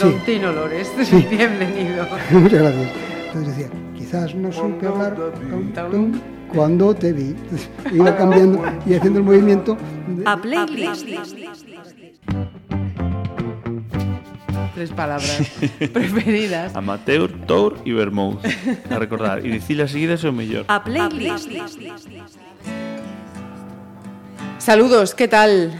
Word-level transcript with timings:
Don 0.00 0.20
Tino 0.24 0.52
Lores, 0.52 0.90
bienvenido. 1.30 2.06
Muchas 2.30 2.60
gracias. 2.60 2.92
Entonces 3.26 3.56
decía, 3.56 3.70
quizás 3.96 4.34
no 4.34 4.52
supe 4.52 4.86
hablar 4.86 5.16
cuando 6.52 6.94
te 6.94 7.12
vi. 7.12 7.34
Iba 7.92 8.14
cambiando 8.18 8.62
y 8.84 8.94
haciendo 8.94 9.20
el 9.20 9.24
movimiento. 9.24 9.76
A 10.26 10.36
playlist. 10.36 11.06
Tres 14.74 14.90
palabras 14.90 15.42
preferidas. 15.92 16.76
Amateur, 16.76 17.32
Tour 17.46 17.78
y 17.84 17.92
Vermouth. 17.92 18.44
A 18.90 18.98
recordar. 18.98 19.46
Y 19.46 19.50
decirlas 19.50 19.92
seguidas 19.92 20.20
es 20.20 20.24
o 20.26 20.32
mellor. 20.32 20.66
A 20.68 20.84
playlist. 20.84 21.50
Saludos, 24.58 25.14
¿qué 25.14 25.28
tal? 25.28 25.72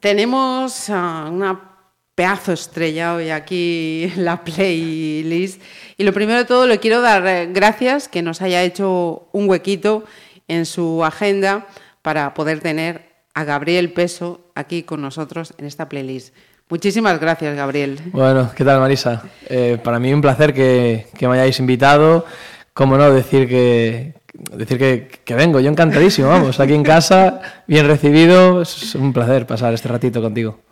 Tenemos 0.00 0.88
uh, 0.88 1.30
una 1.30 1.73
pedazo 2.14 2.52
estrella 2.52 3.14
hoy 3.14 3.30
aquí 3.30 4.12
en 4.14 4.24
la 4.24 4.44
playlist. 4.44 5.60
Y 5.96 6.04
lo 6.04 6.12
primero 6.12 6.38
de 6.38 6.44
todo 6.44 6.66
le 6.66 6.78
quiero 6.78 7.00
dar 7.00 7.26
eh, 7.26 7.48
gracias 7.52 8.08
que 8.08 8.22
nos 8.22 8.42
haya 8.42 8.62
hecho 8.62 9.28
un 9.32 9.48
huequito 9.48 10.04
en 10.48 10.66
su 10.66 11.04
agenda 11.04 11.66
para 12.02 12.34
poder 12.34 12.60
tener 12.60 13.14
a 13.34 13.44
Gabriel 13.44 13.92
Peso 13.92 14.40
aquí 14.54 14.82
con 14.82 15.00
nosotros 15.00 15.54
en 15.58 15.66
esta 15.66 15.88
playlist. 15.88 16.34
Muchísimas 16.68 17.20
gracias, 17.20 17.54
Gabriel. 17.56 18.00
Bueno, 18.12 18.50
¿qué 18.56 18.64
tal, 18.64 18.80
Marisa? 18.80 19.22
Eh, 19.48 19.78
para 19.82 19.98
mí 19.98 20.12
un 20.12 20.22
placer 20.22 20.54
que, 20.54 21.06
que, 21.16 21.28
me 21.28 21.34
hayáis 21.34 21.58
invitado. 21.60 22.24
Cómo 22.72 22.96
no, 22.96 23.12
decir 23.12 23.48
que, 23.48 24.14
decir 24.52 24.78
que, 24.78 25.08
que, 25.24 25.34
vengo, 25.34 25.60
yo 25.60 25.70
encantadísimo, 25.70 26.28
vamos, 26.28 26.58
aquí 26.60 26.72
en 26.72 26.82
casa, 26.82 27.40
bien 27.66 27.86
recibido. 27.86 28.62
Es 28.62 28.94
un 28.94 29.12
placer 29.12 29.46
pasar 29.46 29.74
este 29.74 29.88
ratito 29.88 30.22
contigo. 30.22 30.63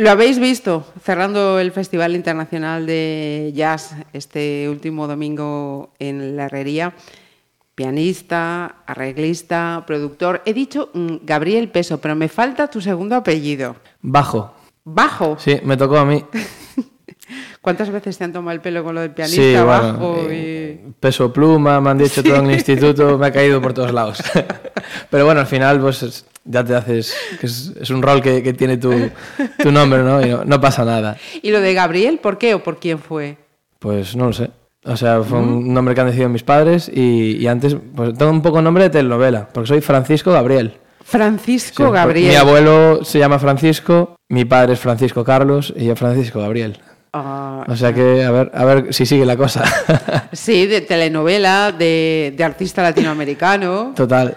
Lo 0.00 0.10
habéis 0.10 0.38
visto 0.38 0.86
cerrando 1.04 1.58
el 1.58 1.72
Festival 1.72 2.16
Internacional 2.16 2.86
de 2.86 3.52
Jazz 3.54 3.94
este 4.14 4.66
último 4.70 5.06
domingo 5.06 5.92
en 5.98 6.36
la 6.36 6.46
Herrería. 6.46 6.94
Pianista, 7.74 8.76
arreglista, 8.86 9.84
productor. 9.86 10.40
He 10.46 10.54
dicho 10.54 10.88
mm, 10.94 11.16
Gabriel 11.22 11.68
Peso, 11.68 12.00
pero 12.00 12.16
me 12.16 12.30
falta 12.30 12.68
tu 12.68 12.80
segundo 12.80 13.14
apellido. 13.14 13.76
Bajo. 14.00 14.54
¿Bajo? 14.84 15.36
Sí, 15.38 15.60
me 15.64 15.76
tocó 15.76 15.98
a 15.98 16.06
mí. 16.06 16.24
¿Cuántas 17.60 17.90
veces 17.90 18.16
te 18.16 18.24
han 18.24 18.32
tomado 18.32 18.54
el 18.54 18.62
pelo 18.62 18.82
con 18.82 18.94
lo 18.94 19.02
del 19.02 19.10
pianista 19.10 19.42
sí, 19.42 19.54
bajo? 19.54 20.16
Eh, 20.30 20.80
y... 20.82 20.92
Peso 20.98 21.30
pluma, 21.32 21.80
me 21.80 21.90
han 21.90 21.98
dicho 21.98 22.22
todo 22.22 22.36
en 22.36 22.46
el 22.46 22.52
instituto, 22.52 23.18
me 23.18 23.26
ha 23.26 23.32
caído 23.32 23.60
por 23.60 23.74
todos 23.74 23.92
lados. 23.92 24.22
Pero 25.10 25.26
bueno, 25.26 25.40
al 25.40 25.46
final 25.46 25.78
pues 25.78 26.24
ya 26.44 26.64
te 26.64 26.74
haces, 26.74 27.14
que 27.38 27.46
es, 27.46 27.72
es 27.78 27.90
un 27.90 28.00
rol 28.00 28.22
que, 28.22 28.42
que 28.42 28.54
tiene 28.54 28.78
tu, 28.78 28.92
tu, 29.58 29.70
nombre, 29.70 30.02
¿no? 30.02 30.24
Y 30.24 30.30
no, 30.30 30.44
no, 30.44 30.60
pasa 30.60 30.86
nada. 30.86 31.18
¿Y 31.42 31.50
lo 31.50 31.60
de 31.60 31.74
Gabriel, 31.74 32.18
por 32.18 32.38
qué 32.38 32.54
o 32.54 32.62
por 32.62 32.78
quién 32.78 32.98
fue? 32.98 33.36
Pues 33.78 34.16
no 34.16 34.26
lo 34.26 34.32
sé. 34.32 34.50
O 34.84 34.96
sea, 34.96 35.22
fue 35.22 35.38
un 35.38 35.74
nombre 35.74 35.94
que 35.94 36.00
han 36.00 36.06
decidido 36.06 36.30
mis 36.30 36.42
padres 36.42 36.90
y, 36.92 37.36
y 37.36 37.46
antes, 37.46 37.76
pues 37.94 38.16
tengo 38.16 38.30
un 38.30 38.40
poco 38.40 38.62
nombre 38.62 38.84
de 38.84 38.90
telenovela, 38.90 39.48
porque 39.52 39.68
soy 39.68 39.80
Francisco 39.82 40.32
Gabriel. 40.32 40.78
Francisco 41.04 41.86
Sí, 41.86 41.92
Gabriel. 41.92 42.28
Mi 42.28 42.36
abuelo 42.36 43.04
se 43.04 43.18
llama 43.18 43.38
Francisco, 43.38 44.16
mi 44.28 44.46
padre 44.46 44.74
es 44.74 44.80
Francisco 44.80 45.24
Carlos 45.24 45.74
y 45.76 45.86
yo 45.86 45.96
Francisco 45.96 46.40
Gabriel. 46.40 46.78
Ah, 47.12 47.64
O 47.68 47.74
sea 47.74 47.92
que 47.92 48.22
a 48.22 48.30
ver, 48.30 48.50
a 48.54 48.64
ver 48.64 48.94
si 48.94 49.04
sigue 49.04 49.26
la 49.26 49.36
cosa. 49.36 49.64
sí, 50.32 50.66
de 50.66 50.80
telenovela, 50.80 51.72
de, 51.72 52.32
de 52.36 52.44
artista 52.44 52.82
latinoamericano. 52.82 53.92
Total. 53.96 54.36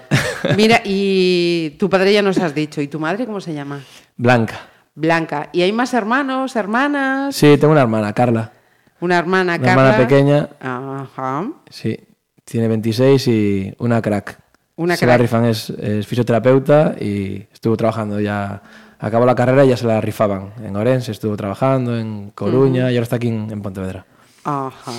Mira, 0.58 0.82
y 0.86 1.72
tu 1.80 1.90
padre 1.90 2.12
ya 2.14 2.22
nos 2.22 2.38
has 2.40 2.56
dicho, 2.56 2.82
¿y 2.82 2.88
tu 2.88 3.00
madre 3.00 3.26
cómo 3.26 3.40
se 3.42 3.54
llama? 3.54 3.82
Blanca. 4.18 4.56
Blanca. 4.96 5.50
¿Y 5.54 5.62
hay 5.62 5.72
más 5.72 5.94
hermanos, 5.94 6.56
hermanas? 6.56 7.36
Sí, 7.36 7.58
tengo 7.60 7.74
una 7.74 7.82
hermana, 7.82 8.14
Carla. 8.14 8.52
Una 9.00 9.18
hermana, 9.20 9.56
Una 9.56 9.64
Carla. 9.66 9.90
hermana 9.90 9.98
pequeña. 10.08 10.50
Ajá. 10.60 11.48
Sí, 11.70 11.98
tiene 12.44 12.68
26 12.68 13.28
y 13.28 13.74
una 13.80 14.02
crack. 14.02 14.40
Una 14.76 14.96
se 14.96 15.06
crack. 15.06 15.22
rifan, 15.22 15.46
es, 15.46 15.70
es 15.70 16.08
fisioterapeuta 16.08 16.96
y 17.00 17.46
estuvo 17.54 17.78
trabajando 17.78 18.20
ya. 18.20 18.62
Acabó 19.04 19.26
la 19.26 19.36
carrera 19.36 19.66
y 19.66 19.68
ya 19.68 19.76
se 19.76 19.86
la 19.86 20.00
rifaban. 20.00 20.54
En 20.64 20.78
Orense 20.78 21.12
estuvo 21.12 21.36
trabajando, 21.36 22.00
en 22.00 22.32
Coruña 22.34 22.90
y 22.90 22.96
ahora 22.96 23.04
está 23.04 23.18
aquí 23.18 23.28
en, 23.28 23.52
en 23.52 23.62
Pontevedra. 23.62 24.06
Ajá. 24.46 24.94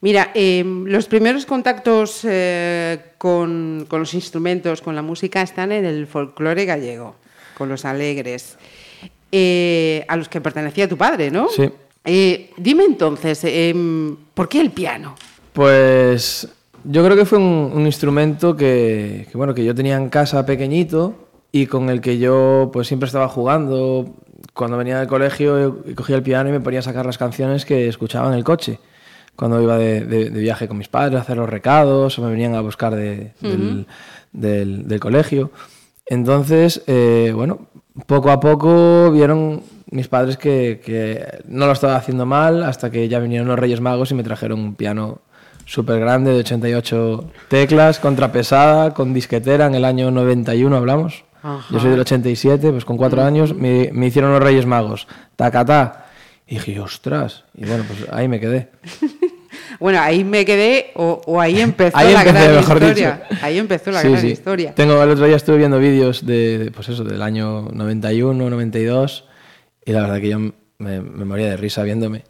Mira, 0.00 0.30
eh, 0.34 0.62
los 0.64 1.06
primeros 1.06 1.44
contactos 1.44 2.20
eh, 2.22 3.14
con, 3.18 3.86
con, 3.88 3.98
los 3.98 4.14
instrumentos, 4.14 4.80
con 4.80 4.94
la 4.94 5.02
música, 5.02 5.42
están 5.42 5.72
en 5.72 5.84
el 5.84 6.06
folclore 6.06 6.64
gallego, 6.64 7.16
con 7.56 7.68
los 7.68 7.84
alegres, 7.84 8.56
eh, 9.32 10.04
a 10.06 10.16
los 10.16 10.28
que 10.28 10.40
pertenecía 10.40 10.88
tu 10.88 10.96
padre, 10.96 11.32
¿no? 11.32 11.48
Sí. 11.48 11.68
Eh, 12.04 12.50
dime 12.56 12.84
entonces, 12.84 13.40
em, 13.42 14.14
¿por 14.32 14.48
qué 14.48 14.60
el 14.60 14.70
piano? 14.70 15.16
Pues 15.52 16.46
yo 16.84 17.04
creo 17.04 17.16
que 17.16 17.24
fue 17.24 17.38
un, 17.38 17.72
un 17.74 17.84
instrumento 17.84 18.54
que, 18.54 19.26
que, 19.28 19.36
bueno, 19.36 19.52
que 19.54 19.64
yo 19.64 19.74
tenía 19.74 19.96
en 19.96 20.08
casa 20.08 20.46
pequeñito 20.46 21.27
y 21.52 21.66
con 21.66 21.90
el 21.90 22.00
que 22.00 22.18
yo 22.18 22.70
pues 22.72 22.88
siempre 22.88 23.06
estaba 23.06 23.28
jugando. 23.28 24.14
Cuando 24.54 24.76
venía 24.76 24.98
del 24.98 25.08
colegio 25.08 25.82
cogía 25.94 26.16
el 26.16 26.22
piano 26.22 26.48
y 26.48 26.52
me 26.52 26.60
ponía 26.60 26.80
a 26.80 26.82
sacar 26.82 27.06
las 27.06 27.18
canciones 27.18 27.64
que 27.64 27.88
escuchaba 27.88 28.28
en 28.28 28.34
el 28.34 28.44
coche. 28.44 28.80
Cuando 29.36 29.62
iba 29.62 29.78
de, 29.78 30.04
de, 30.04 30.30
de 30.30 30.40
viaje 30.40 30.66
con 30.66 30.78
mis 30.78 30.88
padres 30.88 31.18
a 31.18 31.22
hacer 31.22 31.36
los 31.36 31.48
recados 31.48 32.18
o 32.18 32.22
me 32.22 32.30
venían 32.30 32.56
a 32.56 32.60
buscar 32.60 32.94
de, 32.96 33.32
uh 33.40 33.46
-huh. 33.46 33.50
del, 33.50 33.86
del, 34.32 34.88
del, 34.88 35.00
colegio. 35.00 35.52
Entonces, 36.06 36.82
eh, 36.88 37.32
bueno, 37.34 37.68
poco 38.06 38.30
a 38.30 38.40
poco 38.40 39.12
vieron 39.12 39.62
mis 39.90 40.08
padres 40.08 40.36
que, 40.36 40.80
que, 40.84 41.24
no 41.46 41.66
lo 41.66 41.72
estaba 41.72 41.96
haciendo 41.96 42.26
mal 42.26 42.64
hasta 42.64 42.90
que 42.90 43.08
ya 43.08 43.20
vinieron 43.20 43.46
los 43.46 43.58
Reyes 43.58 43.80
Magos 43.80 44.10
y 44.10 44.14
me 44.14 44.24
trajeron 44.24 44.58
un 44.58 44.74
piano 44.74 45.20
súper 45.66 46.00
grande 46.00 46.32
de 46.32 46.40
88 46.40 47.30
teclas, 47.48 48.00
contrapesada, 48.00 48.92
con 48.92 49.14
disquetera 49.14 49.66
en 49.66 49.74
el 49.76 49.84
año 49.84 50.10
91 50.10 50.76
hablamos. 50.76 51.24
Ajá. 51.42 51.64
Yo 51.70 51.80
soy 51.80 51.90
del 51.90 52.00
87, 52.00 52.70
pues 52.70 52.84
con 52.84 52.96
cuatro 52.96 53.22
años 53.22 53.54
me, 53.54 53.90
me, 53.92 54.06
hicieron 54.06 54.32
los 54.32 54.42
Reyes 54.42 54.66
Magos. 54.66 55.06
Tacatá. 55.36 56.06
Y 56.46 56.54
dije, 56.54 56.80
ostras. 56.80 57.44
Y 57.54 57.66
bueno, 57.66 57.84
pues 57.86 58.06
ahí 58.10 58.28
me 58.28 58.40
quedé. 58.40 58.70
bueno, 59.80 60.00
ahí 60.00 60.24
me 60.24 60.44
quedé 60.44 60.92
o, 60.94 61.20
o 61.26 61.40
ahí 61.40 61.60
empezó 61.60 61.96
ahí 61.96 62.12
la 62.12 62.22
empecé, 62.22 62.44
gran 62.44 62.56
mejor 62.56 62.76
historia. 62.76 63.22
Dicho. 63.30 63.44
Ahí 63.44 63.58
empezó 63.58 63.90
la 63.90 64.02
sí, 64.02 64.08
gran 64.08 64.20
sí. 64.20 64.28
historia. 64.28 64.74
Tengo, 64.74 65.02
el 65.02 65.10
otro 65.10 65.26
día 65.26 65.36
estuve 65.36 65.58
viendo 65.58 65.78
vídeos 65.78 66.24
de, 66.26 66.58
de, 66.58 66.70
pues 66.70 66.88
eso, 66.88 67.04
del 67.04 67.22
año 67.22 67.68
91, 67.72 68.50
92. 68.50 69.24
Y 69.84 69.92
la 69.92 70.02
verdad 70.02 70.20
que 70.20 70.28
yo 70.28 70.38
me, 70.38 70.52
me 70.78 71.24
moría 71.24 71.46
de 71.46 71.56
risa 71.56 71.82
viéndome 71.82 72.24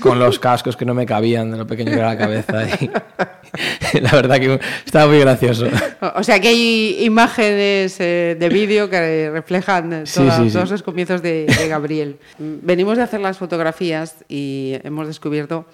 con 0.00 0.18
los 0.18 0.38
cascos 0.38 0.76
que 0.76 0.84
no 0.84 0.94
me 0.94 1.04
cabían 1.04 1.50
de 1.50 1.56
lo 1.58 1.66
pequeño 1.66 1.90
que 1.90 1.98
era 1.98 2.08
la 2.08 2.18
cabeza. 2.18 2.62
Y, 2.80 2.90
la 4.00 4.10
verdad 4.12 4.38
que 4.38 4.60
estaba 4.84 5.06
muy 5.06 5.18
gracioso. 5.18 5.66
O 6.14 6.22
sea 6.22 6.40
que 6.40 6.48
hay 6.48 7.04
imágenes 7.04 7.96
eh, 8.00 8.36
de 8.38 8.48
vídeo 8.48 8.88
que 8.88 9.30
reflejan 9.30 9.90
toda, 9.90 10.06
sí, 10.06 10.48
sí, 10.48 10.52
todos 10.52 10.70
los 10.70 10.82
comienzos 10.82 11.22
de, 11.22 11.46
de, 11.46 11.68
Gabriel. 11.68 12.18
Venimos 12.38 12.96
de 12.96 13.02
hacer 13.02 13.20
las 13.20 13.38
fotografías 13.38 14.24
y 14.28 14.74
hemos 14.84 15.06
descubierto 15.06 15.66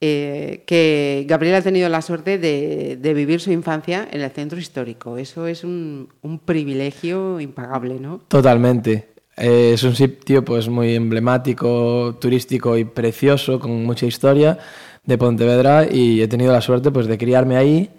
eh, 0.00 0.64
que 0.66 1.24
Gabriel 1.28 1.54
ha 1.54 1.62
tenido 1.62 1.88
la 1.88 2.02
suerte 2.02 2.38
de, 2.38 2.98
de, 3.00 3.14
vivir 3.14 3.40
su 3.40 3.52
infancia 3.52 4.06
en 4.10 4.20
el 4.20 4.30
centro 4.32 4.58
histórico. 4.58 5.16
Eso 5.16 5.46
es 5.46 5.64
un, 5.64 6.08
un 6.22 6.40
privilegio 6.40 7.40
impagable, 7.40 8.00
¿no? 8.00 8.18
Totalmente. 8.28 9.13
Eh, 9.36 9.72
es 9.74 9.82
un 9.82 9.94
sitio 9.94 10.44
pues 10.44 10.68
muy 10.68 10.94
emblemático, 10.94 12.16
turístico 12.20 12.76
y 12.76 12.84
precioso, 12.84 13.58
con 13.58 13.84
mucha 13.84 14.06
historia 14.06 14.58
de 15.04 15.18
Pontevedra 15.18 15.86
y 15.90 16.22
he 16.22 16.28
tenido 16.28 16.52
la 16.52 16.60
suerte 16.60 16.90
pues 16.90 17.06
de 17.06 17.18
criarme 17.18 17.56
ahí, 17.56 17.90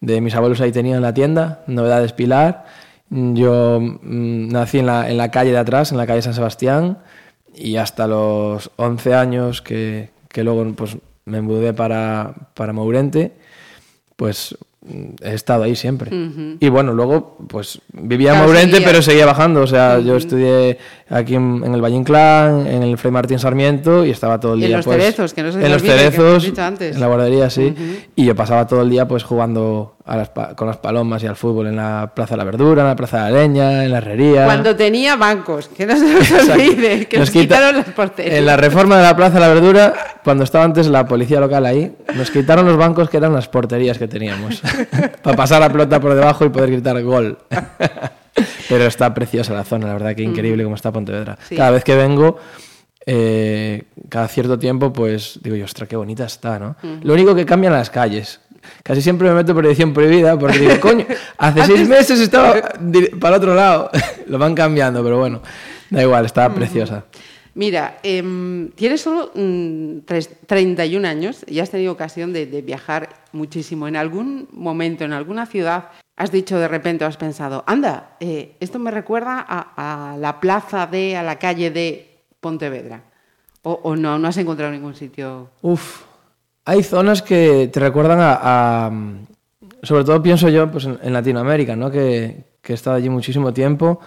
de 0.00 0.20
mis 0.20 0.34
abuelos 0.34 0.60
ahí 0.60 0.72
tenían 0.72 1.02
la 1.02 1.14
tienda, 1.14 1.64
Novedades 1.66 2.12
Pilar, 2.12 2.66
yo 3.10 3.80
mmm, 3.80 4.48
nací 4.48 4.78
en 4.78 4.86
la, 4.86 5.10
en 5.10 5.16
la 5.16 5.30
calle 5.30 5.52
de 5.52 5.58
atrás, 5.58 5.92
en 5.92 5.98
la 5.98 6.06
calle 6.06 6.22
San 6.22 6.34
Sebastián 6.34 6.98
y 7.54 7.76
hasta 7.76 8.06
los 8.06 8.70
11 8.76 9.14
años 9.14 9.62
que, 9.62 10.10
que 10.28 10.44
luego 10.44 10.70
pues 10.74 10.96
me 11.24 11.40
mudé 11.40 11.72
para, 11.72 12.34
para 12.54 12.72
Mourente, 12.72 13.32
pues 14.16 14.56
he 15.22 15.34
estado 15.34 15.62
ahí 15.62 15.76
siempre. 15.76 16.14
Uh 16.14 16.18
-huh. 16.18 16.56
Y 16.60 16.68
bueno, 16.68 16.92
luego 16.92 17.36
pues 17.48 17.80
vivía 17.92 18.30
claro, 18.30 18.44
en 18.44 18.50
Maurente, 18.52 18.76
seguía. 18.76 18.88
pero 18.88 19.02
seguía 19.02 19.26
bajando. 19.26 19.62
O 19.62 19.66
sea, 19.66 19.96
uh 19.98 20.02
-huh. 20.02 20.04
yo 20.06 20.16
estudié 20.16 20.78
aquí 21.08 21.34
en, 21.36 21.62
en, 21.64 21.74
el 21.74 21.80
Valle 21.82 21.96
Inclán, 21.96 22.66
en 22.66 22.82
el 22.82 22.98
Fray 22.98 23.12
Martín 23.12 23.38
Sarmiento 23.38 24.04
y 24.04 24.10
estaba 24.10 24.38
todo 24.40 24.54
el 24.54 24.60
día. 24.60 24.68
en 24.68 24.76
los 24.76 24.84
pues, 24.84 24.98
cerezos, 24.98 25.34
que 25.34 25.42
no 25.42 25.52
se 25.52 25.64
En 25.64 25.72
los 25.72 25.82
olvide, 25.82 25.98
cerezos, 25.98 26.58
antes. 26.58 26.94
en 26.94 27.00
la 27.00 27.06
guardería, 27.06 27.48
sí. 27.50 27.74
Uh 27.76 27.80
-huh. 27.80 27.96
Y 28.16 28.24
yo 28.26 28.34
pasaba 28.34 28.66
todo 28.66 28.82
el 28.82 28.90
día 28.90 29.08
pues 29.08 29.22
jugando 29.22 29.96
las 30.06 30.30
con 30.54 30.66
las 30.66 30.76
palomas 30.76 31.22
y 31.22 31.26
al 31.26 31.36
fútbol 31.36 31.68
en 31.68 31.76
la 31.76 32.12
Plaza 32.14 32.34
de 32.34 32.38
la 32.38 32.44
Verdura, 32.44 32.82
en 32.82 32.88
la 32.88 32.96
Plaza 32.96 33.24
de 33.24 33.32
la 33.32 33.38
Leña, 33.40 33.84
en 33.84 33.90
la 33.90 33.98
Herrería. 33.98 34.44
Cuando 34.44 34.76
tenía 34.76 35.16
bancos, 35.16 35.68
que 35.68 35.86
no 35.86 35.96
se 35.96 36.04
nos 36.36 36.48
olvide, 36.50 37.06
que 37.06 37.18
nos, 37.18 37.28
nos 37.28 37.30
quita, 37.30 37.56
quitaron 37.56 37.76
las 37.76 37.88
porterías. 37.88 38.36
En 38.36 38.46
la 38.46 38.56
reforma 38.56 38.98
de 38.98 39.02
la 39.02 39.16
Plaza 39.16 39.34
de 39.34 39.40
la 39.40 39.48
Verdura, 39.48 39.94
cuando 40.22 40.44
estaba 40.44 40.64
antes 40.64 40.88
la 40.88 41.06
policía 41.06 41.40
local 41.40 41.64
ahí, 41.64 41.94
nos 42.14 42.30
quitaron 42.30 42.66
los 42.66 42.76
bancos 42.76 43.08
que 43.08 43.16
eran 43.16 43.32
las 43.32 43.48
porterías 43.48 43.98
que 43.98 44.06
teníamos. 44.06 44.60
para 45.22 45.36
pasar 45.36 45.60
la 45.60 45.70
pelota 45.70 46.00
por 46.00 46.14
debajo 46.14 46.44
y 46.44 46.50
poder 46.50 46.70
gritar 46.70 47.02
gol. 47.02 47.38
Pero 48.68 48.84
está 48.84 49.14
preciosa 49.14 49.54
la 49.54 49.64
zona, 49.64 49.86
la 49.86 49.92
verdad 49.94 50.14
que 50.14 50.22
increíble 50.22 50.64
mm. 50.64 50.66
como 50.66 50.76
está 50.76 50.92
Pontevedra. 50.92 51.38
Sí. 51.48 51.56
Cada 51.56 51.70
vez 51.70 51.84
que 51.84 51.94
vengo, 51.94 52.38
eh, 53.06 53.84
cada 54.08 54.28
cierto 54.28 54.58
tiempo, 54.58 54.92
pues 54.92 55.38
digo 55.42 55.56
yo, 55.56 55.64
ostras, 55.64 55.88
qué 55.88 55.96
bonita 55.96 56.24
está, 56.24 56.58
¿no? 56.58 56.76
Lo 57.02 57.12
único 57.12 57.34
que 57.34 57.44
cambian 57.44 57.72
las 57.72 57.90
calles. 57.90 58.40
Casi 58.82 59.02
siempre 59.02 59.28
me 59.28 59.34
meto 59.34 59.54
por 59.54 59.64
edición 59.66 59.92
prohibida 59.92 60.38
porque 60.38 60.58
digo, 60.58 60.80
coño, 60.80 61.06
hace 61.38 61.64
seis 61.64 61.88
meses 61.88 62.20
estaba 62.20 62.54
para 63.20 63.36
el 63.36 63.42
otro 63.42 63.54
lado. 63.54 63.90
Lo 64.26 64.38
van 64.38 64.54
cambiando, 64.54 65.02
pero 65.02 65.18
bueno, 65.18 65.40
da 65.90 66.02
igual, 66.02 66.24
está 66.26 66.52
preciosa. 66.52 67.04
Mira, 67.56 67.98
em, 68.02 68.70
tienes 68.72 69.00
solo 69.00 69.30
mm, 69.34 69.98
tres- 70.04 70.28
31 70.46 71.06
años 71.06 71.44
y 71.46 71.60
has 71.60 71.70
tenido 71.70 71.92
ocasión 71.92 72.32
de, 72.32 72.46
de 72.46 72.62
viajar 72.62 73.10
muchísimo. 73.32 73.86
En 73.86 73.94
algún 73.94 74.48
momento, 74.50 75.04
en 75.04 75.12
alguna 75.12 75.46
ciudad, 75.46 75.90
has 76.16 76.32
dicho 76.32 76.58
de 76.58 76.66
repente, 76.66 77.04
has 77.04 77.16
pensado, 77.16 77.62
anda, 77.68 78.16
eh, 78.18 78.56
esto 78.58 78.80
me 78.80 78.90
recuerda 78.90 79.44
a, 79.48 80.12
a 80.12 80.16
la 80.16 80.40
plaza 80.40 80.88
de, 80.88 81.16
a 81.16 81.22
la 81.22 81.38
calle 81.38 81.70
de 81.70 82.10
Pontevedra. 82.40 83.02
O, 83.62 83.80
o 83.84 83.94
no, 83.96 84.18
no 84.18 84.26
has 84.28 84.36
encontrado 84.36 84.72
ningún 84.72 84.94
sitio. 84.96 85.48
Uf, 85.62 86.02
hay 86.64 86.82
zonas 86.82 87.22
que 87.22 87.68
te 87.72 87.80
recuerdan 87.80 88.20
a, 88.20 88.38
a- 88.42 88.92
sobre 89.82 90.04
todo 90.04 90.22
pienso 90.22 90.48
yo 90.48 90.70
pues 90.70 90.84
en, 90.86 90.98
en 91.02 91.12
Latinoamérica, 91.12 91.76
¿no? 91.76 91.90
Que, 91.90 92.44
que 92.62 92.72
he 92.72 92.74
estado 92.74 92.96
allí 92.96 93.10
muchísimo 93.10 93.52
tiempo 93.52 94.00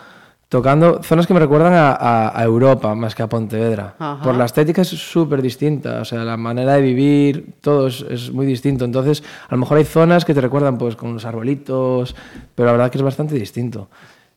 tocando 0.50 1.04
zonas 1.04 1.28
que 1.28 1.34
me 1.34 1.42
recuerdan 1.42 1.74
a, 1.74 1.92
a- 1.92 2.40
a 2.40 2.44
Europa 2.44 2.96
más 2.96 3.14
que 3.14 3.22
a 3.22 3.28
Pontevedra. 3.28 3.96
Ajá. 4.00 4.24
Por 4.24 4.36
la 4.36 4.46
estética 4.46 4.82
es 4.82 4.88
súper 4.88 5.42
distinta, 5.42 6.00
o 6.02 6.06
sea, 6.06 6.24
la 6.24 6.38
manera 6.38 6.74
de 6.76 6.82
vivir, 6.82 7.56
todo 7.62 7.88
es, 7.88 8.04
es 8.10 8.32
muy 8.32 8.46
distinto. 8.46 8.86
Entonces, 8.86 9.24
a 9.50 9.54
lo 9.56 9.60
mejor 9.60 9.78
hay 9.78 9.84
zonas 9.84 10.24
que 10.26 10.34
te 10.34 10.40
recuerdan 10.42 10.78
pues 10.78 10.96
con 10.96 11.14
los 11.14 11.26
arbolitos, 11.26 12.16
pero 12.56 12.66
la 12.68 12.72
verdad 12.72 12.90
que 12.90 12.98
es 12.98 13.04
bastante 13.04 13.36
distinto. 13.36 13.90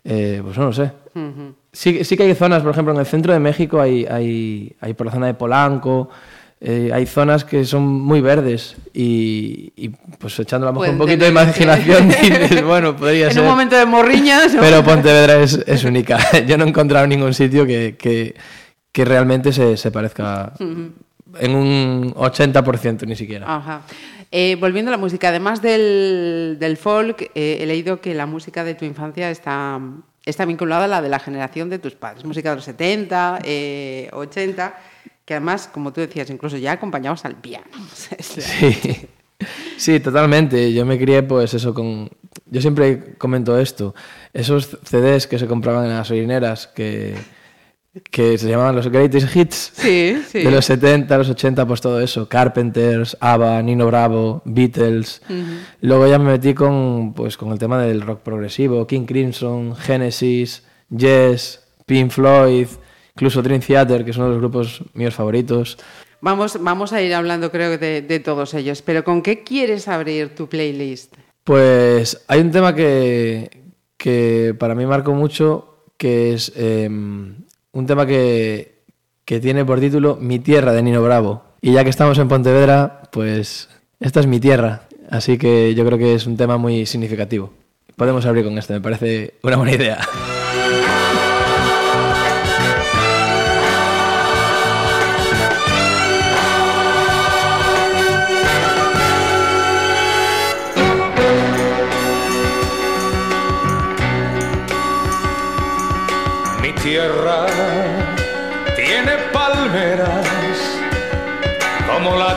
Eh, 0.03 0.41
pues 0.43 0.59
no 0.59 0.65
lo 0.65 0.73
sé. 0.73 0.91
Sí, 1.73 2.05
sí 2.05 2.17
que 2.17 2.25
hay 2.25 2.35
zonas, 2.35 2.63
por 2.63 2.73
ejemplo, 2.73 2.93
en 2.93 3.01
el 3.01 3.07
centro 3.07 3.33
de 3.33 3.39
México 3.39 3.81
hay, 3.81 4.05
hay, 4.07 4.75
hay 4.81 4.95
por 4.95 5.07
la 5.07 5.13
zona 5.13 5.27
de 5.27 5.35
Polanco, 5.35 6.09
eh, 6.61 6.91
hay 6.93 7.07
zonas 7.07 7.45
que 7.45 7.65
son 7.65 7.83
muy 7.89 8.21
verdes 8.21 8.77
y, 8.93 9.73
y, 9.77 9.89
pues 10.19 10.39
echando 10.39 10.69
a 10.69 10.73
lo 10.73 10.79
mejor 10.81 10.91
un 10.95 10.99
poquito 10.99 11.25
de 11.25 11.25
que- 11.27 11.31
imaginación 11.31 12.09
dices, 12.21 12.63
bueno, 12.65 12.95
podría 12.97 13.29
En 13.29 13.33
ser. 13.33 13.43
un 13.43 13.49
momento 13.49 13.77
de 13.77 13.87
morriñas. 13.87 14.55
Pero 14.61 14.85
Pontevedra 14.85 15.37
es, 15.43 15.55
es 15.67 15.85
única. 15.85 16.19
Yo 16.47 16.59
no 16.59 16.65
he 16.65 16.69
encontrado 16.69 17.07
ningún 17.07 17.33
sitio 17.35 17.67
que, 17.67 17.97
que, 17.99 18.35
que 18.93 19.05
realmente 19.05 19.53
se, 19.53 19.77
se 19.79 19.91
parezca 19.91 20.53
en 20.59 21.55
un 21.55 22.13
80% 22.15 23.07
ni 23.07 23.17
siquiera. 23.17 23.47
Ajá. 23.57 23.83
Eh, 24.33 24.57
volviendo 24.61 24.91
a 24.91 24.93
la 24.93 24.99
música, 24.99 25.31
además 25.31 25.61
del, 25.63 26.57
del 26.61 26.77
folk, 26.77 27.31
eh, 27.35 27.59
he 27.61 27.67
leído 27.67 28.01
que 28.01 28.15
la 28.15 28.27
música 28.27 28.63
de 28.65 28.75
tu 28.75 28.85
infancia 28.85 29.29
está, 29.31 29.81
está 30.25 30.45
vinculada 30.45 30.85
a 30.85 30.89
la 30.89 31.03
de 31.03 31.09
la 31.09 31.19
generación 31.19 31.69
de 31.71 31.79
tus 31.81 31.95
padres. 31.95 32.25
Música 32.25 32.51
de 32.51 32.57
los 32.57 32.65
70, 32.65 33.41
eh, 33.45 34.09
80, 34.13 34.75
que 35.31 35.35
además, 35.35 35.71
como 35.73 35.93
tú 35.93 36.01
decías, 36.01 36.29
incluso 36.29 36.57
ya 36.57 36.73
acompañados 36.73 37.25
al 37.25 37.37
piano. 37.37 37.67
Sí. 38.19 39.07
Sí, 39.77 40.01
totalmente. 40.01 40.73
Yo 40.73 40.85
me 40.85 40.99
crié, 40.99 41.23
pues 41.23 41.55
eso, 41.55 41.73
con. 41.73 42.11
Yo 42.47 42.61
siempre 42.61 43.15
comento 43.17 43.57
esto. 43.57 43.95
Esos 44.33 44.77
CDs 44.83 45.29
que 45.29 45.39
se 45.39 45.47
compraban 45.47 45.85
en 45.85 45.91
las 45.91 45.99
gasolineras, 45.99 46.67
que, 46.67 47.15
que 48.11 48.39
se 48.39 48.49
llamaban 48.49 48.75
los 48.75 48.89
Greatest 48.89 49.37
Hits. 49.37 49.73
Sí, 49.77 50.21
sí. 50.29 50.41
De 50.41 50.51
los 50.51 50.65
70, 50.65 51.17
los 51.17 51.31
80, 51.31 51.65
pues 51.65 51.81
todo 51.81 52.01
eso. 52.01 52.29
Carpenters, 52.29 53.17
ABBA, 53.21 53.63
Nino 53.63 53.87
Bravo, 53.87 54.43
Beatles. 54.45 55.23
Luego 55.81 56.09
ya 56.09 56.19
me 56.19 56.33
metí 56.33 56.55
con, 56.55 57.15
pues, 57.15 57.37
con 57.37 57.53
el 57.53 57.59
tema 57.61 57.81
del 57.81 58.01
rock 58.01 58.23
progresivo. 58.23 58.85
King 58.85 59.07
Crimson, 59.07 59.77
Genesis, 59.77 60.65
Yes, 60.91 61.61
Pink 61.87 62.11
Floyd, 62.11 62.67
incluso 63.21 63.43
Dream 63.43 63.61
Theater, 63.61 64.03
que 64.03 64.13
es 64.13 64.17
uno 64.17 64.27
de 64.29 64.33
los 64.33 64.41
grupos 64.41 64.83
míos 64.95 65.15
favoritos. 65.15 65.77
Vamos, 66.23 66.57
vamos 66.59 66.95
a 66.95 67.03
ir 67.03 67.15
hablando, 67.15 67.51
creo, 67.51 67.77
de, 67.77 68.01
de 68.01 68.21
todos 68.21 68.55
ellos. 68.55 68.81
Pero 68.81 69.05
¿con 69.05 69.21
qué 69.21 69.43
quieres 69.43 69.89
abrir 69.89 70.35
tu 70.35 70.49
playlist? 70.49 71.15
Pues 71.45 72.25
hay 72.29 72.41
un 72.41 72.51
tema 72.51 72.75
que, 72.75 73.51
que 73.99 74.55
para 74.59 74.75
mí 74.75 74.87
marcó 74.87 75.13
mucho, 75.13 75.85
que 75.99 76.33
es 76.33 76.51
eh, 76.57 76.89
un 76.89 77.87
tema 77.87 78.07
que, 78.07 78.85
que 79.27 79.39
tiene 79.39 79.67
por 79.67 79.81
título 79.81 80.17
Mi 80.17 80.39
tierra 80.39 80.73
de 80.73 80.83
Nino 80.83 81.03
Bravo. 81.03 81.43
Y 81.61 81.73
ya 81.73 81.85
que 81.85 81.91
estamos 81.91 82.19
en 82.19 82.29
Pontevedra, 82.29 83.03
pues 83.13 83.69
esta 84.01 84.21
es 84.21 84.27
mi 84.27 84.41
tierra. 84.41 84.89
Así 85.11 85.37
que 85.37 85.75
yo 85.75 85.85
creo 85.85 85.99
que 85.99 86.15
es 86.15 86.27
un 86.27 86.39
tema 86.39 86.57
muy 86.57 86.87
significativo. 86.87 87.53
Podemos 87.97 88.25
abrir 88.25 88.45
con 88.45 88.57
este, 88.57 88.73
me 88.73 88.81
parece 88.81 89.35
una 89.43 89.57
buena 89.57 89.75
idea. 89.75 89.99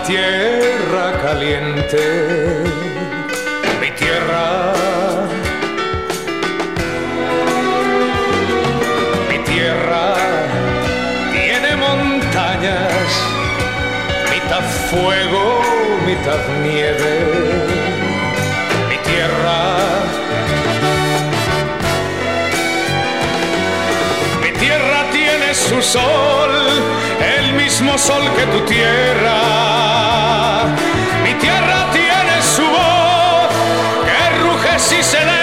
Tierra 0.05 1.13
caliente. 1.21 2.63
Mi 3.79 3.91
tierra, 3.91 4.73
mi 9.29 9.37
tierra 9.39 10.15
tiene 11.31 11.75
montañas, 11.75 13.09
mitad 14.31 14.63
fuego, 14.89 15.61
mitad 16.05 16.41
nieve. 16.63 17.13
Mi 18.89 18.97
tierra 18.97 20.03
Mi 24.41 24.51
tierra 24.51 25.05
tiene 25.11 25.53
su 25.53 25.81
sol, 25.81 26.32
mismo 27.73 27.97
sol 27.97 28.21
que 28.35 28.45
tu 28.45 28.59
tierra. 28.65 29.39
Mi 31.23 31.33
tierra 31.33 31.89
tiene 31.91 32.35
su 32.55 32.61
voz, 32.61 33.49
que 34.05 34.19
ruge 34.43 34.77
si 34.77 35.01
se 35.01 35.25
la 35.25 35.42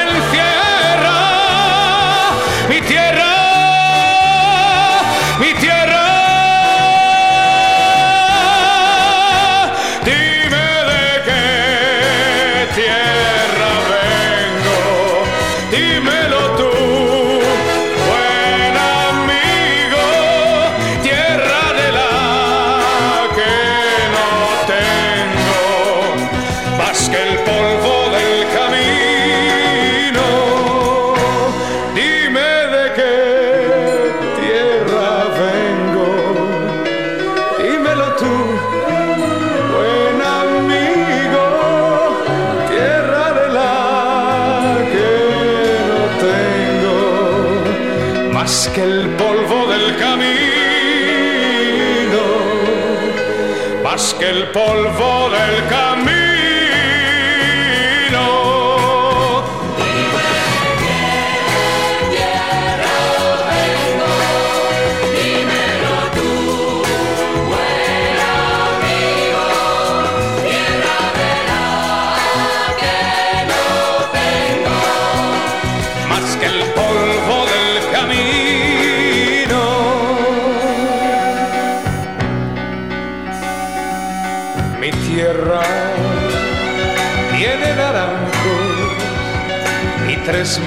que 54.21 54.29
el 54.29 54.49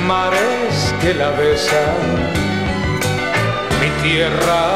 mares 0.05 0.93
que 1.01 1.15
la 1.15 1.31
besan. 1.31 1.97
Mi 3.81 3.89
tierra 4.03 4.72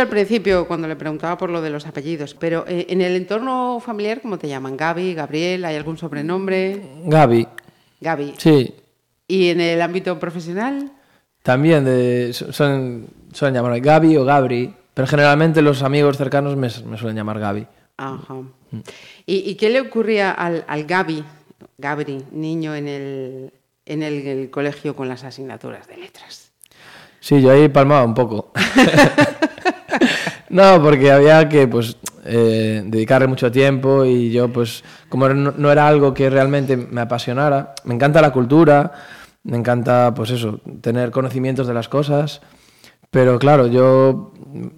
yo 0.00 0.04
al 0.04 0.08
principio, 0.08 0.66
cuando 0.66 0.88
le 0.88 0.96
preguntaba 0.96 1.36
por 1.36 1.50
lo 1.50 1.60
de 1.60 1.68
los 1.68 1.86
apellidos, 1.86 2.34
pero 2.34 2.64
eh, 2.66 2.86
en 2.88 3.02
el 3.02 3.14
entorno 3.16 3.80
familiar, 3.84 4.22
¿cómo 4.22 4.38
te 4.38 4.48
llaman? 4.48 4.74
Gaby, 4.74 5.12
Gabriel, 5.12 5.62
¿hay 5.66 5.76
algún 5.76 5.98
sobrenombre? 5.98 6.80
Gaby, 7.04 7.46
Gaby. 8.00 8.34
sí. 8.38 8.74
¿Y 9.28 9.50
en 9.50 9.60
el 9.60 9.80
ámbito 9.82 10.18
profesional? 10.18 10.90
También 11.42 11.84
de, 11.84 12.32
son, 12.32 13.08
suelen 13.32 13.54
llamarme 13.54 13.80
Gaby 13.80 14.16
o 14.16 14.24
Gabri, 14.24 14.74
pero 14.94 15.06
generalmente 15.06 15.62
los 15.62 15.82
amigos 15.82 16.16
cercanos 16.16 16.56
me, 16.56 16.68
me 16.86 16.96
suelen 16.96 17.16
llamar 17.16 17.38
Gaby. 17.38 17.66
Ajá. 17.98 18.36
¿Y, 19.26 19.50
y 19.50 19.54
qué 19.56 19.68
le 19.68 19.82
ocurría 19.82 20.32
al, 20.32 20.64
al 20.66 20.84
Gaby, 20.84 21.22
Gabri, 21.78 22.24
niño 22.32 22.74
en 22.74 22.88
el, 22.88 23.52
en 23.84 24.02
el, 24.02 24.26
el 24.26 24.50
colegio 24.50 24.96
con 24.96 25.08
las 25.08 25.22
asignaturas 25.22 25.86
de 25.86 25.98
letras? 25.98 26.49
Sí, 27.20 27.40
yo 27.42 27.50
ahí 27.50 27.68
palmaba 27.68 28.04
un 28.04 28.14
poco. 28.14 28.50
no, 30.48 30.82
porque 30.82 31.12
había 31.12 31.48
que 31.48 31.68
pues 31.68 31.96
eh, 32.24 32.82
dedicarle 32.84 33.26
mucho 33.26 33.52
tiempo 33.52 34.04
y 34.04 34.30
yo 34.30 34.52
pues 34.52 34.82
como 35.08 35.28
no, 35.28 35.72
era 35.72 35.86
algo 35.86 36.14
que 36.14 36.30
realmente 36.30 36.76
me 36.76 37.02
apasionara, 37.02 37.74
me 37.84 37.94
encanta 37.94 38.20
la 38.20 38.32
cultura, 38.32 38.92
me 39.44 39.56
encanta 39.56 40.12
pues 40.14 40.30
eso, 40.30 40.60
tener 40.80 41.10
conocimientos 41.10 41.66
de 41.66 41.74
las 41.74 41.88
cosas, 41.88 42.40
pero 43.10 43.38
claro, 43.38 43.66
yo, 43.66 44.32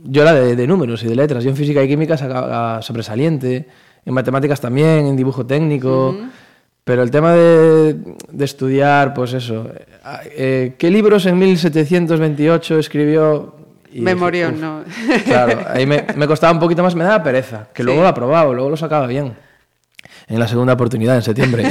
yo 0.04 0.22
era 0.22 0.32
de, 0.32 0.66
números 0.66 1.02
y 1.04 1.08
de 1.08 1.16
letras, 1.16 1.44
yo 1.44 1.50
en 1.50 1.56
física 1.56 1.82
y 1.82 1.88
química 1.88 2.16
sacaba 2.16 2.80
sobresaliente, 2.82 3.68
en 4.04 4.14
matemáticas 4.14 4.60
también, 4.60 5.06
en 5.06 5.16
dibujo 5.16 5.46
técnico. 5.46 6.16
Pero 6.84 7.02
el 7.02 7.10
tema 7.12 7.32
de, 7.34 7.94
de 8.30 8.44
estudiar, 8.44 9.14
pues 9.14 9.32
eso. 9.34 9.70
eh, 10.30 10.74
¿Qué 10.78 10.90
libros 10.90 11.26
en 11.26 11.38
1728 11.38 12.78
escribió? 12.78 13.54
Memorión. 13.92 14.60
¿no? 14.60 14.82
Claro, 15.24 15.60
ahí 15.68 15.86
me, 15.86 16.04
me 16.16 16.26
costaba 16.26 16.52
un 16.52 16.58
poquito 16.58 16.82
más, 16.82 16.94
me 16.94 17.04
daba 17.04 17.22
pereza, 17.22 17.68
que 17.72 17.84
luego 17.84 18.02
lo 18.02 18.08
aprobaba, 18.08 18.52
luego 18.52 18.70
lo 18.70 18.76
sacaba 18.76 19.06
bien. 19.06 19.34
En 20.26 20.38
la 20.40 20.48
segunda 20.48 20.72
oportunidad, 20.72 21.14
en 21.16 21.22
septiembre. 21.22 21.68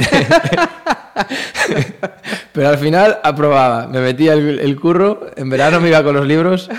Pero 2.52 2.68
al 2.68 2.78
final 2.78 3.18
aprobaba. 3.22 3.86
Me 3.88 4.00
metía 4.00 4.34
el, 4.34 4.58
el 4.60 4.80
curro, 4.80 5.26
en 5.36 5.48
verano 5.50 5.80
me 5.80 5.88
iba 5.88 6.02
con 6.02 6.14
los 6.14 6.26
libros. 6.26 6.70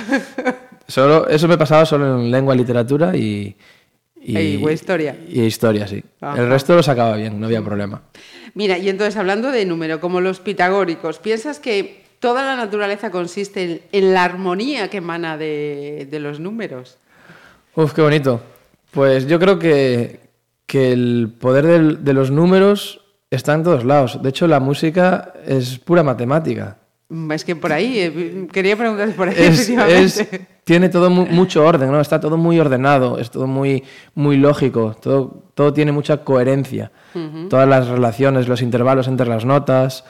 Solo, 0.88 1.28
eso 1.28 1.48
me 1.48 1.58
pasaba 1.58 1.86
solo 1.86 2.20
en 2.20 2.32
lengua, 2.32 2.56
literatura 2.56 3.16
y... 3.16 3.56
Y- 4.26 4.70
historia. 4.72 5.18
Y 5.28 5.42
historia, 5.42 5.88
sí. 5.88 6.04
Ajá. 6.22 6.42
El 6.42 6.50
resto 6.50 6.76
lo 6.76 6.84
sacaba 6.84 7.16
bien, 7.18 7.40
no 7.40 7.46
había 7.48 7.62
problema. 7.62 8.02
Mira, 8.54 8.78
y 8.78 8.90
entonces 8.90 9.18
hablando 9.18 9.52
de 9.52 9.66
número, 9.66 10.00
como 10.00 10.22
los 10.22 10.40
pitagóricos, 10.40 11.20
¿piensas 11.20 11.60
que 11.60 12.04
toda 12.20 12.44
la 12.46 12.56
naturaleza 12.56 13.12
consiste 13.12 13.64
en, 13.64 13.82
en 13.92 14.14
la 14.14 14.24
armonía 14.24 14.90
que 14.90 14.98
emana 14.98 15.38
de, 15.38 16.08
de 16.10 16.20
los 16.20 16.40
números? 16.40 16.98
Uf, 17.76 17.94
qué 17.94 18.02
bonito. 18.02 18.42
Pues 18.92 19.28
yo 19.28 19.40
creo 19.40 19.58
que, 19.60 20.20
que 20.68 20.92
el 20.94 21.34
poder 21.40 21.66
del- 21.66 22.04
de 22.06 22.14
los 22.14 22.30
números 22.32 23.02
está 23.32 23.54
en 23.56 23.64
todos 23.64 23.84
lados. 23.84 24.22
De 24.22 24.30
hecho, 24.30 24.48
la 24.48 24.60
música 24.60 25.34
es 25.46 25.80
pura 25.80 26.04
matemática. 26.04 26.78
Es 27.32 27.46
que 27.46 27.56
por 27.56 27.72
ahí, 27.72 28.00
eh, 28.00 28.48
quería 28.52 28.76
preguntarte 28.76 29.14
por 29.14 29.28
ahí, 29.30 29.36
Es, 29.38 30.26
tiene 30.64 30.90
todo 30.90 31.10
mu- 31.10 31.28
mucho 31.28 31.64
orden, 31.66 31.92
¿no? 31.92 32.00
Está 32.02 32.20
todo 32.20 32.38
muy 32.38 32.60
ordenado, 32.60 33.20
es 33.20 33.30
todo 33.30 33.46
muy, 33.46 33.84
muy 34.16 34.38
lógico, 34.38 34.96
todo, 35.00 35.44
todo 35.54 35.74
tiene 35.74 35.92
mucha 35.92 36.24
coherencia. 36.24 36.92
Todas 37.50 37.70
las 37.70 37.88
relaciones, 37.88 38.48
los 38.48 38.62
intervalos 38.64 39.08
entre 39.08 39.28
las 39.28 39.46
notas. 39.46 40.04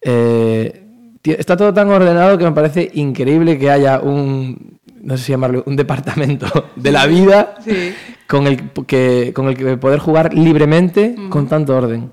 eh, 0.00 0.86
está 1.22 1.56
todo 1.56 1.72
tan 1.74 1.88
ordenado 1.90 2.38
que 2.38 2.44
me 2.44 2.52
parece 2.52 2.90
increíble 2.94 3.58
que 3.58 3.70
haya 3.70 4.00
un, 4.00 4.78
no 5.02 5.16
sé 5.18 5.24
si 5.24 5.32
llamarlo, 5.32 5.62
un 5.66 5.76
departamento 5.76 6.46
de 6.76 6.90
la 6.90 7.06
vida 7.06 7.56
Sí. 7.62 7.94
con, 8.26 8.46
el 8.46 8.70
que, 8.86 9.32
con 9.34 9.46
el 9.48 9.56
que 9.56 9.76
poder 9.76 9.98
jugar 10.00 10.32
libremente 10.34 11.14
con 11.28 11.46
tanto 11.46 11.76
orden. 11.76 12.10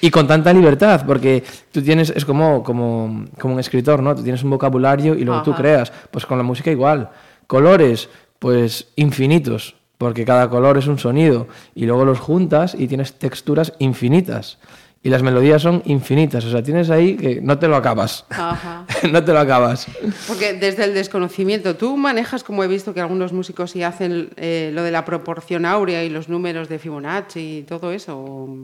Y 0.00 0.10
con 0.10 0.26
tanta 0.26 0.52
libertad, 0.52 1.04
porque 1.06 1.42
tú 1.72 1.82
tienes, 1.82 2.10
es 2.10 2.24
como, 2.24 2.62
como, 2.62 3.26
como 3.38 3.54
un 3.54 3.60
escritor, 3.60 4.02
¿no? 4.02 4.14
Tú 4.14 4.22
tienes 4.22 4.42
un 4.42 4.50
vocabulario 4.50 5.14
y 5.14 5.24
luego 5.24 5.42
tú 5.42 5.52
Ajá. 5.52 5.60
creas. 5.60 5.92
Pues 6.10 6.24
con 6.26 6.38
la 6.38 6.44
música 6.44 6.70
igual. 6.70 7.10
Colores, 7.46 8.08
pues 8.38 8.88
infinitos, 8.96 9.76
porque 9.98 10.24
cada 10.24 10.48
color 10.48 10.78
es 10.78 10.86
un 10.86 10.98
sonido. 10.98 11.48
Y 11.74 11.84
luego 11.84 12.04
los 12.04 12.18
juntas 12.18 12.74
y 12.78 12.88
tienes 12.88 13.14
texturas 13.14 13.74
infinitas. 13.78 14.58
Y 15.02 15.08
las 15.08 15.22
melodías 15.22 15.62
son 15.62 15.82
infinitas. 15.86 16.44
O 16.44 16.50
sea, 16.50 16.62
tienes 16.62 16.90
ahí 16.90 17.16
que 17.16 17.40
no 17.40 17.58
te 17.58 17.68
lo 17.68 17.76
acabas. 17.76 18.26
Ajá. 18.28 18.84
no 19.10 19.24
te 19.24 19.32
lo 19.32 19.38
acabas. 19.38 19.86
Porque 20.28 20.52
desde 20.52 20.84
el 20.84 20.92
desconocimiento, 20.92 21.74
tú 21.74 21.96
manejas, 21.96 22.44
como 22.44 22.62
he 22.64 22.68
visto 22.68 22.92
que 22.92 23.00
algunos 23.00 23.32
músicos 23.32 23.70
sí 23.70 23.82
hacen 23.82 24.28
eh, 24.36 24.70
lo 24.74 24.82
de 24.82 24.90
la 24.90 25.06
proporción 25.06 25.64
áurea 25.64 26.04
y 26.04 26.10
los 26.10 26.28
números 26.28 26.68
de 26.68 26.78
Fibonacci 26.78 27.58
y 27.58 27.62
todo 27.62 27.92
eso. 27.92 28.18
o- 28.18 28.56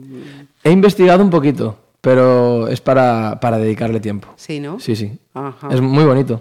He 0.63 0.69
investigado 0.71 1.23
un 1.23 1.31
poquito, 1.31 1.75
pero 2.01 2.67
es 2.67 2.81
para, 2.81 3.39
para 3.39 3.57
dedicarle 3.57 3.99
tiempo. 3.99 4.27
Sí, 4.35 4.59
¿no? 4.59 4.79
Sí, 4.79 4.95
sí. 4.95 5.17
Ajá. 5.33 5.69
Es 5.71 5.81
muy 5.81 6.03
bonito. 6.05 6.39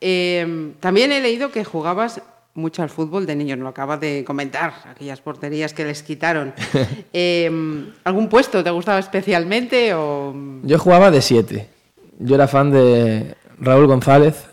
Eh, 0.00 0.72
también 0.80 1.12
he 1.12 1.20
leído 1.20 1.50
que 1.50 1.64
jugabas 1.64 2.22
mucho 2.54 2.82
al 2.82 2.88
fútbol 2.88 3.26
de 3.26 3.36
niños, 3.36 3.58
lo 3.58 3.68
acabas 3.68 4.00
de 4.00 4.24
comentar, 4.24 4.72
aquellas 4.88 5.20
porterías 5.20 5.74
que 5.74 5.84
les 5.84 6.02
quitaron. 6.02 6.52
Eh, 7.16 7.48
¿Algún 8.02 8.28
puesto 8.28 8.64
te 8.64 8.70
gustaba 8.70 8.98
especialmente 8.98 9.94
o...? 9.94 10.34
Yo 10.64 10.78
jugaba 10.80 11.12
de 11.12 11.22
7. 11.22 11.68
Yo 12.18 12.34
era 12.34 12.48
fan 12.48 12.72
de 12.72 13.36
Raúl 13.60 13.86
González, 13.86 14.46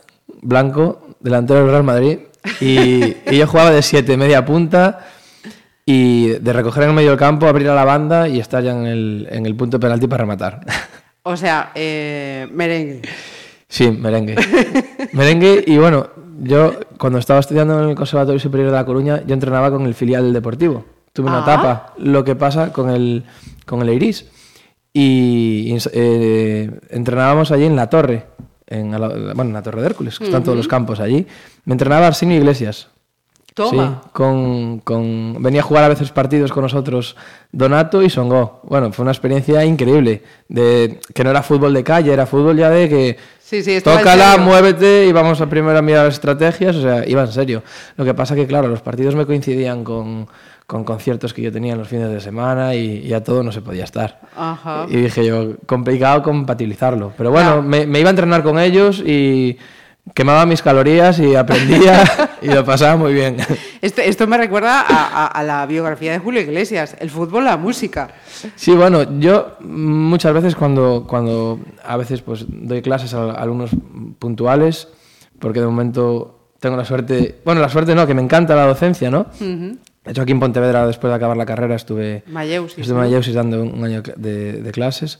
blanco, 0.44 1.16
delantero 1.20 1.62
del 1.62 1.70
Real 1.70 1.84
Madrid. 1.84 2.20
Y, 2.60 3.16
y 3.32 3.38
yo 3.38 3.48
jugaba 3.48 3.72
de 3.72 3.82
7, 3.82 4.16
media 4.16 4.46
punta. 4.46 5.08
Y 5.86 6.28
de 6.28 6.54
recoger 6.54 6.84
en 6.84 6.90
el 6.90 6.96
medio 6.96 7.10
del 7.10 7.20
campo, 7.20 7.48
abrir 7.48 7.68
a 7.70 7.76
la 7.76 7.84
banda 7.84 8.28
y 8.28 8.40
estar 8.40 8.64
ya 8.64 8.74
en 8.74 8.86
el, 8.86 9.28
en 9.32 9.46
el 9.48 9.56
punto 9.56 9.78
de 9.78 9.82
penalti 9.82 10.08
para 10.08 10.24
rematar. 10.24 10.62
O 11.24 11.36
sea, 11.36 11.72
eh, 11.76 12.48
merengue. 12.52 13.02
Sí, 13.68 13.90
merengue. 13.90 14.36
merengue 15.14 15.64
y 15.66 15.78
bueno, 15.78 16.10
yo 16.40 16.74
cuando 16.98 17.20
estaba 17.20 17.40
estudiando 17.40 17.82
en 17.84 17.90
el 17.90 17.96
Conservatorio 17.96 18.40
Superior 18.40 18.70
de 18.72 18.76
La 18.76 18.86
Coruña, 18.86 19.24
yo 19.26 19.34
entrenaba 19.34 19.72
con 19.72 19.86
el 19.86 19.94
filial 19.94 20.24
del 20.24 20.34
Deportivo. 20.34 20.86
Tuve 21.14 21.28
una 21.28 21.40
Ah. 21.40 21.44
etapa, 21.44 21.94
lo 21.98 22.24
que 22.24 22.36
pasa 22.36 22.72
con 22.72 22.90
el, 22.90 23.24
con 23.66 23.82
el 23.82 23.90
Iris. 23.90 24.26
Y, 24.94 25.76
eh, 25.94 26.80
entrenábamos 26.90 27.52
allí 27.52 27.66
en 27.66 27.76
la 27.76 27.90
torre, 27.90 28.26
en, 28.68 28.92
bueno, 28.92 29.42
en 29.44 29.54
la 29.54 29.62
Torre 29.62 29.82
de 29.82 29.88
Hércules, 29.88 30.18
que 30.20 30.26
están 30.26 30.44
todos 30.44 30.58
los 30.58 30.68
campos 30.68 31.00
allí. 31.00 31.26
Me 31.66 31.74
entrenaba 31.74 32.08
Arsenio 32.08 32.38
Iglesias. 32.38 32.90
Toma. 33.54 34.02
Sí, 34.04 34.10
con, 34.14 34.80
con- 34.80 35.42
venía 35.44 35.60
a 35.62 35.64
jugar 35.64 35.84
a 35.84 35.90
veces 35.90 36.12
partidos 36.12 36.52
con 36.52 36.64
nosotros 36.64 37.16
Donato 37.52 38.02
y 38.02 38.10
Songo. 38.10 38.62
Bueno, 38.64 38.92
fue 38.94 39.04
una 39.04 39.12
experiencia 39.12 39.64
increíble. 39.66 40.24
De, 40.48 41.00
que 41.14 41.24
no 41.24 41.32
era 41.32 41.44
fútbol 41.44 41.74
de 41.74 41.84
calle, 41.84 42.14
era 42.14 42.26
fútbol 42.26 42.58
ya 42.58 42.70
de 42.70 42.88
que 42.90 43.18
Sí, 43.40 43.62
sí, 43.64 43.82
tócala, 43.82 44.38
muévete 44.38 45.06
y 45.06 45.12
vamos 45.12 45.42
a 45.42 45.48
primero 45.48 45.78
a 45.78 45.82
mirar 45.82 46.06
las 46.06 46.14
estrategias. 46.14 46.78
O 46.78 46.82
sea, 46.82 47.06
iba 47.06 47.22
en 47.22 47.32
serio. 47.34 47.64
Lo 47.98 48.06
que 48.06 48.14
pasa 48.14 48.34
que, 48.36 48.48
claro, 48.48 48.70
los 48.70 48.82
partidos 48.82 49.14
me 49.16 49.26
coincidían 49.26 49.84
con, 49.84 50.28
con 50.66 50.86
conciertos 50.86 51.34
que 51.34 51.42
yo 51.42 51.52
tenía 51.52 51.74
en 51.74 51.80
los 51.80 51.90
fines 51.90 52.10
de 52.10 52.22
semana 52.22 52.74
y, 52.76 53.00
y 53.06 53.12
a 53.12 53.22
todo 53.22 53.44
no 53.44 53.52
se 53.52 53.62
podía 53.62 53.84
estar. 53.84 54.22
Ajá. 54.38 54.86
Y 54.88 54.96
dije 54.96 55.26
yo, 55.26 55.58
complicado 55.66 56.24
compatibilizarlo. 56.24 57.12
Pero 57.18 57.32
bueno, 57.32 57.62
me 57.62 58.00
iba 58.00 58.08
a 58.08 58.12
entrenar 58.12 58.42
con 58.44 58.58
ellos 58.58 59.00
y 59.06 59.58
quemaba 60.14 60.46
mis 60.46 60.62
calorías 60.62 61.20
y 61.20 61.36
aprendía 61.36 62.04
y 62.42 62.48
lo 62.48 62.66
pasaba 62.66 62.96
muy 62.98 63.14
bien. 63.14 63.38
Esto, 63.82 64.02
esto 64.02 64.28
me 64.28 64.38
recuerda 64.38 64.82
a, 64.82 65.08
a- 65.08 65.28
a 65.28 65.44
la 65.44 65.66
biografía 65.66 66.12
de 66.12 66.20
Julio 66.20 66.42
Iglesias, 66.42 66.96
el 67.00 67.10
fútbol, 67.10 67.46
la 67.46 67.58
música. 67.58 68.10
Sí, 68.56 68.72
bueno, 68.72 69.20
yo 69.20 69.58
muchas 69.62 70.34
veces 70.34 70.56
cuando, 70.56 71.06
cuando 71.08 71.60
a 71.86 71.98
veces 71.98 72.22
pues 72.22 72.46
doy 72.48 72.82
clases 72.82 73.14
a 73.14 73.32
alumnos 73.32 73.72
puntuales, 74.20 74.88
porque 75.40 75.60
de 75.60 75.66
momento 75.68 76.50
tengo 76.60 76.78
la 76.78 76.86
suerte, 76.86 77.40
bueno, 77.46 77.62
la 77.62 77.70
suerte 77.70 77.96
no, 77.96 78.06
que 78.06 78.14
me 78.14 78.22
encanta 78.22 78.56
la 78.56 78.66
docencia, 78.68 79.10
¿no? 79.10 79.28
De 79.40 80.12
hecho, 80.12 80.24
aquí 80.24 80.32
en 80.32 80.40
Pontevedra, 80.40 80.86
después 80.88 81.10
de 81.12 81.16
acabar 81.16 81.38
la 81.38 81.46
carrera, 81.46 81.76
estuve, 81.76 82.24
Mayeusis, 82.28 82.80
estuve 82.80 82.96
¿no? 82.98 83.04
en 83.04 83.10
Mayeusis 83.10 83.34
dando 83.36 83.62
un 83.64 83.84
año 83.84 84.02
de, 84.16 84.54
de 84.54 84.72
clases. 84.72 85.20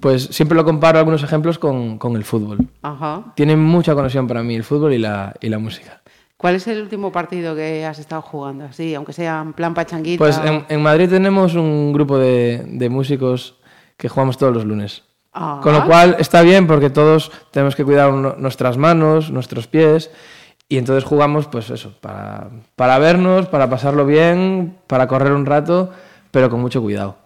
Pues 0.00 0.24
siempre 0.24 0.56
lo 0.56 0.64
comparo 0.64 0.98
algunos 0.98 1.22
ejemplos 1.22 1.58
con, 1.58 1.98
con 1.98 2.16
el 2.16 2.24
fútbol. 2.24 2.66
Ajá. 2.82 3.32
Tiene 3.36 3.56
mucha 3.56 3.94
conexión 3.94 4.26
para 4.26 4.42
mí 4.42 4.54
el 4.54 4.64
fútbol 4.64 4.92
y 4.94 4.98
la, 4.98 5.34
y 5.40 5.48
la 5.48 5.58
música. 5.58 6.02
¿Cuál 6.36 6.56
es 6.56 6.66
el 6.66 6.82
último 6.82 7.12
partido 7.12 7.54
que 7.54 7.86
has 7.86 8.00
estado 8.00 8.20
jugando? 8.22 8.64
Así, 8.64 8.94
aunque 8.94 9.12
sea 9.12 9.40
en 9.42 9.52
plan 9.52 9.74
pachanguita. 9.74 10.18
Pues 10.18 10.40
en, 10.44 10.64
en 10.68 10.82
Madrid 10.82 11.08
tenemos 11.08 11.54
un 11.54 11.92
grupo 11.92 12.18
de, 12.18 12.64
de 12.66 12.88
músicos 12.88 13.56
que 13.96 14.08
jugamos 14.08 14.38
todos 14.38 14.52
los 14.52 14.64
lunes. 14.64 15.04
Ah. 15.32 15.60
Con 15.62 15.72
lo 15.72 15.86
cual 15.86 16.16
está 16.18 16.42
bien 16.42 16.66
porque 16.66 16.90
todos 16.90 17.30
tenemos 17.52 17.76
que 17.76 17.84
cuidar 17.84 18.12
nuestras 18.12 18.76
manos, 18.76 19.30
nuestros 19.30 19.68
pies. 19.68 20.10
Y 20.68 20.78
entonces 20.78 21.04
jugamos, 21.04 21.46
pues 21.46 21.70
eso, 21.70 21.92
para, 22.00 22.50
para 22.76 22.98
vernos, 22.98 23.46
para 23.46 23.68
pasarlo 23.68 24.06
bien, 24.06 24.78
para 24.86 25.06
correr 25.06 25.32
un 25.32 25.46
rato, 25.46 25.90
pero 26.30 26.48
con 26.50 26.60
mucho 26.60 26.80
cuidado. 26.80 27.18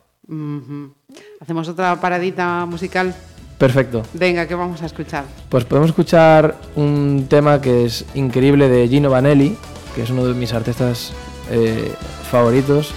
Hacemos 1.40 1.68
otra 1.68 2.00
paradita 2.00 2.66
musical. 2.66 3.14
Perfecto. 3.58 4.02
Venga, 4.12 4.46
¿qué 4.46 4.54
vamos 4.54 4.82
a 4.82 4.86
escuchar? 4.86 5.24
Pues 5.48 5.64
podemos 5.64 5.90
escuchar 5.90 6.56
un 6.74 7.26
tema 7.28 7.60
que 7.60 7.86
es 7.86 8.04
increíble 8.14 8.68
de 8.68 8.86
Gino 8.88 9.08
Vanelli, 9.08 9.56
que 9.94 10.02
es 10.02 10.10
uno 10.10 10.26
de 10.26 10.34
mis 10.34 10.52
artistas 10.52 11.12
eh, 11.50 11.92
favoritos, 12.30 12.92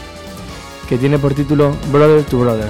que 0.89 0.97
tiene 0.97 1.17
por 1.17 1.33
título 1.33 1.73
Brother 1.91 2.23
to 2.25 2.39
brother 2.39 2.69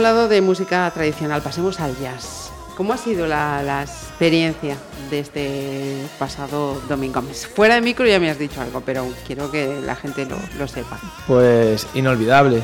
hablado 0.00 0.28
de 0.28 0.40
música 0.40 0.90
tradicional, 0.94 1.42
pasemos 1.42 1.78
al 1.78 1.94
jazz. 1.98 2.50
¿Cómo 2.74 2.94
ha 2.94 2.96
sido 2.96 3.26
la, 3.26 3.62
la 3.62 3.82
experiencia 3.82 4.78
de 5.10 5.18
este 5.18 6.06
pasado 6.18 6.80
domingo? 6.88 7.20
Fuera 7.54 7.74
de 7.74 7.82
micro 7.82 8.06
ya 8.06 8.18
me 8.18 8.30
has 8.30 8.38
dicho 8.38 8.62
algo, 8.62 8.80
pero 8.80 9.06
quiero 9.26 9.50
que 9.50 9.78
la 9.84 9.94
gente 9.96 10.24
lo, 10.24 10.36
lo 10.58 10.66
sepa. 10.66 10.98
Pues 11.26 11.86
inolvidable. 11.92 12.62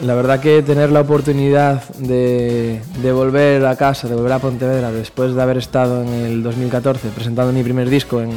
La 0.00 0.16
verdad 0.16 0.40
que 0.40 0.60
tener 0.62 0.90
la 0.90 1.02
oportunidad 1.02 1.88
de, 1.98 2.82
de 3.00 3.12
volver 3.12 3.64
a 3.64 3.76
casa, 3.76 4.08
de 4.08 4.16
volver 4.16 4.32
a 4.32 4.40
Pontevedra, 4.40 4.90
después 4.90 5.36
de 5.36 5.40
haber 5.40 5.58
estado 5.58 6.02
en 6.02 6.08
el 6.12 6.42
2014 6.42 7.10
presentando 7.10 7.52
mi 7.52 7.62
primer 7.62 7.88
disco 7.88 8.20
en, 8.20 8.32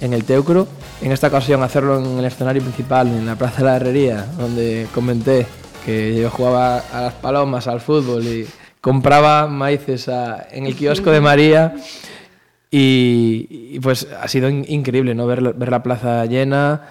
en 0.00 0.12
el 0.12 0.22
Teucro, 0.22 0.68
en 1.02 1.10
esta 1.10 1.26
ocasión 1.26 1.64
hacerlo 1.64 1.98
en 1.98 2.20
el 2.20 2.24
escenario 2.26 2.62
principal, 2.62 3.08
en 3.08 3.26
la 3.26 3.34
Plaza 3.34 3.56
de 3.56 3.64
la 3.64 3.74
Herrería, 3.74 4.24
donde 4.38 4.86
comenté 4.94 5.48
que 5.88 6.20
yo 6.20 6.28
jugaba 6.30 6.78
a 6.92 7.00
las 7.00 7.14
palomas, 7.14 7.66
al 7.66 7.80
fútbol 7.80 8.22
y 8.26 8.46
compraba 8.82 9.46
maíces 9.46 10.06
a- 10.10 10.46
en 10.52 10.66
el 10.66 10.76
kiosco 10.76 11.10
de 11.10 11.20
María. 11.22 11.74
Y, 12.70 13.46
y, 13.72 13.80
pues 13.80 14.06
ha 14.20 14.28
sido 14.28 14.50
in- 14.50 14.66
increíble 14.68 15.14
¿no? 15.14 15.26
ver, 15.26 15.40
la- 15.40 15.52
ver 15.52 15.70
la 15.70 15.82
plaza 15.82 16.26
llena 16.26 16.82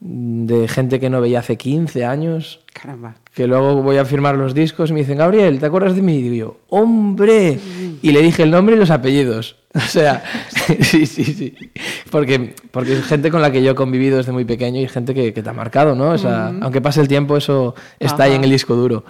de 0.00 0.68
gente 0.68 0.98
que 1.00 1.10
no 1.10 1.20
veía 1.20 1.40
hace 1.40 1.56
15 1.56 2.04
años, 2.06 2.60
Caramba. 2.72 3.16
que 3.34 3.46
luego 3.46 3.82
voy 3.82 3.98
a 3.98 4.04
firmar 4.06 4.36
los 4.36 4.54
discos 4.54 4.90
y 4.90 4.92
me 4.94 5.00
dicen, 5.00 5.18
Gabriel, 5.18 5.58
¿te 5.58 5.66
acuerdas 5.66 5.94
de 5.94 6.02
mí? 6.02 6.16
Y 6.16 6.22
digo 6.22 6.34
yo, 6.34 6.56
¡hombre! 6.68 7.58
Y 8.02 8.12
le 8.12 8.22
dije 8.22 8.42
el 8.42 8.50
nombre 8.50 8.76
y 8.76 8.78
los 8.78 8.90
apellidos. 8.90 9.56
O 9.84 9.88
sea, 9.88 10.22
sí, 10.80 11.06
sí, 11.06 11.24
sí. 11.24 11.54
Porque, 12.10 12.54
porque 12.70 12.94
es 12.94 13.04
gente 13.04 13.30
con 13.30 13.42
la 13.42 13.50
que 13.50 13.62
yo 13.62 13.72
he 13.72 13.74
convivido 13.74 14.16
desde 14.16 14.32
muy 14.32 14.44
pequeño 14.44 14.80
y 14.80 14.88
gente 14.88 15.12
que, 15.14 15.32
que 15.34 15.42
te 15.42 15.50
ha 15.50 15.52
marcado, 15.52 15.94
¿no? 15.94 16.10
O 16.12 16.18
sea, 16.18 16.52
aunque 16.62 16.80
pase 16.80 17.00
el 17.00 17.08
tiempo, 17.08 17.36
eso 17.36 17.74
está 17.98 18.24
ahí 18.24 18.32
en 18.34 18.44
el 18.44 18.50
disco 18.50 18.74
duro. 18.74 19.04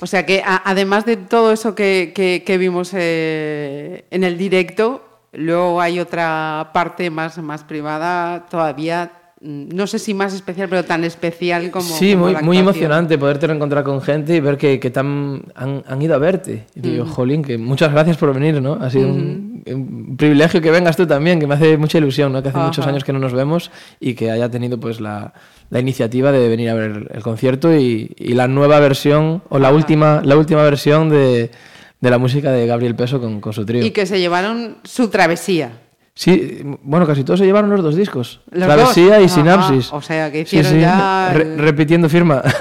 O 0.00 0.06
sea 0.06 0.24
que 0.26 0.42
a- 0.44 0.62
además 0.64 1.04
de 1.04 1.16
todo 1.16 1.52
eso 1.52 1.74
que, 1.74 2.12
que- 2.14 2.42
que 2.44 2.58
vimos 2.58 2.90
eh, 2.94 4.04
en 4.10 4.24
el 4.24 4.36
directo, 4.38 5.04
luego 5.32 5.80
hay 5.80 6.00
otra 6.00 6.70
parte 6.72 7.10
más, 7.10 7.38
más 7.38 7.62
privada 7.64 8.46
todavía, 8.50 9.12
no 9.40 9.86
sé 9.86 9.98
si 9.98 10.12
más 10.12 10.34
especial, 10.34 10.68
pero 10.68 10.84
tan 10.84 11.02
especial 11.02 11.70
como... 11.70 11.86
sí, 11.86 12.12
como 12.12 12.24
muy, 12.24 12.32
la 12.34 12.42
muy 12.42 12.58
emocionante 12.58 13.16
poderte 13.16 13.46
reencontrar 13.46 13.84
con 13.84 14.02
gente 14.02 14.36
y 14.36 14.40
ver 14.40 14.58
que, 14.58 14.78
que 14.78 14.90
te 14.90 15.00
han, 15.00 15.44
han, 15.54 16.02
ido 16.02 16.14
a 16.14 16.18
verte. 16.18 16.66
Y 16.74 16.80
digo, 16.80 17.06
jolín, 17.06 17.42
que 17.42 17.56
muchas 17.56 17.90
gracias 17.90 18.18
por 18.18 18.34
venir, 18.34 18.60
¿no? 18.60 18.74
Ha 18.74 18.90
sido 18.90 19.08
un, 19.08 19.62
un 19.66 20.16
privilegio 20.18 20.60
que 20.60 20.70
vengas 20.70 20.96
tú 20.96 21.06
también, 21.06 21.40
que 21.40 21.46
me 21.46 21.54
hace 21.54 21.78
mucha 21.78 21.96
ilusión, 21.96 22.32
¿no? 22.32 22.42
Que 22.42 22.50
hace 22.50 22.58
muchos 22.58 22.80
Ajá. 22.80 22.90
años 22.90 23.02
que 23.02 23.14
no 23.14 23.18
nos 23.18 23.32
vemos 23.32 23.70
y 23.98 24.12
que 24.12 24.30
haya 24.30 24.50
tenido 24.50 24.78
pues 24.78 25.00
la, 25.00 25.32
la 25.70 25.80
iniciativa 25.80 26.32
de 26.32 26.48
venir 26.48 26.68
a 26.68 26.74
ver 26.74 27.10
el 27.10 27.22
concierto 27.22 27.74
y, 27.74 28.14
y 28.18 28.34
la 28.34 28.46
nueva 28.46 28.78
versión, 28.78 29.42
o 29.48 29.58
la 29.58 29.72
última, 29.72 30.20
la 30.22 30.36
última 30.36 30.62
versión 30.64 31.08
de, 31.08 31.50
de 31.98 32.10
la 32.10 32.18
música 32.18 32.52
de 32.52 32.66
Gabriel 32.66 32.94
Peso 32.94 33.18
con, 33.22 33.40
con 33.40 33.54
su 33.54 33.64
trío. 33.64 33.82
Y 33.86 33.92
que 33.92 34.04
se 34.04 34.20
llevaron 34.20 34.76
su 34.84 35.08
travesía. 35.08 35.72
Sí, 36.14 36.60
bueno, 36.82 37.06
casi 37.06 37.24
todos 37.24 37.40
se 37.40 37.46
llevaron 37.46 37.70
los 37.70 37.82
dos 37.82 37.96
discos. 37.96 38.40
¿Los 38.50 38.64
Travesía 38.66 39.14
dos? 39.18 39.22
y 39.22 39.24
Ajá, 39.26 39.34
Sinapsis. 39.34 39.92
o 39.92 40.02
sea, 40.02 40.30
que 40.30 40.40
hicieron 40.40 40.72
sí, 40.72 40.80
ya 40.80 41.30
re- 41.32 41.56
repitiendo 41.56 42.08
firma. 42.08 42.42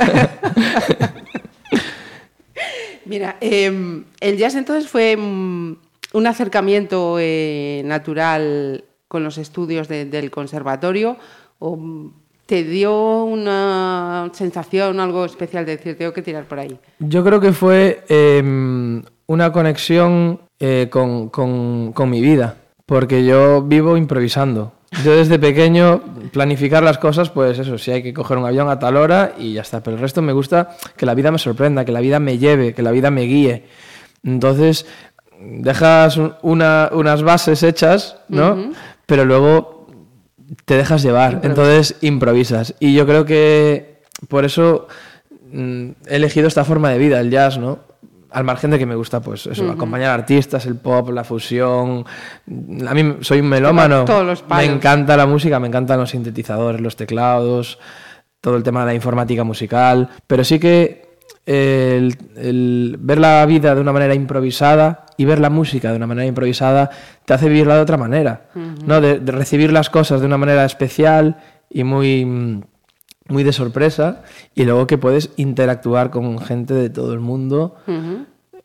Mira, 3.06 3.38
eh, 3.42 4.04
el 4.20 4.38
jazz 4.38 4.56
entonces 4.56 4.90
fue 4.90 5.18
mm, 5.18 5.74
un 6.14 6.28
acercamiento 6.28 7.18
eh, 7.20 7.82
natural 7.86 8.84
con 9.08 9.24
los 9.24 9.38
estudios 9.38 9.88
de- 9.88 10.06
del 10.06 10.30
conservatorio 10.30 11.18
o 11.58 11.76
mm, 11.76 12.14
te 12.46 12.64
dio 12.64 13.24
una 13.24 14.30
sensación, 14.34 15.00
algo 15.00 15.26
especial 15.26 15.66
de 15.66 15.78
decir, 15.78 15.98
tengo 15.98 16.14
que 16.14 16.22
tirar 16.22 16.46
por 16.46 16.60
ahí. 16.60 16.78
Yo 17.00 17.24
creo 17.24 17.40
que 17.40 17.52
fue 17.54 18.04
eh, 18.10 19.02
una 19.28 19.52
conexión 19.52 20.40
eh, 20.60 20.88
con, 20.92 21.30
con- 21.30 21.92
con 21.94 22.10
mi 22.10 22.22
vida, 22.22 22.58
porque 22.90 23.24
yo 23.24 23.62
vivo 23.62 23.96
improvisando. 23.98 24.74
Yo 25.06 25.16
desde 25.16 25.38
pequeño 25.38 26.02
planificar 26.34 26.82
las 26.82 26.98
cosas, 26.98 27.30
pues 27.30 27.60
eso, 27.60 27.78
si 27.78 27.92
hay 27.92 28.02
que 28.02 28.16
coger 28.16 28.40
un 28.40 28.46
avión 28.48 28.68
a 28.68 28.80
tal 28.80 28.98
hora 28.98 29.34
y 29.38 29.54
ya 29.54 29.62
está. 29.62 29.84
Pero 29.84 29.96
el 29.96 30.02
resto 30.02 30.24
me 30.24 30.34
gusta 30.34 30.72
que 30.98 31.06
la 31.06 31.14
vida 31.14 31.30
me 31.32 31.38
sorprenda, 31.38 31.86
que 31.86 31.92
la 31.92 32.00
vida 32.00 32.20
me 32.20 32.40
lleve, 32.40 32.74
que 32.74 32.82
la 32.82 32.90
vida 32.90 33.12
me 33.12 33.22
guíe. 33.22 33.66
Entonces, 34.24 34.88
dejas 35.40 36.18
un- 36.18 36.34
una- 36.42 36.90
unas 36.92 37.22
bases 37.22 37.62
hechas, 37.62 38.18
¿no? 38.28 38.72
Pero 39.06 39.24
luego 39.24 39.88
te 40.66 40.76
dejas 40.78 41.04
llevar, 41.04 41.42
entonces 41.44 41.96
improvisas. 42.02 42.74
Y 42.80 42.96
yo 42.96 43.06
creo 43.06 43.24
que 43.26 44.02
por 44.30 44.46
eso 44.46 44.88
mm, 45.52 45.90
he 46.08 46.16
elegido 46.16 46.48
esta 46.48 46.64
forma 46.66 46.90
de 46.90 46.98
vida, 46.98 47.20
el 47.20 47.30
jazz, 47.30 47.60
¿no? 47.60 47.80
Al 48.32 48.44
margen 48.44 48.72
de 48.72 48.78
que 48.78 48.86
me 48.86 48.96
gusta, 48.96 49.22
pues 49.22 49.48
eso, 49.48 49.72
acompañar 49.72 50.12
artistas, 50.12 50.66
el 50.66 50.76
pop, 50.76 51.10
la 51.10 51.24
fusión. 51.24 52.06
A 52.88 52.94
mí 52.94 53.18
soy 53.22 53.40
un 53.40 53.50
melómano. 53.50 54.06
Todos 54.06 54.26
los 54.26 54.44
me 54.48 54.66
encanta 54.66 55.18
la 55.18 55.26
música, 55.26 55.60
me 55.60 55.68
encantan 55.68 56.00
los 56.00 56.12
sintetizadores, 56.12 56.80
los 56.80 56.96
teclados, 56.96 57.80
todo 58.42 58.56
el 58.56 58.64
tema 58.64 58.82
de 58.82 58.88
la 58.88 58.94
informática 58.94 59.44
musical. 59.44 60.10
Pero 60.28 60.44
sí 60.44 60.60
que 60.60 61.10
el, 61.46 62.16
el 62.36 62.98
ver 63.00 63.20
la 63.20 63.46
vida 63.48 63.74
de 63.74 63.82
una 63.82 63.92
manera 63.92 64.14
improvisada 64.14 65.06
y 65.18 65.26
ver 65.26 65.40
la 65.40 65.50
música 65.50 65.90
de 65.90 65.98
una 65.98 66.08
manera 66.08 66.28
improvisada 66.28 66.92
te 67.26 67.34
hace 67.34 67.50
vivirla 67.50 67.76
de 67.76 67.82
otra 67.82 67.98
manera, 67.98 68.50
¿no? 68.86 69.02
De, 69.02 69.20
de 69.20 69.32
recibir 69.32 69.72
las 69.72 69.90
cosas 69.90 70.22
de 70.22 70.28
una 70.28 70.38
manera 70.38 70.64
especial 70.66 71.38
y 71.70 71.84
muy, 71.84 72.26
mm, 72.26 72.62
muy 73.30 73.44
de 73.44 73.54
sorpresa 73.54 74.24
y 74.56 74.66
luego 74.66 74.88
que 74.88 74.98
puedes 74.98 75.32
interactuar 75.38 76.10
con 76.10 76.40
gente 76.40 76.74
de 76.74 76.90
todo 76.90 77.14
el 77.14 77.20
mundo 77.20 77.76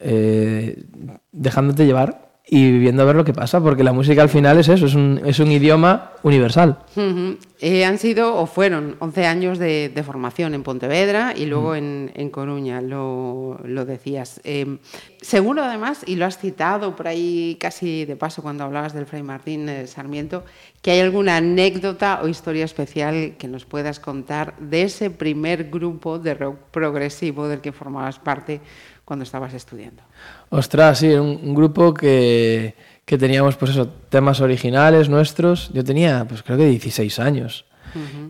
eh, 0.00 0.84
dejándote 1.32 1.86
llevar 1.86 2.23
y 2.46 2.70
viviendo 2.70 3.02
a 3.02 3.06
ver 3.06 3.16
lo 3.16 3.24
que 3.24 3.32
pasa, 3.32 3.60
porque 3.60 3.82
la 3.82 3.94
música 3.94 4.20
al 4.20 4.28
final 4.28 4.58
es 4.58 4.68
eso, 4.68 4.84
es 4.84 4.94
un, 4.94 5.20
es 5.24 5.38
un 5.38 5.50
idioma 5.50 6.12
universal. 6.22 6.78
Ujú. 6.94 7.38
Eh, 7.58 7.86
han 7.86 7.96
sido 7.96 8.36
o 8.36 8.44
fueron 8.44 8.96
11 8.98 9.26
años 9.26 9.58
de, 9.58 9.88
de 9.88 10.02
formación 10.02 10.52
en 10.52 10.62
Pontevedra 10.62 11.32
y 11.34 11.46
luego 11.46 11.74
en, 11.74 12.12
en 12.14 12.28
Coruña, 12.28 12.82
lo, 12.82 13.58
lo 13.64 13.86
decías. 13.86 14.42
Eh, 14.44 14.76
seguro 15.22 15.64
además, 15.64 16.02
y 16.06 16.16
lo 16.16 16.26
has 16.26 16.36
citado 16.36 16.94
por 16.94 17.08
ahí 17.08 17.56
casi 17.58 18.04
de 18.04 18.16
paso 18.16 18.42
cuando 18.42 18.64
hablabas 18.64 18.92
del 18.92 19.06
Fray 19.06 19.22
Martín 19.22 19.66
eh, 19.70 19.86
Sarmiento, 19.86 20.44
que 20.82 20.90
hay 20.90 21.00
alguna 21.00 21.38
anécdota 21.38 22.20
o 22.22 22.28
historia 22.28 22.66
especial 22.66 23.36
que 23.38 23.48
nos 23.48 23.64
puedas 23.64 24.00
contar 24.00 24.54
de 24.58 24.82
ese 24.82 25.08
primer 25.08 25.70
grupo 25.70 26.18
de 26.18 26.34
rock 26.34 26.58
progresivo 26.70 27.48
del 27.48 27.62
que 27.62 27.72
formabas 27.72 28.18
parte 28.18 28.60
cuando 29.04 29.22
estabas 29.22 29.54
estudiando. 29.54 30.02
Ostras, 30.50 30.98
sí, 30.98 31.08
un, 31.08 31.40
un 31.42 31.54
grupo 31.54 31.92
que, 31.92 32.74
que 33.04 33.18
teníamos, 33.18 33.56
pues 33.56 33.72
eso, 33.72 33.88
temas 34.08 34.40
originales 34.40 35.08
nuestros. 35.08 35.70
Yo 35.72 35.84
tenía, 35.84 36.24
pues 36.28 36.42
creo 36.42 36.58
que 36.58 36.66
16 36.66 37.18
años. 37.18 37.66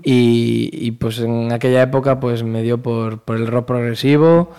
y, 0.03 0.69
y, 0.73 0.91
pues 0.91 1.21
en 1.21 1.51
aquella 1.53 1.81
época, 1.81 2.21
pues 2.21 2.43
me 2.43 2.63
dio 2.63 2.83
por, 2.83 3.23
por 3.23 3.37
el 3.37 3.47
rock 3.47 3.67
progresivo, 3.67 4.53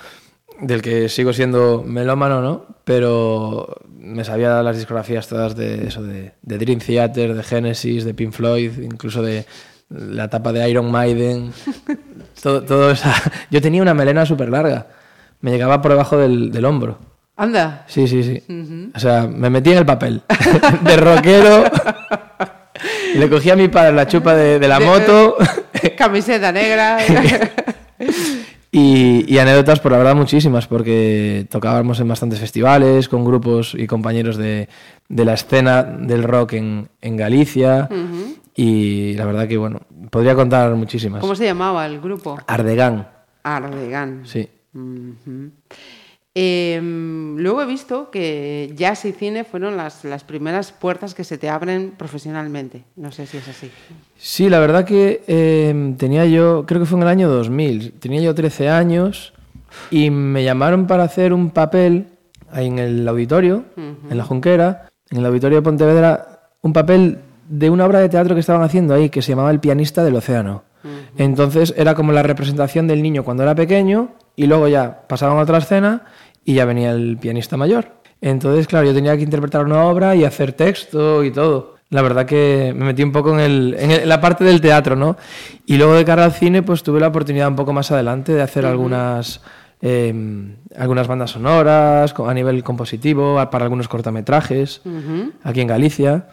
del 0.62 0.82
que 0.82 1.10
sigo 1.10 1.32
siendo 1.32 1.84
melómano, 1.86 2.42
¿no? 2.42 2.66
Pero 2.86 3.76
me 4.00 4.24
sabía 4.24 4.64
las 4.64 4.78
discografías 4.78 5.28
todas 5.28 5.56
de 5.56 5.88
eso, 5.88 6.02
de, 6.02 6.32
de 6.42 6.58
Dream 6.58 6.80
Theater, 6.80 7.36
de 7.36 7.44
Genesis, 7.44 8.04
de 8.04 8.16
Pink 8.16 8.32
Floyd, 8.32 8.72
incluso 8.80 9.22
de 9.22 9.46
la 9.90 10.26
etapa 10.26 10.52
de 10.52 10.68
Iron 10.70 10.90
Maiden. 10.90 11.52
todo, 12.42 12.64
todo 12.64 12.92
esa... 12.92 13.14
Yo 13.52 13.62
tenía 13.62 13.82
una 13.82 13.94
melena 13.94 14.26
súper 14.26 14.50
larga. 14.50 14.88
Me 15.46 15.52
llegaba 15.52 15.80
por 15.80 15.92
debajo 15.92 16.18
del, 16.18 16.52
del 16.52 16.66
hombro. 16.66 16.98
Anda. 17.38 17.84
Sí, 17.88 18.08
sí, 18.08 18.24
sí. 18.24 18.42
O 18.96 19.00
sea, 19.00 19.28
me 19.28 19.52
metí 19.52 19.72
en 19.72 19.78
el 19.78 19.86
papel 19.86 20.24
de 20.82 20.98
rockero. 20.98 21.66
y 23.14 23.18
le 23.20 23.30
cogí 23.30 23.52
a 23.52 23.56
mi 23.56 23.68
padre 23.68 23.94
la 23.94 24.08
chupa 24.08 24.34
de, 24.34 24.58
de 24.58 24.68
la 24.68 24.80
De- 24.80 24.86
moto. 24.88 25.36
Camiseta 25.98 26.52
negra. 26.52 26.98
y, 28.72 29.32
y 29.32 29.38
anécdotas, 29.38 29.80
por 29.80 29.92
la 29.92 30.00
verdad, 30.00 30.16
muchísimas, 30.16 30.66
porque 30.66 31.46
tocábamos 31.52 32.00
en 32.00 32.08
bastantes 32.08 32.40
festivales 32.40 33.08
con 33.08 33.24
grupos 33.24 33.76
y 33.78 33.86
compañeros 33.86 34.38
de, 34.38 34.68
de 35.08 35.26
la 35.26 35.34
escena 35.36 35.84
del 35.84 36.24
rock 36.24 36.54
en, 36.54 36.90
en 37.02 37.18
Galicia. 37.18 37.88
Y 38.56 39.14
la 39.14 39.26
verdad 39.26 39.48
que, 39.48 39.58
bueno, 39.58 39.82
podría 40.10 40.34
contar 40.34 40.74
muchísimas. 40.74 41.22
¿Cómo 41.22 41.36
se 41.36 41.46
llamaba 41.46 41.86
el 41.86 42.00
grupo? 42.02 42.40
Ardegan, 42.48 43.08
Ardegan. 43.44 44.22
sí. 44.26 44.50
Em, 46.38 47.38
luego 47.38 47.62
he 47.62 47.66
visto 47.66 48.12
que 48.12 48.74
jazz 48.76 49.06
y 49.06 49.14
cine 49.14 49.46
fueron 49.46 49.78
las, 49.78 50.04
las 50.04 50.26
primeras 50.26 50.74
puertas 50.74 51.16
que 51.16 51.24
se 51.24 51.38
te 51.38 51.50
abren 51.50 51.94
profesionalmente. 51.98 52.84
No 52.98 53.14
sé 53.14 53.26
si 53.26 53.38
es 53.38 53.48
así. 53.48 53.72
Sí, 54.18 54.50
la 54.50 54.60
verdad 54.60 54.84
que 54.84 55.24
eh, 55.28 55.96
tenía 55.98 56.26
yo, 56.26 56.66
creo 56.66 56.82
que 56.82 56.86
fue 56.86 56.98
en 56.98 57.04
el 57.04 57.10
año 57.10 57.30
2000, 57.30 57.94
tenía 57.94 58.22
yo 58.22 58.36
13 58.36 58.70
años 58.70 59.34
y 59.90 60.10
me 60.10 60.44
llamaron 60.44 60.88
para 60.88 61.04
hacer 61.04 61.32
un 61.32 61.52
papel 61.52 62.08
ahí 62.52 62.68
en 62.68 62.80
el 62.80 63.08
auditorio, 63.08 63.64
en 63.78 64.18
la 64.18 64.26
Junquera, 64.26 64.90
en 65.12 65.20
el 65.20 65.26
auditorio 65.26 65.60
de 65.60 65.62
Pontevedra, 65.62 66.50
un 66.62 66.74
papel 66.74 67.20
de 67.48 67.70
una 67.70 67.86
obra 67.86 68.00
de 68.00 68.10
teatro 68.10 68.36
que 68.36 68.42
estaban 68.42 68.64
haciendo 68.64 68.94
ahí 68.94 69.10
que 69.10 69.22
se 69.22 69.32
llamaba 69.32 69.52
El 69.52 69.60
pianista 69.62 70.04
del 70.04 70.16
océano. 70.16 70.64
Entonces 71.18 71.74
era 71.78 71.96
como 71.96 72.12
la 72.12 72.24
representación 72.24 72.88
del 72.88 73.02
niño 73.02 73.24
cuando 73.24 73.44
era 73.44 73.56
pequeño 73.56 74.12
y 74.36 74.48
luego 74.48 74.68
ya 74.68 75.02
pasaban 75.08 75.38
a 75.38 75.42
otra 75.42 75.58
escena 75.60 76.04
y 76.44 76.54
ya 76.56 76.66
venía 76.66 76.92
el 76.92 77.18
pianista 77.18 77.58
mayor. 77.58 77.88
Entonces, 78.22 78.68
claro, 78.68 78.86
yo 78.88 78.94
tenía 78.94 79.16
que 79.18 79.24
interpretar 79.24 79.66
una 79.66 79.84
obra 79.86 80.16
y 80.16 80.24
hacer 80.24 80.54
texto 80.54 81.24
y 81.24 81.32
todo. 81.32 81.76
La 81.90 82.02
verdad 82.02 82.26
que 82.26 82.74
me 82.76 82.86
metí 82.86 83.04
un 83.04 83.12
poco 83.12 83.34
en, 83.34 83.40
el- 83.40 83.76
en 83.78 83.92
el- 83.92 84.00
en 84.02 84.10
la 84.10 84.20
parte 84.20 84.44
del 84.44 84.60
teatro, 84.62 84.96
¿no? 84.96 85.18
Y 85.66 85.78
luego 85.78 85.94
de 85.94 86.04
cara 86.06 86.26
al 86.26 86.32
cine, 86.34 86.64
pues 86.64 86.82
tuve 86.82 87.00
la 87.00 87.08
oportunidad 87.10 87.48
un 87.48 87.56
poco 87.56 87.74
más 87.74 87.92
adelante 87.92 88.34
de 88.34 88.42
hacer 88.42 88.66
algunas, 88.66 89.42
eh, 89.82 90.14
algunas 90.78 91.08
bandas 91.08 91.32
sonoras 91.32 92.14
a 92.18 92.34
nivel 92.34 92.64
compositivo, 92.64 93.36
para 93.52 93.66
algunos 93.66 93.88
cortometrajes, 93.88 94.82
aquí 95.44 95.62
en 95.62 95.68
Galicia. 95.68 96.28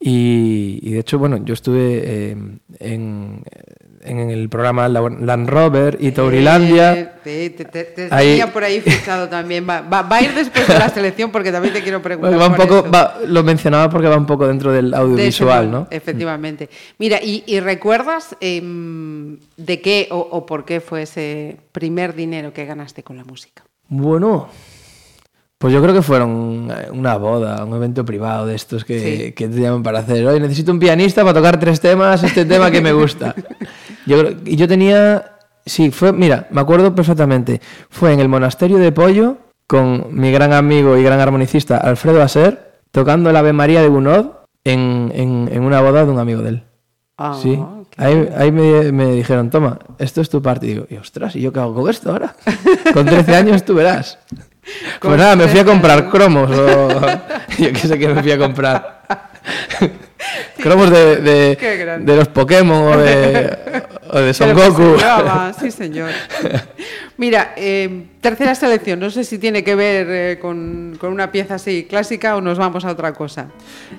Y, 0.00 0.78
y 0.82 0.92
de 0.92 1.00
hecho, 1.00 1.18
bueno, 1.18 1.38
yo 1.44 1.54
estuve 1.54 2.02
eh, 2.04 2.36
en, 2.78 3.42
en 4.02 4.30
el 4.30 4.48
programa 4.48 4.88
La- 4.88 5.00
Land 5.08 5.48
Rover 5.48 5.96
y 6.00 6.12
Taurilandia. 6.12 6.92
Eh, 6.94 7.50
te, 7.50 7.50
te- 7.50 7.64
te- 7.64 7.84
te 8.08 8.08
Ahí- 8.14 8.28
tenía 8.28 8.52
por 8.52 8.64
ahí 8.64 8.80
fichado 8.80 9.28
también. 9.28 9.66
Va, 9.68 9.80
va- 9.82 10.02
va 10.02 10.16
a 10.16 10.22
ir 10.22 10.34
después 10.34 10.66
de 10.66 10.78
la 10.78 10.88
selección 10.94 11.30
porque 11.30 11.52
también 11.52 11.74
te 11.74 11.82
quiero 11.82 12.00
preguntar. 12.00 12.30
Bueno, 12.32 12.42
va 12.44 12.48
un 12.48 12.68
poco, 12.68 12.90
va- 12.90 13.16
lo 13.26 13.42
mencionaba 13.42 13.90
porque 13.90 14.08
va 14.08 14.16
un 14.16 14.26
poco 14.26 14.46
dentro 14.46 14.72
del 14.72 14.90
De 14.92 14.96
audiovisual, 14.96 15.66
modo, 15.68 15.78
¿no? 15.80 15.86
Efectivamente. 15.90 16.70
Mira, 16.98 17.18
¿y, 17.22 17.44
y 17.46 17.60
recuerdas 17.60 18.36
em, 18.40 19.38
de 19.56 19.80
qué 19.80 20.08
o, 20.10 20.18
o 20.18 20.46
por 20.46 20.64
qué 20.64 20.80
fue 20.80 21.02
ese 21.02 21.56
primer 21.72 22.14
dinero 22.14 22.52
que 22.52 22.64
ganaste 22.64 23.02
con 23.02 23.16
la 23.16 23.24
música? 23.24 23.62
Bueno, 23.88 24.48
pues 25.58 25.72
yo 25.74 25.82
creo 25.82 25.92
que 25.94 26.02
fueron 26.02 26.70
eh, 26.70 26.88
una 26.92 27.16
boda, 27.16 27.64
un 27.64 27.74
evento 27.74 28.04
privado 28.04 28.46
de 28.46 28.54
estos 28.54 28.84
que, 28.84 29.00
Sí. 29.26 29.32
que 29.32 29.48
te 29.48 29.60
llaman 29.60 29.82
para 29.82 29.98
hacer. 29.98 30.24
Oye, 30.26 30.38
necesito 30.38 30.70
un 30.70 30.78
pianista 30.78 31.22
para 31.22 31.34
tocar 31.34 31.58
tres 31.58 31.80
temas, 31.80 32.22
este 32.22 32.44
tema 32.44 32.70
que 32.70 32.80
me 32.80 32.92
gusta. 32.92 33.34
Yo 34.08 34.18
creo- 34.20 34.34
yo 34.44 34.66
tenía, 34.68 35.36
sí, 35.66 35.90
fue, 35.90 36.12
mira, 36.12 36.46
me 36.50 36.60
acuerdo 36.60 36.94
perfectamente. 36.94 37.60
Fue 37.90 38.12
en 38.12 38.20
el 38.20 38.28
monasterio 38.28 38.78
de 38.78 38.90
Pollo 38.92 39.36
con 39.66 40.06
mi 40.10 40.32
gran 40.32 40.52
amigo 40.52 40.96
y 40.96 41.02
gran 41.02 41.20
armonicista 41.20 41.76
Alfredo 41.76 42.22
Aser 42.22 42.80
tocando 42.90 43.30
el 43.30 43.36
Ave 43.36 43.52
María 43.52 43.82
de 43.82 43.88
Gounod 43.88 44.26
en, 44.64 45.12
en, 45.14 45.48
en 45.52 45.62
una 45.62 45.80
boda 45.80 46.04
de 46.04 46.10
un 46.10 46.18
amigo 46.18 46.40
de 46.42 46.48
él. 46.50 46.62
Ah, 47.18 47.36
Sí, 47.42 47.60
ahí, 47.96 48.28
ahí 48.36 48.52
me, 48.52 48.92
me 48.92 49.12
dijeron, 49.12 49.50
toma, 49.50 49.78
esto 49.98 50.20
es 50.20 50.30
tu 50.30 50.40
parte. 50.40 50.66
Y 50.66 50.68
digo, 50.70 50.86
y 50.88 50.96
ostras, 50.96 51.34
¿y 51.36 51.40
yo 51.40 51.52
qué 51.52 51.60
hago 51.60 51.74
con 51.74 51.90
esto 51.90 52.12
ahora? 52.12 52.34
Con 52.94 53.04
13 53.06 53.34
años 53.36 53.64
tú 53.64 53.74
verás. 53.74 54.18
Pues 55.00 55.16
nada, 55.16 55.34
me 55.34 55.44
fui 55.48 55.60
a 55.60 55.64
13 55.64 55.64
comprar 55.64 56.10
cromos 56.10 56.50
o 56.50 56.88
yo 57.58 57.72
qué 57.72 57.78
sé 57.78 57.98
qué 57.98 58.06
me 58.08 58.22
fui 58.22 58.32
a 58.32 58.38
comprar. 58.38 59.00
cromos 60.58 60.90
de, 60.90 61.16
de, 61.16 61.98
de 62.00 62.16
los 62.16 62.28
Pokémon 62.28 62.92
o 62.92 62.96
de, 62.98 63.56
o 64.10 64.18
de 64.18 64.34
Son 64.34 64.52
Goku. 64.54 64.96
sí, 65.60 65.70
señor. 65.70 66.10
Mira, 67.16 67.52
eh, 67.56 68.06
tercera 68.20 68.54
selección. 68.54 69.00
No 69.00 69.10
sé 69.10 69.24
si 69.24 69.38
tiene 69.38 69.64
que 69.64 69.74
ver 69.74 70.06
eh, 70.10 70.38
con, 70.40 70.96
con 71.00 71.12
una 71.12 71.32
pieza 71.32 71.56
así 71.56 71.86
clásica 71.88 72.36
o 72.36 72.40
nos 72.40 72.58
vamos 72.58 72.84
a 72.84 72.90
otra 72.92 73.12
cosa. 73.12 73.48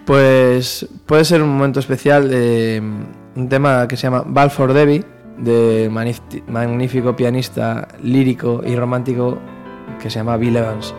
Pues 0.05 0.87
puede 1.05 1.25
ser 1.25 1.41
un 1.41 1.49
momento 1.49 1.79
especial 1.79 2.29
de 2.29 2.81
un 3.35 3.49
tema 3.49 3.87
que 3.87 3.97
se 3.97 4.03
llama 4.03 4.23
Ball 4.25 4.49
for 4.51 4.73
Debbie, 4.73 5.03
de 5.37 5.89
manif- 5.91 6.43
magnífico 6.47 7.15
pianista 7.15 7.87
lírico 8.03 8.61
y 8.65 8.75
romántico 8.75 9.37
que 10.01 10.09
se 10.09 10.19
llama 10.19 10.37
Bill 10.37 10.55
Evans. 10.57 10.93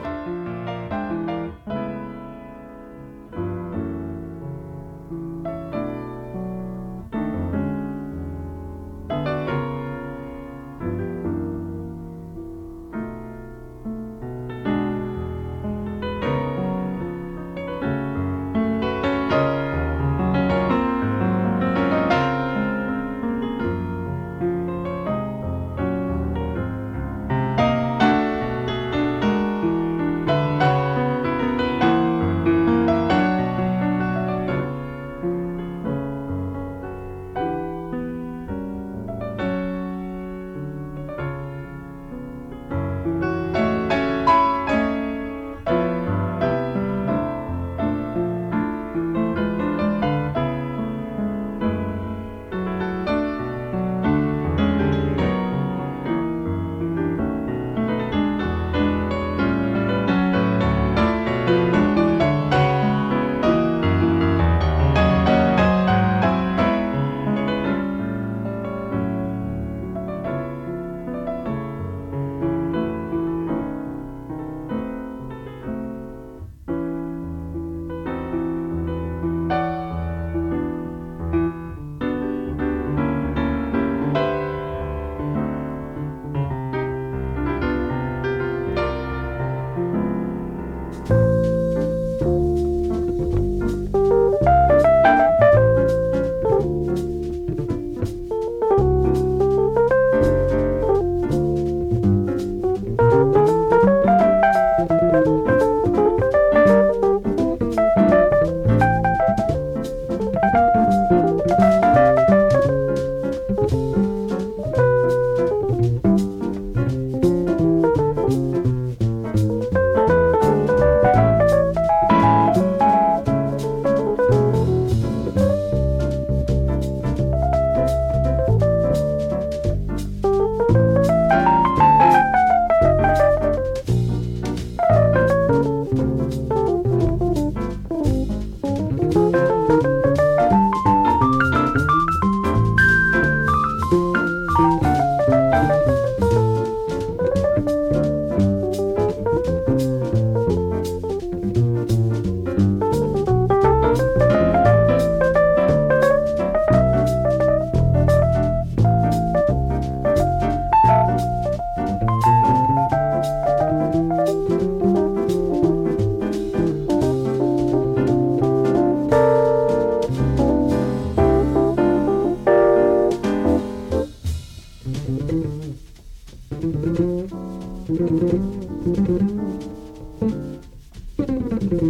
Thank 181.70 181.84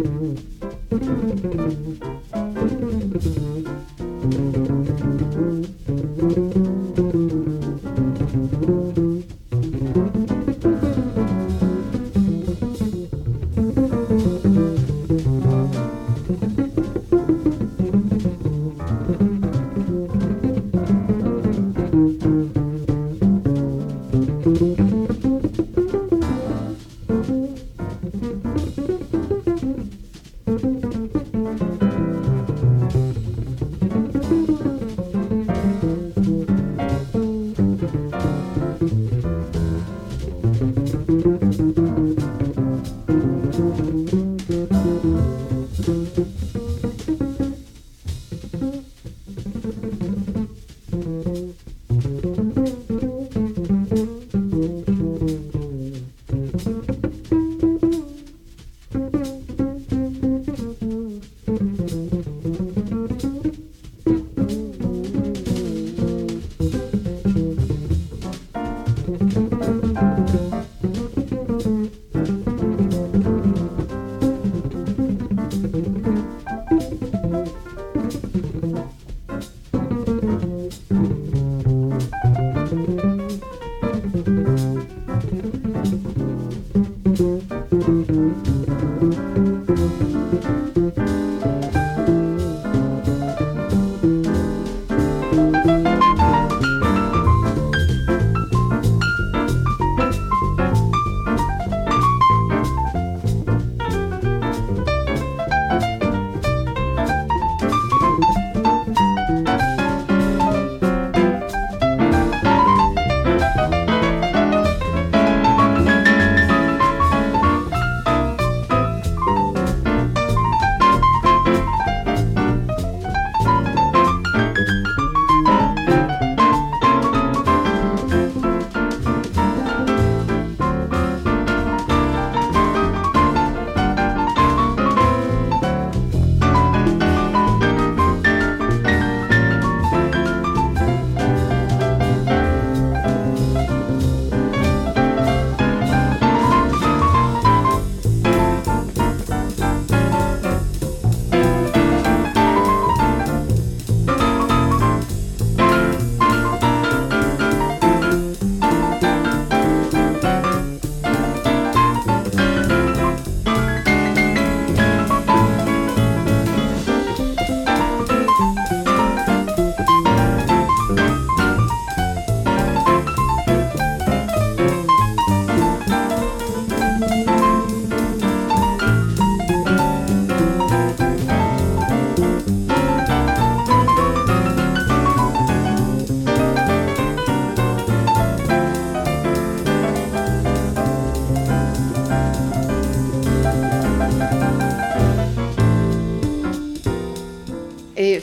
you. 3.25 3.60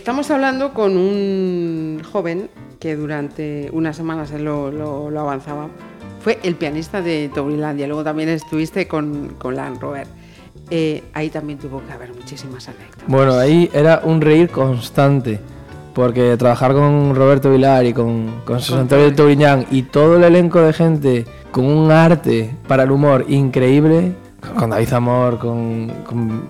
Estamos 0.09 0.30
hablando 0.30 0.72
con 0.72 0.96
un 0.96 2.00
joven 2.11 2.48
que 2.80 2.96
durante 2.96 3.68
unas 3.74 3.94
semanas 3.94 4.30
él 4.30 4.42
lo, 4.42 4.70
lo- 4.72 5.11
lo 5.11 5.20
avanzaba. 5.20 5.68
Fue 6.22 6.38
el 6.44 6.54
pianista 6.54 7.02
de 7.02 7.30
Tourilandia. 7.34 7.86
Luego 7.86 8.02
también 8.04 8.30
estuviste 8.30 8.88
con, 8.88 9.34
con 9.38 9.54
Land 9.54 9.78
Rover. 9.82 10.06
Eh, 10.70 11.04
ahí 11.12 11.28
también 11.28 11.59
tuvo 11.59 11.82
que 11.86 11.92
haber 11.92 12.14
muchísimas 12.14 12.66
anécdotas. 12.68 13.04
Bueno, 13.06 13.34
ahí 13.34 13.68
era 13.74 14.00
un 14.02 14.22
reír 14.22 14.48
constante. 14.48 15.40
Porque 15.92 16.38
trabajar 16.38 16.72
con 16.72 17.14
Roberto 17.14 17.50
Vilar 17.50 17.84
y 17.84 17.92
con, 17.92 18.40
con 18.46 18.56
José 18.56 18.76
Antonio 18.76 19.11
de 19.11 19.12
Touriñán 19.14 19.66
y 19.70 19.82
todo 19.82 20.16
el 20.16 20.24
elenco 20.24 20.62
de 20.62 20.72
gente 20.72 21.26
con 21.52 21.66
un 21.66 21.90
arte 21.90 22.54
para 22.66 22.84
el 22.84 22.90
humor 22.92 23.26
increíble, 23.28 24.14
con 24.59 24.70
David 24.70 24.88
Zamor, 24.88 25.38
con, 25.38 25.88
con, 26.06 26.48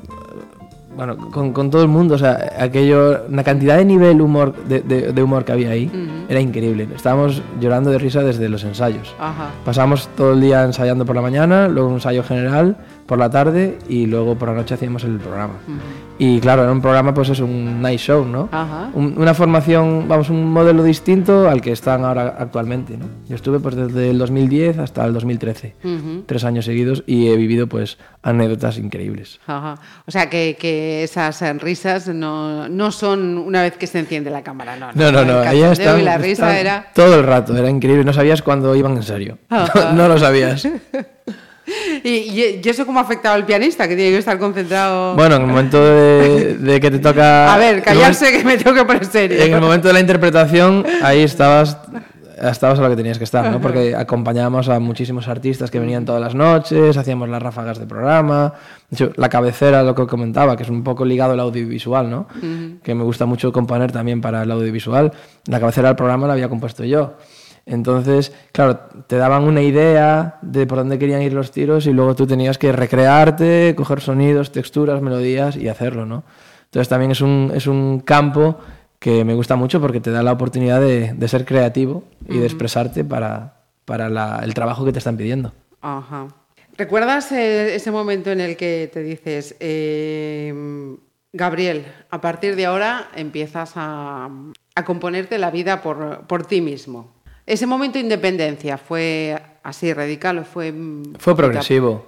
bueno, 0.98 1.16
con, 1.30 1.52
con 1.54 1.70
todo 1.70 1.80
el 1.82 1.88
mundo, 1.88 2.16
o 2.16 2.18
sea, 2.18 2.52
aquello, 2.58 3.22
una 3.30 3.42
cantidad 3.44 3.78
de 3.78 3.84
nivel 3.86 4.20
humor, 4.20 4.52
de, 4.68 4.80
de- 4.80 5.12
de 5.12 5.22
humor 5.22 5.44
que 5.44 5.52
había 5.52 5.70
ahí, 5.70 5.88
era 6.28 6.40
increíble. 6.40 6.88
Estábamos 6.94 7.40
llorando 7.60 7.90
de 7.90 7.98
risa 7.98 8.22
desde 8.22 8.48
los 8.50 8.64
ensayos. 8.64 9.14
Ajá. 9.18 9.50
Pasamos 9.64 10.08
todo 10.16 10.32
el 10.34 10.40
día 10.40 10.64
ensayando 10.64 11.06
por 11.06 11.14
la 11.16 11.22
mañana, 11.22 11.68
luego 11.68 11.88
un 11.88 11.94
ensayo 11.94 12.22
general 12.24 12.76
por 13.08 13.18
la 13.18 13.30
tarde 13.30 13.78
y 13.88 14.04
luego 14.04 14.34
por 14.36 14.50
la 14.50 14.54
noche 14.54 14.74
hacíamos 14.74 15.02
el 15.02 15.16
programa. 15.16 15.54
Y 16.18 16.40
claro, 16.40 16.62
era 16.64 16.72
un 16.72 16.82
programa, 16.82 17.14
pues 17.14 17.30
es 17.30 17.40
un 17.40 17.80
night 17.80 17.98
show, 18.00 18.24
¿no? 18.26 18.50
Ajá. 18.52 18.90
Un- 18.92 19.14
una 19.16 19.32
formación, 19.32 20.06
vamos, 20.08 20.28
un 20.28 20.52
modelo 20.52 20.82
distinto 20.82 21.48
al 21.48 21.62
que 21.62 21.72
están 21.72 22.04
ahora 22.04 22.36
actualmente, 22.38 22.98
¿no? 22.98 23.06
Yo 23.28 23.36
estuve 23.36 23.60
pues 23.60 23.76
desde 23.76 24.10
el 24.10 24.18
2010 24.18 24.78
hasta 24.78 25.06
el 25.06 25.14
2013, 25.14 25.74
Ujú. 25.82 26.24
tres 26.26 26.44
años 26.44 26.66
seguidos 26.66 27.02
y 27.06 27.28
he 27.28 27.36
vivido 27.36 27.66
pues 27.66 27.96
anécdotas 28.22 28.76
increíbles. 28.76 29.40
Ajá. 29.46 29.76
O 30.06 30.10
sea 30.10 30.28
que, 30.28 30.58
que 30.60 31.02
esas 31.02 31.40
risas 31.62 32.08
no, 32.08 32.68
no 32.68 32.90
son 32.92 33.38
una 33.38 33.62
vez 33.62 33.78
que 33.78 33.86
se 33.86 34.00
enciende 34.00 34.30
la 34.30 34.42
cámara, 34.42 34.76
no. 34.76 34.88
No, 34.92 35.10
no, 35.10 35.24
no, 35.24 35.40
El 35.42 35.48
ahí 35.48 35.60
cachondeo 35.60 35.72
están, 35.72 36.00
y 36.00 36.02
la 36.02 36.18
risa 36.18 36.32
están 36.50 36.56
era. 36.56 36.86
todo 36.94 37.14
el 37.20 37.24
rato, 37.24 37.56
era 37.56 37.70
increíble, 37.70 38.04
no 38.04 38.12
sabías 38.12 38.42
cuándo 38.42 38.76
iban 38.76 38.96
en 38.96 39.02
serio, 39.02 39.38
Ajá. 39.48 39.92
no, 39.94 40.08
lo 40.08 40.18
sabías. 40.18 40.68
¿Y, 42.02 42.08
y, 42.08 42.60
y 42.64 42.68
eso 42.68 42.86
cómo 42.86 42.98
ha 42.98 43.02
afectado 43.02 43.34
al 43.34 43.44
pianista, 43.44 43.86
que 43.86 43.94
tiene 43.96 44.10
que 44.10 44.18
estar 44.18 44.38
concentrado? 44.38 45.14
Bueno, 45.14 45.36
en 45.36 45.42
el 45.42 45.48
momento 45.48 45.84
de, 45.84 46.56
de 46.56 46.80
que 46.80 46.90
te 46.90 46.98
toca... 46.98 47.52
a 47.52 47.58
ver, 47.58 47.82
callarse 47.82 48.32
que 48.32 48.44
me 48.44 48.56
tengo 48.56 48.74
que 48.74 48.84
poner 48.84 49.04
serio. 49.04 49.42
En 49.42 49.52
el 49.52 49.60
momento 49.60 49.88
de 49.88 49.94
la 49.94 50.00
interpretación, 50.00 50.84
ahí 51.02 51.22
estabas, 51.22 51.78
estabas 52.40 52.78
a 52.78 52.82
lo 52.82 52.90
que 52.90 52.96
tenías 52.96 53.18
que 53.18 53.24
estar, 53.24 53.50
¿no? 53.50 53.60
Porque 53.60 53.94
acompañábamos 53.94 54.68
a 54.68 54.78
muchísimos 54.80 55.28
artistas 55.28 55.70
que 55.70 55.78
venían 55.78 56.04
todas 56.04 56.20
las 56.20 56.34
noches, 56.34 56.96
hacíamos 56.96 57.28
las 57.28 57.42
ráfagas 57.42 57.78
de 57.78 57.86
programa. 57.86 58.54
De 58.90 58.94
hecho, 58.94 59.12
la 59.16 59.28
cabecera, 59.28 59.82
lo 59.82 59.94
que 59.94 60.06
comentaba, 60.06 60.56
que 60.56 60.62
es 60.62 60.70
un 60.70 60.82
poco 60.82 61.04
ligado 61.04 61.32
al 61.32 61.40
audiovisual, 61.40 62.08
¿no? 62.08 62.28
Que 62.82 62.94
me 62.94 63.04
gusta 63.04 63.26
mucho 63.26 63.52
componer 63.52 63.92
también 63.92 64.20
para 64.20 64.42
el 64.42 64.50
audiovisual. 64.50 65.12
La 65.46 65.60
cabecera 65.60 65.88
del 65.88 65.96
programa 65.96 66.26
la 66.26 66.32
había 66.32 66.48
compuesto 66.48 66.84
yo. 66.84 67.14
Entonces, 67.70 68.32
claro, 68.52 68.78
te 69.06 69.16
daban 69.16 69.44
una 69.44 69.60
idea 69.60 70.38
de 70.42 70.66
por 70.66 70.78
dónde 70.78 70.98
querían 70.98 71.20
ir 71.22 71.34
los 71.34 71.50
tiros 71.52 71.86
y 71.86 71.92
luego 71.92 72.14
tú 72.16 72.26
tenías 72.26 72.56
que 72.56 72.72
recrearte, 72.72 73.74
coger 73.76 74.00
sonidos, 74.00 74.52
texturas, 74.52 75.02
melodías 75.02 75.54
y 75.56 75.68
hacerlo, 75.68 76.06
¿no? 76.06 76.24
Entonces 76.64 76.88
también 76.88 77.10
es 77.10 77.20
un, 77.20 77.52
es 77.54 77.66
un 77.66 78.00
campo 78.00 78.58
que 78.98 79.24
me 79.24 79.34
gusta 79.34 79.54
mucho 79.54 79.80
porque 79.80 80.00
te 80.00 80.10
da 80.10 80.22
la 80.22 80.32
oportunidad 80.32 80.80
de, 80.80 81.12
de 81.12 81.28
ser 81.28 81.44
creativo 81.44 82.04
y 82.28 82.38
de 82.38 82.46
expresarte 82.46 83.04
para, 83.04 83.54
para 83.84 84.08
la- 84.08 84.40
el 84.42 84.54
trabajo 84.54 84.84
que 84.84 84.92
te 84.92 84.98
están 84.98 85.16
pidiendo. 85.16 85.52
Ajá. 85.80 86.28
¿Recuerdas 86.76 87.30
eh, 87.32 87.74
ese 87.74 87.90
momento 87.90 88.30
en 88.30 88.40
el 88.40 88.56
que 88.56 88.88
te 88.92 89.02
dices, 89.02 89.56
eh, 89.60 90.96
Gabriel, 91.32 91.84
a 92.10 92.20
partir 92.20 92.56
de 92.56 92.66
ahora 92.66 93.08
empiezas 93.14 93.72
a, 93.76 94.28
a 94.74 94.84
componerte 94.84 95.38
la 95.38 95.50
vida 95.50 95.82
por, 95.82 96.26
por 96.26 96.46
ti 96.46 96.60
mismo? 96.60 97.10
Ese 97.48 97.66
momento 97.66 97.94
de 97.98 98.04
independencia 98.04 98.76
fue 98.78 99.40
así 99.62 99.92
radical 99.94 100.38
o 100.38 100.44
fue... 100.44 100.70
mm, 100.72 101.14
Fue 101.18 101.34
progresivo. 101.36 102.04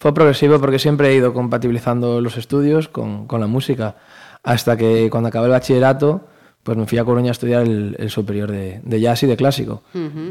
Fue 0.00 0.12
progresivo 0.12 0.58
porque 0.58 0.78
siempre 0.80 1.08
he 1.10 1.14
ido 1.14 1.32
compatibilizando 1.32 2.20
los 2.20 2.36
estudios 2.36 2.88
con, 2.88 3.26
con 3.28 3.40
la 3.40 3.46
música. 3.46 3.94
Hasta 4.42 4.76
que 4.76 5.08
cuando 5.10 5.28
acabé 5.28 5.46
el 5.46 5.52
bachillerato, 5.52 6.26
pues 6.64 6.76
me 6.76 6.86
fui 6.86 6.98
a 6.98 7.04
Coruña 7.04 7.28
a 7.28 7.32
estudiar 7.32 7.62
el, 7.62 7.94
el 7.98 8.10
superior 8.10 8.50
de, 8.50 8.80
de 8.82 9.00
jazz 9.00 9.22
y 9.22 9.26
de 9.28 9.36
clásico. 9.36 9.82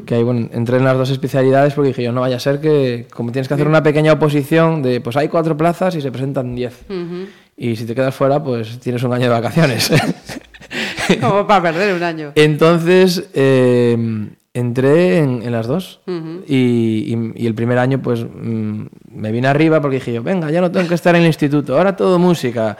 Que 0.05 0.15
ahí, 0.15 0.23
bueno, 0.23 0.49
entré 0.51 0.77
en 0.77 0.83
las 0.83 0.97
dos 0.97 1.09
especialidades 1.09 1.73
porque 1.73 1.89
dije 1.89 2.03
yo, 2.03 2.11
no 2.11 2.19
vaya 2.19 2.35
a 2.35 2.39
ser 2.41 2.59
que, 2.59 3.07
como 3.13 3.31
tienes 3.31 3.47
que 3.47 3.53
hacer 3.53 3.67
una 3.69 3.81
pequeña 3.83 4.11
oposición 4.11 4.81
de, 4.83 4.99
pues 4.99 5.15
hay 5.15 5.29
cuatro 5.29 5.55
plazas 5.55 5.95
y 5.95 6.01
se 6.01 6.11
presentan 6.11 6.53
diez. 6.55 6.77
Y 7.55 7.77
si 7.77 7.85
te 7.85 7.95
quedas 7.95 8.13
fuera, 8.15 8.43
pues 8.43 8.79
tienes 8.81 9.03
un 9.03 9.13
año 9.13 9.23
de 9.23 9.29
vacaciones. 9.29 9.89
Como 11.21 11.45
para 11.47 11.61
perder 11.71 11.95
un 11.95 12.03
año. 12.03 12.31
Entonces 12.35 13.29
eh, 13.33 14.27
entré 14.53 15.19
en, 15.19 15.41
en 15.43 15.51
las 15.51 15.67
dos 15.67 16.01
y, 16.47 17.13
y- 17.13 17.31
y 17.35 17.47
el 17.47 17.55
primer 17.55 17.77
año 17.77 18.01
pues 18.01 18.23
mm, 18.25 18.85
me 19.11 19.31
vine 19.31 19.47
arriba 19.47 19.79
porque 19.81 19.95
dije 19.97 20.13
yo, 20.13 20.23
venga, 20.23 20.51
ya 20.51 20.59
no 20.61 20.71
tengo 20.71 20.87
que 20.87 20.95
estar 20.95 21.15
en 21.15 21.21
el 21.21 21.27
instituto, 21.27 21.77
ahora 21.77 21.95
todo 21.95 22.19
música. 22.19 22.77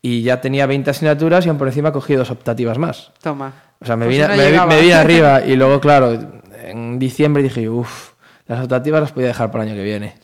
Y 0.00 0.22
ya 0.22 0.40
tenía 0.40 0.66
20 0.66 0.90
asignaturas 0.90 1.44
y 1.46 1.48
aún 1.48 1.58
por 1.58 1.68
encima 1.68 1.92
cogí 1.92 2.14
dos 2.14 2.30
optativas 2.30 2.76
más. 2.78 3.12
Toma. 3.22 3.52
O 3.80 3.84
sea, 3.84 3.96
me, 3.96 4.06
Pues 4.06 4.16
vine, 4.16 4.56
no 4.56 4.66
me 4.66 4.80
vine 4.80 4.94
arriba 4.94 5.42
y 5.46 5.54
luego, 5.54 5.80
claro, 5.80 6.18
en 6.64 6.98
diciembre 6.98 7.42
dije, 7.42 7.68
uff, 7.68 8.12
las 8.46 8.62
optativas 8.64 9.00
las 9.00 9.12
podía 9.12 9.28
dejar 9.28 9.50
para 9.52 9.62
el 9.64 9.70
año 9.70 9.76
que 9.78 9.84
viene. 9.84 10.14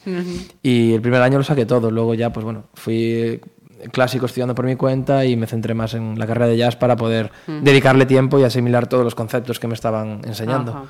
Y 0.63 0.95
el 0.95 1.01
primer 1.01 1.23
año 1.23 1.39
lo 1.39 1.45
saqué 1.45 1.65
todo, 1.67 1.91
luego 1.93 2.15
ya, 2.15 2.33
pues 2.33 2.43
bueno, 2.45 2.65
fui 2.75 3.41
clásico 3.93 4.27
estudiando 4.27 4.55
por 4.55 4.65
mi 4.65 4.77
cuenta 4.77 5.25
y 5.25 5.37
me 5.37 5.47
centré 5.47 5.75
más 5.75 5.95
en 5.95 6.19
la 6.19 6.27
carrera 6.27 6.47
de 6.49 6.57
jazz 6.57 6.77
para 6.77 6.97
poder 6.97 7.31
dedicarle 7.47 8.07
tiempo 8.07 8.39
y 8.39 8.45
asimilar 8.45 8.87
todos 8.87 9.05
los 9.05 9.15
conceptos 9.15 9.59
que 9.59 9.69
me 9.69 9.75
estaban 9.75 10.21
enseñando. 10.25 10.89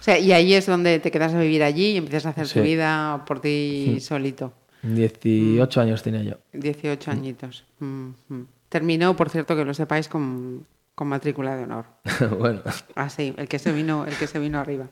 O 0.00 0.02
sea, 0.02 0.18
y 0.18 0.32
ahí 0.32 0.54
es 0.54 0.66
donde 0.66 0.98
te 0.98 1.10
quedas 1.10 1.34
a 1.34 1.40
vivir 1.40 1.62
allí 1.62 1.92
y 1.92 1.96
empiezas 1.98 2.26
a 2.26 2.28
hacer 2.30 2.48
tu 2.48 2.62
vida 2.62 3.22
por 3.26 3.40
ti 3.40 3.98
solito. 4.00 4.52
18 4.82 5.80
años 5.80 6.02
tenía 6.02 6.22
yo. 6.22 6.34
18 6.52 7.10
añitos. 7.10 7.64
Mm, 7.80 8.08
mm. 8.28 8.46
Terminó, 8.68 9.14
por 9.16 9.28
cierto, 9.28 9.56
que 9.56 9.64
lo 9.64 9.74
sepáis, 9.74 10.08
con, 10.08 10.64
con 10.94 11.08
matrícula 11.08 11.56
de 11.56 11.64
honor. 11.64 11.86
bueno, 12.38 12.60
Ah, 12.94 13.10
sí, 13.10 13.34
el 13.36 13.48
que 13.48 13.58
se 13.58 13.72
vino, 13.72 14.06
el 14.06 14.14
que 14.14 14.26
se 14.26 14.38
vino 14.38 14.58
arriba. 14.58 14.86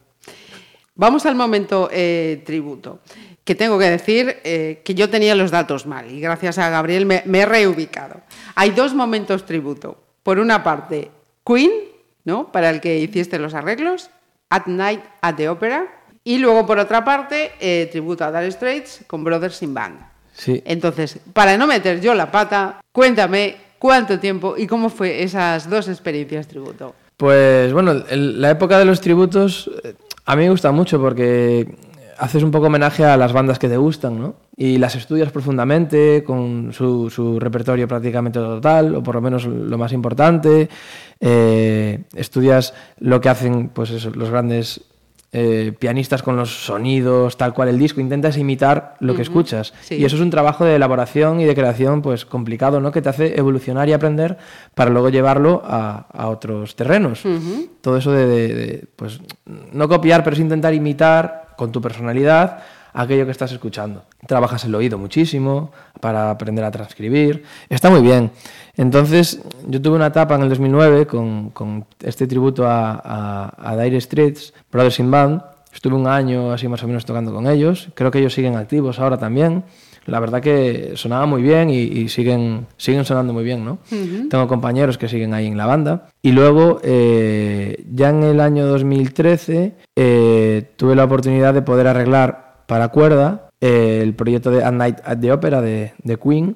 Vamos 0.99 1.25
al 1.27 1.37
momento 1.37 1.89
eh, 1.93 2.43
tributo, 2.45 2.99
que 3.45 3.55
tengo 3.55 3.79
que 3.79 3.89
decir 3.89 4.37
eh, 4.43 4.83
que 4.85 4.95
yo 4.95 5.09
tenía 5.09 5.35
los 5.37 5.51
datos 5.53 5.87
mal 5.87 6.11
y 6.11 6.21
gracias 6.21 6.59
a 6.59 6.69
Gabriel 6.71 7.07
me, 7.07 7.23
me 7.25 7.39
he 7.41 7.47
reubicado. 7.47 8.21
Hay 8.57 8.71
dos 8.73 8.95
momentos 8.95 9.47
tributo. 9.47 9.97
Por 10.25 10.41
una 10.41 10.63
parte, 10.65 11.11
Queen, 11.47 11.71
¿no? 12.25 12.51
para 12.51 12.69
el 12.71 12.81
que 12.81 12.99
hiciste 12.99 13.39
los 13.39 13.55
arreglos, 13.55 14.11
At 14.51 14.67
Night 14.67 15.01
at 15.23 15.37
the 15.37 15.49
Opera, 15.49 15.87
y 16.25 16.39
luego 16.39 16.67
por 16.67 16.79
otra 16.81 17.05
parte, 17.05 17.53
eh, 17.61 17.89
tributo 17.93 18.25
a 18.25 18.33
Dire 18.33 18.51
Straits 18.51 19.05
con 19.07 19.23
Brothers 19.23 19.63
in 19.63 19.73
Band. 19.73 20.01
sí. 20.35 20.61
Entonces, 20.67 21.19
para 21.33 21.57
no 21.57 21.67
meter 21.69 22.01
yo 22.01 22.13
la 22.13 22.31
pata, 22.31 22.81
cuéntame 22.93 23.57
cuánto 23.79 24.19
tiempo 24.19 24.57
y 24.59 24.67
cómo 24.67 24.91
fue 24.91 25.23
esas 25.23 25.71
dos 25.71 25.87
experiencias 25.89 26.49
tributo. 26.49 26.95
Pues 27.17 27.73
bueno, 27.73 27.93
el- 28.11 28.41
la 28.41 28.51
época 28.51 28.79
de 28.79 28.85
los 28.85 29.01
tributos 29.01 29.71
a 30.29 30.37
mí 30.37 30.43
me 30.43 30.51
gusta 30.51 30.73
mucho 30.73 31.01
porque 31.01 31.75
haces 32.19 32.43
un 32.43 32.51
poco 32.51 32.67
homenaje 32.67 33.03
a 33.03 33.17
las 33.17 33.33
bandas 33.33 33.59
que 33.59 33.67
te 33.67 33.79
gustan, 33.79 34.21
¿no? 34.21 34.35
Y 34.55 34.77
las 34.77 34.95
estudias 34.95 35.33
profundamente, 35.33 36.23
con 36.23 36.71
su, 36.75 37.09
su 37.09 37.41
repertorio 37.41 37.89
prácticamente 37.89 38.39
total, 38.39 38.95
o 38.95 39.03
por 39.03 39.15
lo 39.15 39.23
menos 39.23 39.47
lo 39.47 39.79
más 39.79 39.91
importante. 39.93 40.69
Eh, 41.19 42.01
estudias 42.15 42.75
lo 42.99 43.23
que 43.23 43.31
hacen 43.31 43.71
pues 43.71 43.89
eso, 43.89 44.11
los 44.11 44.29
grandes 44.29 44.83
eh, 45.33 45.75
pianistas 45.79 46.23
con 46.23 46.37
los 46.37 46.65
sonidos, 46.65 47.37
tal 47.37 47.53
cual 47.53 47.69
el 47.69 47.79
disco, 47.79 48.01
intentas 48.01 48.39
imitar 48.39 48.95
lo 49.01 49.15
que 49.15 49.23
escuchas. 49.23 49.75
sí. 49.83 49.97
Y 49.97 50.05
eso 50.07 50.17
es 50.17 50.23
un 50.23 50.31
trabajo 50.31 50.65
de 50.65 50.77
elaboración 50.77 51.41
y 51.41 51.45
de 51.45 51.55
creación 51.55 52.01
pues 52.01 52.25
complicado, 52.25 52.81
¿no? 52.81 52.91
Que 52.93 53.03
te 53.03 53.11
hace 53.11 53.39
evolucionar 53.39 53.89
y 53.89 53.93
aprender 53.93 54.39
para 54.75 54.91
luego 54.91 55.11
llevarlo 55.11 55.63
a, 55.65 56.07
a 56.13 56.29
otros 56.29 56.77
terrenos. 56.77 57.23
Todo 57.83 57.97
eso 57.99 58.13
de, 58.13 58.27
de- 58.27 58.55
de, 58.55 58.85
pues 58.97 59.21
no 59.73 59.87
copiar, 59.89 60.25
pero 60.25 60.35
es 60.35 60.41
intentar 60.41 60.73
imitar 60.73 61.49
con 61.59 61.73
tu 61.73 61.81
personalidad 61.83 62.61
aquello 62.93 63.25
que 63.25 63.33
estás 63.33 63.53
escuchando. 63.53 64.05
Trabajas 64.27 64.65
el 64.65 64.75
oído 64.75 64.99
muchísimo 64.99 65.71
para 66.01 66.31
aprender 66.31 66.65
a 66.65 66.71
transcribir. 66.71 67.45
Está 67.69 67.91
muy 67.91 68.03
bien. 68.03 68.31
Entonces, 68.77 69.41
yo 69.67 69.81
tuve 69.83 69.97
una 69.97 70.07
etapa 70.07 70.35
en 70.35 70.43
el 70.43 70.49
2009 70.49 71.07
con, 71.07 71.51
con 71.51 71.85
este 72.01 72.27
tributo 72.27 72.67
a, 72.67 73.01
a, 73.05 73.71
a 73.71 73.77
Dire 73.77 74.01
Straits, 74.01 74.55
Brothers 74.71 75.01
in 75.01 75.11
Band. 75.11 75.43
Estuve 75.73 75.95
un 75.95 76.07
año 76.07 76.53
así 76.53 76.67
más 76.69 76.83
o 76.83 76.87
menos 76.87 77.05
tocando 77.05 77.33
con 77.33 77.47
ellos. 77.47 77.89
Creo 77.95 78.11
que 78.11 78.19
ellos 78.19 78.35
siguen 78.35 78.57
activos 78.57 78.99
ahora 78.99 79.19
también. 79.19 79.65
La 80.09 80.21
verdad 80.21 80.41
que 80.41 80.93
sonaba 80.95 81.27
muy 81.27 81.43
bien 81.43 81.69
y, 81.69 81.83
y 81.83 82.09
siguen, 82.09 82.67
siguen 82.79 83.05
sonando 83.05 83.35
muy 83.35 83.45
bien, 83.45 83.63
¿no? 83.63 83.79
Tengo 84.31 84.49
compañeros 84.49 84.97
que 84.97 85.07
siguen 85.07 85.35
ahí 85.35 85.47
en 85.47 85.59
la 85.59 85.67
banda. 85.67 86.09
Y 86.23 86.33
luego, 86.33 86.81
eh, 86.83 87.85
ya 87.93 88.09
en 88.09 88.23
el 88.23 88.41
año 88.41 88.67
2013, 88.67 89.75
eh, 89.97 90.73
tuve 90.77 90.97
la 90.97 91.05
oportunidad 91.05 91.53
de 91.53 91.61
poder 91.61 91.87
arreglar 91.89 92.48
para 92.69 92.89
cuerda 92.89 93.49
eh, 93.63 94.01
el 94.03 94.15
proyecto 94.15 94.51
de 94.51 94.63
A 94.63 94.71
Night 94.71 94.99
at 95.05 95.19
the 95.19 95.33
Opera 95.33 95.61
de, 95.63 95.95
de 96.05 96.17
Queen. 96.19 96.55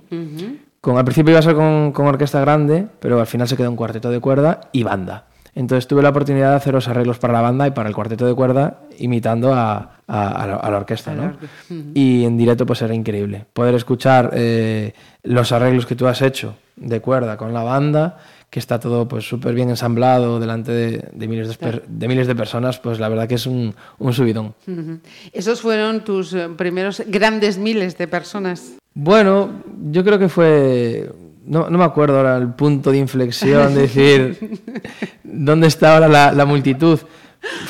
Con, 0.80 0.98
al 0.98 1.04
principio 1.04 1.30
iba 1.30 1.38
a 1.38 1.42
ser 1.42 1.54
con, 1.54 1.92
con 1.92 2.06
orquesta 2.06 2.40
grande, 2.40 2.86
pero 3.00 3.18
al 3.18 3.26
final 3.26 3.48
se 3.48 3.56
quedó 3.56 3.70
un 3.70 3.76
cuarteto 3.76 4.10
de 4.10 4.20
cuerda 4.20 4.60
y 4.72 4.82
banda. 4.82 5.24
Entonces 5.54 5.86
tuve 5.86 6.02
la 6.02 6.08
oportunidad 6.10 6.50
de 6.50 6.56
hacer 6.56 6.74
los 6.74 6.88
arreglos 6.88 7.18
para 7.18 7.32
la 7.32 7.40
banda 7.40 7.66
y 7.66 7.70
para 7.70 7.88
el 7.88 7.94
cuarteto 7.94 8.26
de 8.26 8.34
cuerda, 8.34 8.80
imitando 8.98 9.52
a, 9.54 9.96
a- 10.06 10.28
a 10.28 10.46
la, 10.46 10.56
a 10.56 10.70
la 10.70 10.76
orquesta. 10.78 11.14
¿no? 11.14 11.32
Y 11.94 12.24
en 12.24 12.36
directo 12.36 12.66
pues 12.66 12.82
era 12.82 12.94
increíble. 12.94 13.44
Poder 13.52 13.74
escuchar 13.74 14.30
eh, 14.34 14.92
los 15.22 15.50
arreglos 15.52 15.86
que 15.86 15.94
tú 15.96 16.06
has 16.08 16.20
hecho 16.22 16.56
de 16.76 17.00
cuerda 17.00 17.36
con 17.36 17.52
la 17.54 17.62
banda, 17.62 18.18
que 18.52 18.58
está 18.58 18.78
todo 18.78 19.08
pues 19.08 19.26
súper 19.26 19.54
bien 19.54 19.70
ensamblado 19.70 20.38
delante 20.38 20.72
de, 20.72 21.08
de 21.10 21.26
miles 21.26 21.58
de, 21.58 22.06
miles 22.06 22.26
de 22.26 22.34
personas, 22.34 22.78
pues 22.78 23.00
la 23.00 23.08
verdad 23.08 23.26
que 23.26 23.36
es 23.36 23.46
un, 23.46 23.74
un 23.98 24.12
subidón. 24.12 24.52
Esos 25.32 25.62
fueron 25.62 26.04
tus 26.04 26.34
eh, 26.34 26.50
primeros 26.54 27.02
grandes 27.06 27.56
miles 27.56 27.96
de 27.96 28.08
personas. 28.08 28.74
Bueno, 28.92 29.62
yo 29.90 30.04
creo 30.04 30.18
que 30.18 30.28
fue. 30.28 31.10
No, 31.46 31.70
no 31.70 31.78
me 31.78 31.84
acuerdo 31.84 32.18
ahora 32.18 32.36
el 32.36 32.48
punto 32.48 32.90
de 32.90 32.98
inflexión, 32.98 33.74
de 33.74 33.80
decir 33.80 34.60
dónde 35.24 35.68
está 35.68 35.94
ahora 35.94 36.08
la, 36.08 36.32
la 36.32 36.44
multitud. 36.44 36.98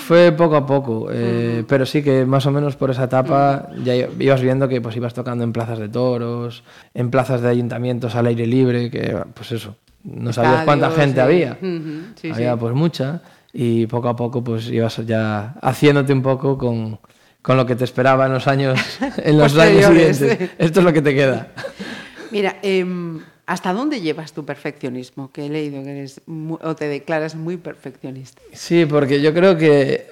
Fue 0.05 0.33
poco 0.33 0.57
a 0.57 0.67
poco, 0.67 1.11
eh, 1.13 1.63
pero 1.69 1.87
sí 1.87 2.03
que 2.03 2.27
más 2.27 2.45
o 2.47 2.51
menos 2.51 2.75
por 2.75 2.91
esa 2.91 3.05
etapa 3.05 3.71
ya 3.85 3.95
ibas 3.95 4.43
viendo 4.43 4.69
que 4.69 4.81
pues 4.81 4.97
ibas 4.97 5.15
tocando 5.15 5.45
en 5.45 5.53
plazas 5.53 5.79
de 5.79 5.89
toros, 5.89 6.65
en 6.93 7.09
plazas 7.09 7.41
de 7.41 7.51
ayuntamientos 7.51 8.17
al 8.17 8.27
aire 8.27 8.49
libre, 8.49 8.91
que 8.91 9.17
pues 9.33 9.53
eso, 9.53 9.77
no 10.05 10.33
sabías 10.33 10.65
cuánta 10.65 10.91
gente 10.91 11.17
sí. 11.17 11.21
había. 11.21 11.59
Sí, 11.61 12.31
había 12.31 12.53
sí. 12.53 12.59
pues 12.61 12.75
mucha 12.75 13.23
y 13.53 13.87
poco 13.87 14.09
a 14.09 14.17
poco 14.17 14.43
pues 14.43 14.69
ibas 14.69 15.05
ya 15.07 15.55
haciéndote 15.61 16.13
un 16.13 16.23
poco 16.23 16.57
con, 16.57 16.99
con 17.43 17.57
lo 17.57 17.67
que 17.67 17.77
te 17.77 17.85
esperaba 17.85 18.27
en 18.27 18.33
los 18.33 18.47
años, 18.47 18.79
en 19.19 19.39
los 19.39 19.57
años 19.57 19.87
siguientes. 19.87 20.51
Esto 20.59 20.81
es 20.81 20.85
lo 20.85 20.93
que 20.93 21.03
te 21.03 21.15
queda. 21.15 21.49
Mira, 22.31 22.57
em, 22.63 23.21
¿hasta 23.47 23.73
dónde 23.73 24.01
llevas 24.01 24.33
tu 24.33 24.45
perfeccionismo? 24.45 25.31
Que 25.31 25.47
he 25.47 25.49
leído 25.51 25.83
que 25.83 25.91
eres 25.91 26.21
o 26.27 26.75
te 26.75 26.89
declaras 26.89 27.35
muy 27.35 27.59
perfeccionista. 27.59 28.41
Sí, 28.53 28.87
porque 28.87 29.21
yo 29.21 29.35
creo 29.35 29.57
que 29.57 30.07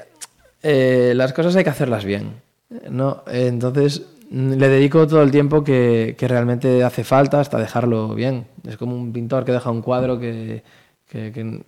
eh, 0.63 1.13
las 1.17 1.33
cosas 1.33 1.57
hay 1.57 1.65
que 1.65 1.71
hacerlas 1.71 2.05
bien. 2.05 2.35
¿no? 2.89 3.25
Entonces 3.27 4.03
le 4.31 4.69
dedico 4.69 5.07
todo 5.07 5.23
el 5.23 5.31
tiempo 5.31 5.65
que, 5.65 6.15
que 6.17 6.29
realmente 6.29 6.85
hace 6.85 7.03
falta 7.05 7.41
hasta 7.41 7.59
dejarlo 7.59 8.15
bien. 8.15 8.47
Es 8.67 8.77
como 8.77 8.95
un 8.95 9.13
pintor 9.13 9.45
que 9.45 9.53
deja 9.53 9.71
un 9.71 9.83
cuadro 9.83 10.19
que, 10.21 10.63
que- 11.09 11.61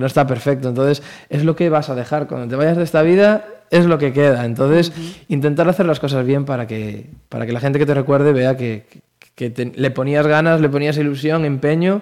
no 0.00 0.06
está 0.06 0.26
perfecto. 0.26 0.68
Entonces 0.70 1.02
es 1.28 1.44
lo 1.44 1.54
que 1.54 1.68
vas 1.68 1.90
a 1.90 1.94
dejar. 1.94 2.26
Cuando 2.26 2.48
te 2.48 2.56
vayas 2.56 2.78
de 2.78 2.84
esta 2.84 3.02
vida 3.02 3.44
es 3.70 3.84
lo 3.84 3.98
que 3.98 4.12
queda. 4.14 4.46
Entonces 4.46 4.92
intentar 5.28 5.68
hacer 5.68 5.84
las 5.84 6.00
cosas 6.00 6.24
bien 6.24 6.46
para 6.46 6.66
que, 6.66 7.10
para 7.28 7.44
que 7.44 7.52
la 7.52 7.60
gente 7.60 7.78
que 7.78 7.84
te 7.86 7.92
recuerde 7.94 8.32
vea 8.32 8.56
que, 8.56 8.86
te- 9.34 9.72
le 9.76 9.90
ponías 9.90 10.26
ganas, 10.26 10.62
le 10.62 10.70
ponías 10.70 10.96
ilusión, 10.96 11.44
empeño 11.44 12.00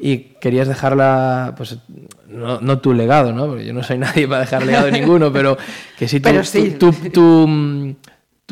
y 0.00 0.18
querías 0.40 0.66
dejarla, 0.66 1.54
pues 1.56 1.78
no, 2.28 2.60
no 2.60 2.78
tu 2.80 2.92
legado, 2.92 3.32
¿no? 3.32 3.46
Porque 3.46 3.64
yo 3.66 3.72
no 3.72 3.84
soy 3.84 3.98
nadie 3.98 4.26
para 4.26 4.40
dejar 4.40 4.66
legado 4.66 4.86
de 4.86 4.92
ninguno, 4.92 5.32
pero 5.32 5.56
que 5.96 6.08
sí 6.08 6.18
tu, 6.18 6.28
Pero 6.28 6.42
sí. 6.42 6.72
tu, 6.72 6.90
tu- 6.90 7.10
tu, 7.10 7.94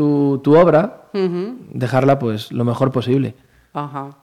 tu- 0.00 0.40
tu 0.42 0.56
obra, 0.56 1.10
dejarla 1.12 2.18
pues 2.18 2.50
lo 2.52 2.64
mejor 2.64 2.90
posible. 2.90 3.34
Ajá. 3.74 4.16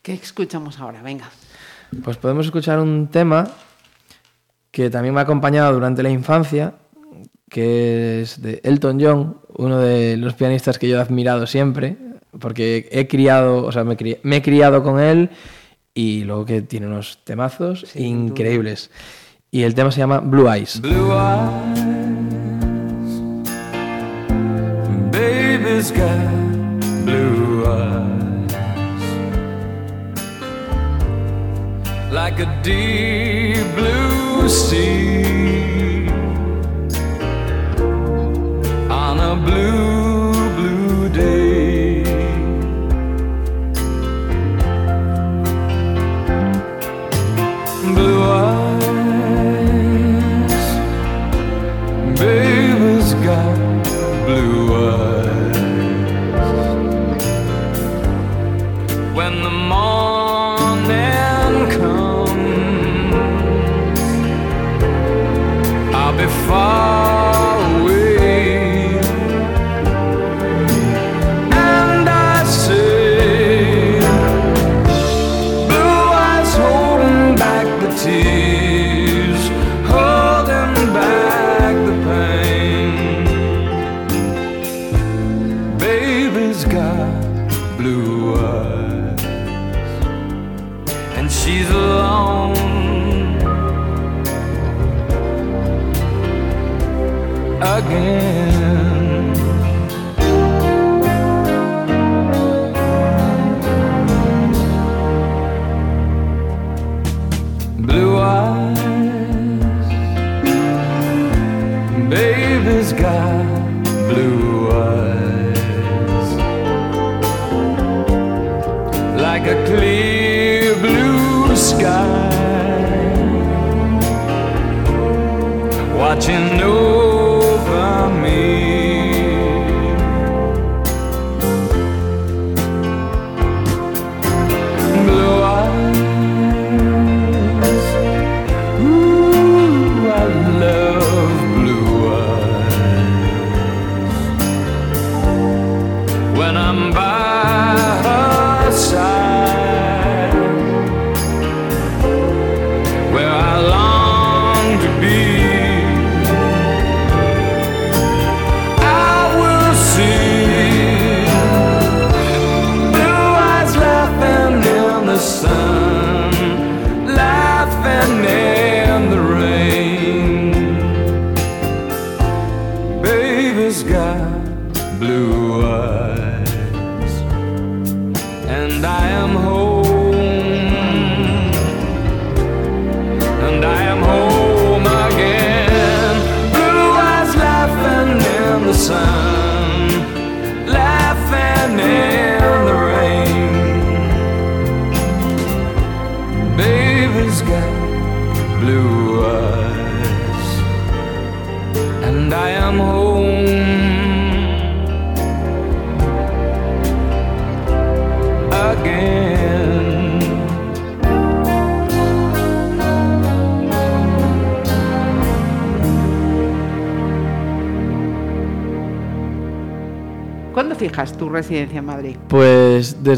¿Qué 0.00 0.14
escuchamos 0.14 0.78
ahora? 0.80 1.02
Venga. 1.02 1.28
Pues 2.02 2.16
podemos 2.16 2.46
escuchar 2.46 2.78
un 2.80 3.08
tema 3.08 3.48
que 4.70 4.88
también 4.88 5.12
me 5.12 5.20
ha 5.20 5.24
acompañado 5.24 5.74
durante 5.74 6.02
la 6.02 6.08
infancia, 6.08 6.72
que 7.50 8.22
es 8.22 8.40
de 8.40 8.62
Elton 8.64 8.98
John, 8.98 9.36
uno 9.58 9.76
de 9.78 10.16
los 10.16 10.32
pianistas 10.32 10.78
que 10.78 10.88
yo 10.88 10.96
he 10.96 11.00
admirado 11.02 11.46
siempre, 11.46 11.98
porque 12.38 12.88
he 12.92 13.06
criado, 13.08 13.66
o 13.66 13.72
sea, 13.72 13.84
me, 13.84 13.98
cri- 13.98 14.20
me 14.22 14.36
he 14.36 14.42
criado 14.42 14.82
con 14.82 15.00
él 15.00 15.28
y 15.92 16.24
luego 16.24 16.46
que 16.46 16.62
tiene 16.62 16.86
unos 16.86 17.18
temazos 17.24 17.94
increíbles. 17.94 18.90
Y 19.50 19.64
el 19.64 19.74
tema 19.74 19.90
se 19.90 19.98
llama 19.98 20.20
Blue 20.20 20.48
Eyes. 20.50 20.80
Blue 20.80 21.12
eyes, 21.12 21.99
baby's 25.80 25.92
got 25.92 26.30
blue 27.06 27.64
eyes, 27.66 28.52
like 32.12 32.38
a 32.38 32.60
deep 32.62 33.64
blue 33.74 34.48
sea. 34.48 36.08
On 38.90 39.18
a 39.20 39.34
blue 39.46 40.09
far 66.50 66.99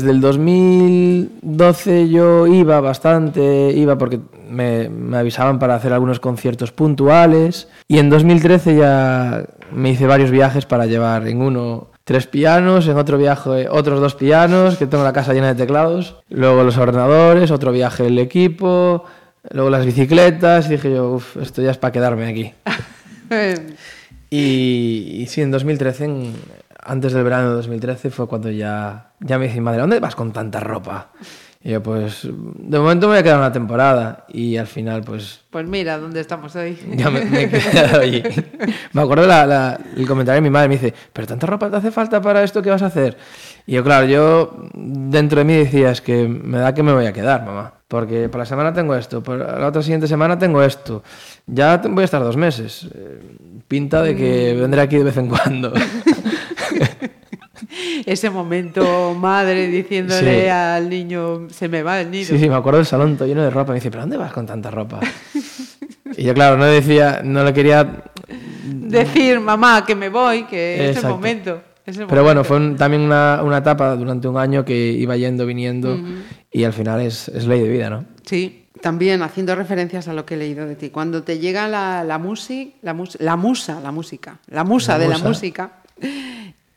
desde 0.02 0.10
el 0.10 0.20
2012 0.20 2.08
yo 2.08 2.46
iba 2.46 2.80
bastante, 2.80 3.72
iba 3.74 3.96
porque 3.96 4.20
me, 4.48 4.88
me 4.88 5.16
avisaban 5.16 5.58
para 5.58 5.74
hacer 5.74 5.92
algunos 5.92 6.20
conciertos 6.20 6.72
puntuales 6.72 7.68
y 7.88 7.98
en 7.98 8.10
2013 8.10 8.76
ya 8.76 9.44
me 9.72 9.90
hice 9.90 10.06
varios 10.06 10.30
viajes 10.30 10.66
para 10.66 10.86
llevar 10.86 11.26
en 11.28 11.40
uno 11.40 11.88
tres 12.04 12.26
pianos, 12.26 12.88
en 12.88 12.96
otro 12.98 13.16
viaje 13.16 13.68
otros 13.70 14.00
dos 14.00 14.14
pianos, 14.14 14.76
que 14.76 14.86
tengo 14.86 15.04
la 15.04 15.12
casa 15.12 15.32
llena 15.34 15.48
de 15.48 15.54
teclados, 15.54 16.16
luego 16.30 16.64
los 16.64 16.76
ordenadores, 16.76 17.50
otro 17.50 17.70
viaje 17.72 18.06
el 18.06 18.18
equipo, 18.18 19.04
luego 19.50 19.70
las 19.70 19.86
bicicletas 19.86 20.66
y 20.66 20.70
dije 20.70 20.92
yo, 20.92 21.12
uff, 21.12 21.36
esto 21.36 21.62
ya 21.62 21.70
es 21.70 21.78
para 21.78 21.92
quedarme 21.92 22.26
aquí. 22.28 22.52
Y, 24.30 25.18
y 25.22 25.26
sí, 25.26 25.42
en 25.42 25.50
2013, 25.50 26.04
en- 26.06 26.32
antes 26.82 27.12
del 27.12 27.22
verano 27.22 27.50
de 27.50 27.54
2013, 27.56 28.10
fue 28.10 28.26
cuando 28.26 28.50
ya, 28.50 29.11
ya 29.22 29.38
me 29.38 29.46
dice 29.46 29.60
madre, 29.60 29.80
¿dónde 29.80 30.00
vas 30.00 30.14
con 30.14 30.32
tanta 30.32 30.60
ropa? 30.60 31.08
Y 31.64 31.70
yo, 31.70 31.80
pues, 31.80 32.22
de 32.24 32.78
momento 32.80 33.06
me 33.06 33.12
voy 33.12 33.20
a 33.20 33.22
quedar 33.22 33.38
una 33.38 33.52
temporada. 33.52 34.24
Y 34.28 34.56
al 34.56 34.66
final, 34.66 35.02
pues, 35.04 35.42
Pues 35.48 35.64
mira, 35.68 35.96
¿dónde 35.96 36.20
estamos 36.20 36.56
hoy? 36.56 36.76
ya 36.96 37.08
me, 37.08 37.24
me 37.24 37.42
he 37.44 37.48
quedado 37.48 38.00
allí. 38.00 38.20
Me 38.92 39.00
acuerdo 39.02 39.26
la- 39.28 39.46
la- 39.46 39.80
el 39.96 40.04
comentario 40.08 40.36
de 40.42 40.48
mi 40.48 40.50
madre, 40.50 40.68
me 40.68 40.74
dice, 40.74 40.92
¿pero 41.12 41.28
tanta 41.28 41.46
ropa 41.46 41.70
te 41.70 41.76
hace 41.76 41.92
falta 41.92 42.20
para 42.20 42.42
esto 42.42 42.60
que 42.62 42.70
vas 42.70 42.82
a 42.82 42.86
hacer? 42.86 43.16
Y 43.64 43.74
yo, 43.74 43.84
claro, 43.84 44.06
yo 44.08 44.66
dentro 44.74 45.38
de 45.38 45.44
mí 45.44 45.54
decía, 45.54 45.92
es 45.92 46.00
que 46.00 46.26
me 46.26 46.58
da 46.58 46.74
que 46.74 46.82
me 46.82 46.92
voy 46.92 47.06
a 47.06 47.12
quedar, 47.12 47.44
mamá. 47.44 47.74
Porque 47.86 48.28
por 48.28 48.40
la 48.40 48.46
semana 48.46 48.72
tengo 48.72 48.96
esto, 48.96 49.22
por 49.22 49.38
la 49.38 49.68
otra 49.68 49.82
siguiente 49.82 50.08
semana 50.08 50.36
tengo 50.36 50.64
esto. 50.64 51.04
Ya 51.46 51.76
voy 51.76 52.02
a 52.02 52.04
estar 52.06 52.24
dos 52.24 52.36
meses. 52.36 52.88
Eh, 52.92 53.20
Pinta 53.68 54.02
de 54.02 54.16
que 54.16 54.54
vendré 54.58 54.80
aquí 54.80 54.96
de 54.96 55.04
vez 55.04 55.16
en 55.16 55.28
cuando. 55.28 55.72
Ese 58.04 58.30
momento 58.30 59.14
madre 59.14 59.66
diciéndole 59.68 60.42
Sí. 60.44 60.48
al 60.48 60.88
niño, 60.88 61.48
se 61.50 61.68
me 61.68 61.82
va 61.82 62.00
el 62.00 62.10
nido. 62.10 62.26
Sí, 62.28 62.38
sí, 62.38 62.48
me 62.48 62.54
acuerdo 62.56 62.78
del 62.78 62.86
salón 62.86 63.16
todo 63.16 63.28
lleno 63.28 63.42
de 63.42 63.50
ropa. 63.50 63.72
Me 63.72 63.76
dice, 63.76 63.90
¿pero 63.90 64.02
dónde 64.02 64.16
vas 64.16 64.32
con 64.32 64.46
tanta 64.46 64.70
ropa? 64.70 65.00
Y 66.14 66.24
yo, 66.24 66.34
claro, 66.34 66.58
no 66.58 66.66
decía, 66.66 67.22
no 67.24 67.42
le 67.42 67.54
quería 67.54 68.02
Decir, 68.64 69.40
mamá, 69.40 69.84
que 69.86 69.94
me 69.94 70.10
voy, 70.10 70.44
que 70.44 70.90
es 70.90 70.96
el 71.02 71.08
momento. 71.08 71.62
es 71.86 71.96
el 71.96 72.06
Pero 72.06 72.22
bueno, 72.22 72.44
fue 72.44 72.58
un- 72.58 72.76
también 72.76 73.00
una, 73.02 73.40
una 73.42 73.58
etapa 73.58 73.96
durante 73.96 74.28
un 74.28 74.36
año 74.36 74.62
que 74.62 74.76
iba 74.92 75.16
yendo, 75.16 75.46
viniendo 75.46 75.98
y 76.50 76.64
al 76.64 76.74
final 76.74 77.00
es, 77.00 77.28
es 77.28 77.46
ley 77.46 77.60
de 77.60 77.68
vida, 77.70 77.88
¿no? 77.88 78.04
Sí, 78.26 78.66
también 78.82 79.22
haciendo 79.22 79.54
referencias 79.54 80.06
a 80.06 80.12
lo 80.12 80.26
que 80.26 80.34
he 80.34 80.36
leído 80.36 80.66
de 80.66 80.76
ti. 80.76 80.90
Cuando 80.90 81.22
te 81.22 81.38
llega 81.38 81.66
la, 81.66 82.04
la, 82.04 82.18
musi- 82.18 82.74
la, 82.82 82.92
mus- 82.92 83.16
la 83.18 83.36
musa, 83.36 83.80
la 83.80 83.90
música, 83.90 84.38
la 84.48 84.64
musa 84.64 84.92
La 84.92 84.98
de 84.98 85.08
la 85.08 85.18
música, 85.18 85.72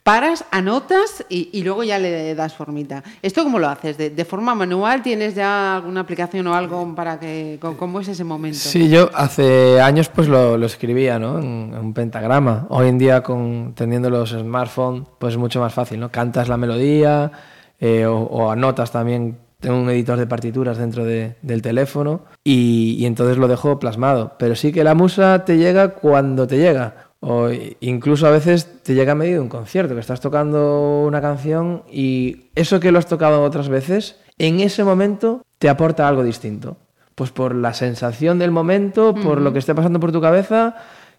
paras, 0.05 0.45
anotas 0.51 1.25
y, 1.29 1.63
luego 1.63 1.83
ya 1.83 1.97
le 1.97 2.35
das 2.35 2.53
formita. 2.53 3.03
¿Esto 3.23 3.43
cómo 3.43 3.57
lo 3.57 3.67
haces? 3.67 3.97
¿De, 3.97 4.25
forma 4.25 4.53
manual? 4.53 5.01
¿Tienes 5.01 5.33
ya 5.33 5.77
alguna 5.77 6.01
aplicación 6.01 6.45
o 6.45 6.53
algo 6.53 6.93
para 6.93 7.19
que... 7.19 7.57
¿Cómo 7.59 7.99
es 7.99 8.07
ese 8.07 8.23
momento? 8.23 8.59
Sí, 8.59 8.87
yo 8.87 9.09
hace 9.15 9.81
años 9.81 10.09
pues 10.09 10.27
lo, 10.27 10.63
escribía, 10.63 11.17
¿no? 11.17 11.39
En, 11.39 11.73
un 11.73 11.93
pentagrama. 11.95 12.67
Hoy 12.69 12.87
en 12.89 12.99
día, 12.99 13.23
con, 13.23 13.73
teniendo 13.73 14.11
los 14.11 14.29
smartphones, 14.29 15.07
pues 15.17 15.33
es 15.33 15.39
mucho 15.39 15.59
más 15.59 15.73
fácil, 15.73 15.99
¿no? 15.99 16.11
Cantas 16.11 16.49
la 16.49 16.57
melodía 16.57 17.31
eh, 17.79 18.05
o, 18.05 18.19
o 18.19 18.51
anotas 18.51 18.91
también. 18.91 19.39
Tengo 19.59 19.79
un 19.79 19.89
editor 19.89 20.19
de 20.19 20.27
partituras 20.27 20.77
dentro 20.77 21.03
de- 21.03 21.37
del 21.41 21.63
teléfono 21.63 22.21
y, 22.43 22.95
y 22.99 23.07
entonces 23.07 23.37
lo 23.37 23.47
dejo 23.47 23.79
plasmado. 23.79 24.33
Pero 24.37 24.53
sí 24.53 24.71
que 24.71 24.83
la 24.83 24.93
musa 24.93 25.45
te 25.45 25.57
llega 25.57 25.95
cuando 25.95 26.45
te 26.45 26.59
llega. 26.59 27.04
O 27.19 27.49
incluso 27.79 28.27
a 28.27 28.31
veces 28.31 28.83
te 28.83 28.93
llega 28.93 29.13
a 29.13 29.15
medio 29.15 29.35
de 29.35 29.39
un 29.39 29.49
concierto, 29.49 29.95
que 29.95 30.01
estás 30.01 30.21
tocando 30.21 31.05
una 31.07 31.21
canción 31.21 31.83
y 31.91 32.47
eso 32.55 32.79
que 32.79 32.91
lo 32.91 32.99
has 32.99 33.07
tocado 33.07 33.41
otras 33.41 33.69
veces, 33.69 34.19
en 34.37 34.59
ese 34.59 34.83
momento 34.83 35.43
te 35.57 35.69
aporta 35.69 36.07
algo 36.07 36.23
distinto. 36.23 36.77
Pues 37.15 37.31
por 37.31 37.55
la 37.55 37.73
sensación 37.73 38.39
del 38.39 38.51
momento, 38.51 39.15
por 39.15 39.39
lo 39.39 39.53
que 39.53 39.59
esté 39.59 39.73
pasando 39.73 39.99
por 39.99 40.11
tu 40.11 40.19
cabeza, 40.19 40.75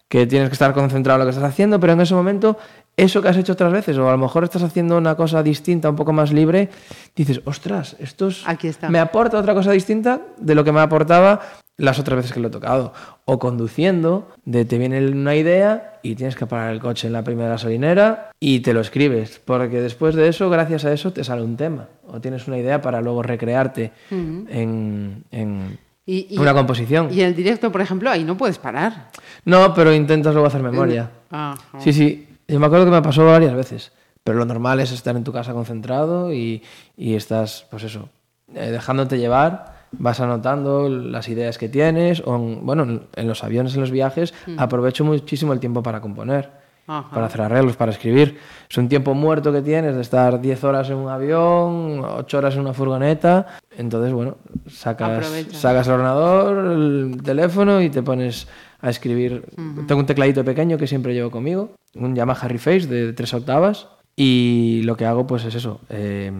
que 0.07 0.25
tienes 0.27 0.49
que 0.49 0.53
estar 0.53 0.73
concentrado 0.73 1.17
en 1.17 1.25
lo 1.25 1.25
que 1.25 1.35
estás 1.35 1.51
haciendo, 1.51 1.79
pero 1.79 1.93
en 1.93 2.01
ese 2.01 2.13
momento, 2.13 2.57
eso 2.97 3.21
que 3.21 3.29
has 3.29 3.37
hecho 3.37 3.53
otras 3.53 3.71
veces, 3.71 3.95
o 3.97 4.07
a 4.07 4.11
lo 4.11 4.17
mejor 4.17 4.43
estás 4.43 4.63
haciendo 4.63 4.97
una 4.97 5.15
cosa 5.15 5.43
distinta, 5.43 5.89
un 5.89 5.95
poco 5.95 6.13
más 6.13 6.33
libre, 6.33 6.69
dices, 7.15 7.41
ostras, 7.45 7.95
esto 7.99 8.27
es- 8.29 8.41
Aquí 8.47 8.67
está. 8.67 8.89
me 8.89 8.97
aporta 8.99 9.37
otra 9.37 9.53
cosa 9.53 9.71
distinta 9.71 10.21
de 10.37 10.55
lo 10.55 10.63
que 10.63 10.71
me 10.71 10.79
aportaba 10.81 11.39
las 11.77 11.99
otras 11.99 12.17
veces 12.17 12.33
que 12.33 12.39
lo 12.39 12.47
he 12.47 12.51
tocado. 12.51 12.93
O 13.25 13.37
conduciendo, 13.37 14.29
de 14.45 14.65
te 14.65 14.79
viene 14.79 15.05
una 15.09 15.35
idea 15.35 15.99
y 16.01 16.15
tienes 16.15 16.35
que 16.35 16.47
parar 16.47 16.73
el 16.73 16.79
coche 16.79 17.05
en 17.05 17.13
la 17.13 17.23
primera 17.23 17.49
gasolinera 17.49 18.31
y 18.39 18.61
te 18.61 18.73
lo 18.73 18.81
escribes, 18.81 19.39
porque 19.45 19.79
después 19.79 20.15
de 20.15 20.27
eso, 20.27 20.49
gracias 20.49 20.83
a 20.85 20.91
eso, 20.91 21.13
te 21.13 21.23
sale 21.23 21.43
un 21.43 21.55
tema. 21.55 21.89
O 22.07 22.19
tienes 22.19 22.47
una 22.47 22.57
idea 22.57 22.81
para 22.81 22.99
luego 23.01 23.21
recrearte 23.21 23.91
en, 24.09 25.23
en 25.29 25.77
Y- 26.05 26.27
y- 26.31 26.39
una 26.39 26.53
composición. 26.55 27.09
Y 27.11 27.21
en 27.21 27.27
el 27.27 27.35
directo, 27.35 27.71
por 27.71 27.81
ejemplo, 27.81 28.09
ahí 28.09 28.23
no 28.23 28.37
puedes 28.37 28.57
parar. 28.57 29.11
No, 29.45 29.73
pero 29.75 29.93
intentas 29.93 30.33
luego 30.33 30.47
hacer 30.47 30.63
memoria. 30.63 31.11
Ah, 31.29 31.55
Sí, 31.79 31.93
sí. 31.93 32.26
Yo 32.47 32.59
me 32.59 32.65
acuerdo 32.65 32.85
que 32.85 32.91
me 32.91 33.01
pasó 33.01 33.25
varias 33.25 33.53
veces. 33.53 33.91
pero 34.23 34.39
lo 34.39 34.45
normal 34.45 34.79
es 34.81 34.91
estar 34.91 35.15
en 35.15 35.23
tu 35.23 35.31
casa 35.31 35.53
concentrado 35.53 36.33
y, 36.33 36.61
y 36.97 37.15
estás, 37.15 37.65
pues 37.71 37.83
eso, 37.83 38.09
eh, 38.53 38.71
dejándote 38.71 39.17
llevar, 39.17 39.85
vas 39.93 40.19
anotando 40.19 40.89
las 40.89 41.29
ideas 41.29 41.57
que 41.57 41.69
tienes, 41.69 42.21
o 42.25 42.35
en- 42.35 42.65
bueno, 42.65 43.01
en, 43.15 43.27
los 43.27 43.43
aviones, 43.45 43.73
en 43.75 43.81
los 43.81 43.91
viajes, 43.91 44.33
aprovecho 44.57 45.05
muchísimo 45.05 45.53
el 45.53 45.61
tiempo 45.61 45.81
para 45.81 46.01
componer, 46.01 46.49
Ajá. 46.87 47.09
para 47.09 47.27
hacer 47.27 47.39
arreglos, 47.41 47.77
para 47.77 47.91
escribir. 47.93 48.37
Es 48.69 48.77
un 48.77 48.89
tiempo 48.89 49.13
muerto 49.13 49.53
que 49.53 49.61
tienes 49.61 49.95
de 49.95 50.01
estar 50.01 50.41
10 50.41 50.61
horas 50.65 50.89
en 50.89 50.97
un 50.97 51.07
avión, 51.09 52.01
8 52.03 52.37
horas 52.39 52.53
en 52.55 52.61
una 52.61 52.73
furgoneta, 52.73 53.47
entonces, 53.77 54.11
bueno, 54.11 54.35
sacas, 54.69 55.25
Aprovecha. 55.25 55.57
sacas 55.57 55.87
el 55.87 55.93
ordenador, 55.93 56.65
el 56.73 57.21
teléfono 57.23 57.81
y 57.81 57.89
te 57.89 58.03
pones 58.03 58.45
a 58.81 58.89
escribir. 58.89 59.43
Tengo 59.87 59.99
un 60.01 60.05
tecladito 60.05 60.43
pequeño 60.43 60.77
que 60.77 60.87
siempre 60.87 61.13
llevo 61.13 61.31
conmigo, 61.31 61.71
un 61.95 62.15
Yamaha 62.15 62.47
Reface 62.47 62.87
de 62.87 63.13
tres 63.13 63.33
octavas 63.33 63.87
y 64.15 64.81
lo 64.83 64.95
que 64.97 65.05
hago 65.05 65.25
pues 65.27 65.45
es 65.45 65.55
eso, 65.55 65.81
eh, 65.89 66.31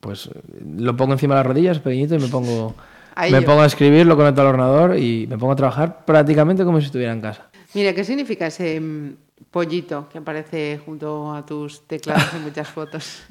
pues 0.00 0.30
lo 0.76 0.96
pongo 0.96 1.12
encima 1.14 1.34
de 1.34 1.38
las 1.40 1.46
rodillas 1.46 1.78
pequeñito 1.80 2.14
y 2.14 2.18
me 2.18 2.28
pongo, 2.28 2.74
A 3.14 3.22
me 3.22 3.28
ello. 3.38 3.44
pongo 3.44 3.62
a 3.62 3.66
escribir, 3.66 4.06
lo 4.06 4.16
conecto 4.16 4.40
al 4.42 4.48
ordenador 4.48 4.96
y 4.98 5.26
me 5.28 5.36
pongo 5.38 5.52
a 5.52 5.56
trabajar 5.56 6.04
prácticamente 6.04 6.64
como 6.64 6.80
si 6.80 6.86
estuviera 6.86 7.12
en 7.12 7.20
casa. 7.20 7.48
Mira, 7.74 7.92
¿qué 7.94 8.02
significa 8.04 8.46
ese 8.48 8.80
mm, 8.80 9.14
pollito 9.50 10.08
que 10.10 10.18
aparece 10.18 10.80
junto 10.84 11.32
a 11.34 11.44
tus 11.46 11.86
teclados 11.86 12.34
en 12.34 12.42
muchas 12.44 12.68
fotos? 12.68 13.22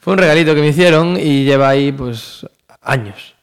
Fue 0.00 0.14
un 0.14 0.18
regalito 0.18 0.54
que 0.54 0.60
me 0.60 0.68
hicieron 0.68 1.16
y 1.18 1.44
lleva 1.44 1.68
ahí 1.68 1.92
pues 1.92 2.46
años. 2.80 3.34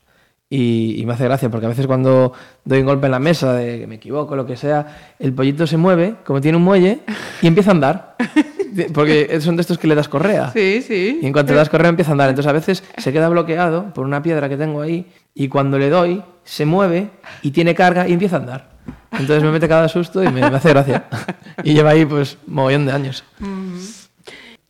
Y, 0.50 0.96
y 1.00 1.06
me 1.06 1.14
hace 1.14 1.26
gracia 1.26 1.50
porque 1.50 1.68
a 1.68 1.70
veces 1.70 1.86
cuando 1.86 2.34
doy 2.66 2.80
un 2.80 2.88
golpe 2.88 3.06
en 3.06 3.12
la 3.12 3.20
mesa 3.20 3.54
de 3.54 3.82
que 3.82 3.88
me 3.88 3.96
equivoco, 3.96 4.36
lo 4.36 4.48
que 4.48 4.58
sea, 4.58 5.14
el 5.20 5.32
pollito 5.34 5.68
se 5.68 5.78
mueve, 5.78 6.16
como 6.26 6.42
tiene 6.42 6.58
un 6.58 6.64
muelle, 6.64 7.02
y 7.42 7.48
empieza 7.48 7.70
a 7.70 7.74
andar. 7.74 8.16
Porque 8.94 9.40
son 9.42 9.56
de 9.56 9.62
estos 9.62 9.78
que 9.78 9.88
le 9.88 9.96
das 9.96 10.08
correa. 10.08 10.52
Sí, 10.52 10.82
sí. 10.82 11.20
Y 11.22 11.26
en 11.26 11.34
cuanto 11.34 11.54
le 11.54 11.58
das 11.58 11.70
correa 11.70 11.90
empieza 11.90 12.12
a 12.12 12.14
andar. 12.14 12.30
Entonces 12.30 12.50
a 12.50 12.54
veces 12.54 12.84
se 12.98 13.12
queda 13.12 13.30
bloqueado 13.30 13.94
por 13.94 14.06
una 14.06 14.22
piedra 14.22 14.50
que 14.50 14.58
tengo 14.58 14.82
ahí 14.82 15.08
y 15.34 15.48
cuando 15.48 15.78
le 15.78 15.90
doy 15.90 16.24
se 16.44 16.66
mueve 16.66 17.10
y 17.42 17.52
tiene 17.52 17.76
carga 17.76 18.08
y 18.08 18.14
empieza 18.14 18.38
a 18.38 18.40
andar. 18.40 18.70
Entonces 19.12 19.44
me 19.44 19.52
mete 19.52 19.68
cada 19.68 19.88
susto 19.88 20.24
y 20.24 20.28
me, 20.30 20.42
me 20.42 20.58
hace 20.58 20.70
gracia. 20.70 21.06
Y 21.64 21.74
lleva 21.74 21.90
ahí 21.90 22.06
pues 22.06 22.38
mogollón 22.48 22.86
de 22.86 22.94
años. 22.94 23.24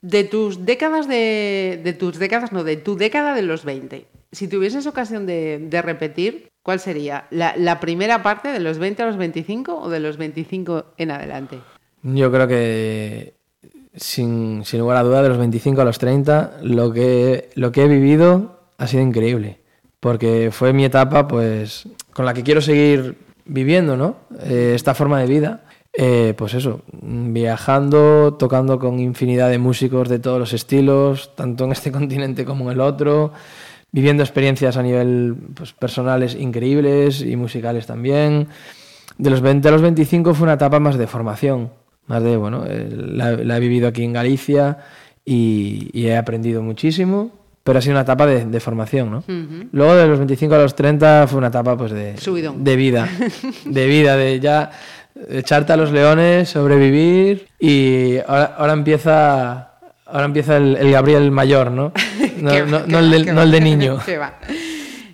De 0.01 0.23
tus 0.23 0.65
décadas 0.65 1.07
de, 1.07 1.79
de 1.83 1.93
tus 1.93 2.19
décadas, 2.19 2.51
no, 2.51 2.63
de 2.63 2.77
tu 2.77 2.95
década 2.95 3.33
de 3.33 3.41
los 3.41 3.65
20. 3.65 4.05
Si 4.31 4.47
tuvieses 4.47 4.87
ocasión 4.87 5.25
de, 5.25 5.59
de 5.59 5.81
repetir, 5.81 6.49
¿cuál 6.63 6.79
sería? 6.79 7.25
¿La, 7.31 7.55
la 7.57 7.79
primera 7.79 8.23
parte 8.23 8.49
de 8.49 8.59
los 8.59 8.77
20 8.77 9.03
a 9.03 9.05
los 9.07 9.17
25 9.17 9.81
o 9.81 9.89
de 9.89 9.99
los 9.99 10.17
25 10.17 10.85
en 10.97 11.11
adelante? 11.11 11.59
Yo 12.03 12.31
creo 12.31 12.47
que, 12.47 13.33
sin, 13.95 14.63
sin 14.65 14.79
lugar 14.79 14.97
a 14.97 15.03
duda, 15.03 15.21
de 15.21 15.29
los 15.29 15.37
25 15.37 15.81
a 15.81 15.85
los 15.85 15.99
30, 15.99 16.59
lo 16.63 16.93
que, 16.93 17.49
lo 17.55 17.71
que 17.71 17.83
he 17.83 17.87
vivido 17.87 18.59
ha 18.77 18.87
sido 18.87 19.03
increíble. 19.03 19.59
Porque 19.99 20.49
fue 20.51 20.71
mi 20.71 20.85
etapa, 20.85 21.27
pues, 21.27 21.87
con 22.13 22.25
la 22.25 22.33
que 22.33 22.43
quiero 22.43 22.61
seguir 22.61 23.15
viviendo, 23.45 23.97
¿no? 23.97 24.15
Eh, 24.43 24.73
esta 24.75 24.95
forma 24.95 25.19
de 25.19 25.27
vida. 25.27 25.63
Eh, 25.93 26.33
pues 26.37 26.53
eso, 26.53 26.81
viajando, 27.01 28.35
tocando 28.35 28.77
con 28.77 28.99
infinidad 28.99 29.49
de 29.49 29.57
músicos 29.57 30.07
de 30.07 30.19
todos 30.19 30.39
los 30.39 30.53
estilos, 30.53 31.35
tanto 31.35 31.65
en 31.65 31.71
este 31.71 31.91
continente 31.99 32.45
como 32.45 32.65
en 32.65 32.71
el 32.71 32.81
otro, 32.81 33.33
viviendo 33.91 34.23
experiencias 34.23 34.77
a 34.77 34.83
nivel 34.83 35.35
pues, 35.55 35.73
personales 35.73 36.35
increíbles 36.35 37.21
y 37.21 37.35
musicales 37.35 37.87
también. 37.87 38.47
De 39.17 39.29
los 39.29 39.41
20 39.41 39.67
a 39.67 39.71
los 39.71 39.81
25 39.81 40.33
fue 40.33 40.45
una 40.45 40.53
etapa 40.53 40.79
más 40.79 40.97
de 40.97 41.07
formación, 41.07 41.71
más 42.05 42.23
de, 42.23 42.37
bueno, 42.37 42.63
eh, 42.67 42.87
la, 42.91 43.31
la 43.31 43.57
he 43.57 43.59
vivido 43.59 43.87
aquí 43.87 44.03
en 44.03 44.13
Galicia 44.13 44.77
y, 45.25 45.89
y 45.91 46.07
he 46.07 46.15
aprendido 46.15 46.61
muchísimo, 46.61 47.31
pero 47.63 47.79
ha 47.79 47.81
sido 47.81 47.93
una 47.93 48.01
etapa 48.01 48.25
de, 48.25 48.45
de 48.45 48.59
formación, 48.59 49.11
¿no? 49.11 49.23
Luego 49.71 49.95
de 49.95 50.07
los 50.07 50.17
25 50.17 50.55
a 50.55 50.57
los 50.59 50.75
30 50.75 51.27
fue 51.27 51.37
una 51.37 51.47
etapa 51.49 51.77
pues 51.77 51.91
de, 51.91 52.17
Subidón. 52.17 52.63
de 52.63 52.75
vida, 52.75 53.09
de 53.65 53.87
vida, 53.87 54.15
de 54.15 54.39
ya 54.39 54.71
echarte 55.29 55.73
a 55.73 55.77
los 55.77 55.91
leones, 55.91 56.49
sobrevivir 56.49 57.47
y 57.59 58.17
ahora, 58.27 58.55
ahora 58.57 58.73
empieza... 58.73 59.65
Ahora 60.11 60.25
empieza 60.25 60.57
el, 60.57 60.75
el 60.75 60.91
Gabriel 60.91 61.29
mayor, 61.29 61.69
¿no? 61.69 61.93
No, 62.41 62.51
el 62.51 63.11
de, 63.11 63.31
no 63.31 63.43
el 63.43 63.51
de 63.51 63.61
niño. 63.61 63.99
Va. 64.19 64.39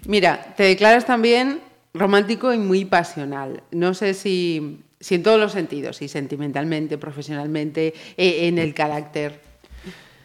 Mira, 0.08 0.54
te 0.56 0.64
declaras 0.64 1.06
también 1.06 1.60
romántico 1.94 2.54
y 2.54 2.58
muy 2.58 2.86
pasional. 2.86 3.64
No 3.72 3.94
sé 3.94 4.14
si, 4.14 4.84
si 5.00 5.16
en 5.16 5.24
todos 5.24 5.40
los 5.40 5.52
sentidos, 5.52 5.98
si 5.98 6.08
sentimentalmente, 6.08 6.98
profesionalmente, 6.98 7.94
eh, 8.16 8.48
en 8.48 8.58
el 8.58 8.74
carácter. 8.74 9.42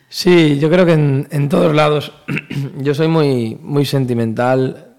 Sí, 0.09 0.59
yo 0.59 0.69
creo 0.71 0.85
que 0.85 0.93
en, 0.93 1.27
en 1.31 1.49
todos 1.49 1.75
lados. 1.75 2.13
yo 2.79 2.95
soy 2.95 3.09
muy, 3.09 3.57
muy 3.61 3.85
sentimental 3.85 4.90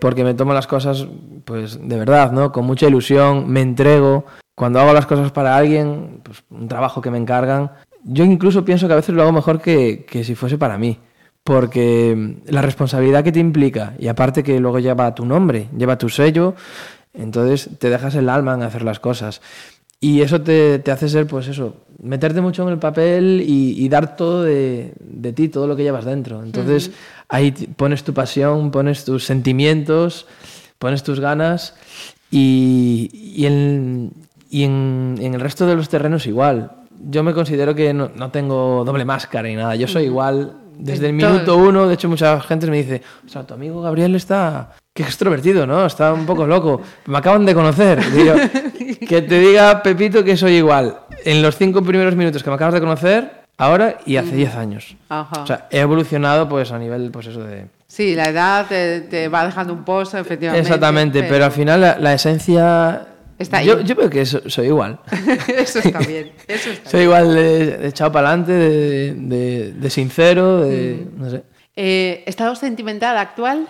porque 0.00 0.24
me 0.24 0.34
tomo 0.34 0.52
las 0.52 0.66
cosas, 0.66 1.06
pues, 1.44 1.78
de 1.80 1.96
verdad, 1.96 2.32
¿no? 2.32 2.52
Con 2.52 2.64
mucha 2.64 2.86
ilusión, 2.86 3.50
me 3.50 3.60
entrego. 3.60 4.24
Cuando 4.54 4.80
hago 4.80 4.92
las 4.92 5.06
cosas 5.06 5.32
para 5.32 5.56
alguien, 5.56 6.20
pues, 6.22 6.44
un 6.50 6.68
trabajo 6.68 7.00
que 7.00 7.10
me 7.10 7.18
encargan, 7.18 7.72
yo 8.04 8.24
incluso 8.24 8.64
pienso 8.64 8.86
que 8.86 8.92
a 8.92 8.96
veces 8.96 9.14
lo 9.14 9.22
hago 9.22 9.32
mejor 9.32 9.60
que, 9.60 10.04
que 10.08 10.24
si 10.24 10.34
fuese 10.34 10.58
para 10.58 10.78
mí. 10.78 10.98
Porque 11.44 12.36
la 12.46 12.62
responsabilidad 12.62 13.24
que 13.24 13.32
te 13.32 13.40
implica, 13.40 13.94
y 13.98 14.06
aparte 14.06 14.44
que 14.44 14.60
luego 14.60 14.78
lleva 14.78 15.14
tu 15.14 15.24
nombre, 15.24 15.68
lleva 15.76 15.98
tu 15.98 16.08
sello, 16.08 16.54
entonces 17.14 17.70
te 17.78 17.90
dejas 17.90 18.14
el 18.14 18.28
alma 18.28 18.54
en 18.54 18.62
hacer 18.62 18.82
las 18.82 19.00
cosas. 19.00 19.40
Y 19.98 20.20
eso 20.20 20.40
te, 20.40 20.78
te 20.80 20.90
hace 20.90 21.08
ser, 21.08 21.26
pues 21.26 21.46
eso, 21.48 21.76
meterte 22.02 22.40
mucho 22.40 22.64
en 22.64 22.70
el 22.70 22.78
papel 22.78 23.42
y, 23.46 23.84
y 23.84 23.88
dar 23.88 24.16
todo 24.16 24.42
de, 24.42 24.94
de 24.98 25.32
ti, 25.32 25.48
todo 25.48 25.66
lo 25.66 25.76
que 25.76 25.84
llevas 25.84 26.04
dentro. 26.04 26.42
Entonces 26.42 26.90
ahí 27.28 27.52
pones 27.52 28.04
tu 28.04 28.14
pasión, 28.14 28.70
pones 28.70 29.04
tus 29.04 29.24
sentimientos, 29.24 30.26
pones 30.78 31.02
tus 31.02 31.20
ganas 31.20 31.74
y, 32.30 33.10
y, 33.12 33.46
en, 33.46 34.12
y 34.50 34.64
en, 34.64 35.16
en 35.20 35.34
el 35.34 35.40
resto 35.40 35.66
de 35.66 35.76
los 35.76 35.88
terrenos 35.88 36.26
igual. 36.26 36.72
Yo 37.10 37.22
me 37.22 37.34
considero 37.34 37.74
que 37.74 37.92
no, 37.92 38.10
no 38.14 38.30
tengo 38.30 38.84
doble 38.84 39.04
máscara 39.04 39.48
ni 39.48 39.56
nada, 39.56 39.74
yo 39.76 39.88
soy 39.88 40.04
igual 40.04 40.56
desde 40.78 41.06
el 41.08 41.12
minuto 41.12 41.56
uno. 41.56 41.86
De 41.86 41.94
hecho, 41.94 42.08
mucha 42.08 42.40
gente 42.40 42.66
me 42.68 42.76
dice, 42.78 43.02
o 43.24 43.28
sea, 43.28 43.46
tu 43.46 43.54
amigo 43.54 43.80
Gabriel 43.82 44.14
está... 44.14 44.72
Qué 44.94 45.02
extrovertido, 45.04 45.66
¿no? 45.66 45.86
Está 45.86 46.12
un 46.12 46.26
poco 46.26 46.46
loco. 46.46 46.82
Me 47.06 47.16
acaban 47.16 47.46
de 47.46 47.54
conocer. 47.54 47.98
Digo, 48.12 48.34
que 49.08 49.22
te 49.22 49.38
diga 49.40 49.82
Pepito 49.82 50.22
que 50.22 50.36
soy 50.36 50.56
igual 50.56 50.98
en 51.24 51.40
los 51.40 51.56
cinco 51.56 51.82
primeros 51.82 52.14
minutos 52.14 52.42
que 52.42 52.50
me 52.50 52.56
acabas 52.56 52.74
de 52.74 52.80
conocer, 52.80 53.41
ahora 53.64 53.98
y 54.06 54.16
hace 54.16 54.34
10 54.34 54.54
años. 54.56 54.96
Ajá. 55.08 55.42
O 55.42 55.46
sea, 55.46 55.66
he 55.70 55.80
evolucionado 55.80 56.48
pues 56.48 56.72
a 56.72 56.78
nivel, 56.78 57.10
pues 57.10 57.26
eso 57.26 57.42
de... 57.44 57.66
Sí, 57.86 58.14
la 58.14 58.28
edad 58.28 58.66
te, 58.68 59.02
te 59.02 59.28
va 59.28 59.44
dejando 59.44 59.72
un 59.74 59.84
pozo, 59.84 60.18
efectivamente. 60.18 60.62
Exactamente, 60.66 61.22
pero 61.24 61.44
al 61.44 61.52
final 61.52 61.80
la, 61.80 61.98
la 61.98 62.14
esencia... 62.14 63.06
Está 63.38 63.58
ahí. 63.58 63.66
Yo, 63.66 63.80
yo 63.80 63.94
veo 63.96 64.08
que 64.08 64.24
so- 64.24 64.48
soy 64.48 64.66
igual. 64.68 64.98
eso 65.58 65.80
está 65.80 65.98
bien. 66.06 66.32
Eso 66.48 66.70
está 66.70 66.88
soy 66.90 67.00
bien. 67.00 67.04
igual 67.10 67.34
de, 67.34 67.76
de 67.78 67.88
echado 67.88 68.12
para 68.12 68.28
adelante, 68.28 68.52
de, 68.52 69.14
de- 69.14 69.72
de 69.72 69.90
sincero, 69.90 70.60
de... 70.62 71.06
no 71.16 71.28
sé. 71.30 71.42
Eh, 71.76 72.22
¿Estado 72.26 72.54
sentimental 72.54 73.16
actual? 73.18 73.66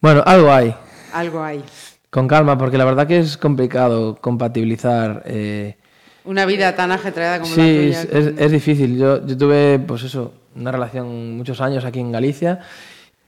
Bueno, 0.00 0.22
algo 0.26 0.52
hay. 0.52 0.74
Algo 1.12 1.42
hay. 1.42 1.62
Con 2.10 2.28
calma, 2.28 2.56
porque 2.58 2.78
la 2.78 2.84
verdad 2.84 3.06
que 3.06 3.18
es 3.18 3.36
complicado 3.36 4.16
compatibilizar... 4.20 5.22
eh, 5.26 5.76
Una 6.24 6.46
vida 6.46 6.74
tan 6.74 6.90
ajetreada 6.92 7.40
como 7.40 7.54
Sí, 7.54 7.60
la 7.92 8.02
tuya. 8.02 8.18
es, 8.20 8.26
es- 8.28 8.34
es 8.40 8.52
difícil. 8.52 8.96
Yo, 8.98 9.26
yo 9.26 9.36
tuve, 9.36 9.78
pues 9.78 10.02
eso, 10.04 10.32
una 10.56 10.72
relación 10.72 11.36
muchos 11.36 11.60
años 11.60 11.84
aquí 11.84 12.00
en 12.00 12.12
Galicia 12.12 12.60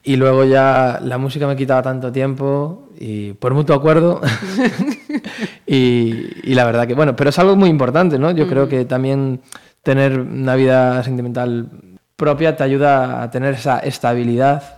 y 0.03 0.17
luego 0.17 0.45
ya 0.45 1.01
la 1.03 1.19
música 1.19 1.47
me 1.47 1.57
quitaba 1.57 1.83
tanto 1.83 2.11
tiempo 2.13 2.89
y 2.99 3.33
por 3.35 3.53
mutuo 3.55 3.75
acuerdo. 3.77 4.21
y, 5.67 6.51
y 6.51 6.55
la 6.55 6.65
verdad 6.65 6.87
que, 6.87 6.95
bueno, 6.95 7.17
pero 7.17 7.31
es 7.31 7.39
algo 7.39 7.57
muy 7.57 7.69
importante, 7.71 8.19
¿no? 8.19 8.31
Yo 8.31 8.47
creo 8.49 8.69
que 8.69 8.85
también 8.85 9.41
tener 9.83 10.19
una 10.21 10.55
vida 10.55 11.03
sentimental 11.03 11.69
propia 12.17 12.57
te 12.57 12.63
ayuda 12.65 13.23
a 13.23 13.31
tener 13.31 13.55
esa 13.55 13.79
estabilidad 13.81 14.75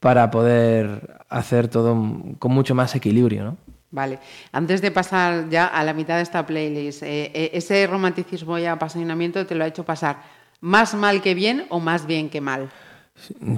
para 0.00 0.30
poder 0.30 1.18
hacer 1.28 1.68
todo 1.68 1.96
con 2.38 2.52
mucho 2.52 2.74
más 2.74 2.94
equilibrio, 2.94 3.44
¿no? 3.44 3.56
Vale. 3.90 4.18
Antes 4.52 4.82
de 4.82 4.90
pasar 4.90 5.48
ya 5.48 5.66
a 5.66 5.82
la 5.82 5.94
mitad 5.94 6.16
de 6.16 6.22
esta 6.22 6.44
playlist, 6.46 7.02
eh, 7.02 7.30
eh, 7.34 7.50
¿ese 7.54 7.86
romanticismo 7.86 8.58
y 8.58 8.66
apasionamiento 8.66 9.46
te 9.46 9.54
lo 9.54 9.64
ha 9.64 9.66
hecho 9.66 9.84
pasar 9.84 10.22
más 10.60 10.94
mal 10.94 11.22
que 11.22 11.34
bien 11.34 11.64
o 11.70 11.80
más 11.80 12.06
bien 12.06 12.28
que 12.28 12.40
mal? 12.40 12.68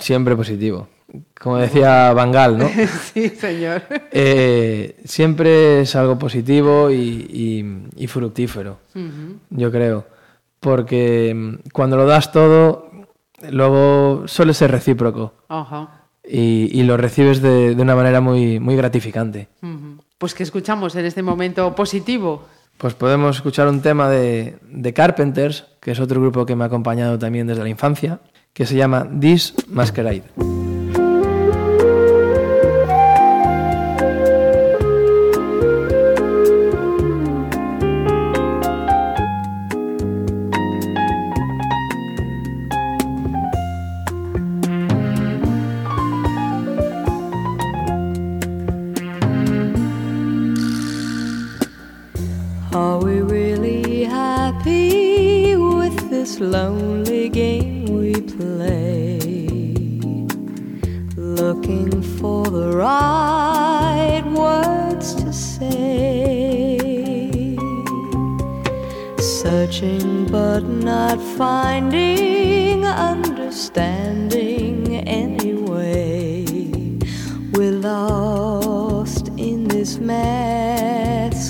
Siempre 0.01 0.37
positivo. 0.37 0.89
Como 1.41 1.57
decía 1.57 2.13
Bangal, 2.13 2.57
¿no? 2.59 2.69
sí, 3.13 3.31
señor. 3.31 3.83
Eh, 4.13 5.01
siempre 5.05 5.81
es 5.81 5.97
algo 5.97 6.17
positivo 6.19 6.91
y, 6.91 6.95
y- 7.97 8.05
y 8.05 8.07
fructífero, 8.07 8.79
yo 9.51 9.71
creo. 9.73 10.07
Porque 10.61 11.33
mm, 11.35 11.71
cuando 11.73 11.97
lo 11.97 12.07
das 12.07 12.31
todo, 12.31 12.91
luego 13.51 14.29
suele 14.29 14.55
ser 14.55 14.71
recíproco 14.71 15.35
Ajá. 15.49 16.03
y, 16.25 16.71
y 16.79 16.83
lo 16.85 16.97
recibes 16.97 17.43
de, 17.43 17.75
de 17.75 17.83
una 17.83 17.97
manera 17.97 18.21
muy, 18.21 18.61
muy 18.61 18.77
gratificante. 18.77 19.49
Ujú. 19.63 20.03
Pues 20.21 20.35
que 20.35 20.43
escuchamos 20.43 20.95
en 20.97 21.07
este 21.07 21.23
momento 21.23 21.75
positivo. 21.75 22.45
Pues 22.77 22.93
podemos 22.93 23.37
escuchar 23.37 23.69
un 23.69 23.81
tema 23.81 24.11
de, 24.11 24.59
de 24.71 24.93
Carpenters 24.93 25.65
que 25.81 25.93
es 25.93 25.99
otro 25.99 26.21
grupo 26.21 26.45
que 26.45 26.55
me 26.55 26.65
ha 26.65 26.67
acompañado 26.67 27.19
también 27.19 27.47
desde 27.47 27.63
la 27.63 27.71
infancia, 27.71 28.21
que 28.53 28.67
se 28.67 28.77
llama 28.77 29.09
This 29.19 29.55
Masquerade. 29.69 30.25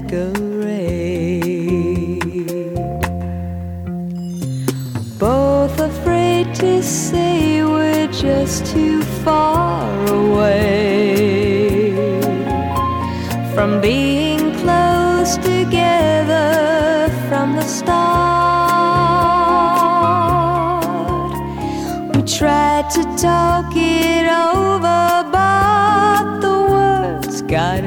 Masquerade. 0.00 0.40
Both 5.18 5.78
afraid 5.80 6.54
to 6.56 6.82
say 6.82 7.62
we're 7.64 8.06
just 8.08 8.66
too 8.66 9.02
far 9.24 10.06
away 10.06 11.60
from 13.54 13.80
being 13.80 14.52
close 14.62 15.36
together 15.36 17.10
from 17.28 17.56
the 17.56 17.64
start. 17.64 18.00
We 22.14 22.22
tried 22.22 22.86
to 22.96 23.02
talk 23.16 23.72
it 23.76 24.26
over, 24.26 25.24
but 25.36 26.40
the 26.40 26.56
words 26.74 27.42
got 27.42 27.84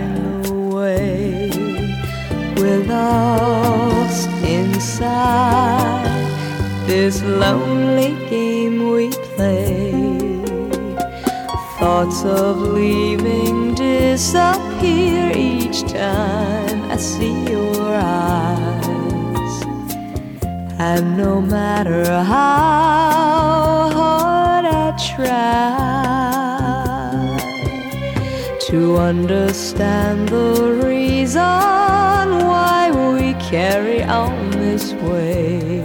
this 7.14 7.22
lonely 7.24 8.16
game 8.28 8.91
we 8.91 9.09
play. 9.36 9.91
Thoughts 11.78 12.24
of 12.24 12.57
leaving 12.57 13.76
disappear 13.76 15.32
each 15.36 15.82
time 15.84 16.91
I 16.91 16.97
see 16.97 17.51
your 17.51 17.93
eyes. 17.93 19.64
And 20.80 21.16
no 21.18 21.39
matter 21.41 22.24
how 22.24 23.89
hard 23.99 24.66
I 24.66 24.91
try 25.16 25.84
to 28.70 28.97
understand 28.97 30.30
the 30.30 30.82
reason 30.84 31.41
why 31.41 32.89
we 32.91 33.34
carry 33.36 34.01
on 34.03 34.49
this 34.51 34.93
way, 34.93 35.83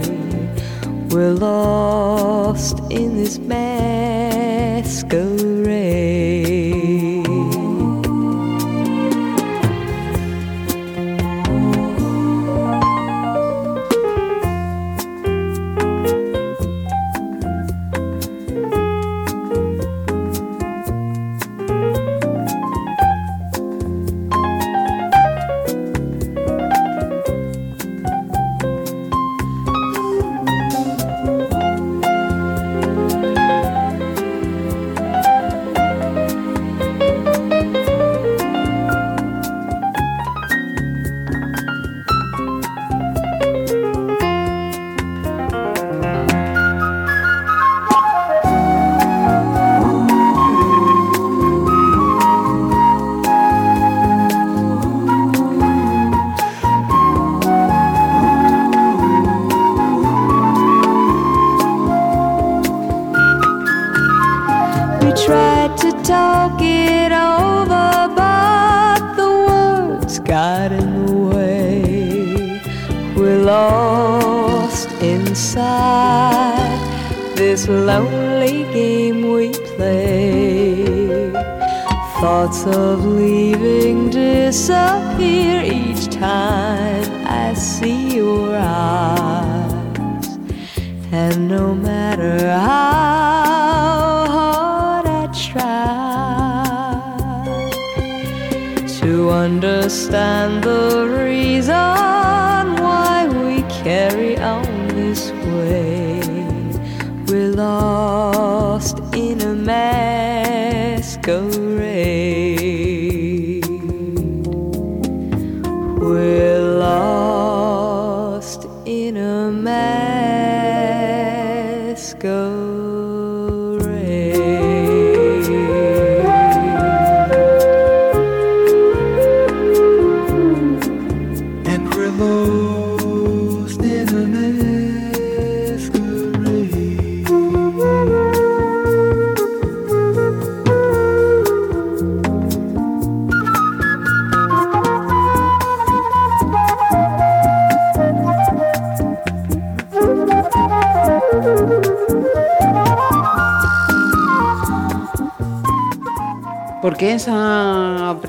we're 1.11 1.33
lost 1.33 2.79
in 2.91 3.15
this 3.15 3.39
masquerade. 3.39 3.68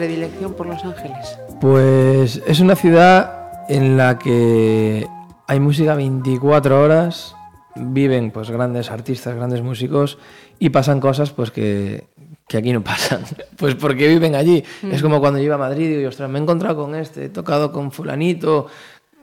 Predilección 0.01 0.55
por 0.55 0.67
Los 0.67 0.83
Ángeles? 0.83 1.39
Pues 1.61 2.43
es 2.47 2.61
una 2.61 2.75
ciudad 2.75 3.67
en 3.69 3.99
la 3.99 4.19
que 4.19 5.07
hay 5.47 5.61
música 5.61 5.95
24 5.95 6.81
horas, 6.81 7.37
viven 7.77 8.31
pues 8.31 8.51
grandes 8.51 8.91
artistas, 8.91 9.37
grandes 9.37 9.61
músicos 9.61 10.17
y 10.59 10.71
pasan 10.71 11.01
cosas 11.01 11.33
pues 11.33 11.51
que, 11.51 12.05
que 12.49 12.57
aquí 12.57 12.73
no 12.73 12.83
pasan. 12.83 13.25
Pues 13.59 13.75
porque 13.75 14.09
viven 14.09 14.37
allí. 14.37 14.65
Es 14.91 15.03
como 15.03 15.21
cuando 15.21 15.39
yo 15.39 15.45
iba 15.45 15.57
a 15.57 15.59
Madrid 15.59 15.91
y 15.91 15.97
digo, 15.97 16.09
ostras, 16.09 16.31
me 16.31 16.39
he 16.39 16.43
encontrado 16.43 16.83
con 16.83 16.95
este, 16.95 17.27
he 17.27 17.29
tocado 17.29 17.71
con 17.71 17.93
fulanito, 17.93 18.69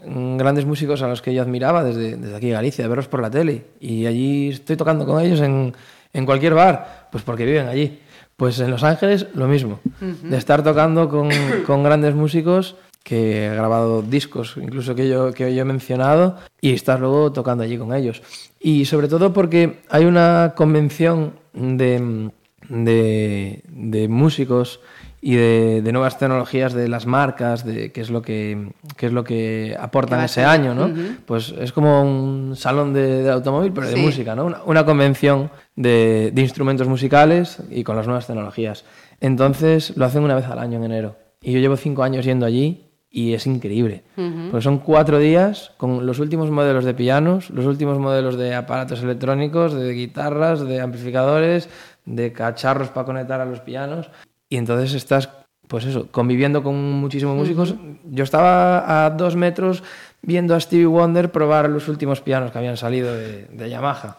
mm, 0.06 0.38
grandes 0.38 0.66
músicos 0.66 1.02
a 1.02 1.08
los 1.08 1.24
que 1.24 1.34
yo 1.34 1.42
admiraba 1.42 1.84
desde, 1.84 2.18
desde 2.18 2.36
aquí 2.36 2.52
Galicia, 2.52 2.84
de 2.84 2.90
verlos 2.90 3.08
por 3.08 3.20
la 3.20 3.32
tele. 3.32 3.66
Y 3.80 4.06
allí 4.06 4.50
estoy 4.50 4.78
tocando 4.78 5.08
con 5.08 5.20
ellos 5.20 5.40
en, 5.42 5.74
en 6.14 6.26
cualquier 6.28 6.54
bar, 6.54 7.08
pues 7.12 7.24
porque 7.24 7.46
viven 7.46 7.68
allí. 7.68 8.00
Pues 8.38 8.60
en 8.60 8.70
Los 8.70 8.84
Ángeles 8.84 9.28
lo 9.34 9.48
mismo, 9.48 9.80
de 10.00 10.38
estar 10.38 10.64
tocando 10.64 11.10
con, 11.10 11.30
con 11.66 11.84
grandes 11.84 12.14
músicos 12.14 12.76
que 13.04 13.48
he 13.48 13.50
grabado 13.50 14.04
discos, 14.04 14.56
incluso 14.62 14.94
que 14.94 15.10
yo, 15.10 15.34
que 15.34 15.56
yo 15.56 15.62
he 15.62 15.66
mencionado, 15.66 16.38
y 16.62 16.74
estar 16.74 17.00
luego 17.00 17.32
tocando 17.32 17.64
allí 17.64 17.78
con 17.78 17.96
ellos. 17.96 18.22
Y 18.60 18.86
sobre 18.86 19.08
todo 19.08 19.34
porque 19.34 19.80
hay 19.90 20.06
una 20.06 20.54
convención 20.56 21.34
de, 21.54 22.30
de, 22.70 23.64
de 23.68 24.08
músicos 24.08 24.82
y 25.20 25.36
de, 25.36 25.82
de 25.82 25.92
nuevas 25.92 26.20
tecnologías 26.20 26.74
de 26.74 26.88
las 26.88 27.06
marcas, 27.08 27.66
de 27.66 27.92
qué 27.92 28.02
es 28.02 28.10
lo 28.12 28.22
que, 28.22 28.72
qué 28.96 29.08
es 29.08 29.12
lo 29.12 29.24
que 29.24 29.76
aportan 29.80 30.24
ese 30.24 30.44
año, 30.46 30.76
¿no? 30.76 30.86
Ujú. 30.86 31.16
Pues 31.26 31.54
es 31.60 31.72
como 31.72 32.02
un 32.04 32.56
salón 32.56 32.94
de, 32.94 33.24
de 33.24 33.32
automóvil, 33.32 33.72
pero 33.74 33.88
de 33.88 33.94
Sí. 33.94 34.00
música, 34.00 34.36
¿no? 34.36 34.46
Una, 34.46 34.62
una 34.66 34.86
convención 34.86 35.50
de, 35.76 36.32
de 36.34 36.42
instrumentos 36.42 36.88
musicales 36.88 37.60
y 37.72 37.84
con 37.84 37.96
las 37.96 38.06
nuevas 38.06 38.28
tecnologías. 38.28 38.86
Entonces 39.20 39.98
lo 39.98 40.06
hacen 40.06 40.24
una 40.24 40.36
vez 40.36 40.46
al 40.46 40.60
año 40.60 40.78
en 40.78 40.84
enero. 40.86 41.16
Y 41.42 41.52
yo 41.52 41.60
llevo 41.60 41.78
cinco 41.78 42.04
años 42.04 42.24
yendo 42.26 42.46
allí 42.46 42.84
y 43.10 43.34
es 43.34 43.48
increíble. 43.48 44.04
Porque 44.16 44.64
son 44.64 44.78
cuatro 44.80 45.18
días 45.18 45.72
con 45.78 46.06
los 46.06 46.20
últimos 46.20 46.52
modelos 46.52 46.86
de 46.86 46.94
pianos, 46.94 47.50
los 47.50 47.66
últimos 47.66 47.98
modelos 47.98 48.38
de 48.38 48.54
aparatos 48.54 49.02
electrónicos, 49.02 49.74
de 49.74 49.92
guitarras, 49.94 50.62
de 50.66 50.80
amplificadores, 50.82 51.70
de 52.06 52.32
cacharros 52.34 52.90
para 52.90 53.06
conectar 53.06 53.42
a 53.42 53.46
los 53.46 53.62
pianos. 53.62 54.10
Y 54.50 54.58
entonces 54.58 54.94
estás, 54.94 55.30
pues 55.68 55.86
eso, 55.86 56.08
conviviendo 56.12 56.64
con 56.64 56.76
muchísimos 56.94 57.36
músicos. 57.36 57.76
Yo 58.06 58.24
estaba 58.24 59.06
a 59.06 59.10
dos 59.12 59.36
metros 59.36 59.84
viendo 60.22 60.56
a 60.56 60.60
Stevie 60.60 60.86
Wonder 60.86 61.32
probar 61.32 61.70
los 61.70 61.88
últimos 61.88 62.22
pianos 62.22 62.52
que 62.52 62.58
habían 62.58 62.78
salido 62.78 63.14
de, 63.14 63.46
de 63.46 63.70
Yamaha. 63.70 64.18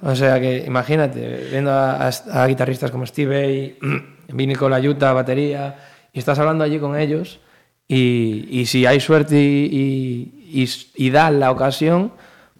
O 0.00 0.14
sea 0.16 0.40
que 0.40 0.64
imagínate, 0.66 1.48
viendo 1.50 1.70
a, 1.70 2.08
a- 2.08 2.42
a 2.42 2.46
guitarristas 2.46 2.90
como 2.90 3.04
Steve 3.06 3.76
Vai, 3.78 3.78
Vinny 4.32 4.54
Colaiuta, 4.54 5.12
batería, 5.12 5.76
y 6.14 6.18
estás 6.18 6.38
hablando 6.38 6.64
allí 6.64 6.78
con 6.78 6.96
ellos, 6.98 7.40
y, 7.86 8.46
y 8.50 8.64
si 8.66 8.86
hay 8.86 9.00
suerte 9.00 9.36
y, 9.38 10.32
y, 10.50 10.62
y- 10.62 10.68
y 11.06 11.10
da 11.10 11.30
la 11.30 11.50
ocasión, 11.50 12.12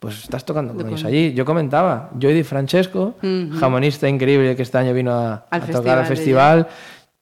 pues 0.03 0.25
estás 0.25 0.45
tocando 0.45 0.75
con 0.75 0.89
ellos 0.89 1.05
allí. 1.05 1.33
Yo 1.33 1.45
comentaba, 1.45 2.11
Joey 2.21 2.35
Di 2.35 2.43
Francesco, 2.43 3.15
jamonista 3.61 4.09
increíble 4.09 4.57
que 4.57 4.63
este 4.63 4.77
año 4.77 4.93
vino 4.93 5.13
a, 5.13 5.47
Al 5.49 5.63
a 5.63 5.67
tocar 5.67 5.97
al 6.01 6.07
festival. 6.07 6.67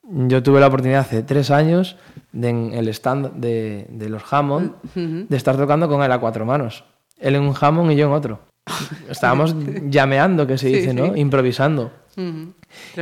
Yo 0.03 0.43
tuve 0.43 0.61
la 0.61 0.69
oportunidad 0.69 1.01
hace 1.01 1.23
tres 1.23 1.51
años 1.51 1.97
de, 2.33 2.49
en 2.49 2.73
el 2.73 2.89
stand 2.89 3.35
de, 3.35 3.87
de 3.91 4.09
los 4.09 4.23
Hammond 4.33 4.73
de 4.95 5.37
estar 5.37 5.59
tocando 5.59 5.89
con 5.91 6.03
él 6.03 6.11
a 6.11 6.19
cuatro 6.19 6.47
manos. 6.47 6.85
Él 7.19 7.35
en 7.35 7.43
un 7.43 7.55
Hammond 7.61 7.93
y 7.93 7.97
yo 7.97 8.07
en 8.07 8.13
otro. 8.13 8.41
Estábamos 9.11 9.55
llameando, 9.91 10.47
que 10.47 10.57
se 10.57 10.69
Sí, 10.71 10.77
dice, 10.77 10.95
¿no? 10.95 11.13
sí. 11.13 11.21
Improvisando. 11.21 11.93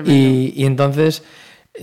Y, 0.05 0.55
y 0.57 0.66
entonces, 0.66 1.22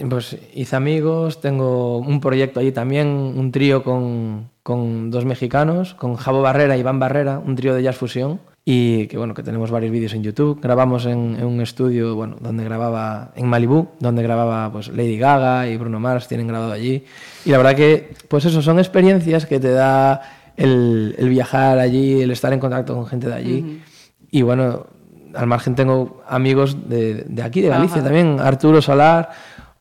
pues 0.09 0.35
hice 0.53 0.75
amigos, 0.75 1.39
tengo 1.39 1.99
un 1.99 2.19
proyecto 2.19 2.59
allí 2.59 2.73
también, 2.73 3.07
un 3.07 3.53
trío 3.53 3.83
con, 3.83 4.49
con 4.65 5.11
dos 5.11 5.25
mexicanos, 5.25 5.93
con 5.93 6.15
Jabo 6.15 6.41
Barrera 6.41 6.75
y 6.75 6.79
Iván 6.79 6.97
Barrera, 6.97 7.37
un 7.37 7.55
trío 7.55 7.75
de 7.75 7.83
jazz 7.83 7.97
fusión. 7.97 8.39
Y 8.65 9.05
que 9.05 9.15
bueno, 9.15 9.35
que 9.35 9.43
tenemos 9.43 9.69
varios 9.69 9.91
vídeos 9.91 10.13
en 10.15 10.23
YouTube. 10.23 10.59
Grabamos 10.59 11.05
en, 11.05 11.35
en 11.39 11.45
un 11.45 11.61
estudio, 11.61 12.15
bueno, 12.15 12.37
donde 12.41 12.63
grababa 12.63 13.31
en 13.35 13.45
Malibú, 13.45 13.89
donde 13.99 14.23
grababa 14.23 14.71
pues 14.71 14.87
Lady 14.87 15.19
Gaga 15.19 15.67
y 15.67 15.77
Bruno 15.77 15.99
Mars, 15.99 16.27
tienen 16.27 16.47
grabado 16.47 16.71
allí. 16.71 17.05
Y 17.45 17.51
la 17.51 17.57
verdad 17.57 17.75
que, 17.75 18.15
pues 18.27 18.45
eso, 18.45 18.63
son 18.63 18.79
experiencias 18.79 19.45
que 19.45 19.59
te 19.59 19.69
da 19.69 20.23
el, 20.57 21.13
el 21.19 21.29
viajar 21.29 21.77
allí, 21.77 22.23
el 22.23 22.31
estar 22.31 22.51
en 22.51 22.59
contacto 22.59 22.95
con 22.95 23.05
gente 23.05 23.27
de 23.27 23.35
allí. 23.35 23.83
Y 24.31 24.41
bueno, 24.41 24.87
al 25.35 25.45
margen 25.45 25.75
tengo 25.75 26.23
amigos 26.27 26.89
de, 26.89 27.23
de 27.27 27.43
aquí, 27.43 27.61
de 27.61 27.69
Galicia 27.69 27.97
Ajá. 27.97 28.05
también. 28.05 28.39
Arturo 28.39 28.81
Solar, 28.81 29.29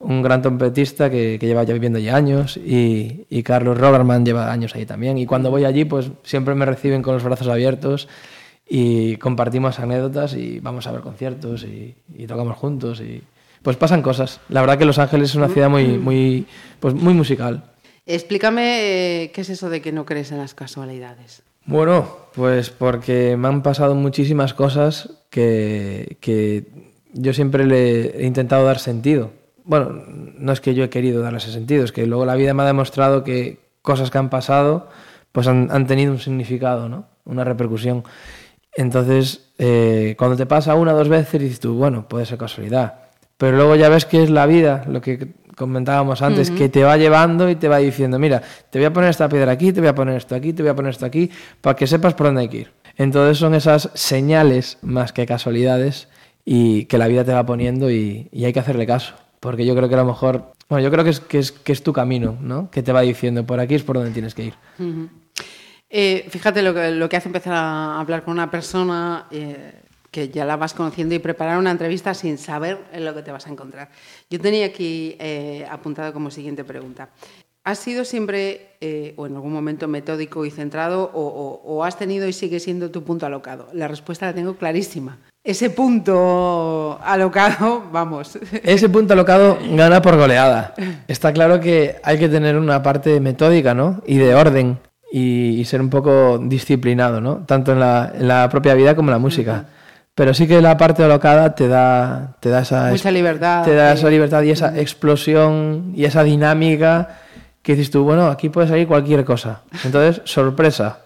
un 0.05 0.23
gran 0.23 0.43
trompetista 0.43 1.11
que, 1.11 1.39
que 1.41 1.47
lleva 1.47 1.65
ya 1.65 1.73
viviendo 1.73 1.99
allí 1.99 2.09
años. 2.09 2.57
Y, 2.57 3.27
y 3.29 3.43
Carlos 3.43 3.79
Roberman 3.79 4.25
lleva 4.25 4.53
años 4.53 4.75
ahí 4.75 4.87
también. 4.87 5.19
Y 5.19 5.27
cuando 5.27 5.51
voy 5.51 5.65
allí, 5.65 5.85
pues 5.85 6.11
siempre 6.23 6.55
me 6.55 6.67
reciben 6.67 7.03
con 7.03 7.15
los 7.15 7.25
brazos 7.25 7.49
abiertos. 7.49 8.09
Y 8.69 9.17
compartimos 9.17 9.79
anécdotas 9.79 10.35
y 10.35 10.61
vamos 10.61 10.87
a 10.87 10.93
ver 10.93 11.03
conciertos 11.03 11.65
y, 11.65 11.95
y 12.15 12.27
tocamos 12.27 12.57
juntos. 12.57 13.01
Y 13.01 13.23
pues 13.63 13.77
pasan 13.77 14.03
cosas. 14.03 14.41
La 14.49 14.61
verdad 14.61 14.79
que 14.79 14.85
Los 14.85 14.99
Ángeles 14.99 15.31
es 15.31 15.37
una 15.37 15.49
ciudad 15.49 15.71
muy, 15.71 15.99
muy, 15.99 16.47
pues 16.81 16.95
muy 16.95 17.15
musical. 17.15 17.65
Explícame 18.07 19.23
eh, 19.23 19.33
qué 19.33 19.41
es 19.41 19.49
eso 19.49 19.71
de 19.71 19.81
que 19.81 19.91
no 19.91 20.05
crees 20.05 20.31
en 20.31 20.39
las 20.39 20.55
casualidades. 20.55 21.43
Bueno, 21.65 22.07
pues 22.35 22.69
porque 22.69 23.37
me 23.39 23.49
han 23.49 23.63
pasado 23.63 23.95
muchísimas 23.95 24.53
cosas 24.53 25.25
que, 25.31 26.19
que 26.21 26.67
yo 27.15 27.33
siempre 27.33 27.67
le 27.67 28.23
he 28.23 28.27
intentado 28.27 28.67
dar 28.67 28.79
sentido. 28.79 29.33
Bueno, 29.65 30.05
no 30.07 30.53
es 30.53 30.61
que 30.61 30.75
yo 30.75 30.85
he 30.85 30.91
querido 30.91 31.23
darle 31.23 31.39
ese 31.39 31.51
sentido, 31.51 31.85
es 31.85 31.93
que 31.93 32.07
luego 32.07 32.25
la 32.25 32.35
vida 32.35 32.55
me 32.55 32.63
ha 32.63 32.67
demostrado 32.67 33.25
que 33.25 33.59
cosas 33.83 34.11
que 34.11 34.19
han 34.19 34.31
pasado 34.31 34.89
pues 35.35 35.49
han, 35.49 35.69
han 35.73 35.89
tenido 35.89 36.13
un 36.13 36.21
significado, 36.21 36.89
¿no? 36.89 37.09
Una 37.25 37.43
repercusión. 37.43 38.05
Entonces, 38.77 39.51
eh, 39.59 40.15
cuando 40.17 40.37
te 40.37 40.47
pasa 40.47 40.77
una 40.77 40.95
o 40.95 40.97
dos 40.97 41.09
veces 41.09 41.41
dices 41.41 41.59
tú, 41.59 41.75
bueno, 41.75 42.07
puede 42.07 42.25
ser 42.25 42.39
casualidad. 42.39 42.95
Pero 43.37 43.57
luego 43.57 43.75
ya 43.75 43.89
ves 43.89 44.05
que 44.05 44.23
es 44.23 44.31
la 44.31 44.47
vida, 44.47 44.85
lo 44.87 45.01
que 45.01 45.33
comentábamos 45.57 46.23
antes, 46.23 46.53
que 46.53 46.69
te 46.69 46.85
va 46.85 46.97
llevando 46.97 47.51
y 47.51 47.57
te 47.57 47.67
va 47.67 47.79
diciendo, 47.79 48.17
mira, 48.17 48.43
te 48.71 48.79
voy 48.79 48.87
a 48.87 48.93
poner 48.93 49.11
esta 49.11 49.29
piedra 49.29 49.51
aquí, 49.51 49.73
te 49.73 49.81
voy 49.81 49.89
a 49.89 49.95
poner 49.97 50.17
esto 50.17 50.37
aquí, 50.37 50.53
te 50.53 50.63
voy 50.63 50.71
a 50.71 50.77
poner 50.77 50.91
esto 50.91 51.05
aquí, 51.05 51.29
para 51.61 51.75
que 51.75 51.89
sepas 51.89 52.15
por 52.15 52.27
dónde 52.27 52.43
hay 52.43 52.49
que 52.49 52.59
ir. 52.59 52.73
Entonces 52.97 53.39
son 53.39 53.57
esas 53.57 53.91
señales 53.95 54.79
más 54.83 55.13
que 55.13 55.27
casualidades 55.27 56.07
y 56.45 56.85
que 56.85 56.97
la 56.97 57.09
vida 57.09 57.25
te 57.25 57.33
va 57.33 57.45
poniendo 57.45 57.91
y, 57.91 58.29
y 58.31 58.45
hay 58.45 58.53
que 58.53 58.61
hacerle 58.61 58.87
caso. 58.87 59.15
Porque 59.45 59.67
yo 59.67 59.77
creo 59.77 59.91
que 59.91 59.95
a 59.95 59.99
lo 59.99 60.07
mejor, 60.07 60.55
bueno, 60.71 60.83
yo 60.83 60.91
creo 60.91 61.05
que 61.05 61.11
es, 61.11 61.21
que 61.21 61.39
es, 61.39 61.53
que 61.53 61.73
es 61.73 61.83
tu 61.83 61.93
camino, 61.93 62.39
¿no? 62.41 62.71
Que 62.71 62.83
te 62.83 62.93
va 62.95 63.03
diciendo, 63.03 63.45
por 63.45 63.61
aquí 63.61 63.75
es 63.75 63.83
por 63.83 63.97
donde 63.97 64.11
tienes 64.11 64.35
que 64.35 64.45
ir. 64.45 64.55
Eh, 65.91 66.25
fíjate 66.31 66.63
lo 66.63 66.73
que, 66.73 66.91
lo 66.93 67.11
que 67.11 67.19
hace 67.19 67.29
empezar 67.29 67.53
a 67.53 68.01
hablar 68.01 68.25
con 68.25 68.33
una 68.33 68.51
persona 68.51 69.27
eh, 69.31 69.83
que 70.11 70.31
ya 70.31 70.47
la 70.47 70.57
vas 70.57 70.73
conociendo 70.73 71.15
y 71.15 71.19
preparar 71.19 71.59
una 71.59 71.71
entrevista 71.71 72.15
sin 72.15 72.39
saber 72.39 72.79
en 72.91 73.05
lo 73.05 73.15
que 73.15 73.21
te 73.21 73.33
vas 73.33 73.47
a 73.47 73.51
encontrar. 73.51 73.91
Yo 74.31 74.41
tenía 74.41 74.65
aquí 74.65 75.15
eh, 75.19 75.67
apuntado 75.71 76.15
como 76.15 76.31
siguiente 76.31 76.65
pregunta. 76.65 77.11
¿Has 77.65 77.81
sido 77.81 78.07
siempre 78.07 78.77
eh, 78.81 79.13
o 79.19 79.27
en 79.27 79.35
algún 79.35 79.53
momento 79.53 79.89
metódico 79.89 80.47
y 80.47 80.51
centrado 80.51 81.11
o, 81.13 81.85
has 81.85 81.99
tenido 81.99 82.27
y 82.27 82.33
sigue 82.33 82.61
siendo 82.61 82.91
tu 82.91 83.05
punto 83.05 83.27
alocado? 83.27 83.69
La 83.75 83.89
respuesta 83.89 84.25
la 84.25 84.35
tengo 84.35 84.57
clarísima. 84.57 85.19
Ese 85.45 85.69
punto 85.69 86.99
alocado, 87.05 87.85
vamos. 87.93 88.39
Ese 88.63 88.89
punto 88.89 89.13
alocado 89.13 89.59
gana 89.73 90.01
por 90.01 90.17
goleada. 90.17 90.73
Está 91.07 91.35
claro 91.35 91.61
que 91.61 91.97
hay 92.03 92.19
que 92.19 92.31
tener 92.31 92.57
una 92.57 92.83
parte 92.83 93.21
metódica, 93.21 93.75
¿no? 93.75 94.03
Y 94.07 94.17
de 94.17 94.35
orden. 94.35 94.79
Y, 95.13 95.61
y 95.61 95.65
ser 95.67 95.81
un 95.83 95.91
poco 95.91 96.39
disciplinado, 96.43 97.21
¿no? 97.21 97.45
Tanto 97.47 97.73
en 97.73 97.81
la, 97.81 98.11
en 98.19 98.27
la 98.27 98.49
propia 98.49 98.75
vida 98.75 98.97
como 98.97 99.11
en 99.11 99.13
la 99.13 99.19
música. 99.19 99.67
Pero 100.15 100.33
sí 100.33 100.49
que 100.49 100.61
la 100.63 100.77
parte 100.77 101.05
alocada 101.05 101.55
te 101.55 101.69
da, 101.69 102.37
te 102.41 102.49
da 102.49 102.61
esa... 102.61 102.89
Mucha 102.91 103.11
libertad, 103.11 103.65
Te 103.65 103.75
da 103.75 103.93
sí. 103.93 103.99
esa 103.99 104.11
libertad 104.11 104.43
y 104.43 104.51
esa 104.51 104.79
explosión 104.81 105.93
y 105.95 106.05
esa 106.05 106.25
dinámica 106.25 107.19
que 107.63 107.77
dices 107.77 107.91
tú, 107.91 108.03
bueno, 108.05 108.27
aquí 108.29 108.49
puede 108.49 108.67
salir 108.69 108.87
cualquier 108.89 109.25
cosa. 109.25 109.61
Entonces, 109.85 110.23
sorpresa. 110.25 110.99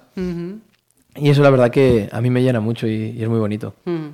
Y 1.20 1.30
eso 1.30 1.42
la 1.42 1.50
verdad 1.50 1.70
que 1.70 2.08
a 2.12 2.20
mí 2.20 2.30
me 2.30 2.42
llena 2.42 2.60
mucho 2.60 2.86
y, 2.86 3.14
y 3.16 3.22
es 3.22 3.28
muy 3.28 3.38
bonito. 3.38 3.74
Mm. 3.84 4.08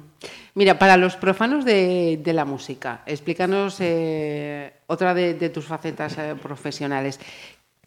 Mira, 0.54 0.78
para 0.78 0.96
los 0.96 1.16
profanos 1.16 1.64
de, 1.64 2.20
de 2.22 2.32
la 2.32 2.44
música, 2.44 3.02
explícanos 3.06 3.76
eh, 3.80 4.72
otra 4.86 5.12
de, 5.12 5.34
de 5.34 5.48
tus 5.48 5.64
facetas 5.64 6.16
eh, 6.18 6.34
profesionales. 6.40 7.18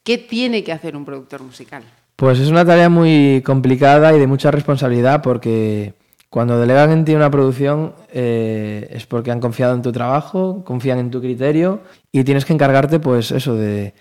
¿Qué 0.04 0.18
tiene 0.18 0.64
que 0.64 0.74
hacer 0.74 0.96
un 0.96 1.06
productor 1.06 1.42
musical? 1.44 1.84
Pues 2.16 2.40
es 2.40 2.50
una 2.50 2.66
tarea 2.66 2.90
muy 2.90 3.42
complicada 3.46 4.14
y 4.14 4.20
de 4.20 4.28
mucha 4.28 4.52
responsabilidad 4.52 5.22
porque 5.22 5.94
cuando 6.30 6.60
delegan 6.60 6.92
en 6.92 7.06
ti 7.06 7.16
una 7.16 7.32
producción 7.32 7.94
eh, 8.12 8.88
es 8.92 9.06
porque 9.06 9.32
han 9.32 9.40
confiado 9.40 9.74
en 9.74 9.82
tu 9.82 9.92
trabajo, 9.92 10.64
confían 10.66 11.00
en 11.00 11.10
tu 11.10 11.22
criterio 11.22 11.82
y 12.12 12.24
tienes 12.24 12.44
que 12.44 12.54
encargarte 12.54 13.00
pues 13.00 13.32
eso 13.32 13.56
de 13.56 13.94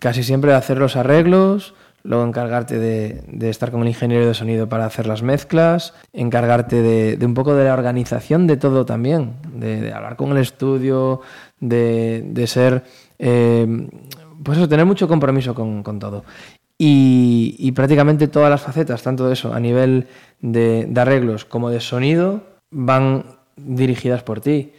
casi 0.00 0.22
siempre 0.22 0.52
de 0.52 0.56
hacer 0.56 0.78
los 0.78 0.96
arreglos, 0.96 1.74
luego 2.06 2.24
encargarte 2.24 2.78
de, 2.78 3.22
de 3.28 3.50
estar 3.50 3.70
con 3.70 3.82
el 3.82 3.88
ingeniero 3.88 4.26
de 4.26 4.34
sonido 4.34 4.68
para 4.68 4.86
hacer 4.86 5.06
las 5.06 5.22
mezclas, 5.22 5.92
encargarte 6.12 6.80
de, 6.80 7.16
de 7.16 7.26
un 7.26 7.34
poco 7.34 7.54
de 7.54 7.64
la 7.64 7.74
organización 7.74 8.46
de 8.46 8.56
todo 8.56 8.86
también, 8.86 9.34
de, 9.52 9.80
de 9.80 9.92
hablar 9.92 10.16
con 10.16 10.30
el 10.30 10.38
estudio, 10.38 11.20
de, 11.60 12.44
ser, 12.46 12.84
eh, 13.18 13.88
pues 14.42 14.58
eso, 14.58 14.68
tener 14.68 14.86
mucho 14.86 15.08
compromiso 15.08 15.54
con, 15.54 15.82
con 15.82 15.98
todo. 15.98 16.24
Y, 16.78 17.56
y 17.58 17.72
prácticamente 17.72 18.28
todas 18.28 18.50
las 18.50 18.60
facetas, 18.60 19.02
tanto 19.02 19.26
de 19.26 19.32
eso 19.32 19.52
a 19.52 19.60
nivel 19.60 20.06
de, 20.40 20.86
de 20.88 21.00
arreglos 21.00 21.44
como 21.44 21.70
de 21.70 21.80
sonido, 21.80 22.42
van 22.70 23.24
dirigidas 23.56 24.22
por 24.22 24.40
ti. 24.40 24.72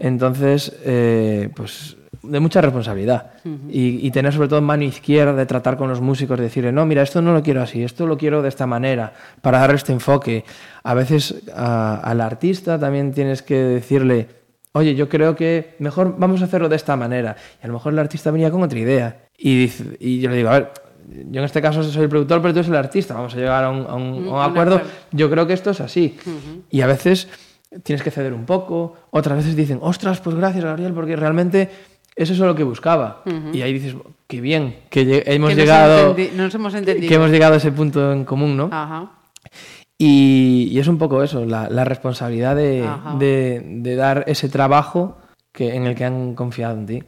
Entonces, 0.00 0.76
eh, 0.84 1.50
pues 1.54 1.96
de 2.28 2.40
mucha 2.40 2.60
responsabilidad 2.60 3.32
y, 3.68 4.06
y 4.06 4.10
tener 4.10 4.32
sobre 4.32 4.48
todo 4.48 4.60
mano 4.62 4.82
izquierda 4.84 5.34
de 5.34 5.46
tratar 5.46 5.76
con 5.76 5.88
los 5.88 6.00
músicos, 6.00 6.38
de 6.38 6.44
decirle, 6.44 6.72
no, 6.72 6.84
mira, 6.86 7.02
esto 7.02 7.20
no 7.22 7.32
lo 7.32 7.42
quiero 7.42 7.62
así, 7.62 7.82
esto 7.82 8.06
lo 8.06 8.16
quiero 8.16 8.42
de 8.42 8.48
esta 8.48 8.66
manera, 8.66 9.12
para 9.42 9.58
darle 9.58 9.76
este 9.76 9.92
enfoque. 9.92 10.44
A 10.82 10.94
veces 10.94 11.42
a- 11.54 11.96
al 12.02 12.20
artista 12.20 12.78
también 12.78 13.12
tienes 13.12 13.42
que 13.42 13.56
decirle, 13.56 14.28
oye, 14.72 14.94
yo 14.94 15.08
creo 15.08 15.36
que 15.36 15.76
mejor 15.78 16.16
vamos 16.18 16.42
a 16.42 16.46
hacerlo 16.46 16.68
de 16.68 16.76
esta 16.76 16.96
manera. 16.96 17.36
Y 17.62 17.64
a 17.64 17.68
lo 17.68 17.74
mejor 17.74 17.92
el 17.92 17.98
artista 17.98 18.30
venía 18.30 18.50
con 18.50 18.62
otra 18.62 18.78
idea. 18.78 19.18
Y, 19.38 19.58
dice- 19.62 19.96
y 20.00 20.20
yo 20.20 20.30
le 20.30 20.36
digo, 20.36 20.48
a 20.50 20.52
ver, 20.54 20.70
yo 21.30 21.40
en 21.40 21.44
este 21.44 21.60
caso 21.60 21.82
soy 21.82 22.02
el 22.04 22.08
productor, 22.08 22.40
pero 22.40 22.54
tú 22.54 22.60
eres 22.60 22.68
el 22.70 22.76
artista, 22.76 23.14
vamos 23.14 23.34
a 23.34 23.36
llegar 23.36 23.64
a 23.64 23.70
un, 23.70 23.86
a 23.86 23.94
un- 23.94 23.94
a 23.94 23.94
un 23.96 24.28
un 24.28 24.40
acuerdo. 24.42 24.76
acuerdo. 24.76 24.80
Yo 25.12 25.30
creo 25.30 25.46
que 25.46 25.52
esto 25.52 25.70
es 25.70 25.80
así. 25.80 26.16
Y 26.70 26.80
a 26.80 26.86
veces 26.86 27.28
tienes 27.82 28.02
que 28.04 28.10
ceder 28.12 28.32
un 28.32 28.44
poco, 28.46 28.96
otras 29.10 29.36
veces 29.38 29.56
dicen, 29.56 29.78
ostras, 29.82 30.20
pues 30.20 30.36
gracias, 30.36 30.64
Gabriel, 30.64 30.92
porque 30.92 31.16
realmente 31.16 31.68
es 32.16 32.30
eso 32.30 32.46
lo 32.46 32.54
que 32.54 32.62
buscaba. 32.64 33.22
Y 33.52 33.62
ahí 33.62 33.72
dices, 33.72 33.96
qué 34.26 34.40
bien, 34.40 34.76
que 34.90 35.22
hemos 35.26 35.50
Que 35.50 35.56
nos 35.56 35.56
llegado... 35.56 36.16
nos 36.36 36.54
hemos 36.54 36.74
entendido. 36.74 37.08
Que 37.08 37.14
hemos 37.14 37.30
llegado 37.30 37.54
a 37.54 37.56
ese 37.58 37.72
punto 37.72 38.12
en 38.12 38.24
común, 38.24 38.56
¿no? 38.56 38.68
Ajá. 38.72 39.10
Y, 39.98 40.68
y 40.72 40.78
es 40.78 40.88
un 40.88 40.98
poco 40.98 41.22
eso, 41.22 41.44
la, 41.44 41.68
la 41.70 41.84
responsabilidad 41.84 42.56
de, 42.56 42.88
de- 43.18 43.62
de 43.64 43.96
dar 43.96 44.24
ese 44.26 44.48
trabajo 44.48 45.18
que, 45.52 45.74
en 45.76 45.86
el 45.86 45.94
que 45.94 46.04
han 46.04 46.34
confiado 46.34 46.74
en 46.76 46.86
ti. 46.86 47.02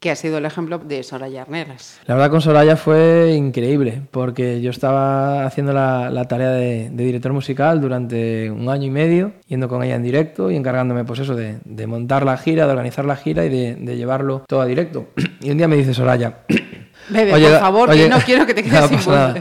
Que 0.00 0.10
ha 0.10 0.16
sido 0.16 0.38
el 0.38 0.46
ejemplo 0.46 0.78
de 0.78 1.02
Soraya 1.02 1.42
Arneras. 1.42 2.00
La 2.06 2.14
verdad 2.14 2.30
con 2.30 2.40
Soraya 2.40 2.76
fue 2.76 3.34
increíble, 3.36 4.00
porque 4.10 4.62
yo 4.62 4.70
estaba 4.70 5.44
haciendo 5.44 5.74
la, 5.74 6.08
la 6.08 6.24
tarea 6.24 6.50
de, 6.52 6.88
de 6.90 7.04
director 7.04 7.34
musical 7.34 7.82
durante 7.82 8.50
un 8.50 8.70
año 8.70 8.86
y 8.86 8.90
medio, 8.90 9.32
yendo 9.46 9.68
con 9.68 9.82
ella 9.82 9.96
en 9.96 10.02
directo 10.02 10.50
y 10.50 10.56
encargándome 10.56 11.04
pues 11.04 11.20
eso, 11.20 11.34
de, 11.34 11.58
de 11.66 11.86
montar 11.86 12.24
la 12.24 12.38
gira, 12.38 12.64
de 12.64 12.72
organizar 12.72 13.04
la 13.04 13.16
gira 13.16 13.44
y 13.44 13.50
de, 13.50 13.74
de 13.74 13.96
llevarlo 13.98 14.42
todo 14.48 14.62
a 14.62 14.66
directo. 14.66 15.08
Y 15.42 15.50
un 15.50 15.58
día 15.58 15.68
me 15.68 15.76
dice 15.76 15.92
Soraya... 15.92 16.38
Bebe, 17.10 17.34
"Oye, 17.34 17.48
por 17.50 17.60
favor, 17.60 17.90
oye- 17.90 18.04
que 18.04 18.08
no 18.08 18.18
quiero 18.20 18.46
que 18.46 18.54
te 18.54 18.62
quedes 18.64 18.80
No 18.80 18.88
sin 18.88 19.04
voz. 19.12 19.34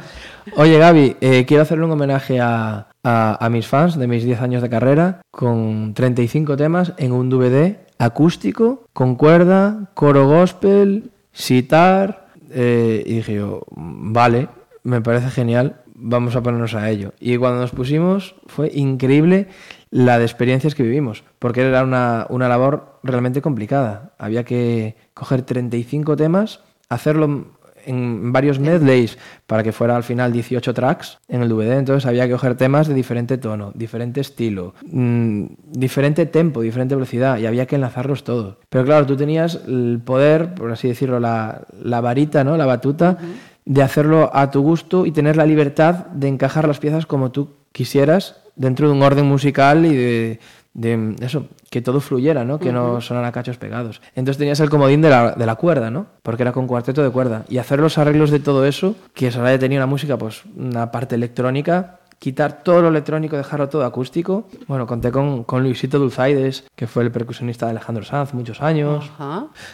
Oye 0.55 0.77
Gaby, 0.79 1.17
eh, 1.21 1.45
quiero 1.45 1.61
hacerle 1.63 1.85
un 1.85 1.91
homenaje 1.91 2.39
a, 2.41 2.87
a- 3.03 3.45
a 3.45 3.49
mis 3.49 3.67
fans 3.67 3.97
de 3.97 4.07
mis 4.07 4.23
10 4.23 4.41
años 4.41 4.61
de 4.61 4.69
carrera 4.69 5.21
con 5.31 5.93
35 5.93 6.57
temas 6.57 6.93
en 6.97 7.11
un 7.11 7.29
DVD 7.29 7.75
acústico, 7.99 8.87
con 8.93 9.15
cuerda, 9.15 9.91
coro 9.93 10.27
gospel, 10.27 11.11
sitar. 11.31 12.29
eh, 12.51 13.03
y 13.05 13.15
dije 13.15 13.35
yo, 13.35 13.61
vale, 13.69 14.49
me 14.83 15.01
parece 15.01 15.29
genial, 15.29 15.81
vamos 15.93 16.35
a 16.35 16.41
ponernos 16.41 16.73
a 16.73 16.89
ello. 16.89 17.13
Y 17.19 17.37
cuando 17.37 17.59
nos 17.59 17.71
pusimos 17.71 18.35
fue 18.47 18.71
increíble 18.73 19.47
la 19.91 20.17
de 20.17 20.25
experiencias 20.25 20.73
que 20.73 20.83
vivimos, 20.83 21.23
porque 21.37 21.61
era 21.61 21.83
una, 21.83 22.25
una 22.29 22.47
labor 22.47 22.99
realmente 23.03 23.41
complicada. 23.41 24.13
Había 24.17 24.43
que 24.43 24.95
coger 25.13 25.43
35 25.43 26.15
temas, 26.15 26.61
hacerlo 26.89 27.58
en 27.89 28.31
varios 28.31 28.59
medleys 28.59 29.17
para 29.47 29.63
que 29.63 29.71
fuera 29.71 29.95
al 29.95 30.03
final 30.03 30.31
18 30.31 30.73
tracks 30.73 31.17
en 31.27 31.41
el 31.41 31.49
DVD. 31.49 31.77
Entonces 31.79 32.05
había 32.05 32.27
que 32.27 32.33
coger 32.33 32.55
temas 32.55 32.87
de 32.87 32.93
diferente 32.93 33.37
tono, 33.37 33.71
diferente 33.73 34.21
estilo, 34.21 34.75
mm, 34.91 35.45
diferente 35.71 36.27
tempo, 36.27 36.61
diferente 36.61 36.95
velocidad 36.95 37.39
y 37.39 37.47
había 37.47 37.65
que 37.65 37.75
enlazarlos 37.75 38.23
todos. 38.23 38.57
Pero 38.69 38.85
claro, 38.85 39.05
tú 39.07 39.17
tenías 39.17 39.61
el 39.67 39.99
poder, 40.05 40.53
por 40.53 40.71
así 40.71 40.87
decirlo, 40.87 41.19
la, 41.19 41.61
la 41.81 41.99
varita, 41.99 42.43
¿no? 42.43 42.57
la 42.57 42.67
batuta, 42.67 43.17
de 43.65 43.81
hacerlo 43.81 44.29
a 44.33 44.51
tu 44.51 44.61
gusto 44.61 45.05
y 45.05 45.11
tener 45.11 45.35
la 45.35 45.45
libertad 45.45 46.07
de 46.07 46.27
encajar 46.27 46.67
las 46.67 46.79
piezas 46.79 47.05
como 47.05 47.31
tú 47.31 47.55
quisieras 47.71 48.41
dentro 48.55 48.87
de 48.87 48.93
un 48.93 49.01
orden 49.01 49.25
musical 49.25 49.85
y 49.85 49.95
de, 49.95 50.39
de 50.73 51.15
eso, 51.21 51.47
que 51.69 51.81
todo 51.81 51.99
fluyera, 51.99 52.45
¿no? 52.45 52.59
Que 52.59 52.71
no 52.71 53.01
sonara 53.01 53.31
cachos 53.31 53.57
pegados. 53.57 54.01
Entonces 54.15 54.37
tenías 54.37 54.59
el 54.59 54.69
comodín 54.69 55.01
de 55.01 55.09
la, 55.09 55.31
de 55.31 55.45
la 55.45 55.55
cuerda, 55.55 55.89
¿no? 55.89 56.07
Porque 56.23 56.43
era 56.43 56.51
con 56.51 56.67
cuarteto 56.67 57.03
de 57.03 57.09
cuerda. 57.09 57.45
Y 57.49 57.57
hacer 57.57 57.79
los 57.79 57.97
arreglos 57.97 58.31
de 58.31 58.39
todo 58.39 58.65
eso, 58.65 58.95
que 59.13 59.31
Soraya 59.31 59.59
tenía 59.59 59.79
una 59.79 59.87
música, 59.87 60.17
pues 60.17 60.43
una 60.55 60.91
parte 60.91 61.15
electrónica, 61.15 61.99
quitar 62.19 62.63
todo 62.63 62.81
lo 62.81 62.89
electrónico, 62.89 63.37
dejarlo 63.37 63.69
todo 63.69 63.85
acústico. 63.85 64.47
Bueno, 64.67 64.85
conté 64.85 65.11
con, 65.11 65.43
con 65.45 65.63
Luisito 65.63 65.99
Dulzaides, 65.99 66.65
que 66.75 66.85
fue 66.85 67.03
el 67.03 67.11
percusionista 67.11 67.65
de 67.65 67.71
Alejandro 67.71 68.03
Sanz 68.03 68.33
muchos 68.33 68.61
años. 68.61 69.09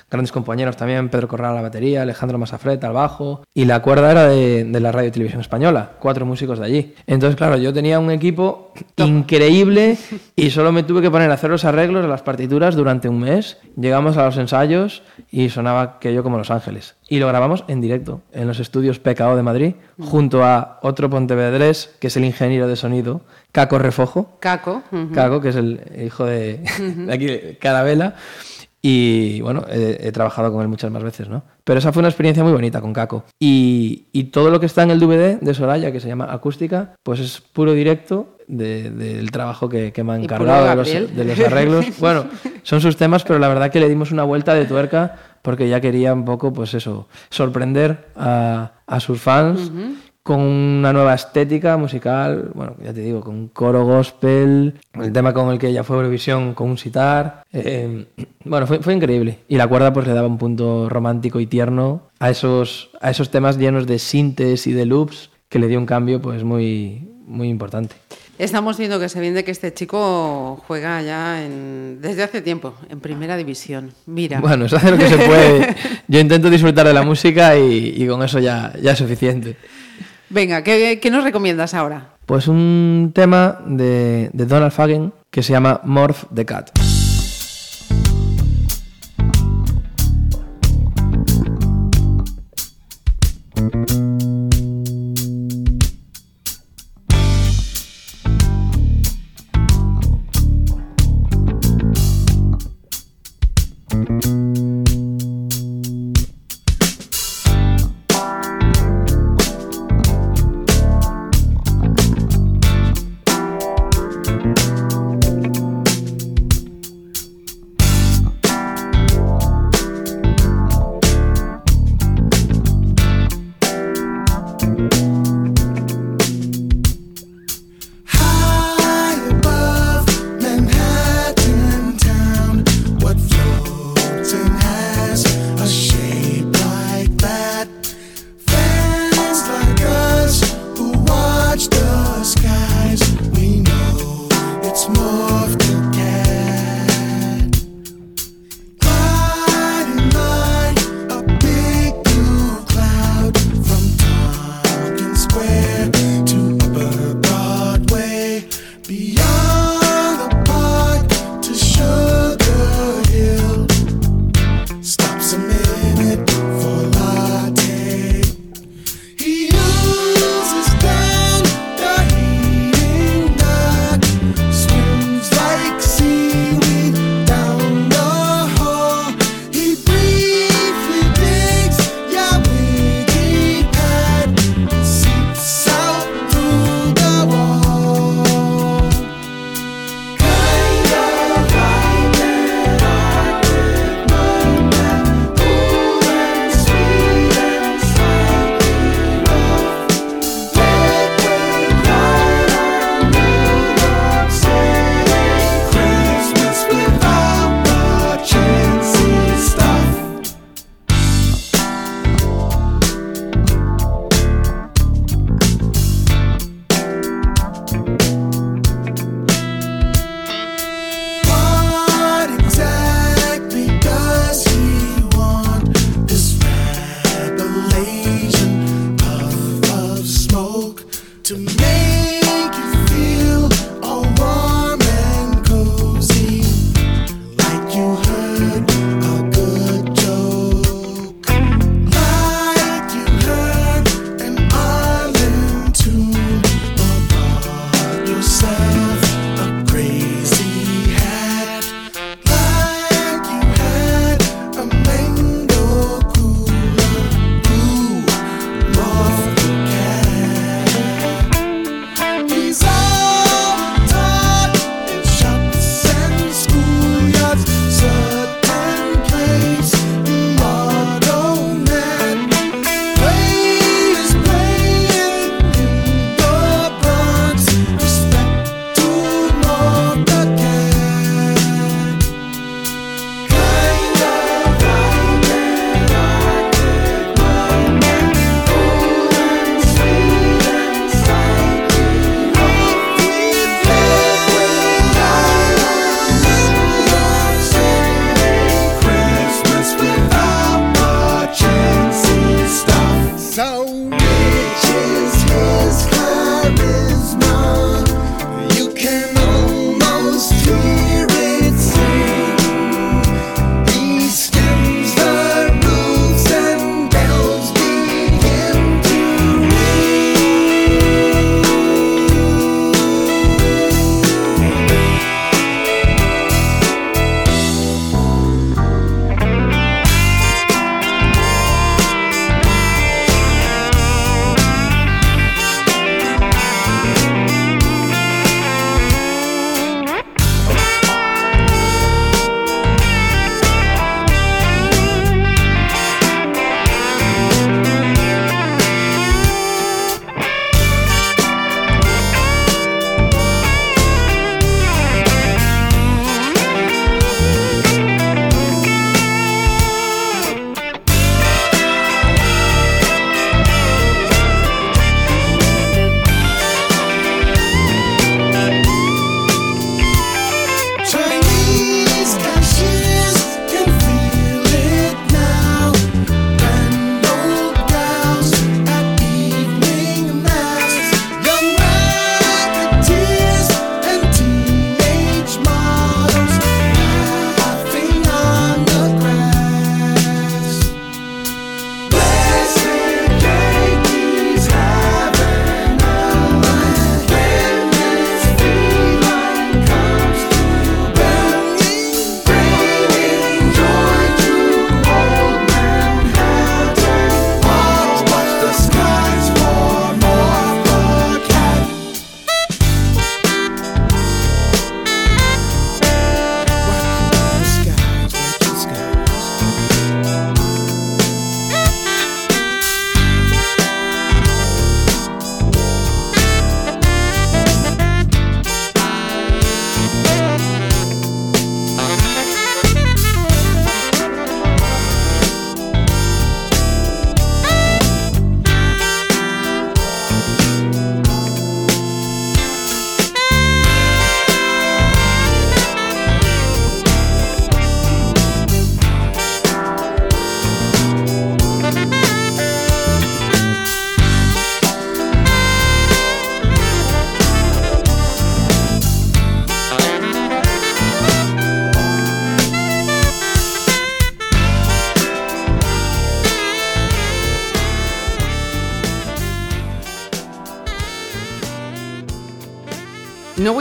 Grandes 0.10 0.32
compañeros 0.32 0.78
también, 0.78 1.10
Pedro 1.10 1.28
Corral 1.28 1.52
a 1.52 1.56
la 1.56 1.62
batería, 1.64 2.04
Alejandro 2.04 2.38
Masafret 2.38 2.84
al 2.84 2.94
bajo. 2.94 3.44
Y 3.54 3.66
la 3.66 3.82
cuerda 3.82 4.12
era 4.12 4.28
de, 4.28 4.64
de 4.64 4.80
la 4.80 4.92
radio 4.92 5.10
y 5.10 5.12
televisión 5.12 5.42
española, 5.42 5.94
cuatro 6.00 6.26
músicos 6.26 6.60
de 6.60 6.66
allí. 6.66 6.96
Entonces, 7.08 7.36
claro, 7.36 7.58
yo 7.58 7.74
tenía 7.74 8.00
un 8.00 8.12
equipo 8.12 8.65
increíble 8.98 9.98
y 10.36 10.50
solo 10.50 10.72
me 10.72 10.84
tuve 10.84 11.02
que 11.02 11.12
poner 11.12 11.32
a 11.32 11.36
hacer 11.36 11.50
los 11.50 11.66
arreglos 11.66 12.04
de 12.04 12.08
las 12.08 12.22
partituras 12.22 12.76
durante 12.76 13.10
un 13.10 13.20
mes. 13.20 13.58
Llegamos 13.76 14.18
a 14.18 14.26
los 14.26 14.38
ensayos 14.38 15.04
y 15.32 15.50
sonaba 15.50 15.82
aquello 15.82 16.24
como 16.24 16.38
Los 16.38 16.52
Ángeles. 16.52 16.96
Y 17.08 17.20
lo 17.20 17.28
grabamos 17.28 17.64
en 17.68 17.82
directo, 17.82 18.22
en 18.32 18.48
los 18.48 18.60
estudios 18.60 19.00
PKO 19.00 19.36
de 19.36 19.44
Madrid, 19.44 19.76
junto 20.00 20.44
a 20.44 20.80
otro 20.82 21.10
pontevedrés, 21.10 21.96
que 22.00 22.08
es 22.08 22.18
el 22.18 22.26
ingeniero 22.26 22.68
de 22.68 22.76
sonido, 22.76 23.22
Caco 23.52 23.80
Refojo. 23.80 24.38
Caco. 24.40 24.84
Caco, 25.14 25.42
que 25.42 25.50
es 25.50 25.56
el 25.56 25.80
hijo 26.06 26.26
de, 26.26 26.64
de 26.80 27.14
aquí, 27.14 27.26
de 27.26 27.58
Carabela. 27.60 28.16
Y 28.88 29.42
bueno, 29.42 29.66
he, 29.68 29.98
he 30.00 30.12
trabajado 30.12 30.52
con 30.52 30.62
él 30.62 30.68
muchas 30.68 30.92
más 30.92 31.02
veces, 31.02 31.28
¿no? 31.28 31.42
Pero 31.64 31.80
esa 31.80 31.92
fue 31.92 32.02
una 32.02 32.10
experiencia 32.10 32.44
muy 32.44 32.54
bonita 32.54 32.82
con 32.82 32.94
Caco. 32.94 33.24
Y, 33.40 34.06
y 34.12 34.26
todo 34.26 34.52
lo 34.52 34.60
que 34.60 34.68
está 34.68 34.84
en 34.84 34.92
el 34.92 35.00
DVD 35.00 35.40
de 35.40 35.54
Soraya, 35.56 35.92
que 35.92 36.00
se 36.00 36.08
llama 36.08 36.32
Acústica, 36.32 36.94
pues 37.02 37.20
es 37.20 37.42
puro 37.42 37.74
directo 37.74 38.38
de- 38.48 38.92
del 38.92 39.32
trabajo 39.32 39.68
que, 39.70 39.92
que 39.92 40.04
me 40.04 40.14
puro 40.14 40.24
encargado 40.24 40.70
de 40.70 40.76
los, 40.76 41.16
de 41.16 41.26
los 41.26 41.40
arreglos. 41.40 41.86
Bueno, 42.00 42.26
son 42.62 42.80
sus 42.80 42.96
temas, 42.96 43.24
pero 43.24 43.40
la 43.40 43.48
verdad 43.48 43.72
que 43.72 43.80
le 43.80 43.90
dimos 43.90 44.12
una 44.12 44.22
vuelta 44.24 44.54
de 44.54 44.66
tuerca 44.66 45.16
porque 45.42 45.68
ya 45.68 45.82
quería 45.82 46.14
un 46.14 46.24
poco, 46.24 46.54
pues 46.54 46.76
eso, 46.76 47.08
sorprender 47.32 48.10
a, 48.16 48.74
a 48.86 49.00
sus 49.00 49.20
fans 49.20 49.72
con 50.26 50.40
una 50.40 50.92
nueva 50.92 51.14
estética 51.14 51.78
musical, 51.78 52.50
bueno, 52.56 52.74
ya 52.84 52.92
te 52.92 53.02
digo, 53.02 53.22
con 53.22 53.36
un 53.36 53.48
coro 53.50 53.86
gospel, 53.86 54.74
el 54.96 55.14
tema 55.14 55.36
con 55.36 55.52
el 55.54 55.60
que 55.60 55.68
ella 55.68 55.84
fue 55.84 55.98
a 55.98 56.00
Eurovisión 56.00 56.56
con 56.56 56.72
un 56.72 56.80
sitar, 56.80 57.44
eh, 57.54 58.08
bueno, 58.44 58.66
fue, 58.66 58.80
fue 58.80 58.96
increíble. 58.96 59.38
Y 59.48 59.58
la 59.58 59.68
cuerda 59.68 59.94
pues 59.94 60.08
le 60.08 60.14
daba 60.14 60.28
un 60.28 60.40
punto 60.40 60.90
romántico 60.90 61.40
y 61.40 61.46
tierno 61.46 62.10
a 62.18 62.32
esos, 62.32 62.90
a 63.02 63.12
esos 63.12 63.30
temas 63.30 63.60
llenos 63.60 63.86
de 63.86 64.00
sintes 64.00 64.66
y 64.66 64.74
de 64.74 64.88
loops 64.88 65.30
que 65.48 65.60
le 65.60 65.68
dio 65.68 65.78
un 65.78 65.86
cambio 65.86 66.20
pues 66.20 66.44
muy, 66.44 67.08
muy 67.28 67.48
importante. 67.50 67.94
Estamos 68.40 68.80
viendo 68.80 69.00
que 69.00 69.08
se 69.10 69.22
viene 69.22 69.44
que 69.44 69.52
este 69.52 69.74
chico 69.76 70.62
juega 70.68 71.04
ya 71.04 71.46
en- 71.46 72.00
desde 72.02 72.24
hace 72.24 72.42
tiempo 72.42 72.74
en 72.90 73.00
primera 73.00 73.38
división. 73.38 73.92
Mira. 74.08 74.40
Bueno, 74.42 74.68
se 74.68 74.76
hace 74.76 74.90
lo 74.90 74.98
que 74.98 75.08
se 75.08 75.18
puede. 75.18 75.76
Yo 76.08 76.20
intento 76.20 76.50
disfrutar 76.50 76.88
de 76.88 76.94
la 76.94 77.04
música 77.04 77.56
y, 77.58 77.94
y 77.96 78.08
con 78.08 78.24
eso 78.24 78.40
ya, 78.40 78.74
ya 78.82 78.92
es 78.94 78.98
suficiente. 78.98 79.56
Venga, 80.30 80.64
¿qué, 80.64 81.10
nos 81.12 81.24
recomiendas 81.24 81.74
ahora? 81.74 82.10
Pues 82.26 82.48
un 82.48 83.12
tema 83.14 83.60
de, 83.66 84.30
de 84.34 84.46
Donald 84.46 84.72
Fagen 84.72 85.14
que 85.30 85.44
se 85.44 85.54
llama 85.54 85.82
Morph 85.84 86.24
the 86.34 86.46
Cat. 86.46 86.72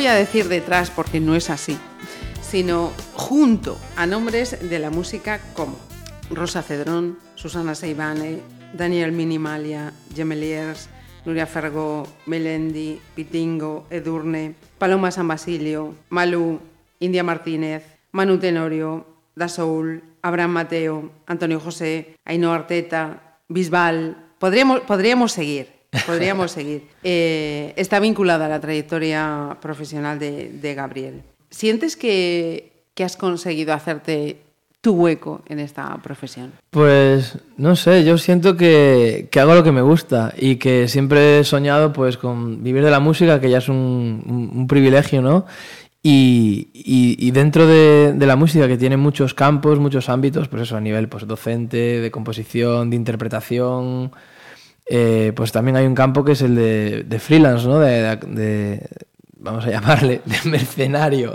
A 0.06 0.14
decir 0.14 0.48
detrás 0.48 0.90
porque 0.90 1.20
no 1.20 1.34
es 1.34 1.50
así, 1.50 1.78
sino 2.42 2.92
junto 3.14 3.78
a 3.96 4.06
nombres 4.06 4.68
de 4.68 4.78
la 4.78 4.90
música 4.90 5.40
como 5.54 5.76
Rosa 6.30 6.62
Cedrón, 6.62 7.18
Susana 7.36 7.74
Seibane, 7.74 8.40
Daniel 8.74 9.12
Minimalia, 9.12 9.92
Gemeliers, 10.14 10.88
Nuria 11.24 11.46
Fergó, 11.46 12.06
Melendi, 12.26 13.00
Pitingo, 13.14 13.86
Edurne, 13.88 14.54
Paloma 14.78 15.10
San 15.10 15.28
Basilio, 15.28 15.94
Malú, 16.10 16.60
India 17.00 17.24
Martínez, 17.24 17.84
Manu 18.12 18.38
Tenorio, 18.38 19.06
Da 19.34 19.48
Soul, 19.48 20.02
Abraham 20.22 20.50
Mateo, 20.50 21.10
Antonio 21.26 21.60
José, 21.60 22.16
Ainhoa 22.24 22.56
Arteta, 22.56 23.38
Bisbal. 23.48 24.16
Podríamos, 24.38 24.80
podríamos 24.80 25.32
seguir, 25.32 25.73
podríamos 26.06 26.50
seguir. 26.58 26.82
Eh, 27.02 27.72
está 27.76 28.00
vinculada 28.00 28.46
a 28.46 28.48
la 28.48 28.60
trayectoria 28.60 29.56
profesional 29.60 30.18
de, 30.18 30.50
de 30.50 30.74
Gabriel. 30.74 31.22
¿Sientes 31.50 31.96
que, 31.96 32.72
que 32.94 33.04
has 33.04 33.16
conseguido 33.16 33.72
hacerte 33.74 34.38
tu 34.80 34.92
hueco 34.94 35.40
en 35.48 35.60
esta 35.60 35.96
profesión? 36.02 36.52
Pues 36.70 37.38
no 37.56 37.74
sé, 37.74 38.04
yo 38.04 38.18
siento 38.18 38.56
que, 38.56 39.28
que 39.30 39.40
hago 39.40 39.54
lo 39.54 39.62
que 39.64 39.72
me 39.72 39.80
gusta 39.80 40.34
y 40.36 40.56
que 40.56 40.88
siempre 40.88 41.38
he 41.38 41.44
soñado 41.44 41.92
pues 41.92 42.18
con 42.18 42.62
vivir 42.62 42.84
de 42.84 42.90
la 42.90 43.00
música, 43.00 43.40
que 43.40 43.48
ya 43.48 43.58
es 43.58 43.68
un, 43.70 44.22
un- 44.26 44.50
un 44.54 44.66
privilegio, 44.66 45.22
¿no? 45.22 45.46
Y, 46.02 46.68
y- 46.74 47.16
y 47.18 47.30
dentro 47.30 47.66
de, 47.66 48.12
de 48.12 48.26
la 48.26 48.36
música, 48.36 48.68
que 48.68 48.76
tiene 48.76 48.98
muchos 48.98 49.32
campos, 49.32 49.78
muchos 49.78 50.10
ámbitos, 50.10 50.48
pues 50.48 50.64
eso, 50.64 50.76
a 50.76 50.80
nivel 50.82 51.08
pues, 51.08 51.26
docente, 51.26 52.00
de 52.00 52.10
composición, 52.10 52.90
de 52.90 52.96
interpretación, 52.96 54.12
eh, 54.86 55.32
pues 55.34 55.52
también 55.52 55.76
hay 55.76 55.86
un 55.86 55.94
campo 55.94 56.24
que 56.24 56.32
es 56.32 56.42
el 56.42 56.54
de, 56.54 57.04
de 57.04 57.18
freelance, 57.18 57.66
¿no? 57.66 57.78
De, 57.78 58.80
vamos 59.38 59.66
a 59.66 59.70
llamarle, 59.70 60.20
de 60.24 60.50
mercenario, 60.50 61.32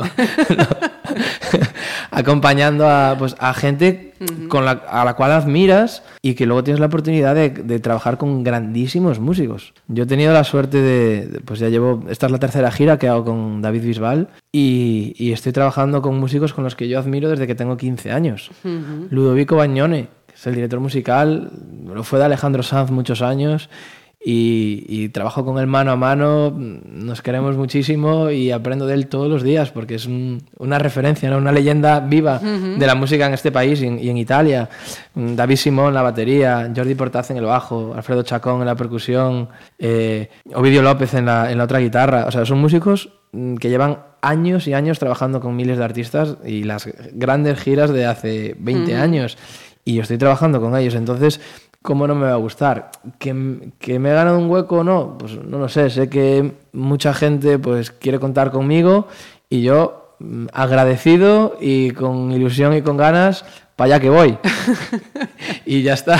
acompañando 2.12 2.88
a, 2.90 3.16
pues, 3.18 3.36
a 3.40 3.54
gente 3.54 4.14
con 4.50 4.66
la, 4.66 4.72
a 4.72 5.06
la 5.06 5.16
cual 5.16 5.32
admiras 5.32 6.04
y 6.22 6.34
que 6.34 6.46
luego 6.46 6.64
tienes 6.64 6.80
la 6.80 6.88
oportunidad 6.88 7.36
de, 7.36 7.50
de 7.50 7.80
trabajar 7.80 8.18
con 8.18 8.44
grandísimos 8.44 9.20
músicos. 9.20 9.74
Yo 9.88 10.04
he 10.04 10.08
tenido 10.08 10.34
la 10.34 10.44
suerte 10.44 10.82
de, 10.82 11.42
pues 11.46 11.60
ya 11.60 11.70
llevo, 11.70 12.04
esta 12.10 12.26
es 12.26 12.32
la 12.32 12.40
tercera 12.40 12.72
gira 12.72 12.98
que 12.98 13.08
hago 13.08 13.26
con 13.26 13.62
David 13.62 13.84
Bisbal 13.84 14.30
y, 14.52 15.14
y 15.18 15.32
estoy 15.32 15.54
trabajando 15.54 16.02
con 16.02 16.20
músicos 16.20 16.54
con 16.54 16.64
los 16.64 16.76
que 16.76 16.88
yo 16.88 17.00
admiro 17.00 17.30
desde 17.30 17.48
que 17.48 17.56
tengo 17.56 17.78
15 17.78 18.12
años. 18.12 18.52
Ludovico 19.10 19.56
Bagnone, 19.56 20.19
es 20.40 20.48
el 20.48 20.56
director 20.56 20.80
musical, 20.80 21.52
lo 21.86 22.04
fue 22.04 22.20
de 22.20 22.26
Alejandro 22.26 22.64
Sanz 22.64 22.92
muchos 22.92 23.22
años 23.22 23.70
y, 24.24 24.84
y 24.90 25.10
trabajo 25.10 25.46
con 25.46 25.60
él 25.60 25.68
mano 25.68 25.92
a 25.92 25.96
mano, 25.96 26.52
nos 26.52 27.22
queremos 27.22 27.56
muchísimo 27.56 28.30
y 28.30 28.52
aprendo 28.52 28.86
de 28.86 28.94
él 28.94 29.08
todos 29.08 29.30
los 29.30 29.44
días 29.44 29.72
porque 29.72 29.96
es 29.96 30.08
un- 30.08 30.44
una 30.58 30.78
referencia, 30.78 31.30
¿no? 31.30 31.38
una 31.38 31.54
leyenda 31.54 32.02
viva 32.02 32.40
de 32.80 32.86
la 32.86 32.96
música 32.96 33.28
en 33.28 33.34
este 33.34 33.50
país 33.52 33.82
y 33.82 33.88
en, 33.88 33.98
y 34.00 34.10
en 34.10 34.18
Italia. 34.18 34.70
David 35.16 35.56
Simón 35.56 35.88
en 35.90 35.94
la 35.94 36.02
batería, 36.02 36.70
Jordi 36.76 36.96
Portaz 36.96 37.32
en 37.32 37.38
el 37.38 37.46
bajo, 37.46 37.94
Alfredo 37.96 38.24
Chacón 38.24 38.60
en 38.60 38.66
la 38.68 38.76
percusión, 38.76 39.48
eh, 39.78 40.30
Ovidio 40.54 40.82
López 40.82 41.14
en 41.14 41.26
la, 41.26 41.50
en 41.50 41.58
la 41.58 41.64
otra 41.64 41.80
guitarra. 41.80 42.26
O 42.28 42.32
sea, 42.32 42.46
son 42.46 42.60
músicos 42.60 43.10
mm, 43.32 43.56
que 43.56 43.70
llevan 43.70 44.00
años 44.22 44.68
y 44.68 44.74
años 44.74 45.00
trabajando 45.00 45.40
con 45.40 45.56
miles 45.56 45.78
de 45.78 45.84
artistas 45.86 46.36
y 46.46 46.64
las 46.64 46.90
grandes 47.14 47.58
giras 47.58 47.90
de 47.92 48.06
hace 48.06 48.54
20 48.60 48.98
años. 48.98 49.38
Y 49.86 49.96
yo 49.96 50.02
estoy 50.02 50.18
trabajando 50.18 50.62
con 50.62 50.76
ellos, 50.76 50.96
entonces, 50.96 51.40
¿cómo 51.82 52.08
no 52.08 52.16
me 52.16 52.28
va 52.28 52.34
a 52.34 52.38
gustar? 52.38 52.92
¿Que, 53.18 53.72
que 53.80 54.00
me 54.00 54.12
he 54.12 54.14
ganado 54.14 54.38
un 54.38 54.50
hueco 54.50 54.78
o 54.78 54.84
no? 54.84 55.18
Pues 55.18 55.36
no 55.44 55.58
lo 55.58 55.70
sé, 55.70 55.90
sé 55.90 56.10
que 56.10 56.54
mucha 56.74 57.14
gente 57.14 57.58
pues 57.58 57.92
quiere 57.92 58.20
contar 58.20 58.52
conmigo 58.52 59.08
y 59.50 59.64
yo 59.64 60.16
mm, 60.20 60.48
agradecido 60.54 61.58
y 61.60 61.92
con 61.92 62.32
ilusión 62.32 62.76
y 62.76 62.82
con 62.82 62.98
ganas, 62.98 63.46
para 63.76 63.96
allá 63.96 64.00
que 64.00 64.10
voy. 64.10 64.38
y 65.66 65.82
ya 65.82 65.94
está. 65.94 66.20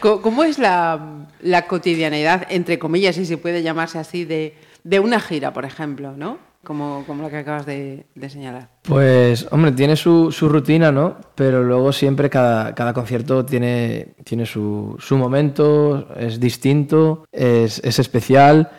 ¿Cómo 0.00 0.44
es 0.44 0.58
la, 0.58 1.26
la 1.42 1.66
cotidianidad, 1.66 2.46
entre 2.50 2.78
comillas, 2.78 3.16
si 3.16 3.26
se 3.26 3.36
puede 3.36 3.62
llamarse 3.62 3.98
así, 3.98 4.24
de, 4.24 4.54
de 4.84 5.00
una 5.00 5.20
gira, 5.20 5.52
por 5.52 5.64
ejemplo, 5.64 6.14
¿no? 6.16 6.49
Como, 6.62 7.04
como 7.06 7.22
la 7.22 7.30
que 7.30 7.38
acabas 7.38 7.64
de, 7.64 8.04
de 8.14 8.28
señalar. 8.28 8.68
Pues, 8.82 9.48
hombre, 9.50 9.72
tiene 9.72 9.96
su, 9.96 10.30
su 10.30 10.48
rutina, 10.48 10.92
¿no? 10.92 11.16
Pero 11.34 11.62
luego 11.64 11.90
siempre 11.92 12.28
cada, 12.28 12.74
cada 12.74 12.92
concierto 12.92 13.46
tiene, 13.46 14.14
tiene 14.24 14.44
su, 14.44 14.94
su 14.98 15.16
momento, 15.16 16.06
es 16.16 16.38
distinto, 16.38 17.24
es, 17.32 17.80
es 17.82 17.98
especial. 17.98 18.70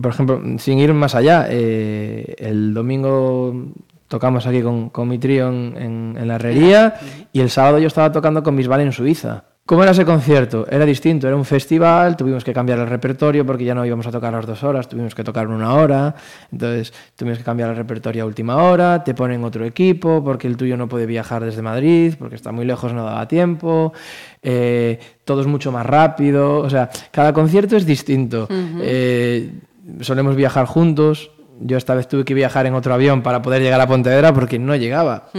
Por 0.00 0.12
ejemplo, 0.12 0.40
sin 0.58 0.78
ir 0.78 0.92
más 0.92 1.14
allá, 1.14 1.46
eh, 1.48 2.34
el 2.38 2.74
domingo 2.74 3.54
tocamos 4.06 4.46
aquí 4.46 4.60
con, 4.60 4.90
con 4.90 5.08
mi 5.08 5.18
trío 5.18 5.48
en, 5.48 5.74
en- 5.76 6.16
en 6.20 6.28
la 6.28 6.34
herrería 6.36 6.94
y 7.32 7.40
el 7.40 7.48
sábado 7.50 7.78
yo 7.78 7.86
estaba 7.88 8.12
tocando 8.12 8.42
con 8.42 8.54
Bisbal 8.56 8.82
en 8.82 8.92
Suiza. 8.92 9.44
¿Cómo 9.66 9.82
era 9.82 9.92
ese 9.92 10.04
concierto? 10.04 10.66
Era 10.68 10.84
distinto, 10.84 11.26
era 11.26 11.34
un 11.34 11.44
festival, 11.46 12.18
tuvimos 12.18 12.44
que 12.44 12.52
cambiar 12.52 12.80
el 12.80 12.86
repertorio 12.86 13.46
porque 13.46 13.64
ya 13.64 13.74
no 13.74 13.86
íbamos 13.86 14.06
a 14.06 14.10
tocar 14.10 14.30
las 14.30 14.44
dos 14.44 14.62
horas, 14.62 14.86
tuvimos 14.86 15.14
que 15.14 15.24
tocar 15.24 15.48
una 15.48 15.72
hora, 15.72 16.14
entonces 16.52 16.92
tuvimos 17.16 17.38
que 17.38 17.44
cambiar 17.44 17.70
el 17.70 17.76
repertorio 17.76 18.24
a 18.24 18.26
última 18.26 18.56
hora, 18.62 19.02
te 19.02 19.14
ponen 19.14 19.42
otro 19.42 19.64
equipo 19.64 20.22
porque 20.22 20.48
el 20.48 20.58
tuyo 20.58 20.76
no 20.76 20.86
puede 20.86 21.06
viajar 21.06 21.42
desde 21.42 21.62
Madrid, 21.62 22.12
porque 22.18 22.34
está 22.34 22.52
muy 22.52 22.66
lejos, 22.66 22.92
no 22.92 23.06
daba 23.06 23.26
tiempo, 23.26 23.94
eh, 24.42 25.00
todo 25.24 25.40
es 25.40 25.46
mucho 25.46 25.72
más 25.72 25.86
rápido, 25.86 26.58
o 26.58 26.68
sea, 26.68 26.90
cada 27.10 27.32
concierto 27.32 27.78
es 27.78 27.86
distinto. 27.86 28.46
Eh, 28.50 29.50
solemos 30.00 30.36
viajar 30.36 30.66
juntos, 30.66 31.30
yo 31.58 31.78
esta 31.78 31.94
vez 31.94 32.06
tuve 32.06 32.26
que 32.26 32.34
viajar 32.34 32.66
en 32.66 32.74
otro 32.74 32.92
avión 32.92 33.22
para 33.22 33.40
poder 33.40 33.62
llegar 33.62 33.80
a 33.80 33.86
Pontevedra 33.86 34.34
porque 34.34 34.58
no 34.58 34.76
llegaba. 34.76 35.30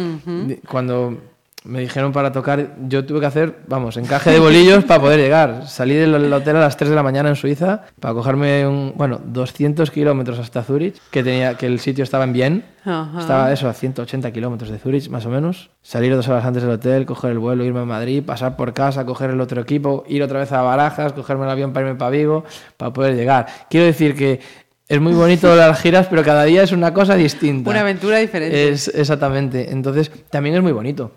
Cuando 0.68 1.35
me 1.65 1.81
dijeron 1.81 2.11
para 2.11 2.31
tocar, 2.31 2.75
yo 2.87 3.05
tuve 3.05 3.19
que 3.19 3.25
hacer, 3.25 3.59
vamos, 3.67 3.97
encaje 3.97 4.31
de 4.31 4.39
bolillos 4.39 4.83
para 4.85 5.01
poder 5.01 5.19
llegar. 5.19 5.67
Salí 5.67 5.95
del 5.95 6.31
hotel 6.31 6.55
a 6.57 6.61
las 6.61 6.77
3 6.77 6.89
de 6.89 6.95
la 6.95 7.03
mañana 7.03 7.29
en 7.29 7.35
Suiza 7.35 7.85
para 7.99 8.13
cogerme 8.13 8.67
un, 8.67 8.93
bueno, 8.95 9.19
200 9.25 9.89
kilómetros 9.89 10.39
hasta 10.39 10.63
Zurich, 10.63 10.95
que, 11.09 11.23
tenía, 11.23 11.55
que 11.55 11.65
el 11.65 11.79
sitio 11.79 12.03
estaba 12.03 12.23
en 12.23 12.33
Bien. 12.33 12.65
Ajá. 12.85 13.19
Estaba 13.19 13.51
eso, 13.51 13.67
a 13.67 13.73
180 13.73 14.31
kilómetros 14.31 14.69
de 14.69 14.77
Zurich, 14.77 15.09
más 15.09 15.25
o 15.25 15.29
menos. 15.29 15.71
Salir 15.81 16.15
dos 16.15 16.27
horas 16.27 16.45
antes 16.45 16.61
del 16.61 16.71
hotel, 16.73 17.05
coger 17.05 17.31
el 17.31 17.39
vuelo, 17.39 17.65
irme 17.65 17.79
a 17.79 17.85
Madrid, 17.85 18.23
pasar 18.23 18.55
por 18.55 18.73
casa, 18.73 19.05
coger 19.05 19.31
el 19.31 19.41
otro 19.41 19.59
equipo, 19.61 20.03
ir 20.07 20.21
otra 20.21 20.39
vez 20.39 20.51
a 20.51 20.61
Barajas, 20.61 21.13
cogerme 21.13 21.45
el 21.45 21.49
avión 21.49 21.73
para 21.73 21.87
irme 21.87 21.97
para 21.97 22.11
Vigo, 22.11 22.43
para 22.77 22.93
poder 22.93 23.15
llegar. 23.15 23.47
Quiero 23.69 23.87
decir 23.87 24.15
que 24.15 24.39
es 24.88 25.02
muy 25.02 25.14
bonito 25.14 25.56
las 25.56 25.80
giras, 25.82 26.07
pero 26.07 26.24
cada 26.24 26.44
día 26.44 26.64
es 26.64 26.72
una 26.72 26.94
cosa 26.94 27.16
distinta. 27.16 27.70
Una 27.70 27.82
aventura 27.82 28.18
diferente. 28.20 28.70
Es, 28.70 28.88
exactamente. 28.88 29.72
Entonces, 29.72 30.12
también 30.30 30.56
es 30.56 30.62
muy 30.62 30.72
bonito. 30.72 31.12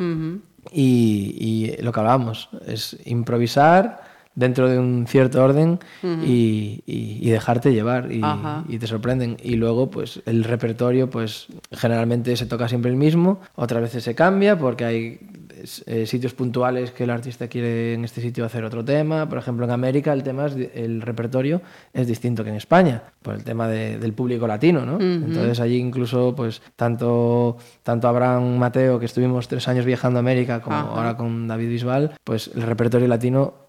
Y, 0.73 1.35
y 1.39 1.83
lo 1.83 1.93
que 1.93 2.01
hablábamos, 2.01 2.49
es 2.67 2.97
improvisar 3.05 4.08
dentro 4.39 4.69
de 4.69 4.79
un 4.79 5.07
cierto 5.09 5.43
orden 5.43 5.81
y, 6.03 6.83
y- 6.87 7.19
y 7.21 7.31
dejarte 7.31 7.73
llevar 7.73 8.09
y, 8.13 8.79
te 8.79 8.87
sorprenden. 8.87 9.37
Y 9.43 9.57
luego, 9.57 9.91
pues 9.91 10.23
el 10.27 10.45
repertorio, 10.45 11.11
pues 11.11 11.49
generalmente 11.73 12.37
se 12.37 12.47
toca 12.47 12.69
siempre 12.69 12.91
el 12.91 12.97
mismo, 12.97 13.41
otras 13.57 13.83
veces 13.83 14.05
se 14.05 14.15
cambia 14.15 14.57
porque 14.57 14.85
hay 14.85 15.19
eh, 15.87 16.07
sitios 16.07 16.35
puntuales 16.35 16.93
que 16.93 17.03
el 17.03 17.11
artista 17.11 17.49
quiere 17.49 17.95
en 17.95 18.05
este 18.05 18.21
sitio 18.21 18.45
hacer 18.45 18.63
otro 18.65 18.85
tema. 18.85 19.29
Por 19.29 19.39
ejemplo, 19.39 19.65
en 19.65 19.73
América 19.73 20.13
el 20.13 20.23
tema 20.23 20.47
es 20.47 20.55
el 20.75 21.03
repertorio 21.03 21.61
es 21.93 22.07
distinto 22.07 22.45
que 22.45 22.51
en 22.51 22.57
España, 22.57 23.03
por 23.23 23.35
el 23.35 23.43
tema 23.43 23.67
de- 23.67 23.99
del 23.99 24.13
público 24.13 24.47
latino, 24.47 24.87
¿no? 24.87 25.01
Entonces 25.01 25.59
allí 25.59 25.79
incluso, 25.79 26.33
pues 26.37 26.63
tanto, 26.77 27.57
tanto 27.83 28.07
Abraham 28.07 28.57
Mateo, 28.57 29.01
que 29.01 29.07
estuvimos 29.07 29.49
tres 29.49 29.67
años 29.67 29.85
viajando 29.85 30.19
a 30.19 30.21
América, 30.21 30.61
como 30.63 30.77
Ajá. 30.77 30.89
ahora 30.91 31.17
con 31.17 31.49
David 31.49 31.69
Bisbal, 31.71 32.13
pues 32.23 32.53
el 32.55 32.63
repertorio 32.63 33.09
latino 33.09 33.67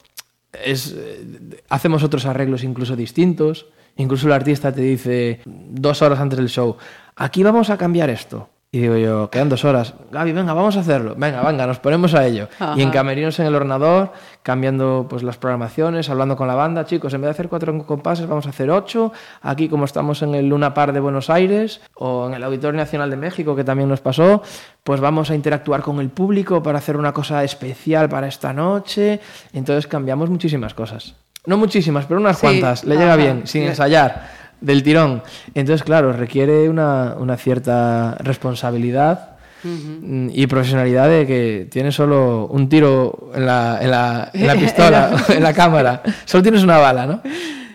es, 0.54 0.96
eh, 0.98 1.64
hacemos 1.70 2.04
otros 2.04 2.26
arreglos 2.26 2.64
incluso 2.64 2.96
distintos. 2.96 3.68
Incluso 3.96 4.28
el 4.28 4.34
artista 4.34 4.72
te 4.72 4.82
dice 4.82 5.42
dos 5.46 6.02
horas 6.02 6.20
antes 6.20 6.38
del 6.38 6.48
show, 6.48 6.78
aquí 7.16 7.44
vamos 7.44 7.70
a 7.70 7.78
cambiar 7.78 8.10
esto. 8.10 8.50
Y 8.72 8.82
digo 8.82 8.98
yo, 8.98 9.32
quedan 9.32 9.50
dos 9.50 9.66
horas. 9.66 9.96
Gaby, 10.12 10.32
venga, 10.32 10.54
vamos 10.54 10.78
a 10.78 10.82
hacerlo. 10.82 11.16
Venga, 11.18 11.42
venga, 11.42 11.66
nos 11.66 11.80
ponemos 11.80 12.14
a 12.14 12.28
ello. 12.28 12.50
Y 12.76 12.84
en 12.84 12.92
camerinos 12.92 13.40
en 13.40 13.48
el 13.48 13.56
ordenador, 13.56 14.12
cambiando 14.44 15.08
pues 15.10 15.24
las 15.24 15.38
programaciones, 15.38 16.08
hablando 16.12 16.38
con 16.38 16.48
la 16.48 16.54
banda, 16.54 16.86
chicos, 16.86 17.12
en 17.16 17.22
vez 17.22 17.30
de 17.30 17.32
hacer 17.32 17.50
cuatro 17.50 17.84
compases, 17.88 18.28
vamos 18.28 18.46
a 18.46 18.50
hacer 18.50 18.70
ocho. 18.70 19.12
Aquí, 19.42 19.70
como 19.70 19.86
estamos 19.86 20.22
en 20.22 20.36
el 20.36 20.48
Luna 20.48 20.76
Par 20.76 20.94
de 20.94 21.00
Buenos 21.00 21.32
Aires 21.32 21.82
o 21.96 22.28
en 22.28 22.36
el 22.36 22.44
Auditorio 22.44 22.78
Nacional 22.78 23.10
de 23.10 23.18
México, 23.18 23.56
que 23.56 23.64
también 23.64 23.90
nos 23.90 24.02
pasó, 24.02 24.44
pues 24.84 25.02
vamos 25.02 25.32
a 25.32 25.36
interactuar 25.36 25.82
con 25.82 26.00
el 26.00 26.10
público 26.10 26.62
para 26.62 26.78
hacer 26.78 26.96
una 26.96 27.12
cosa 27.12 27.44
especial 27.44 28.08
para 28.08 28.28
esta 28.28 28.54
noche. 28.54 29.20
Entonces 29.52 29.88
cambiamos 29.88 30.30
muchísimas 30.30 30.76
cosas. 30.76 31.16
No 31.48 31.58
muchísimas, 31.58 32.06
pero 32.06 32.20
unas 32.20 32.38
Sí, 32.38 32.42
cuantas. 32.46 32.84
Le 32.84 32.98
llega 32.98 33.16
bien, 33.16 33.48
sin 33.48 33.64
ensayar, 33.64 34.30
del 34.62 34.84
tirón. 34.84 35.24
Entonces, 35.56 35.84
claro, 35.84 36.14
requiere 36.14 36.70
una, 36.70 37.16
una 37.20 37.38
cierta 37.38 38.16
responsabilidad 38.20 39.38
mm, 39.64 40.30
y 40.34 40.48
profesionalidad 40.48 41.10
de 41.10 41.26
que 41.28 41.68
tienes 41.72 41.96
solo 41.96 42.48
un 42.48 42.70
tiro 42.70 43.32
en 43.34 43.46
la, 43.46 43.80
en 43.82 43.92
la, 43.92 44.32
en 44.34 44.48
la 44.48 44.56
pistola, 44.60 45.12
en 45.30 45.44
la 45.44 45.54
cámara. 45.54 46.02
Solo 46.26 46.44
tienes 46.44 46.64
una 46.64 46.78
bala, 46.78 47.06
¿no? 47.06 47.22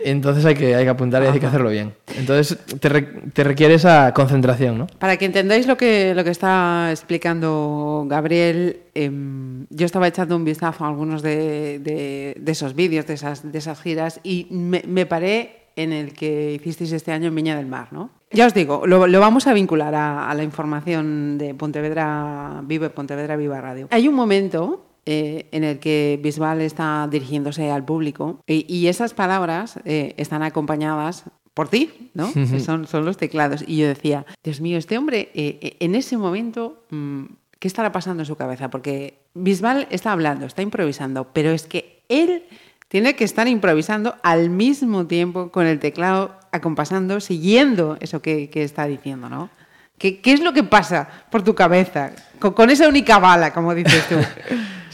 Entonces 0.03 0.45
hay 0.45 0.53
que, 0.53 0.75
hay 0.75 0.83
que 0.83 0.89
apuntar 0.91 1.23
y 1.23 1.25
hay 1.25 1.39
que 1.39 1.47
hacerlo 1.47 1.71
bien. 1.71 1.93
Entonces 2.15 2.59
te, 2.79 2.89
re- 2.89 3.01
te 3.33 3.43
requiere 3.43 3.73
esa 3.73 4.13
concentración, 4.13 4.77
¿no? 4.77 4.85
Para 4.99 5.17
que 5.17 5.25
entendáis 5.25 5.65
lo 5.65 5.77
que, 5.77 6.13
lo 6.13 6.23
que 6.23 6.29
está 6.29 6.89
explicando 6.91 8.05
Gabriel, 8.07 8.81
em, 8.93 9.65
yo 9.71 9.87
estaba 9.87 10.07
echando 10.07 10.35
un 10.35 10.45
vistazo 10.45 10.85
a 10.85 10.89
algunos 10.89 11.23
de, 11.23 11.79
de- 11.79 12.37
de 12.39 12.51
esos 12.51 12.75
vídeos, 12.75 13.07
de 13.07 13.15
esas, 13.15 13.51
de 13.51 13.57
esas 13.57 13.81
giras, 13.81 14.19
y 14.23 14.45
me, 14.51 14.83
me 14.85 15.07
paré 15.07 15.64
en 15.75 15.93
el 15.93 16.13
que 16.13 16.53
hicisteis 16.53 16.91
este 16.91 17.11
año 17.11 17.27
en 17.27 17.35
Viña 17.35 17.55
del 17.55 17.67
Mar, 17.67 17.89
¿no? 17.91 18.09
Ya 18.31 18.47
os 18.47 18.53
digo, 18.53 18.85
lo, 18.85 19.07
lo 19.07 19.19
vamos 19.19 19.47
a 19.47 19.53
vincular 19.53 19.95
a, 19.95 20.29
a 20.29 20.33
la 20.33 20.43
información 20.43 21.37
de 21.37 21.53
Pontevedra 21.53 22.61
Vive, 22.65 22.89
Pontevedra 22.89 23.35
Viva 23.35 23.61
Radio. 23.61 23.87
Hay 23.91 24.07
un 24.07 24.15
momento 24.15 24.85
eh, 25.05 25.47
en 25.51 25.63
el 25.63 25.79
que 25.79 26.19
Bisbal 26.21 26.61
está 26.61 27.07
dirigiéndose 27.09 27.71
al 27.71 27.85
público 27.85 28.41
y, 28.47 28.65
y 28.73 28.87
esas 28.87 29.13
palabras 29.13 29.79
eh, 29.85 30.13
están 30.17 30.43
acompañadas 30.43 31.25
por 31.55 31.69
ti, 31.69 32.11
¿no? 32.13 32.31
Que 32.33 32.59
son, 32.59 32.85
son 32.85 33.05
los 33.05 33.17
teclados. 33.17 33.63
Y 33.65 33.77
yo 33.77 33.87
decía, 33.87 34.25
Dios 34.43 34.61
mío, 34.61 34.77
este 34.77 34.97
hombre 34.99 35.31
eh, 35.33 35.57
eh, 35.61 35.77
en 35.79 35.95
ese 35.95 36.17
momento, 36.17 36.83
mm, 36.91 37.23
¿qué 37.57 37.67
estará 37.67 37.91
pasando 37.91 38.21
en 38.21 38.27
su 38.27 38.35
cabeza? 38.35 38.69
Porque 38.69 39.19
Bisbal 39.33 39.87
está 39.89 40.11
hablando, 40.11 40.45
está 40.45 40.61
improvisando, 40.61 41.29
pero 41.33 41.51
es 41.51 41.65
que 41.65 42.03
él 42.09 42.43
tiene 42.87 43.15
que 43.15 43.23
estar 43.23 43.47
improvisando 43.47 44.15
al 44.23 44.49
mismo 44.49 45.07
tiempo 45.07 45.51
con 45.51 45.65
el 45.67 45.79
teclado, 45.79 46.35
acompasando, 46.51 47.19
siguiendo 47.19 47.97
eso 47.99 48.21
que, 48.21 48.49
está 48.53 48.85
diciendo, 48.85 49.29
¿no? 49.29 49.49
¿Qué, 49.97 50.19
qué 50.19 50.33
es 50.33 50.41
lo 50.41 50.53
que 50.53 50.63
pasa 50.63 51.07
por 51.31 51.41
tu 51.41 51.55
cabeza? 51.55 52.11
Con, 52.39 52.53
con 52.53 52.69
esa 52.69 52.87
única 52.87 53.17
bala, 53.17 53.53
como 53.53 53.73
dices 53.73 54.07
tú. 54.07 54.15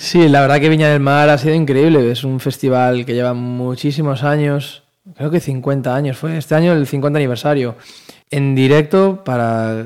Sí, 0.02 0.28
la 0.30 0.42
verdad 0.42 0.60
que 0.60 0.68
Viña 0.68 0.90
del 0.90 1.00
Mar 1.00 1.30
ha 1.30 1.38
sido 1.38 1.54
increíble. 1.54 2.12
Es 2.12 2.24
un 2.24 2.40
festival 2.40 3.06
que 3.06 3.14
lleva 3.14 3.36
muchísimos 3.36 4.24
años, 4.24 4.82
creo 5.16 5.30
que 5.30 5.40
50 5.40 5.94
años 5.96 6.18
fue, 6.18 6.40
este 6.40 6.56
año 6.56 6.74
el 6.74 6.88
50 6.88 7.18
aniversario. 7.20 7.76
En 8.34 8.56
directo 8.56 9.24
para, 9.26 9.84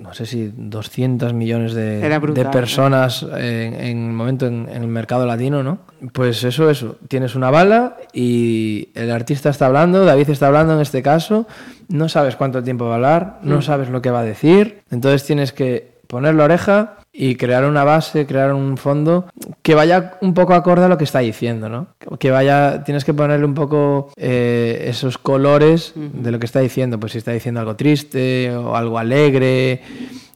no 0.00 0.14
sé 0.14 0.24
si 0.24 0.52
200 0.56 1.34
millones 1.34 1.74
de, 1.74 2.00
Era 2.00 2.20
brutal, 2.20 2.44
de 2.44 2.50
personas 2.50 3.24
en, 3.24 3.74
en 3.74 4.06
el 4.06 4.12
momento 4.12 4.46
en, 4.46 4.68
en 4.68 4.82
el 4.82 4.88
mercado 4.88 5.26
latino, 5.26 5.64
¿no? 5.64 5.80
Pues 6.12 6.44
eso, 6.44 6.70
eso. 6.70 6.96
Tienes 7.08 7.34
una 7.34 7.50
bala 7.50 7.96
y 8.12 8.90
el 8.94 9.10
artista 9.10 9.50
está 9.50 9.66
hablando, 9.66 10.04
David 10.04 10.30
está 10.30 10.46
hablando 10.46 10.74
en 10.74 10.80
este 10.80 11.02
caso, 11.02 11.48
no 11.88 12.08
sabes 12.08 12.36
cuánto 12.36 12.62
tiempo 12.62 12.84
va 12.84 12.92
a 12.92 12.94
hablar, 12.94 13.38
no 13.42 13.62
sabes 13.62 13.88
lo 13.88 14.00
que 14.00 14.10
va 14.10 14.20
a 14.20 14.24
decir, 14.24 14.82
entonces 14.90 15.24
tienes 15.24 15.52
que 15.52 15.98
poner 16.06 16.36
la 16.36 16.44
oreja 16.44 16.97
y 17.20 17.34
crear 17.34 17.64
una 17.64 17.82
base, 17.82 18.26
crear 18.26 18.54
un 18.54 18.76
fondo 18.76 19.26
que 19.62 19.74
vaya 19.74 20.18
un 20.20 20.34
poco 20.34 20.54
acorde 20.54 20.84
a 20.84 20.88
lo 20.88 20.96
que 20.98 21.02
está 21.02 21.18
diciendo, 21.18 21.68
¿no? 21.68 21.88
Que 22.20 22.30
vaya, 22.30 22.84
tienes 22.84 23.04
que 23.04 23.12
ponerle 23.12 23.44
un 23.44 23.54
poco 23.54 24.12
eh, 24.16 24.84
esos 24.86 25.18
colores 25.18 25.94
de 25.96 26.30
lo 26.30 26.38
que 26.38 26.46
está 26.46 26.60
diciendo, 26.60 27.00
pues 27.00 27.10
si 27.10 27.18
está 27.18 27.32
diciendo 27.32 27.58
algo 27.58 27.74
triste 27.74 28.54
o 28.54 28.76
algo 28.76 29.00
alegre 29.00 29.82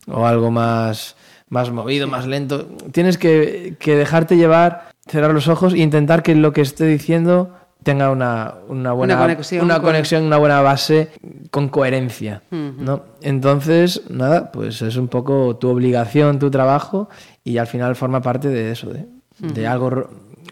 o 0.09 0.27
algo 0.27 0.51
más, 0.51 1.15
más 1.49 1.71
movido, 1.71 2.09
más 2.09 2.27
lento, 2.27 2.67
tienes 2.91 3.17
que, 3.17 3.77
que 3.79 3.95
dejarte 3.95 4.37
llevar, 4.37 4.89
cerrar 5.07 5.33
los 5.33 5.47
ojos 5.47 5.75
e 5.75 5.79
intentar 5.79 6.25
que 6.25 6.35
lo 6.35 6.53
que 6.53 6.63
esté 6.63 6.87
diciendo 6.87 7.55
tenga 7.83 8.11
una, 8.11 8.55
una 8.69 8.93
buena 8.93 9.17
conexión 9.19 9.65
una 9.65 9.75
con- 9.77 9.85
conexión, 9.85 10.25
una 10.25 10.37
buena 10.39 10.61
base 10.61 11.11
con 11.51 11.69
coherencia, 11.69 12.43
¿no? 12.51 13.03
Entonces, 13.21 14.03
nada, 14.09 14.53
pues 14.53 14.83
es 14.83 14.97
un 14.97 15.09
poco 15.09 15.57
tu 15.57 15.69
obligación, 15.69 16.39
tu 16.39 16.51
trabajo 16.51 17.09
y 17.45 17.59
al 17.59 17.67
final 17.67 17.97
forma 17.97 18.21
parte 18.23 18.49
de 18.49 18.71
eso, 18.73 18.91
de, 18.91 19.07
de 19.39 19.67
algo 19.67 19.91
ru- 19.91 20.07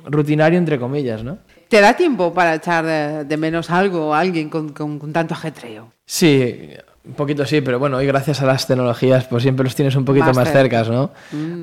rutinario 0.06 0.58
entre 0.58 0.78
comillas, 0.78 1.22
¿no? 1.24 1.38
¿Te 1.68 1.80
da 1.80 1.94
tiempo 1.94 2.34
para 2.34 2.54
echar 2.56 2.84
de, 2.84 3.24
de 3.24 3.36
menos 3.36 3.70
algo 3.70 4.08
o 4.08 4.14
alguien 4.14 4.48
con, 4.50 4.70
con- 4.70 4.98
con 4.98 5.12
tanto 5.12 5.34
ajetreo? 5.34 5.92
Sí, 6.04 6.70
un 7.02 7.14
poquito 7.14 7.46
sí, 7.46 7.60
pero 7.62 7.78
bueno, 7.78 7.96
hoy 7.96 8.06
gracias 8.06 8.42
a 8.42 8.46
las 8.46 8.66
tecnologías 8.66 9.24
pues 9.24 9.42
siempre 9.42 9.64
los 9.64 9.74
tienes 9.74 9.96
un 9.96 10.04
poquito 10.04 10.26
Más 10.26 10.36
más, 10.36 10.52
cerca. 10.52 10.84
cercas, 10.84 10.90
¿no? 10.90 11.10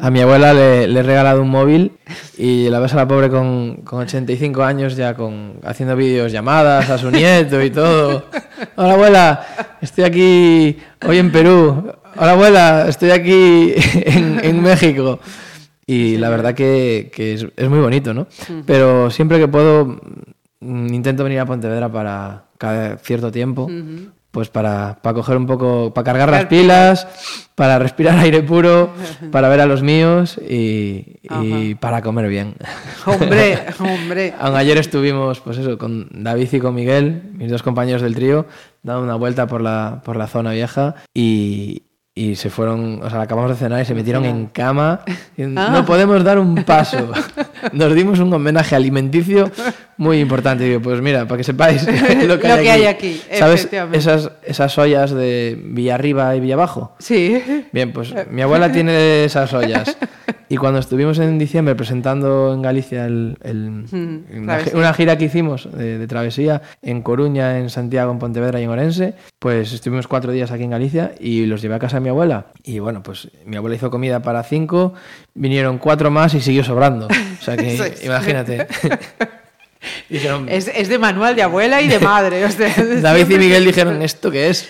A 0.01 0.09
mi 0.09 0.21
abuela 0.21 0.53
le, 0.53 0.87
le 0.87 0.99
he 0.99 1.03
regalado 1.03 1.41
un 1.43 1.49
móvil 1.49 1.91
y 2.37 2.69
la 2.69 2.79
ves 2.79 2.93
a 2.93 2.97
la 2.97 3.07
pobre 3.07 3.29
con, 3.29 3.77
con 3.83 3.99
85 3.99 4.63
años 4.63 4.95
ya 4.95 5.13
con 5.13 5.59
haciendo 5.63 5.95
vídeos 5.95 6.31
llamadas 6.31 6.89
a 6.89 6.97
su 6.97 7.11
nieto 7.11 7.61
y 7.61 7.69
todo. 7.69 8.25
Hola 8.75 8.93
abuela, 8.93 9.45
estoy 9.81 10.03
aquí 10.05 10.77
hoy 11.07 11.17
en 11.19 11.31
Perú. 11.31 11.93
Hola 12.15 12.31
abuela, 12.31 12.85
estoy 12.87 13.11
aquí 13.11 13.73
en, 13.93 14.43
en 14.43 14.61
México. 14.61 15.19
Y 15.85 16.17
la 16.17 16.29
verdad 16.29 16.53
que, 16.55 17.11
que 17.13 17.35
es, 17.35 17.45
es 17.55 17.69
muy 17.69 17.79
bonito, 17.79 18.13
¿no? 18.13 18.27
Pero 18.65 19.09
siempre 19.11 19.37
que 19.37 19.47
puedo 19.47 19.99
mm, 20.59 20.93
intento 20.93 21.23
venir 21.23 21.39
a 21.39 21.45
Pontevedra 21.45 21.89
para 21.89 22.43
cada 22.57 22.97
cierto 22.97 23.31
tiempo, 23.31 23.69
pues 24.37 24.49
para, 24.49 24.99
para 25.01 25.15
coger 25.15 25.35
un 25.35 25.47
poco, 25.47 25.91
para 25.95 26.05
cargar 26.05 26.29
las 26.29 26.45
pilas, 26.45 27.07
para 27.55 27.79
respirar 27.79 28.19
aire 28.19 28.43
puro, 28.43 28.91
para 29.31 29.49
ver 29.49 29.61
a 29.61 29.65
los 29.65 29.81
míos 29.81 30.37
y, 30.47 31.17
y 31.41 31.73
para 31.73 32.03
comer 32.03 32.27
bien. 32.29 32.53
Hombre, 33.07 33.57
hombre. 33.79 34.35
Aún 34.39 34.55
ayer 34.55 34.77
estuvimos, 34.77 35.39
pues 35.39 35.57
eso, 35.57 35.79
con 35.79 36.07
David 36.11 36.49
y 36.51 36.59
con 36.59 36.75
Miguel, 36.75 37.31
mis 37.33 37.49
dos 37.49 37.63
compañeros 37.63 38.03
del 38.03 38.13
trío, 38.13 38.45
dando 38.83 39.01
una 39.01 39.15
vuelta 39.15 39.47
por 39.47 39.61
la, 39.61 40.03
por 40.05 40.17
la 40.17 40.27
zona 40.27 40.51
vieja 40.51 40.93
y, 41.15 41.81
y 42.13 42.35
se 42.35 42.51
fueron, 42.51 43.01
o 43.01 43.09
sea, 43.09 43.21
acabamos 43.21 43.49
de 43.49 43.57
cenar 43.57 43.81
y 43.81 43.85
se 43.85 43.95
metieron 43.95 44.23
en 44.23 44.45
cama. 44.45 45.01
y 45.35 45.41
Ah. 45.41 45.69
No 45.71 45.83
podemos 45.83 46.23
dar 46.23 46.37
un 46.37 46.63
paso. 46.63 47.11
Nos 47.73 47.93
dimos 47.95 48.19
un 48.19 48.33
homenaje 48.33 48.75
alimenticio 48.75 49.51
muy 49.97 50.19
importante. 50.19 50.63
Digo, 50.63 50.81
pues 50.81 51.01
mira, 51.01 51.27
para 51.27 51.37
que 51.37 51.43
sepáis 51.43 51.83
lo 52.27 52.39
que, 52.39 52.47
Lo 52.47 52.53
hay, 52.55 52.63
que 52.63 52.71
aquí. 52.71 52.81
hay 52.81 52.85
aquí, 52.85 53.21
¿Sabes 53.33 53.69
esas, 53.93 54.31
esas 54.43 54.77
ollas 54.77 55.11
de 55.11 55.59
Villarriba 55.63 56.35
y 56.35 56.39
Villabajo? 56.39 56.95
Sí. 56.99 57.41
Bien, 57.71 57.91
pues 57.93 58.13
mi 58.31 58.41
abuela 58.41 58.71
tiene 58.71 59.23
esas 59.25 59.53
ollas. 59.53 59.97
Y 60.49 60.55
cuando 60.55 60.79
estuvimos 60.79 61.19
en 61.19 61.37
diciembre 61.37 61.75
presentando 61.75 62.53
en 62.53 62.61
Galicia 62.61 63.05
el, 63.05 63.37
el- 63.43 63.67
Mm, 63.91 64.49
una, 64.75 64.93
gira 64.93 65.17
que 65.17 65.25
hicimos 65.25 65.69
de, 65.71 65.97
de 65.97 66.07
travesía 66.07 66.61
en 66.81 67.01
Coruña, 67.01 67.59
en 67.59 67.69
Santiago, 67.69 68.11
en 68.11 68.19
Pontevedra 68.19 68.59
y 68.59 68.63
en 68.63 68.69
Orense, 68.69 69.13
pues 69.39 69.73
estuvimos 69.73 70.07
cuatro 70.07 70.31
días 70.31 70.51
aquí 70.51 70.63
en 70.63 70.69
Galicia 70.71 71.11
y 71.19 71.45
los 71.45 71.61
llevé 71.61 71.75
a 71.75 71.79
casa 71.79 71.97
de 71.97 72.01
mi 72.01 72.09
abuela. 72.09 72.47
Y 72.63 72.79
bueno, 72.79 73.03
pues 73.03 73.29
mi 73.45 73.57
abuela 73.57 73.75
hizo 73.75 73.89
comida 73.91 74.21
para 74.21 74.43
cinco, 74.43 74.93
vinieron 75.37 75.77
cuatro 75.77 76.11
más 76.11 76.33
y 76.33 76.41
siguió 76.41 76.63
sobrando. 76.63 77.07
O 77.07 77.43
sea 77.43 77.55
que 77.55 77.75
es. 77.75 78.03
imagínate. 78.03 78.67
Dijeron, 80.09 80.47
Es, 80.49 80.67
es 80.73 80.89
de 80.89 80.97
manual 80.97 81.35
de 81.35 81.43
abuela 81.43 81.81
y 81.81 81.87
de 81.87 81.99
madre. 81.99 82.43
o 82.45 82.51
sea, 82.51 82.73
David 83.01 83.29
y 83.29 83.37
Miguel 83.37 83.65
dijeron, 83.65 84.01
¿esto 84.01 84.31
qué 84.31 84.49
es? 84.49 84.69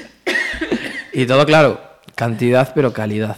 Y 1.14 1.26
todo 1.26 1.46
claro, 1.46 1.80
cantidad 2.16 2.72
pero 2.76 2.94
calidad. 2.94 3.38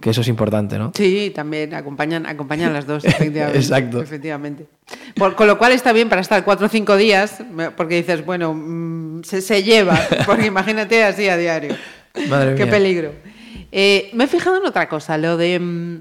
Que 0.00 0.10
eso 0.10 0.22
es 0.22 0.28
importante, 0.28 0.78
¿no? 0.78 0.92
Sí, 0.94 1.30
también 1.34 1.72
acompañan, 1.74 2.26
acompañan 2.26 2.72
las 2.72 2.86
dos, 2.86 3.04
efectivamente. 3.04 3.58
Exacto. 3.58 4.02
Efectivamente. 4.02 4.66
Por- 5.14 5.34
con 5.36 5.46
lo 5.46 5.56
cual 5.58 5.72
está 5.72 5.92
bien 5.92 6.08
para 6.08 6.20
estar 6.20 6.44
cuatro 6.44 6.66
o 6.66 6.68
cinco 6.68 6.96
días, 6.96 7.38
porque 7.76 7.96
dices, 7.96 8.24
bueno, 8.26 8.52
mm, 8.54 9.22
se, 9.24 9.40
se 9.40 9.62
lleva, 9.62 9.98
porque 10.26 10.46
imagínate 10.46 11.04
así 11.04 11.28
a 11.28 11.36
diario. 11.36 11.76
Madre 12.28 12.54
Qué 12.56 12.64
mía. 12.64 12.72
peligro. 12.72 13.12
Eh, 13.72 14.10
me 14.14 14.24
he 14.24 14.26
fijado 14.26 14.56
en 14.58 14.66
otra 14.66 14.88
cosa, 14.88 15.16
lo 15.18 15.36
de 15.36 15.58
mm, 15.58 16.00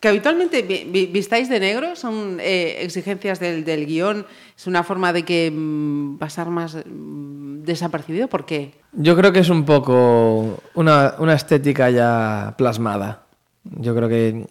que 0.00 0.08
habitualmente 0.08 0.62
vi- 0.62 0.84
vi- 0.88 1.06
vistáis 1.06 1.48
de 1.48 1.60
negro, 1.60 1.94
son 1.94 2.38
eh, 2.40 2.78
exigencias 2.80 3.38
del, 3.38 3.64
del 3.64 3.86
guion, 3.86 4.26
es 4.56 4.66
una 4.66 4.82
forma 4.82 5.12
de 5.12 5.22
que 5.24 5.50
mm, 5.54 6.16
pasar 6.18 6.48
más 6.50 6.74
mm, 6.76 7.62
desapercibido, 7.62 8.28
¿por 8.28 8.46
qué? 8.46 8.72
Yo 8.92 9.14
creo 9.16 9.32
que 9.32 9.40
es 9.40 9.50
un 9.50 9.64
poco 9.64 10.58
una, 10.74 11.14
una 11.18 11.34
estética 11.34 11.90
ya 11.90 12.54
plasmada. 12.56 13.22
Yo 13.64 13.94
creo 13.94 14.08
que 14.08 14.46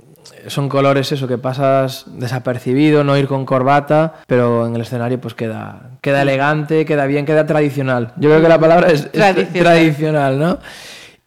son 0.48 0.70
colores 0.70 1.12
eso 1.12 1.28
que 1.28 1.40
pasas 1.40 2.06
desapercibido, 2.08 3.04
no 3.04 3.18
ir 3.18 3.28
con 3.28 3.46
corbata, 3.46 4.22
pero 4.28 4.68
en 4.68 4.76
el 4.76 4.82
escenario 4.82 5.20
pues 5.20 5.34
queda, 5.34 5.92
queda 6.02 6.22
elegante, 6.22 6.86
queda 6.86 7.08
bien, 7.08 7.26
queda 7.26 7.48
tradicional. 7.48 8.14
Yo 8.18 8.30
creo 8.30 8.42
que 8.42 8.48
la 8.50 8.60
palabra 8.60 8.92
es, 8.92 9.06
es 9.06 9.12
Tradicional. 9.12 9.64
tradicional, 9.64 10.40
¿no? 10.40 10.60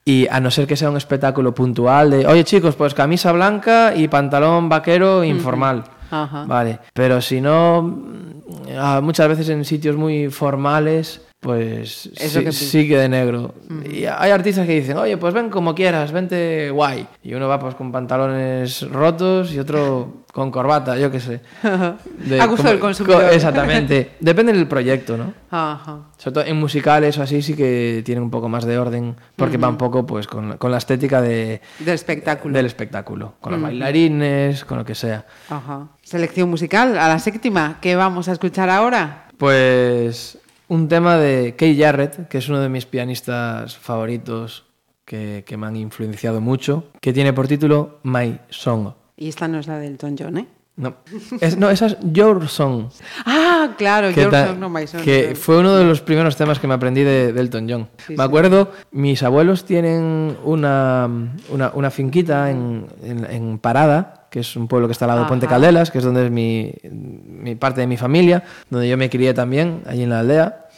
Y 0.04 0.26
a 0.28 0.40
no 0.40 0.50
ser 0.50 0.66
que 0.66 0.76
sea 0.76 0.90
un 0.90 0.96
espectáculo 0.96 1.54
puntual 1.54 2.10
de, 2.10 2.26
oye 2.26 2.44
chicos, 2.44 2.74
pues 2.74 2.92
camisa 2.92 3.30
blanca 3.32 3.94
y 3.94 4.08
pantalón 4.08 4.68
vaquero 4.68 5.22
informal. 5.22 5.84
Ajá. 6.10 6.44
Vale, 6.44 6.80
pero 6.92 7.20
si 7.20 7.40
no, 7.40 7.82
mm, 7.82 8.32
ah, 8.78 9.00
muchas 9.02 9.28
veces 9.28 9.48
en 9.48 9.64
sitios 9.64 9.96
muy 9.96 10.28
formales, 10.28 11.22
pues 11.42 12.08
Eso 12.16 12.38
sí, 12.38 12.44
que 12.44 12.52
sí 12.52 12.88
que 12.88 12.96
de 12.96 13.08
negro. 13.08 13.52
Y 13.90 14.04
hay 14.06 14.30
artistas 14.30 14.64
que 14.64 14.78
dicen, 14.80 14.96
oye, 14.96 15.16
pues 15.16 15.34
ven 15.34 15.50
como 15.50 15.74
quieras, 15.74 16.12
vente 16.12 16.70
guay. 16.70 17.04
Y 17.24 17.34
uno 17.34 17.48
va 17.48 17.58
pues 17.58 17.74
con 17.74 17.90
pantalones 17.90 18.88
rotos 18.90 19.52
y 19.52 19.58
otro 19.58 20.22
con 20.32 20.52
corbata, 20.52 20.96
yo 20.96 21.10
qué 21.10 21.18
sé. 21.18 21.40
De- 22.28 22.40
A 22.40 22.46
gusto 22.46 22.68
del 22.68 22.78
consumidor. 22.78 23.22
co- 23.24 23.28
exactamente. 23.30 24.12
Depende 24.20 24.52
del 24.52 24.68
proyecto, 24.68 25.16
¿no? 25.16 25.34
Ajá. 25.50 26.02
Sobre 26.16 26.32
todo 26.34 26.44
en 26.44 26.56
musicales 26.60 27.18
o 27.18 27.22
así 27.24 27.42
sí 27.42 27.54
que 27.54 28.02
tienen 28.04 28.22
un 28.22 28.30
poco 28.30 28.48
más 28.48 28.64
de 28.64 28.78
orden, 28.78 29.16
porque 29.34 29.56
va 29.58 29.68
un 29.68 29.76
poco 29.76 30.06
pues 30.06 30.28
con, 30.28 30.56
con 30.58 30.70
la 30.70 30.78
estética 30.78 31.20
de, 31.20 31.60
Del 31.80 31.94
espectáculo. 31.94 32.54
del 32.56 32.66
espectáculo, 32.66 33.34
con 33.40 33.52
los 33.54 33.60
bailarines, 33.62 34.64
con 34.64 34.78
lo 34.78 34.84
que 34.84 34.94
sea. 34.94 35.26
Ajá. 35.50 35.88
Selección 36.02 36.48
musical, 36.48 36.96
a 36.96 37.08
la 37.08 37.18
séptima, 37.18 37.78
¿qué 37.80 37.96
vamos 37.96 38.28
a 38.28 38.32
escuchar 38.32 38.70
ahora? 38.70 39.26
Pues 39.36 40.38
un 40.72 40.88
tema 40.88 41.16
de 41.18 41.54
Kay 41.56 41.78
Jarrett, 41.78 42.28
que 42.28 42.38
es 42.38 42.48
uno 42.48 42.60
de 42.60 42.68
mis 42.68 42.86
pianistas 42.86 43.76
favoritos 43.76 44.64
que, 45.04 45.44
que 45.46 45.56
me 45.56 45.66
han 45.66 45.76
influenciado 45.76 46.40
mucho, 46.40 46.84
que 47.00 47.12
tiene 47.12 47.32
por 47.32 47.46
título 47.48 47.98
My 48.04 48.38
Song. 48.48 48.92
Y 49.16 49.28
esta 49.28 49.48
no 49.48 49.58
es 49.58 49.66
la 49.66 49.78
del 49.78 49.92
Elton 49.92 50.16
John, 50.18 50.38
¿eh? 50.38 50.46
No, 50.74 50.94
es, 51.42 51.58
no, 51.58 51.68
esa 51.68 51.86
es 51.86 51.96
Your 52.02 52.48
Song. 52.48 52.86
Ah, 53.26 53.74
claro, 53.76 54.08
Your 54.10 54.30
ta- 54.30 54.46
Song, 54.46 54.58
no 54.58 54.70
My 54.70 54.86
Song. 54.86 55.02
que 55.02 55.34
fue 55.36 55.58
uno 55.58 55.76
de 55.76 55.84
los 55.84 56.00
primeros 56.00 56.34
temas 56.36 56.58
que 56.58 56.66
me 56.66 56.72
aprendí 56.72 57.02
de, 57.02 57.32
de 57.34 57.40
Elton 57.42 57.66
John. 57.68 57.88
Sí, 58.06 58.14
me 58.14 58.16
sí. 58.16 58.22
acuerdo, 58.22 58.72
mis 58.90 59.22
abuelos 59.22 59.66
tienen 59.66 60.34
una, 60.42 61.08
una, 61.50 61.70
una 61.74 61.90
finquita 61.90 62.50
en, 62.50 62.86
en- 63.04 63.26
en 63.30 63.58
Parada, 63.58 64.21
que 64.32 64.40
es 64.40 64.56
un 64.56 64.66
pueblo 64.66 64.88
que 64.88 64.92
está 64.92 65.04
al 65.04 65.10
lado 65.10 65.20
de 65.24 65.28
Puente. 65.28 65.46
Caldelas, 65.46 65.90
que 65.90 65.98
es 65.98 66.04
donde 66.04 66.24
es 66.24 66.30
mi, 66.30 66.72
mi 66.90 67.54
parte 67.54 67.82
de 67.82 67.86
mi 67.86 67.98
familia, 67.98 68.42
donde 68.70 68.88
yo 68.88 68.96
me 68.96 69.10
crié 69.10 69.34
también, 69.34 69.82
allí 69.86 70.04
en 70.04 70.08
la 70.08 70.20
aldea. 70.20 70.68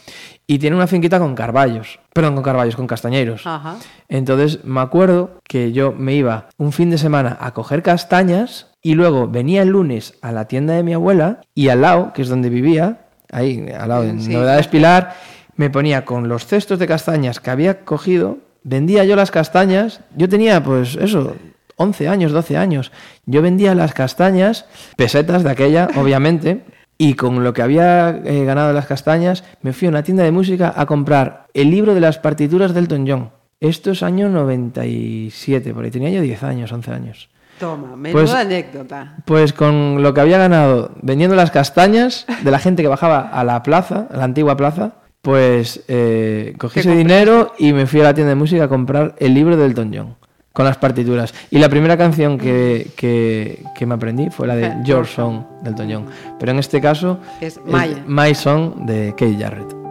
Y 0.45 0.59
tiene 0.59 0.75
una 0.75 0.87
finquita 0.87 1.19
con 1.19 1.35
carballos, 1.35 1.99
perdón, 2.13 2.35
con 2.35 2.43
carballos, 2.43 2.75
con 2.75 2.85
castañeiros. 2.85 3.47
Ajá. 3.47 3.77
Entonces 4.09 4.65
me 4.65 4.81
acuerdo 4.81 5.39
que 5.47 5.71
yo 5.71 5.93
me 5.93 6.13
iba 6.13 6.49
un 6.57 6.73
fin 6.73 6.89
de 6.89 6.97
semana 6.97 7.37
a 7.39 7.53
coger 7.53 7.81
castañas 7.81 8.67
y 8.81 8.93
luego 8.93 9.29
venía 9.29 9.61
el 9.61 9.69
lunes 9.69 10.15
a 10.21 10.33
la 10.33 10.49
tienda 10.49 10.73
de 10.73 10.83
mi 10.83 10.93
abuela 10.93 11.39
y 11.55 11.69
al 11.69 11.81
lado, 11.81 12.11
que 12.13 12.23
es 12.23 12.27
donde 12.27 12.49
vivía, 12.49 13.07
ahí 13.31 13.65
al 13.79 13.87
lado 13.87 14.03
de 14.03 14.19
Sí. 14.19 14.33
Novedades 14.33 14.67
Pilar, 14.67 15.15
me 15.55 15.69
ponía 15.69 16.03
con 16.03 16.27
los 16.27 16.45
cestos 16.45 16.77
de 16.77 16.87
castañas 16.87 17.39
que 17.39 17.49
había 17.51 17.85
cogido, 17.85 18.37
vendía 18.63 19.05
yo 19.05 19.15
las 19.15 19.31
castañas, 19.31 20.01
yo 20.15 20.27
tenía 20.27 20.61
pues 20.61 20.97
eso, 20.97 21.35
11 21.77 22.07
años, 22.07 22.31
12 22.31 22.57
años, 22.57 22.91
yo 23.25 23.41
vendía 23.41 23.75
las 23.75 23.93
castañas, 23.93 24.65
pesetas 24.95 25.43
de 25.43 25.51
aquella, 25.51 25.89
obviamente. 25.95 26.63
Y 26.97 27.15
con 27.15 27.43
lo 27.43 27.53
que 27.53 27.61
había 27.61 28.09
eh, 28.23 28.45
ganado 28.45 28.71
las 28.71 28.85
castañas, 28.85 29.43
me 29.61 29.73
fui 29.73 29.87
a 29.87 29.89
una 29.89 30.03
tienda 30.03 30.23
de 30.23 30.31
música 30.31 30.73
a 30.75 30.85
comprar 30.85 31.47
el 31.53 31.69
libro 31.69 31.93
de 31.93 31.99
las 31.99 32.19
partituras 32.19 32.73
del 32.73 32.85
Elton 32.85 33.05
John. 33.07 33.29
Esto 33.59 33.91
es 33.91 34.01
año 34.01 34.29
97, 34.29 35.73
por 35.73 35.83
ahí 35.83 35.91
tenía 35.91 36.09
yo 36.09 36.21
10 36.21 36.43
años, 36.43 36.71
11 36.71 36.91
años. 36.91 37.29
Toma, 37.59 37.95
menuda 37.95 38.21
Pues- 38.23 38.33
anécdota. 38.33 39.15
Pues 39.25 39.53
con 39.53 40.03
lo 40.03 40.13
que 40.13 40.21
había 40.21 40.37
ganado 40.37 40.91
vendiendo 41.01 41.35
las 41.35 41.51
castañas 41.51 42.25
de 42.43 42.51
la 42.51 42.59
gente 42.59 42.81
que 42.81 42.87
bajaba 42.89 43.19
a 43.21 43.43
la 43.43 43.63
plaza, 43.63 44.07
a 44.11 44.17
la 44.17 44.23
antigua 44.25 44.57
plaza, 44.57 44.95
pues 45.21 45.83
eh, 45.87 46.53
cogí 46.57 46.75
¿Qué 46.75 46.79
ese 46.81 46.95
dinero 46.95 47.53
y 47.57 47.73
me 47.73 47.87
fui 47.87 48.01
a 48.01 48.03
la 48.03 48.13
tienda 48.13 48.29
de 48.29 48.35
música 48.35 48.65
a 48.65 48.67
comprar 48.67 49.15
el 49.19 49.33
libro 49.33 49.57
del 49.57 49.71
Elton 49.71 49.91
John 49.93 50.15
con 50.55 50.65
las 50.65 50.77
partituras. 50.77 51.33
Y 51.51 51.59
la 51.59 51.69
primera 51.69 51.95
canción 51.97 52.37
que, 52.39 52.87
que- 52.95 53.61
que 53.75 53.85
me 53.85 53.93
aprendí 53.93 54.29
fue 54.31 54.47
la 54.47 54.55
de 54.55 54.73
Your 54.85 55.05
Song 55.05 55.43
del 55.61 55.75
John. 55.75 56.05
Pero 56.39 56.51
en 56.53 56.57
este 56.59 56.79
caso 56.81 57.19
Es 57.41 57.59
My. 57.65 58.01
My 58.07 58.33
Song 58.33 58.85
de 58.85 59.11
Kate 59.11 59.35
Jarrett. 59.37 59.84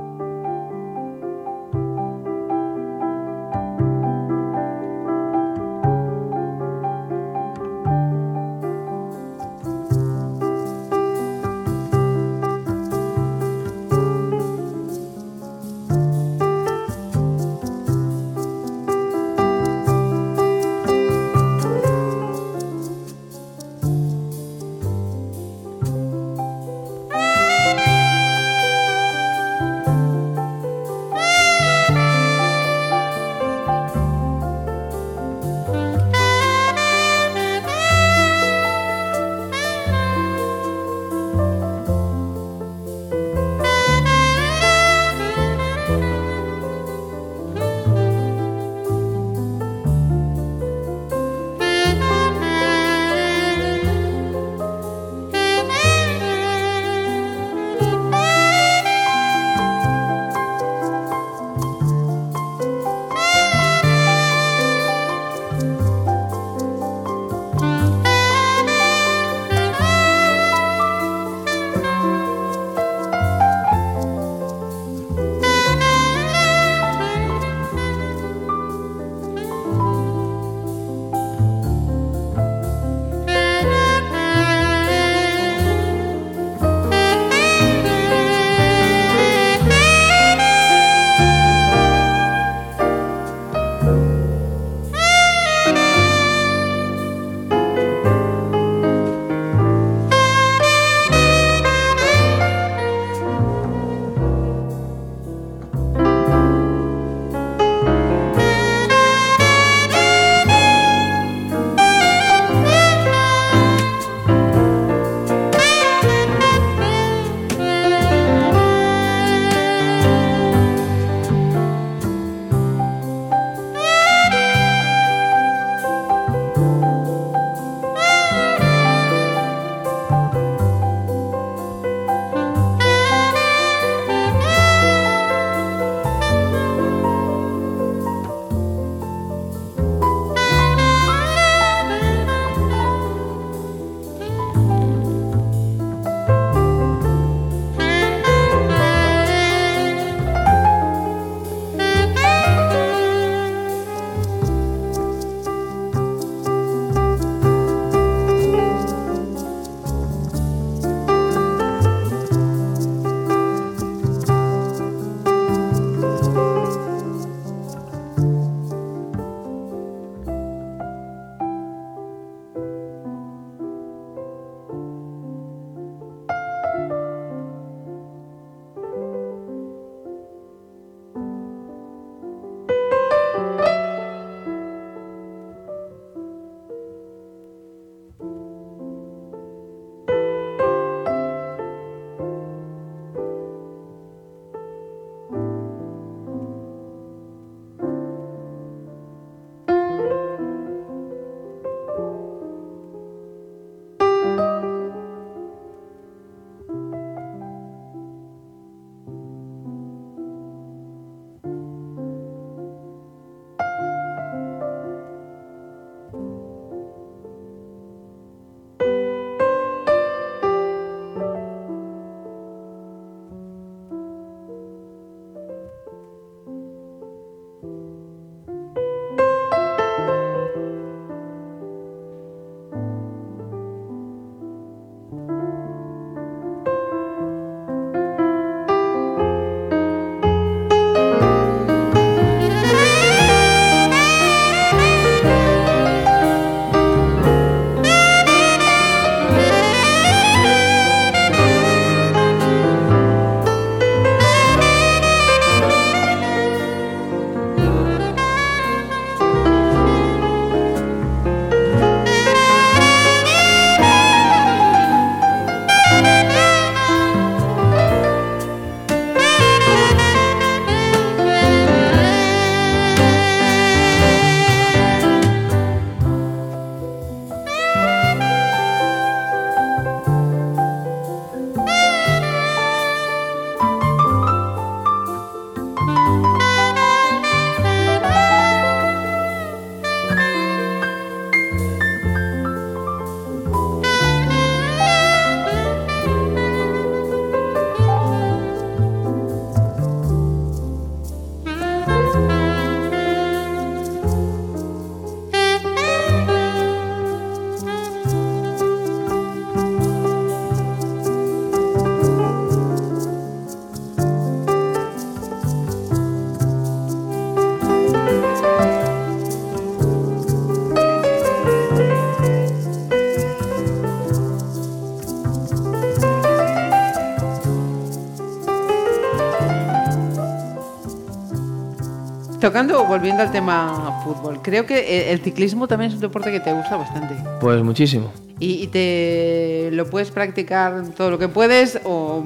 Tocando, 332.55 332.85
volviendo 332.85 333.21
al 333.21 333.33
tema 333.33 334.01
fútbol, 334.05 334.39
creo 334.41 334.65
que 334.65 335.11
el 335.11 335.19
ciclismo 335.19 335.67
también 335.67 335.89
es 335.89 335.97
un 335.97 336.03
deporte 336.03 336.31
que 336.31 336.39
te 336.39 336.53
gusta 336.53 336.77
bastante. 336.77 337.17
Pues 337.41 337.61
muchísimo. 337.65 338.13
¿Y, 338.39 338.69
te 338.69 339.71
lo 339.73 339.91
puedes 339.91 340.13
practicar 340.13 340.85
todo 340.97 341.11
lo 341.11 341.19
que 341.19 341.27
puedes 341.27 341.81
o 341.83 342.25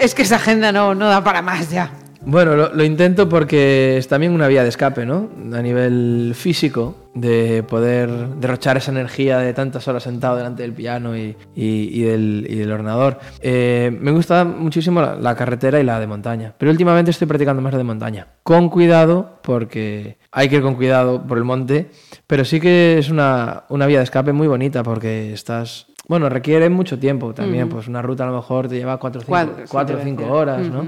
es 0.00 0.14
que 0.14 0.22
esa 0.22 0.36
agenda 0.36 0.70
no, 0.70 0.94
no 0.94 1.08
da 1.08 1.24
para 1.24 1.42
más 1.42 1.72
ya? 1.72 1.90
Bueno, 2.24 2.54
lo, 2.54 2.72
lo 2.72 2.84
intento 2.84 3.28
porque 3.28 3.96
es 3.96 4.06
también 4.06 4.30
una 4.30 4.46
vía 4.46 4.62
de 4.62 4.68
escape, 4.68 5.04
¿no? 5.04 5.28
A 5.52 5.60
nivel 5.60 6.36
físico, 6.36 6.94
de 7.14 7.62
poder 7.62 8.10
derrochar 8.40 8.76
esa 8.76 8.90
energía 8.90 9.38
de 9.38 9.54
tantas 9.54 9.86
horas 9.88 10.02
sentado 10.02 10.36
delante 10.36 10.62
del 10.62 10.72
piano 10.72 11.16
y, 11.16 11.36
y- 11.54 11.88
y 11.92 12.02
del, 12.02 12.46
y 12.48 12.56
del 12.56 12.72
ordenador. 12.72 13.18
Eh, 13.40 13.96
me 14.00 14.10
gusta 14.10 14.44
muchísimo 14.44 15.00
la, 15.00 15.14
la 15.14 15.34
carretera 15.36 15.78
y 15.78 15.84
la 15.84 16.00
de 16.00 16.06
montaña, 16.08 16.52
pero 16.58 16.70
últimamente 16.72 17.12
estoy 17.12 17.28
practicando 17.28 17.62
más 17.62 17.72
la 17.72 17.78
de 17.78 17.84
montaña. 17.84 18.26
Con 18.42 18.68
cuidado, 18.68 19.38
porque 19.42 20.18
hay 20.32 20.48
que 20.48 20.56
ir 20.56 20.62
con 20.62 20.74
cuidado 20.74 21.22
por 21.26 21.38
el 21.38 21.44
monte, 21.44 21.90
pero 22.26 22.44
sí 22.44 22.58
que 22.60 22.98
es 22.98 23.08
una, 23.10 23.64
una 23.68 23.86
vía 23.86 23.98
de 23.98 24.04
escape 24.04 24.32
muy 24.32 24.48
bonita 24.48 24.82
porque 24.82 25.32
estás... 25.32 25.86
Bueno, 26.06 26.28
requiere 26.28 26.68
mucho 26.68 26.98
tiempo 26.98 27.32
también, 27.32 27.68
pues 27.70 27.88
una 27.88 28.02
ruta 28.02 28.24
a 28.24 28.26
lo 28.26 28.34
mejor 28.36 28.68
te 28.68 28.74
lleva 28.74 28.98
4 28.98 29.22
o 29.22 29.24
Cuatro, 29.24 29.96
sí, 29.98 30.02
5 30.04 30.16
te 30.18 30.22
decía. 30.24 30.26
horas, 30.26 30.68
¿no? 30.68 30.86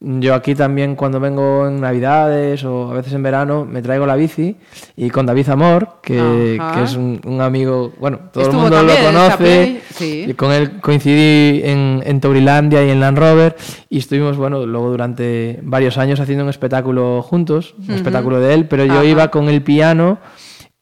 Yo 0.00 0.34
aquí 0.34 0.54
también 0.54 0.94
cuando 0.94 1.18
vengo 1.18 1.66
en 1.66 1.80
Navidades 1.80 2.62
o 2.62 2.92
a 2.92 2.94
veces 2.94 3.14
en 3.14 3.22
verano 3.24 3.64
me 3.64 3.82
traigo 3.82 4.06
la 4.06 4.14
bici 4.14 4.56
y 4.96 5.10
con 5.10 5.26
David 5.26 5.48
Amor, 5.48 5.98
que, 6.02 6.60
es 6.84 6.94
un, 6.94 7.20
un 7.24 7.40
amigo, 7.40 7.92
bueno, 7.98 8.20
todo 8.32 8.44
Estuvo 8.44 8.66
el 8.66 8.70
mundo 8.70 8.82
lo 8.84 8.94
conoce. 9.04 9.80
sí. 9.90 10.26
Y 10.28 10.34
con 10.34 10.52
él 10.52 10.80
coincidí 10.80 11.62
en, 11.64 12.00
en 12.06 12.20
Taurilandia 12.20 12.84
y 12.86 12.90
en 12.90 13.00
Land 13.00 13.18
Rover 13.18 13.56
y 13.88 13.98
estuvimos, 13.98 14.36
bueno, 14.36 14.64
luego 14.66 14.88
durante 14.90 15.58
varios 15.64 15.98
años 15.98 16.20
haciendo 16.20 16.44
un 16.44 16.50
espectáculo 16.50 17.20
juntos, 17.22 17.74
un 17.88 17.94
espectáculo 17.96 18.38
de 18.38 18.54
él, 18.54 18.68
pero 18.68 18.84
yo 18.84 18.92
Ajá. 19.00 19.04
iba 19.04 19.28
con 19.32 19.48
el 19.48 19.62
piano 19.62 20.18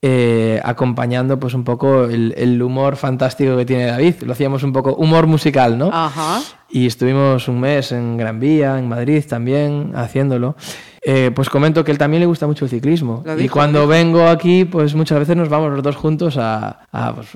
eh, 0.02 0.60
acompañando 0.62 1.40
pues 1.40 1.54
un 1.54 1.64
poco 1.64 2.04
el, 2.04 2.34
el 2.36 2.62
humor 2.62 2.96
fantástico 2.96 3.56
que 3.56 3.64
tiene 3.64 3.86
David. 3.86 4.16
Lo 4.26 4.32
hacíamos 4.32 4.62
un 4.62 4.74
poco 4.74 4.94
humor 4.94 5.26
musical, 5.26 5.78
¿no? 5.78 5.88
Ajá. 5.90 6.42
Y 6.76 6.84
estuvimos 6.84 7.48
un 7.48 7.58
mes 7.58 7.90
en 7.92 8.18
Gran 8.18 8.38
Vía, 8.38 8.78
en 8.78 8.86
Madrid 8.86 9.24
también, 9.26 9.92
haciéndolo. 9.94 10.56
Eh, 11.00 11.30
pues 11.34 11.48
comento 11.48 11.82
que 11.82 11.90
él 11.90 11.96
también 11.96 12.20
le 12.20 12.26
gusta 12.26 12.46
mucho 12.46 12.66
el 12.66 12.70
ciclismo. 12.70 13.24
Y 13.38 13.48
cuando 13.48 13.86
vengo 13.86 14.26
aquí, 14.26 14.66
pues 14.66 14.94
muchas 14.94 15.18
veces 15.18 15.38
nos 15.38 15.48
vamos 15.48 15.72
los 15.72 15.82
dos 15.82 15.96
juntos 15.96 16.36
a... 16.36 16.80
a, 16.92 17.14
pues, 17.14 17.28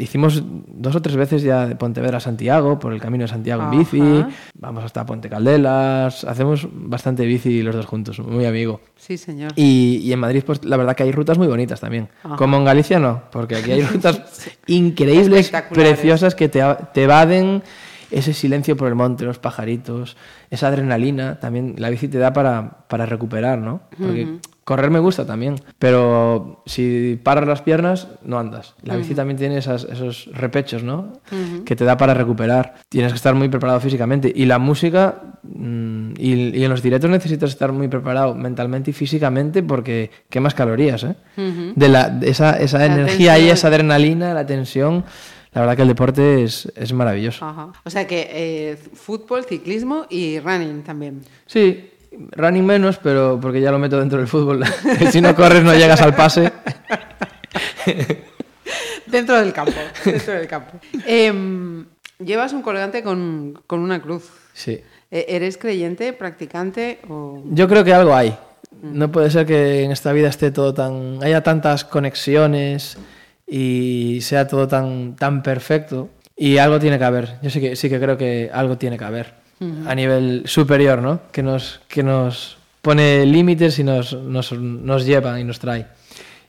hicimos 0.00 0.42
dos 0.66 0.96
o 0.96 1.00
tres 1.00 1.14
veces 1.14 1.42
ya 1.42 1.68
de 1.68 1.76
Pontevedra 1.76 2.16
a 2.16 2.20
Santiago, 2.20 2.80
por 2.80 2.92
el 2.92 3.00
camino 3.00 3.22
de 3.22 3.28
Santiago 3.28 3.62
en 3.62 3.78
bici. 3.78 4.24
Vamos 4.54 4.82
hasta 4.82 5.06
Puente 5.06 5.28
Caldelas. 5.28 6.24
Hacemos 6.24 6.66
bastante 6.72 7.24
bici 7.24 7.62
los 7.62 7.76
dos 7.76 7.86
juntos, 7.86 8.18
muy 8.18 8.46
amigo. 8.46 8.80
Sí, 8.96 9.16
señor. 9.16 9.52
Y, 9.54 10.00
y 10.02 10.12
en 10.12 10.18
Madrid, 10.18 10.42
pues 10.44 10.64
la 10.64 10.76
verdad 10.76 10.96
que 10.96 11.04
hay 11.04 11.12
rutas 11.12 11.38
muy 11.38 11.46
bonitas 11.46 11.78
también. 11.78 12.08
Ajá. 12.24 12.34
Como 12.34 12.56
en 12.56 12.64
Galicia 12.64 12.98
no, 12.98 13.22
porque 13.30 13.54
aquí 13.54 13.70
hay 13.70 13.82
rutas 13.92 14.50
increíbles, 14.66 15.52
preciosas 15.70 16.34
que 16.34 16.48
te, 16.48 16.64
te 16.92 17.04
evaden 17.04 17.62
ese 18.10 18.32
silencio 18.32 18.76
por 18.76 18.88
el 18.88 18.94
monte, 18.94 19.24
los 19.24 19.38
pajaritos, 19.38 20.16
esa 20.50 20.68
adrenalina. 20.68 21.38
También 21.40 21.74
la 21.78 21.90
bici 21.90 22.08
te 22.08 22.18
da 22.18 22.32
para, 22.32 22.86
para 22.88 23.06
recuperar, 23.06 23.58
¿no? 23.58 23.82
Porque 23.98 24.24
correr 24.64 24.90
me 24.90 24.98
gusta 24.98 25.24
también, 25.24 25.54
pero 25.78 26.62
si 26.66 27.18
paras 27.22 27.46
las 27.48 27.62
piernas, 27.62 28.08
no 28.22 28.38
andas. 28.38 28.74
La 28.82 28.96
bici 28.96 29.14
también 29.14 29.38
tiene 29.38 29.56
esas- 29.56 29.84
esos 29.84 30.28
repechos, 30.34 30.82
¿no? 30.82 31.14
Que 31.64 31.74
te 31.74 31.84
da 31.84 31.96
para 31.96 32.12
recuperar. 32.12 32.74
Tienes 32.90 33.12
que 33.12 33.16
estar 33.16 33.34
muy 33.34 33.48
preparado 33.48 33.80
físicamente. 33.80 34.30
Y 34.34 34.44
la 34.44 34.58
música, 34.58 35.22
mm, 35.42 36.10
y, 36.18 36.58
y 36.58 36.64
en 36.64 36.70
los 36.70 36.82
directos 36.82 37.10
necesitas 37.10 37.48
estar 37.50 37.72
muy 37.72 37.88
preparado 37.88 38.34
mentalmente 38.34 38.90
y 38.90 38.92
físicamente 38.94 39.62
porque 39.62 40.10
quemas 40.28 40.52
calorías, 40.54 41.02
¿eh? 41.04 41.14
De, 41.74 41.88
la, 41.88 42.10
de 42.10 42.28
esa, 42.28 42.58
esa 42.58 42.78
La 42.78 42.86
energía 42.86 43.38
y 43.38 43.48
esa 43.48 43.68
adrenalina, 43.68 44.34
la 44.34 44.44
tensión. 44.44 45.04
La 45.58 45.62
verdad 45.62 45.74
que 45.74 45.82
el 45.82 45.88
deporte 45.88 46.44
es, 46.44 46.72
es 46.76 46.92
maravilloso. 46.92 47.44
Ajá. 47.44 47.72
O 47.82 47.90
sea 47.90 48.06
que 48.06 48.28
eh, 48.30 48.76
fútbol, 48.76 49.44
ciclismo 49.44 50.06
y 50.08 50.38
running 50.38 50.84
también. 50.84 51.24
Sí, 51.46 51.90
running 52.12 52.64
menos, 52.64 52.98
pero 52.98 53.40
porque 53.42 53.60
ya 53.60 53.72
lo 53.72 53.80
meto 53.80 53.98
dentro 53.98 54.20
del 54.20 54.28
fútbol. 54.28 54.64
si 55.10 55.20
no 55.20 55.34
corres 55.34 55.64
no 55.64 55.74
llegas 55.74 56.00
al 56.00 56.14
pase. 56.14 56.52
Dentro 59.06 59.36
del 59.40 59.52
campo. 59.52 59.80
Dentro 60.04 60.34
del 60.34 60.46
campo. 60.46 60.78
Em, 61.04 61.84
llevas 62.20 62.52
un 62.52 62.62
colgante 62.62 63.02
con, 63.02 63.60
con 63.66 63.80
una 63.80 64.00
cruz. 64.00 64.30
Sí. 64.52 64.80
Eh, 65.10 65.26
¿Eres 65.28 65.58
creyente, 65.58 66.12
practicante 66.12 67.00
o...? 67.08 67.42
Yo 67.50 67.66
creo 67.66 67.82
que 67.82 67.92
algo 67.92 68.14
hay. 68.14 68.38
No 68.80 69.10
puede 69.10 69.28
ser 69.28 69.44
que 69.44 69.82
en 69.82 69.90
esta 69.90 70.12
vida 70.12 70.28
esté 70.28 70.52
todo 70.52 70.72
tan. 70.72 71.18
haya 71.20 71.42
tantas 71.42 71.84
conexiones 71.84 72.96
y 73.48 74.18
sea 74.22 74.46
todo 74.46 74.68
tan, 74.68 75.16
tan 75.16 75.42
perfecto. 75.42 76.10
Y 76.36 76.58
algo 76.58 76.78
tiene 76.78 76.98
que 76.98 77.04
haber. 77.04 77.38
Yo 77.42 77.50
sí 77.50 77.60
que, 77.60 77.74
sí 77.74 77.88
que 77.88 77.98
creo 77.98 78.16
que 78.16 78.50
algo 78.52 78.78
tiene 78.78 78.98
que 78.98 79.04
haber. 79.04 79.34
A 79.86 79.94
nivel 79.96 80.44
superior, 80.46 81.02
¿no? 81.02 81.20
Que 81.32 81.42
nos, 81.42 81.80
que 81.88 82.04
nos 82.04 82.58
pone 82.80 83.26
límites 83.26 83.76
y 83.80 83.84
nos, 83.84 84.12
nos, 84.12 84.52
nos 84.52 85.04
lleva 85.04 85.40
y 85.40 85.44
nos 85.44 85.58
trae. 85.58 85.88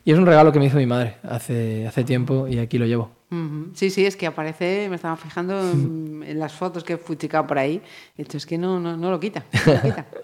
Y 0.06 0.12
es 0.12 0.18
un 0.20 0.28
regalo 0.28 0.52
que 0.52 0.60
me 0.60 0.66
hizo 0.66 0.78
mi 0.78 0.86
madre 0.86 1.16
hace, 1.24 1.88
hace 1.88 2.04
tiempo 2.04 2.48
y 2.48 2.60
aquí 2.60 2.78
lo 2.78 2.86
llevo. 2.86 3.10
Ujú. 3.32 3.72
Sí, 3.74 3.90
sí, 3.90 4.06
es 4.06 4.16
que 4.16 4.28
aparece, 4.28 4.88
me 4.90 4.96
estaba 4.96 5.16
fijando 5.18 5.60
en, 5.60 6.24
en 6.26 6.40
las 6.40 6.54
fotos 6.54 6.84
que 6.84 6.94
he 6.94 6.98
fuchicado 6.98 7.48
por 7.48 7.58
ahí. 7.58 7.82
Hecho, 8.16 8.38
es 8.38 8.46
que 8.46 8.60
no, 8.60 8.80
no, 8.80 8.96
no 8.96 9.10
lo 9.10 9.20
quita. 9.20 9.44
no 9.66 9.74
lo 9.74 9.82
quita. 9.82 10.06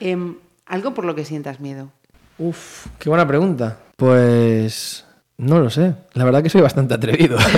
Em, 0.00 0.36
algo 0.66 0.94
por 0.94 1.04
lo 1.04 1.14
que 1.14 1.24
sientas 1.24 1.60
miedo. 1.60 1.90
Uf, 2.38 2.86
qué 2.98 3.08
buena 3.08 3.26
pregunta. 3.26 3.78
Pues 3.96 5.03
no 5.38 5.58
lo 5.58 5.70
sé. 5.70 5.94
La 6.14 6.24
verdad 6.24 6.42
que 6.42 6.50
soy 6.50 6.60
bastante 6.60 6.94
atrevido. 6.94 7.38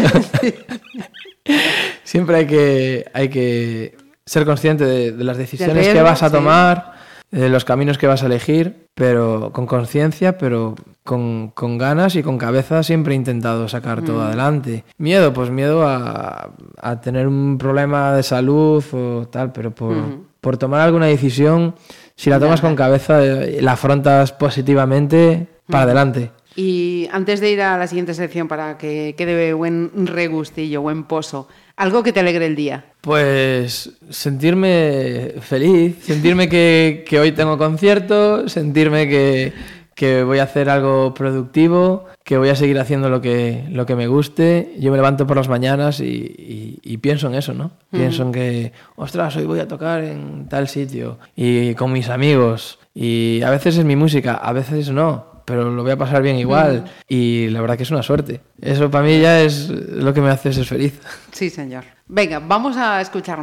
Siempre 2.04 2.36
hay 2.36 2.46
que, 2.46 3.04
hay 3.12 3.28
que 3.28 3.96
ser 4.24 4.44
consciente 4.44 4.84
de, 4.84 5.12
de 5.12 5.24
las 5.24 5.36
decisiones 5.36 5.88
que 5.88 6.02
vas 6.02 6.22
a 6.22 6.28
sí. 6.28 6.34
tomar, 6.34 6.92
de 7.30 7.48
los 7.48 7.64
caminos 7.64 7.98
que 7.98 8.06
vas 8.06 8.22
a 8.22 8.26
elegir, 8.26 8.86
pero 8.94 9.50
con 9.52 9.66
conciencia, 9.66 10.38
pero 10.38 10.74
con, 11.04 11.50
con 11.50 11.78
ganas 11.78 12.16
y 12.16 12.22
con 12.22 12.38
cabeza 12.38 12.82
siempre 12.82 13.14
he 13.14 13.16
intentado 13.16 13.68
sacar 13.68 14.02
todo 14.02 14.18
Mm. 14.18 14.26
adelante. 14.26 14.84
Miedo, 14.98 15.32
pues 15.32 15.50
miedo 15.50 15.86
a, 15.86 16.50
a 16.80 17.00
tener 17.00 17.28
un 17.28 17.58
problema 17.58 18.12
de 18.14 18.22
salud 18.22 18.82
o 18.92 19.28
tal, 19.28 19.52
pero 19.52 19.72
por, 19.72 19.94
por 20.40 20.56
tomar 20.56 20.80
alguna 20.80 21.06
decisión, 21.06 21.74
si 22.16 22.30
la 22.30 22.40
tomas 22.40 22.60
con 22.60 22.74
cabeza, 22.76 23.24
eh, 23.24 23.58
la 23.60 23.72
afrontas 23.72 24.32
positivamente, 24.32 25.46
para 25.68 25.84
adelante. 25.84 26.30
Y 26.56 27.06
antes 27.12 27.40
de 27.40 27.50
ir 27.52 27.60
a 27.60 27.76
la 27.76 27.86
siguiente 27.86 28.14
sección 28.14 28.48
para 28.48 28.78
que 28.78 29.14
quede 29.16 29.52
buen 29.52 29.90
regustillo, 30.06 30.80
buen 30.80 31.04
pozo, 31.04 31.48
algo 31.76 32.02
que 32.02 32.12
te 32.12 32.20
alegre 32.20 32.46
el 32.46 32.56
día. 32.56 32.86
Pues 33.02 33.92
sentirme 34.08 35.34
feliz, 35.40 35.96
sentirme 36.02 36.48
que, 36.48 37.04
que 37.06 37.20
hoy 37.20 37.32
tengo 37.32 37.58
concierto, 37.58 38.48
sentirme 38.48 39.06
que, 39.08 39.52
que 39.94 40.22
voy 40.22 40.38
a 40.38 40.44
hacer 40.44 40.70
algo 40.70 41.12
productivo, 41.12 42.06
que 42.24 42.38
voy 42.38 42.48
a 42.48 42.54
seguir 42.56 42.78
haciendo 42.78 43.10
lo 43.10 43.20
que, 43.20 43.64
lo 43.70 43.84
que 43.84 43.94
me 43.94 44.06
guste. 44.06 44.72
Yo 44.78 44.90
me 44.90 44.96
levanto 44.96 45.26
por 45.26 45.36
las 45.36 45.48
mañanas 45.48 46.00
y, 46.00 46.04
y- 46.06 46.80
y 46.82 46.96
pienso 46.98 47.26
en 47.28 47.34
eso, 47.34 47.52
¿no? 47.52 47.72
Pienso 47.90 48.22
en 48.22 48.32
que, 48.32 48.72
ostras, 48.96 49.36
hoy 49.36 49.44
voy 49.44 49.60
a 49.60 49.68
tocar 49.68 50.02
en 50.04 50.48
tal 50.48 50.68
sitio 50.68 51.18
y 51.36 51.74
con 51.74 51.92
mis 51.92 52.08
amigos. 52.08 52.78
Y 52.94 53.42
a 53.42 53.50
veces 53.50 53.76
es 53.76 53.84
mi 53.84 53.96
música, 53.96 54.34
a 54.34 54.52
veces 54.52 54.90
no. 54.90 55.35
Pero 55.46 55.70
lo 55.70 55.82
voy 55.82 55.92
a 55.92 55.96
pasar 55.96 56.22
bien 56.22 56.36
igual. 56.36 56.84
Y 57.08 57.48
la 57.48 57.62
verdad 57.62 57.76
que 57.78 57.84
es 57.84 57.90
una 57.90 58.02
suerte. 58.02 58.42
Eso 58.60 58.90
para 58.90 59.04
mí 59.06 59.18
ya 59.20 59.40
es 59.40 59.70
lo 59.70 60.12
que 60.12 60.20
me 60.20 60.28
hace 60.28 60.52
ser 60.52 60.66
feliz. 60.66 61.00
Sí, 61.32 61.48
señor. 61.48 61.84
Venga, 62.08 62.40
vamos 62.40 62.76
a 62.76 63.00
escuchar 63.00 63.38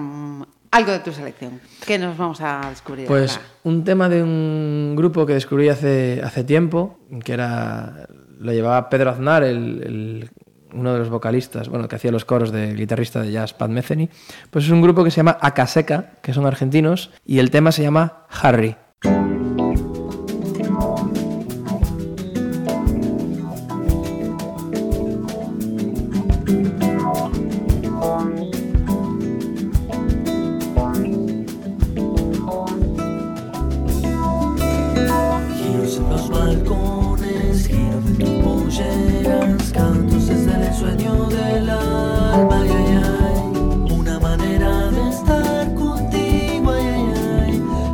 algo 0.71 0.91
de 0.91 0.99
tu 0.99 1.11
selección. 1.11 1.59
¿Qué 1.85 1.97
nos 1.97 2.15
vamos 2.17 2.39
a 2.41 2.67
descubrir? 2.69 3.07
Pues 3.07 3.39
un 3.63 3.83
tema 3.83 4.09
de 4.09 4.21
un 4.21 4.93
grupo 4.95 5.25
que 5.25 5.33
descubrí 5.33 5.69
hace, 5.69 6.21
hace 6.23 6.43
tiempo, 6.43 6.99
que 7.23 7.33
era 7.33 8.05
lo 8.39 8.51
llevaba 8.51 8.89
Pedro 8.89 9.09
Aznar, 9.11 9.43
el, 9.43 9.81
el- 9.83 10.29
uno 10.73 10.91
de 10.91 10.99
los 10.99 11.09
vocalistas, 11.09 11.69
bueno, 11.69 11.87
que 11.87 11.95
hacía 11.97 12.11
los 12.11 12.25
coros 12.25 12.51
del 12.51 12.75
guitarrista 12.75 13.21
de 13.21 13.31
jazz 13.31 13.53
Pat 13.53 13.69
Metheny. 13.69 14.09
Pues 14.49 14.65
es 14.65 14.71
un 14.71 14.81
grupo 14.81 15.03
que 15.03 15.11
se 15.11 15.17
llama 15.17 15.37
Acaseca, 15.39 16.13
que 16.23 16.33
son 16.33 16.47
argentinos, 16.47 17.11
y 17.25 17.37
el 17.37 17.51
tema 17.51 17.71
se 17.71 17.83
llama 17.83 18.25
Harry. 18.41 18.75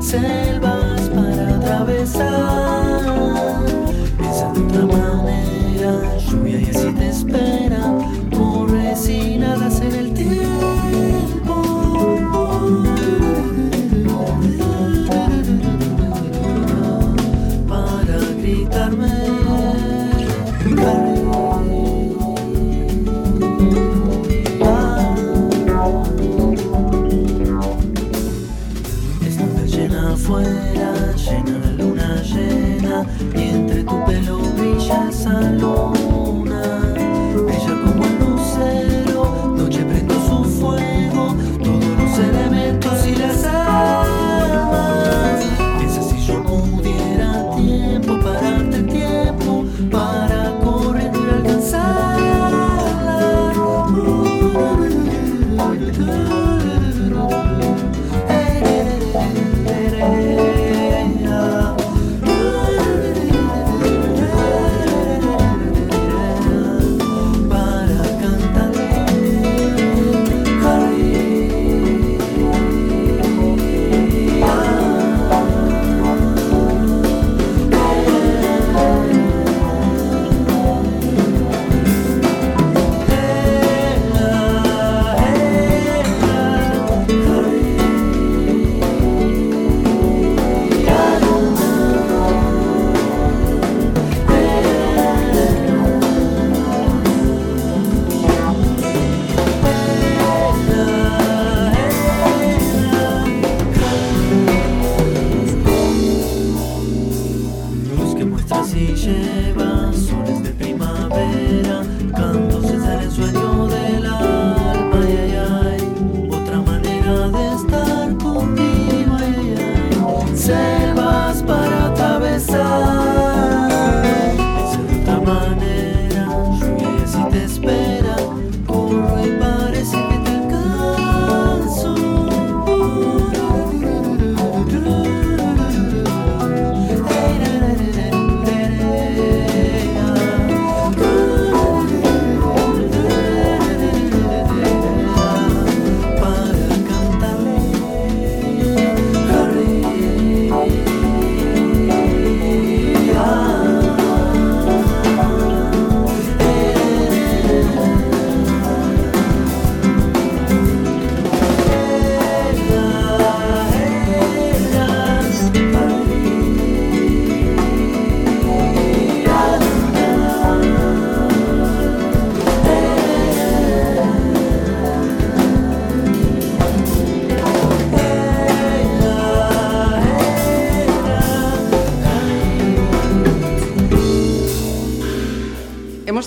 selvas 0.09 1.07
para 1.09 1.55
atravesar. 1.55 2.68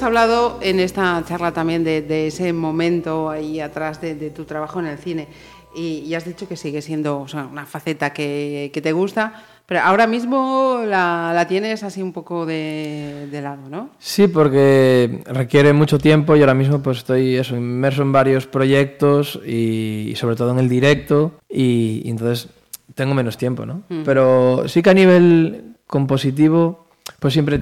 Hemos 0.03 0.19
hablado 0.19 0.59
en 0.62 0.81
esta 0.81 1.23
charla 1.29 1.53
también 1.53 1.85
de, 1.85 2.03
de 2.03 2.27
ese 2.27 2.53
momento 2.53 3.31
ahí 3.31 3.61
atrás 3.61 4.01
de, 4.01 4.16
de 4.16 4.31
tu 4.31 4.45
trabajo 4.45 4.81
en 4.81 4.87
el 4.87 4.99
cine. 4.99 5.29
Y, 5.77 5.99
y 6.01 6.15
has 6.16 6.24
dicho 6.24 6.49
que 6.49 6.57
sigue 6.57 6.83
siendo 6.83 7.20
o 7.20 7.29
sea, 7.29 7.47
una 7.47 7.66
faceta 7.66 8.12
que, 8.12 8.73
que 8.74 8.83
te 8.83 8.91
gusta, 8.91 9.45
pero 9.65 9.81
ahora 9.81 10.09
mismo 10.09 10.81
la, 10.85 11.31
la 11.33 11.47
tienes 11.47 11.85
así 11.85 12.03
un 12.03 12.12
poco 12.12 12.45
de, 12.47 13.29
de 13.31 13.41
lado, 13.43 13.70
¿no? 13.70 13.91
Sí, 14.01 14.27
porque 14.27 15.23
requiere 15.27 15.73
mucho 15.73 15.99
tiempo 15.99 16.35
y 16.35 16.41
ahora 16.41 16.55
mismo 16.55 16.83
pues 16.83 16.99
estoy 16.99 17.37
eso, 17.37 17.57
inmerso 17.57 18.03
en 18.03 18.11
varios 18.11 18.49
proyectos 18.49 19.41
y, 19.47 20.09
y 20.11 20.16
sobre 20.16 20.35
todo 20.35 20.51
en 20.51 20.59
el 20.59 20.69
directo 20.69 21.35
y, 21.49 22.03
y 22.05 22.11
entonces 22.11 22.49
tengo 22.97 23.15
menos 23.15 23.37
tiempo, 23.37 23.65
¿no? 23.66 23.85
Mm. 23.89 24.03
Pero 24.05 24.65
sí 24.66 24.83
que 24.83 24.91
a 24.91 24.95
nivel 24.95 25.77
compositivo 25.87 26.87
pues 27.20 27.33
siempre 27.33 27.61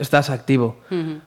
estás 0.00 0.30
activo. 0.30 0.76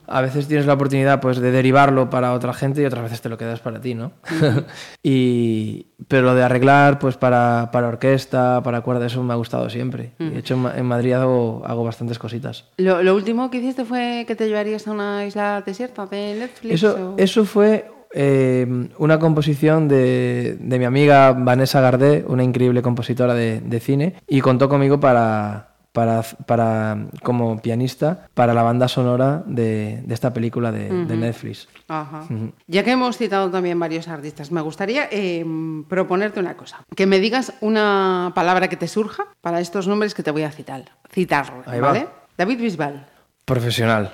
A 0.06 0.20
veces 0.20 0.46
tienes 0.48 0.66
la 0.66 0.74
oportunidad 0.74 1.20
pues 1.20 1.38
de 1.38 1.50
derivarlo 1.50 2.10
para 2.10 2.32
otra 2.34 2.52
gente 2.52 2.82
y 2.82 2.84
otras 2.84 3.04
veces 3.04 3.20
te 3.22 3.28
lo 3.28 3.38
quedas 3.38 3.60
para 3.60 3.80
ti, 3.80 3.94
¿no? 3.94 4.12
y, 5.02 5.86
pero 6.08 6.22
lo 6.22 6.34
de 6.34 6.42
arreglar 6.42 6.98
pues 6.98 7.16
para, 7.16 7.70
para 7.72 7.88
orquesta, 7.88 8.62
para 8.62 8.80
cuerda, 8.82 9.06
eso 9.06 9.22
me 9.22 9.32
ha 9.32 9.36
gustado 9.36 9.68
siempre. 9.70 10.12
Y 10.18 10.30
De 10.30 10.38
hecho 10.38 10.54
en 10.54 10.60
Ma- 10.60 10.74
en 10.76 10.86
Madrid 10.86 11.12
hago, 11.14 11.62
hago 11.66 11.84
bastantes 11.84 12.18
cositas. 12.18 12.64
Lo, 12.78 13.02
lo 13.02 13.14
último 13.14 13.50
que 13.50 13.58
hiciste 13.58 13.84
fue 13.84 14.24
que 14.26 14.34
te 14.36 14.46
llevarías 14.48 14.86
a 14.88 14.92
una 14.92 15.24
isla 15.26 15.62
desierta 15.64 16.06
de 16.06 16.34
Netflix. 16.38 16.74
Eso, 16.74 17.14
o- 17.14 17.18
eso 17.18 17.44
fue 17.44 17.90
eh, 18.14 18.66
una 18.98 19.18
composición 19.18 19.88
de, 19.88 20.56
de 20.60 20.78
mi 20.78 20.84
amiga 20.84 21.32
Vanessa 21.32 21.80
Gardé, 21.80 22.24
una 22.28 22.44
increíble 22.44 22.80
compositora 22.82 23.34
de, 23.34 23.60
de 23.60 23.80
cine, 23.80 24.14
y 24.28 24.40
contó 24.40 24.68
conmigo 24.68 25.00
para, 25.00 25.73
para, 25.94 26.24
para, 26.24 27.06
como 27.22 27.62
pianista 27.62 28.26
para 28.34 28.52
la 28.52 28.64
banda 28.64 28.88
sonora 28.88 29.44
de, 29.46 30.02
de 30.04 30.12
esta 30.12 30.32
película 30.32 30.72
de, 30.72 30.88
de 30.88 31.16
Netflix. 31.16 31.68
Ajá. 31.86 32.26
Ya 32.66 32.82
que 32.82 32.90
hemos 32.90 33.16
citado 33.16 33.48
también 33.48 33.78
varios 33.78 34.08
artistas, 34.08 34.50
me 34.50 34.60
gustaría 34.60 35.08
eh, 35.12 35.46
proponerte 35.88 36.40
una 36.40 36.56
cosa. 36.56 36.84
Que 36.96 37.06
me 37.06 37.20
digas 37.20 37.52
una 37.60 38.32
palabra 38.34 38.66
que 38.66 38.76
te 38.76 38.88
surja 38.88 39.28
para 39.40 39.60
estos 39.60 39.86
nombres 39.86 40.14
que 40.14 40.24
te 40.24 40.32
voy 40.32 40.42
a 40.42 40.50
citar. 40.50 40.90
citar 41.12 41.62
Ahí 41.64 41.78
va. 41.78 41.92
¿vale? 41.92 42.08
David 42.36 42.58
Bisbal, 42.58 43.06
Profesional, 43.44 44.12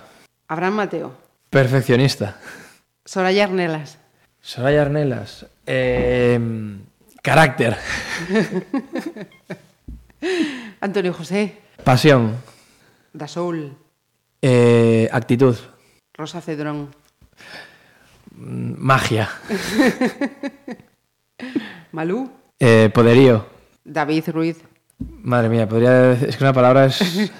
Abraham 0.48 0.74
Mateo, 0.74 1.14
perfeccionista. 1.48 2.36
Soraya 3.06 3.44
Arnelas, 3.44 3.96
Soraya 4.42 4.82
Arnelas, 4.82 5.46
eh, 5.66 6.38
carácter, 7.22 7.78
Antonio 10.82 11.14
José, 11.14 11.56
pasión, 11.84 12.36
Dasoul, 13.12 13.76
eh, 14.42 15.08
actitud, 15.12 15.56
Rosa 16.14 16.40
Cedrón, 16.40 16.88
mm, 18.36 18.74
magia, 18.78 19.28
Malú, 21.92 22.30
eh, 22.58 22.90
poderío. 22.92 23.46
David 23.84 24.24
Ruiz. 24.28 24.58
Madre 24.98 25.48
mía, 25.48 25.66
podría 25.68 25.90
decir, 25.92 26.28
es 26.28 26.36
que 26.36 26.44
una 26.44 26.52
palabra 26.52 26.84
es 26.86 27.00
es 27.00 27.30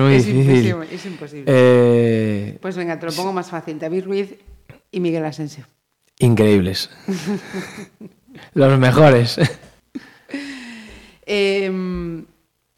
muy 0.00 0.14
es 0.16 0.26
difícil. 0.26 0.66
imposible. 0.66 0.94
Es 0.94 1.06
imposible. 1.06 1.44
Eh, 1.46 2.58
Pues 2.60 2.76
venga, 2.76 2.98
te 3.00 3.06
lo 3.06 3.12
pongo 3.12 3.32
más 3.32 3.48
fácil. 3.50 3.78
David 3.78 4.04
Ruiz 4.04 4.34
y 4.90 5.00
Miguel 5.00 5.24
Asensio. 5.24 5.64
increíbles. 6.18 6.90
Los 8.54 8.78
mejores. 8.78 9.38
Eh, 11.26 12.22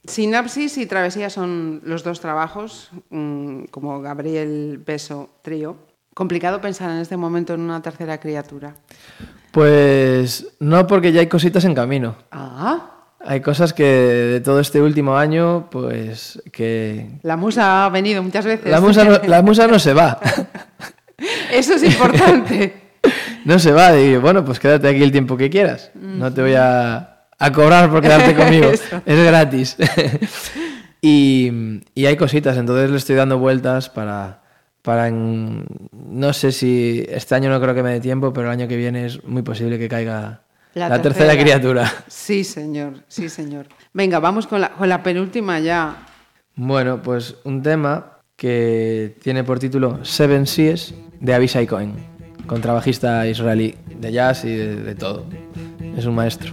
Sinapsis 0.09 0.79
y 0.79 0.87
Travesía 0.87 1.31
son 1.31 1.81
los 1.85 2.03
dos 2.03 2.21
trabajos, 2.21 2.91
mm, 3.11 3.65
como 3.71 4.01
Gabriel 4.01 4.81
Peso 4.85 5.31
Trío. 5.43 5.77
Complicado 6.15 6.61
pensar 6.61 6.91
en 6.91 6.99
este 6.99 7.17
momento 7.17 7.55
en 7.55 7.61
una 7.61 7.81
tercera 7.83 8.19
criatura. 8.19 8.75
Pues 9.53 10.47
no, 10.61 10.87
porque 10.87 11.13
ya 11.13 11.21
hay 11.21 11.27
cositas 11.27 11.65
en 11.65 11.75
camino. 11.75 12.17
Ah, 12.33 12.95
Hay 13.21 13.41
cosas 13.41 13.73
que 13.73 13.85
de 13.85 14.41
todo 14.41 14.61
este 14.61 14.81
último 14.81 15.17
año, 15.17 15.69
pues 15.71 16.41
que... 16.53 17.19
la 17.23 17.37
musa 17.37 17.85
ha 17.85 17.89
venido 17.89 18.23
muchas 18.23 18.45
veces. 18.45 18.71
La 18.71 18.81
musa 18.81 19.05
no, 19.05 19.19
la 19.27 19.43
musa 19.43 19.67
no 19.67 19.79
se 19.79 19.93
va. 19.93 20.19
Eso 21.53 21.75
es 21.75 21.85
importante. 21.85 22.75
No 23.45 23.59
se 23.59 23.73
va. 23.73 23.97
Y 23.99 24.17
bueno, 24.19 24.45
pues 24.45 24.61
quédate 24.61 24.89
aquí 24.89 25.03
el 25.03 25.13
tiempo 25.13 25.37
que 25.37 25.49
quieras. 25.49 25.91
No 25.95 26.35
te 26.35 26.43
voy 26.43 26.55
a, 26.55 27.18
a 27.39 27.53
cobrar 27.53 27.91
por 27.91 28.01
quedarte 28.03 28.35
conmigo. 28.37 28.71
Es 28.71 29.25
gratis. 29.25 29.77
y, 31.01 31.81
y 31.95 32.07
hay 32.07 32.17
cositas, 32.17 32.57
entonces 32.57 32.91
le 32.91 32.97
estoy 32.97 33.17
dando 33.17 33.39
vueltas 33.39 33.89
para, 33.89 34.43
para 34.83 35.09
en- 35.09 35.65
no 35.93 36.33
sé 36.33 36.53
si 36.53 37.05
este 37.09 37.35
año 37.35 37.51
no 37.51 37.61
creo 37.61 37.75
que 37.75 37.83
me 37.83 37.93
dé 37.93 38.01
tiempo, 38.01 38.33
pero 38.33 38.49
el 38.49 38.53
año 38.53 38.69
que 38.69 38.77
viene 38.77 39.07
es 39.07 39.23
muy 39.25 39.43
posible 39.43 39.79
que 39.79 39.89
caiga 39.89 40.43
la, 40.75 41.01
tercera. 41.03 41.37
criatura. 41.39 41.93
Sí, 42.09 42.45
señor, 42.45 43.05
sí, 43.09 43.29
señor. 43.29 43.67
Venga, 43.93 44.19
vamos 44.21 44.47
con 44.47 44.61
la, 44.61 44.71
con 44.71 44.89
la 44.89 45.03
penúltima 45.03 45.59
ya. 45.61 46.07
Bueno, 46.57 47.01
pues 47.03 47.37
un 47.45 47.63
tema 47.63 48.19
que 48.37 49.17
tiene 49.23 49.45
por 49.45 49.59
título 49.59 50.05
Seven 50.05 50.47
Seas 50.47 50.95
de 51.21 51.35
Abishai 51.35 51.67
Cohen, 51.67 51.95
contrabajista 52.47 53.27
israelí 53.27 53.75
de 53.97 54.13
jazz 54.13 54.45
y 54.45 54.55
de, 54.55 54.77
de 54.77 54.95
todo. 54.95 55.25
Es 55.97 56.05
un 56.07 56.15
maestro. 56.15 56.53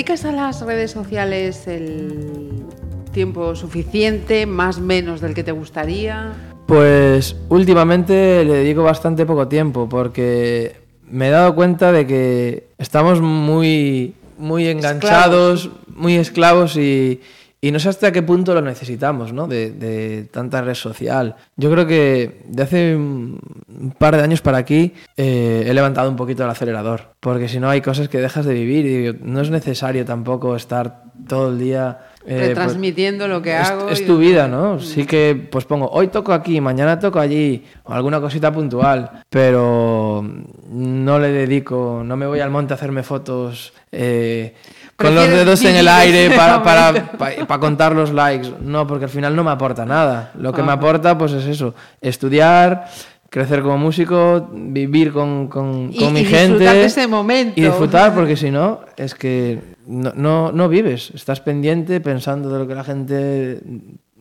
¿Dedicas 0.00 0.24
a 0.24 0.32
las 0.32 0.62
redes 0.62 0.92
sociales 0.92 1.66
el 1.66 2.64
tiempo 3.12 3.54
suficiente, 3.54 4.46
más 4.46 4.80
menos 4.80 5.20
del 5.20 5.34
que 5.34 5.44
te 5.44 5.52
gustaría? 5.52 6.32
Pues 6.64 7.36
últimamente 7.50 8.42
le 8.46 8.54
dedico 8.54 8.82
bastante 8.82 9.26
poco 9.26 9.46
tiempo 9.46 9.90
porque 9.90 10.76
me 11.06 11.28
he 11.28 11.30
dado 11.30 11.54
cuenta 11.54 11.92
de 11.92 12.06
que 12.06 12.68
estamos 12.78 13.20
muy, 13.20 14.14
muy 14.38 14.68
enganchados, 14.68 15.68
muy 15.94 16.14
esclavos 16.14 16.78
y, 16.78 17.20
y 17.60 17.70
no 17.72 17.78
sé 17.78 17.88
hasta 17.90 18.10
qué 18.12 18.22
punto 18.22 18.54
lo 18.54 18.62
necesitamos, 18.62 19.32
¿no? 19.32 19.46
De, 19.46 19.70
de 19.70 20.24
tanta 20.24 20.62
red 20.62 20.74
social. 20.74 21.36
Yo 21.56 21.70
creo 21.70 21.86
que 21.86 22.40
de 22.46 22.62
hace 22.62 22.96
un 22.96 23.94
par 23.98 24.16
de 24.16 24.22
años 24.22 24.40
para 24.40 24.58
aquí 24.58 24.94
eh, 25.16 25.64
he 25.66 25.74
levantado 25.74 26.08
un 26.08 26.16
poquito 26.16 26.42
el 26.44 26.50
acelerador, 26.50 27.14
porque 27.20 27.48
si 27.48 27.60
no 27.60 27.68
hay 27.68 27.80
cosas 27.82 28.08
que 28.08 28.18
dejas 28.18 28.46
de 28.46 28.54
vivir 28.54 28.86
y 28.86 29.18
no 29.24 29.40
es 29.40 29.50
necesario 29.50 30.04
tampoco 30.04 30.56
estar 30.56 31.02
todo 31.28 31.50
el 31.50 31.58
día... 31.58 31.98
eh, 32.24 32.36
pues, 32.36 32.48
Retransmitiendo 32.48 33.28
lo 33.28 33.42
que 33.42 33.54
hago. 33.54 33.90
es 33.90 34.06
tu 34.06 34.16
vida, 34.16 34.48
¿no? 34.48 34.80
Sí 34.80 35.04
que 35.04 35.48
pues 35.50 35.66
pongo, 35.66 35.90
hoy 35.90 36.08
toco 36.08 36.32
aquí, 36.32 36.60
mañana 36.62 36.98
toco 36.98 37.20
allí, 37.20 37.64
o 37.84 37.92
alguna 37.92 38.20
cosita 38.20 38.50
puntual, 38.50 39.22
pero 39.28 40.24
no 40.70 41.18
le 41.18 41.28
dedico, 41.28 42.02
no 42.04 42.16
me 42.16 42.26
voy 42.26 42.40
al 42.40 42.50
monte 42.50 42.72
a 42.72 42.76
hacerme 42.76 43.02
fotos 43.02 43.74
eh, 43.92 44.54
con 45.00 45.14
los 45.14 45.28
dedos 45.28 45.64
en 45.64 45.76
el 45.76 45.88
aire 45.88 46.30
para, 46.36 46.62
para, 46.62 46.86
momento. 46.92 47.18
pa- 47.18 47.46
pa 47.46 47.58
contar 47.58 47.94
los 47.94 48.12
likes. 48.12 48.52
No, 48.60 48.86
porque 48.86 49.04
al 49.06 49.10
final 49.10 49.34
no 49.34 49.42
me 49.44 49.50
aporta 49.50 49.84
nada. 49.84 50.32
Lo 50.38 50.52
que 50.52 50.62
me 50.62 50.68
Ajá. 50.72 50.78
aporta 50.78 51.16
pues 51.18 51.32
es 51.32 51.44
eso, 51.46 51.74
estudiar, 52.00 52.86
crecer 53.30 53.62
como 53.62 53.78
músico, 53.78 54.48
vivir 54.52 55.12
con, 55.12 55.48
con, 55.48 55.90
Y- 55.92 55.98
con 55.98 56.12
mi 56.12 56.20
y 56.20 56.24
gente. 56.24 56.48
disfrutar 56.58 56.74
de 56.74 56.84
ese 56.84 57.06
momento. 57.06 57.60
Y 57.60 57.64
disfrutar, 57.64 58.14
porque 58.14 58.36
si 58.36 58.50
no, 58.50 58.80
es 58.96 59.14
que 59.14 59.60
no, 59.86 60.12
no, 60.14 60.52
no 60.52 60.68
vives. 60.68 61.10
Estás 61.14 61.40
pendiente 61.40 62.00
pensando 62.00 62.50
de 62.52 62.58
lo 62.58 62.66
que 62.68 62.74
la 62.74 62.84
gente 62.84 63.60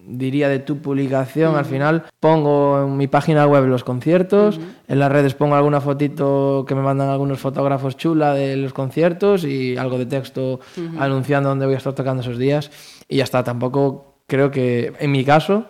diría 0.10 0.50
de 0.50 0.60
tu 0.60 0.80
publicación. 0.80 1.56
Al 1.56 1.66
final 1.66 2.04
pongo 2.20 2.84
en 2.84 2.98
mi 2.98 3.08
página 3.08 3.46
web 3.46 3.66
los 3.66 3.84
conciertos, 3.84 4.60
en 4.88 5.00
las 5.00 5.12
redes 5.12 5.36
pongo 5.36 5.56
alguna 5.56 5.82
fotito 5.82 6.66
que 6.68 6.76
me 6.76 6.82
mandan 6.82 7.10
algunos 7.10 7.40
fotógrafos 7.40 7.96
chula 7.98 8.34
de 8.34 8.58
los 8.58 8.74
conciertos 8.74 9.46
y 9.46 9.78
algo 9.78 9.98
de 9.98 10.06
texto 10.06 10.60
anunciando 10.98 11.50
dónde 11.50 11.66
voy 11.66 11.76
a 11.76 11.78
estar 11.78 11.94
tocando 11.94 12.22
esos 12.22 12.38
días. 12.38 12.72
Y 13.08 13.18
ya 13.18 13.24
está, 13.24 13.44
tampoco 13.44 14.16
creo 14.28 14.52
que 14.52 14.94
en 15.00 15.12
mi 15.12 15.24
caso 15.24 15.66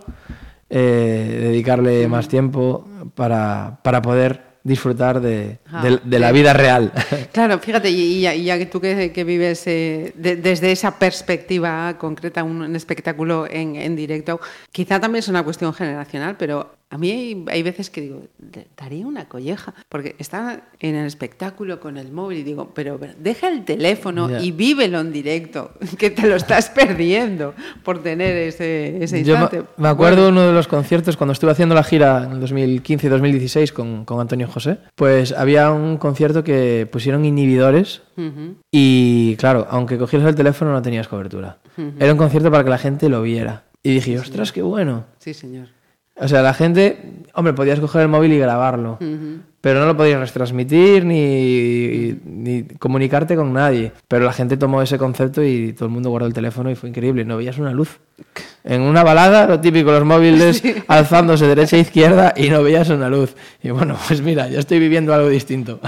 eh, 0.70 1.40
dedicarle 1.42 2.08
más 2.08 2.28
tiempo 2.28 2.88
para, 3.16 3.80
para 3.84 4.02
poder 4.02 4.49
disfrutar 4.70 5.20
de, 5.20 5.58
Ah, 5.72 5.84
de- 5.84 6.00
de 6.04 6.20
la 6.20 6.32
vida 6.32 6.54
real. 6.54 6.92
Claro, 7.34 7.60
fíjate, 7.60 7.90
y 7.90 8.02
y 8.18 8.22
ya, 8.22 8.34
y 8.34 8.44
ya 8.46 8.58
que 8.58 8.66
tú 8.68 8.80
que, 8.80 9.12
que 9.12 9.24
vives 9.24 9.66
eh, 9.68 10.14
de- 10.16 10.36
desde 10.38 10.72
esa 10.72 10.98
perspectiva 10.98 11.98
concreta, 11.98 12.44
un, 12.44 12.62
un 12.62 12.76
espectáculo 12.76 13.46
en, 13.50 13.76
en 13.76 13.96
directo, 13.96 14.40
quizá 14.72 15.00
también 15.00 15.20
es 15.20 15.28
una 15.28 15.44
cuestión 15.44 15.74
generacional, 15.74 16.36
pero 16.38 16.76
a 16.92 16.98
mí 16.98 17.12
hay, 17.12 17.46
hay 17.50 17.64
veces 17.64 17.90
que 17.90 18.02
digo, 18.02 18.24
"De- 18.38 18.68
daría 18.76 19.06
una 19.06 19.28
colleja, 19.30 19.74
porque 19.90 20.16
está 20.18 20.64
en 20.80 20.96
el 20.96 21.06
espectáculo 21.06 21.80
con 21.80 21.98
el 21.98 22.12
móvil 22.12 22.40
y 22.40 22.44
digo, 22.44 22.72
pero 22.74 22.98
pero 23.00 23.14
deja 23.20 23.48
el 23.50 23.64
teléfono 23.66 24.28
y 24.42 24.52
vívelo 24.52 25.00
en 25.00 25.12
directo, 25.12 25.72
que 26.00 26.10
te 26.10 26.28
lo 26.28 26.36
estás 26.36 26.70
perdiendo 26.76 27.54
por 27.84 28.02
tener 28.02 28.36
ese, 28.38 29.04
ese 29.04 29.24
Yo 29.24 29.36
me, 29.38 29.42
instante. 29.44 29.68
me 29.78 29.88
acuerdo 29.88 30.24
de 30.24 30.30
uno 30.30 30.42
de 30.48 30.54
los 30.54 30.68
conciertos 30.68 31.16
cuando 31.18 31.34
estuve 31.34 31.52
haciendo 31.52 31.76
la 31.76 31.84
gira 31.84 32.24
en 32.26 32.32
el 32.32 32.40
2015 32.40 33.06
y 33.08 33.10
2016 33.10 33.72
con, 33.72 34.06
con 34.06 34.20
Antonio 34.20 34.48
José, 34.48 34.78
pues 34.96 35.32
había 35.34 35.72
un 35.72 35.98
concierto 35.98 36.44
que 36.44 36.88
pusieron 36.92 37.24
inhibidores 37.26 38.02
Ujú. 38.18 38.56
y 38.72 39.36
claro, 39.38 39.68
aunque 39.70 39.98
cogieras 39.98 40.28
el 40.28 40.36
teléfono 40.36 40.72
no 40.72 40.82
tenías 40.82 41.08
cobertura. 41.08 41.60
Era 42.00 42.12
un 42.12 42.18
concierto 42.18 42.52
para 42.52 42.64
que 42.64 42.70
la 42.72 42.78
gente 42.78 43.08
lo 43.08 43.22
viera. 43.22 43.64
Y 43.84 43.94
dije, 43.94 44.20
ostras, 44.20 44.52
qué 44.52 44.62
bueno. 44.62 45.06
Sí, 45.20 45.34
señor. 45.34 45.68
O 46.20 46.28
sea, 46.28 46.42
la 46.42 46.54
gente, 46.54 46.98
hombre, 47.34 47.54
podías 47.54 47.80
coger 47.80 48.02
el 48.02 48.08
móvil 48.10 48.34
y 48.34 48.40
grabarlo, 48.40 48.98
pero 49.62 49.80
no 49.80 49.86
lo 49.86 49.98
podías 49.98 50.20
retransmitir 50.20 51.06
ni, 51.06 52.18
ni 52.26 52.64
comunicarte 52.78 53.36
con 53.36 53.54
nadie. 53.54 53.92
Pero 54.08 54.26
la 54.26 54.34
gente 54.34 54.58
tomó 54.58 54.82
ese 54.82 54.98
concepto 54.98 55.44
y 55.44 55.74
todo 55.74 55.86
el 55.86 55.92
mundo 55.92 56.10
guardó 56.10 56.28
el 56.28 56.34
teléfono 56.34 56.70
y 56.70 56.76
fue 56.76 56.90
increíble. 56.90 57.26
No 57.26 57.38
veías 57.38 57.58
una 57.58 57.72
luz. 57.72 58.00
En 58.64 58.82
una 58.82 59.04
balada, 59.04 59.48
lo 59.48 59.60
típico, 59.62 59.92
los 59.92 60.04
móviles 60.04 60.62
alzándose 60.88 61.48
derecha 61.48 61.78
e 61.78 61.80
izquierda 61.80 62.34
y 62.36 62.50
no 62.50 62.62
veías 62.64 62.90
una 62.90 63.10
luz. 63.10 63.36
Y 63.64 63.70
bueno, 63.70 63.98
pues 64.08 64.22
mira, 64.22 64.50
yo 64.50 64.60
estoy 64.60 64.80
viviendo 64.80 65.14
algo 65.14 65.30
distinto. 65.30 65.80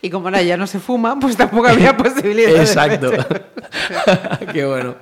Y 0.00 0.10
como 0.10 0.28
ahora 0.28 0.42
ya 0.42 0.56
no 0.56 0.66
se 0.66 0.78
fuma, 0.78 1.18
pues 1.18 1.36
tampoco 1.36 1.68
había 1.68 1.96
posibilidad. 1.96 2.52
de 2.52 2.60
Exacto. 2.60 3.10
qué 4.52 4.64
bueno. 4.64 4.94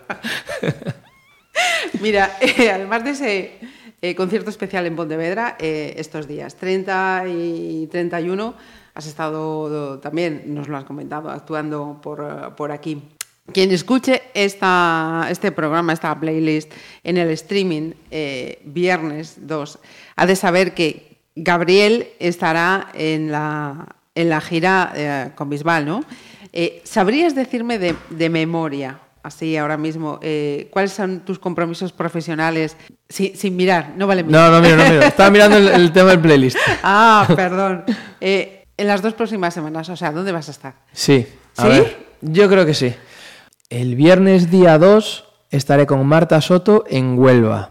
Mira, 2.00 2.30
eh, 2.40 2.70
además 2.70 3.04
de 3.04 3.10
ese 3.10 3.58
eh, 4.02 4.14
concierto 4.14 4.50
especial 4.50 4.86
en 4.86 4.96
Pontevedra, 4.96 5.56
eh, 5.58 5.94
estos 5.96 6.26
días 6.26 6.56
30 6.56 7.24
y 7.28 7.88
31 7.90 8.54
has 8.94 9.06
estado 9.06 9.98
también, 10.00 10.42
nos 10.46 10.68
lo 10.68 10.76
has 10.76 10.84
comentado, 10.84 11.30
actuando 11.30 12.00
por, 12.02 12.20
eh, 12.20 12.50
por 12.56 12.72
aquí. 12.72 13.02
Quien 13.52 13.72
escuche 13.72 14.22
este 14.34 15.52
programa, 15.52 15.92
esta 15.92 16.18
playlist 16.18 16.72
en 17.02 17.16
el 17.16 17.30
streaming 17.30 17.92
eh, 18.10 18.60
viernes 18.64 19.38
2, 19.40 19.78
ha 20.16 20.26
de 20.26 20.36
saber 20.36 20.72
que 20.72 21.18
Gabriel 21.34 22.08
estará 22.20 22.90
en 22.94 23.32
la, 23.32 23.96
en 24.14 24.28
la 24.28 24.40
gira 24.40 24.92
eh, 24.94 25.30
con 25.34 25.50
Bisbal, 25.50 25.84
¿no? 25.84 26.04
Eh, 26.52 26.80
¿Sabrías 26.84 27.34
decirme 27.34 27.78
de, 27.78 27.94
de 28.10 28.28
memoria, 28.28 29.00
así 29.22 29.56
ahora 29.56 29.76
mismo, 29.76 30.18
eh, 30.22 30.68
cuáles 30.70 30.92
son 30.92 31.20
tus 31.20 31.38
compromisos 31.38 31.92
profesionales 31.92 32.76
sin, 33.08 33.36
sin 33.36 33.56
mirar? 33.56 33.94
No 33.96 34.06
vale 34.06 34.22
mirar. 34.24 34.50
No, 34.50 34.56
no 34.56 34.62
miro, 34.62 34.76
no 34.76 34.84
miro. 34.88 35.02
Estaba 35.06 35.30
mirando 35.30 35.56
el, 35.56 35.68
el 35.68 35.92
tema 35.92 36.10
del 36.10 36.20
playlist. 36.20 36.56
Ah, 36.82 37.26
perdón. 37.34 37.84
Eh, 38.20 38.64
en 38.76 38.86
las 38.86 39.02
dos 39.02 39.14
próximas 39.14 39.52
semanas, 39.52 39.88
o 39.88 39.96
sea, 39.96 40.10
¿dónde 40.12 40.32
vas 40.32 40.48
a 40.48 40.52
estar? 40.52 40.74
Sí. 40.92 41.26
A 41.56 41.62
¿Sí? 41.62 41.68
ver, 41.68 42.06
yo 42.22 42.48
creo 42.48 42.64
que 42.64 42.74
sí. 42.74 42.94
El 43.68 43.94
viernes 43.94 44.50
día 44.50 44.78
2 44.78 45.24
estaré 45.50 45.86
con 45.86 46.04
Marta 46.06 46.40
Soto 46.40 46.84
en 46.88 47.18
Huelva. 47.18 47.70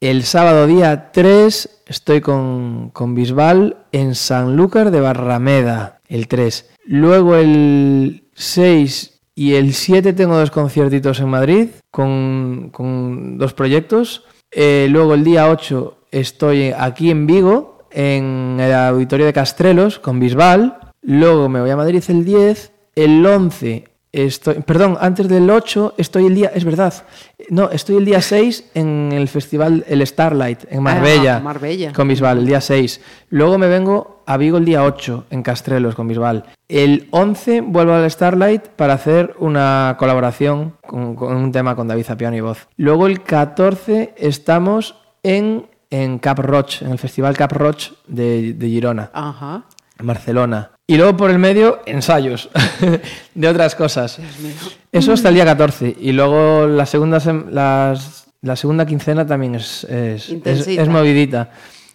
El 0.00 0.22
sábado 0.24 0.66
día 0.66 1.10
3 1.12 1.82
estoy 1.86 2.20
con, 2.20 2.90
con 2.90 3.14
Bisbal 3.14 3.76
en 3.92 4.14
Sanlúcar 4.14 4.90
de 4.90 5.00
Barrameda, 5.00 6.00
el 6.08 6.28
3. 6.28 6.70
Luego 6.86 7.36
el 7.36 8.24
6 8.34 9.19
y 9.40 9.54
el 9.54 9.72
7 9.72 10.12
tengo 10.12 10.36
dos 10.36 10.50
conciertitos 10.50 11.18
en 11.18 11.30
Madrid 11.30 11.68
con, 11.90 12.68
con 12.70 13.38
dos 13.38 13.54
proyectos. 13.54 14.22
Eh, 14.50 14.86
luego 14.90 15.14
el 15.14 15.24
día 15.24 15.48
8 15.48 15.96
estoy 16.10 16.74
aquí 16.76 17.10
en 17.10 17.26
Vigo, 17.26 17.86
en 17.90 18.58
el 18.60 18.74
auditorio 18.74 19.24
de 19.24 19.32
Castrelos, 19.32 19.98
con 19.98 20.20
Bisbal. 20.20 20.78
Luego 21.00 21.48
me 21.48 21.58
voy 21.58 21.70
a 21.70 21.76
Madrid 21.76 22.04
el 22.08 22.22
10. 22.22 22.72
El 22.94 23.24
11 23.24 23.88
estoy... 24.12 24.56
Perdón, 24.56 24.98
antes 25.00 25.26
del 25.26 25.48
8 25.48 25.94
estoy 25.96 26.26
el 26.26 26.34
día... 26.34 26.52
Es 26.54 26.66
verdad. 26.66 26.92
No, 27.48 27.70
estoy 27.70 27.96
el 27.96 28.04
día 28.04 28.20
6 28.20 28.72
en 28.74 29.10
el 29.10 29.26
festival 29.28 29.86
El 29.88 30.06
Starlight, 30.06 30.64
en 30.68 30.82
Marbella. 30.82 31.36
Ah, 31.36 31.40
Marbella. 31.40 31.94
Con 31.94 32.08
Bisbal, 32.08 32.40
el 32.40 32.46
día 32.46 32.60
6. 32.60 33.00
Luego 33.30 33.56
me 33.56 33.68
vengo 33.68 34.19
a 34.32 34.36
Vigo 34.36 34.58
el 34.58 34.64
día 34.64 34.84
8, 34.84 35.24
en 35.30 35.42
Castrelos, 35.42 35.96
con 35.96 36.06
Bisbal. 36.06 36.44
El 36.68 37.08
11 37.10 37.62
vuelvo 37.62 37.94
al 37.94 38.08
Starlight 38.08 38.68
para 38.68 38.94
hacer 38.94 39.34
una 39.40 39.96
colaboración 39.98 40.74
con, 40.86 41.16
con 41.16 41.36
un 41.36 41.50
tema 41.50 41.74
con 41.74 41.88
David 41.88 42.04
Zapiano 42.04 42.36
y 42.36 42.40
voz. 42.40 42.68
Luego 42.76 43.08
el 43.08 43.22
14 43.24 44.14
estamos 44.16 44.94
en, 45.24 45.66
en 45.90 46.20
Cap 46.20 46.38
Roch, 46.38 46.80
en 46.82 46.92
el 46.92 46.98
festival 47.00 47.36
Cap 47.36 47.50
Roch 47.50 47.90
de, 48.06 48.52
de 48.52 48.68
Girona, 48.68 49.10
Ajá. 49.12 49.64
en 49.98 50.06
Barcelona. 50.06 50.70
Y 50.86 50.96
luego 50.96 51.16
por 51.16 51.30
el 51.32 51.40
medio, 51.40 51.80
ensayos 51.86 52.50
de 53.34 53.48
otras 53.48 53.74
cosas. 53.74 54.20
Eso 54.92 55.12
hasta 55.12 55.28
el 55.30 55.34
día 55.34 55.44
14. 55.44 55.96
Y 56.00 56.12
luego 56.12 56.68
la 56.68 56.86
segunda, 56.86 57.18
las- 57.50 58.28
la 58.42 58.54
segunda 58.56 58.86
quincena 58.86 59.26
también 59.26 59.56
es, 59.56 59.84
es, 59.84 60.30
es, 60.44 60.66
es 60.68 60.88
movidita. 60.88 61.50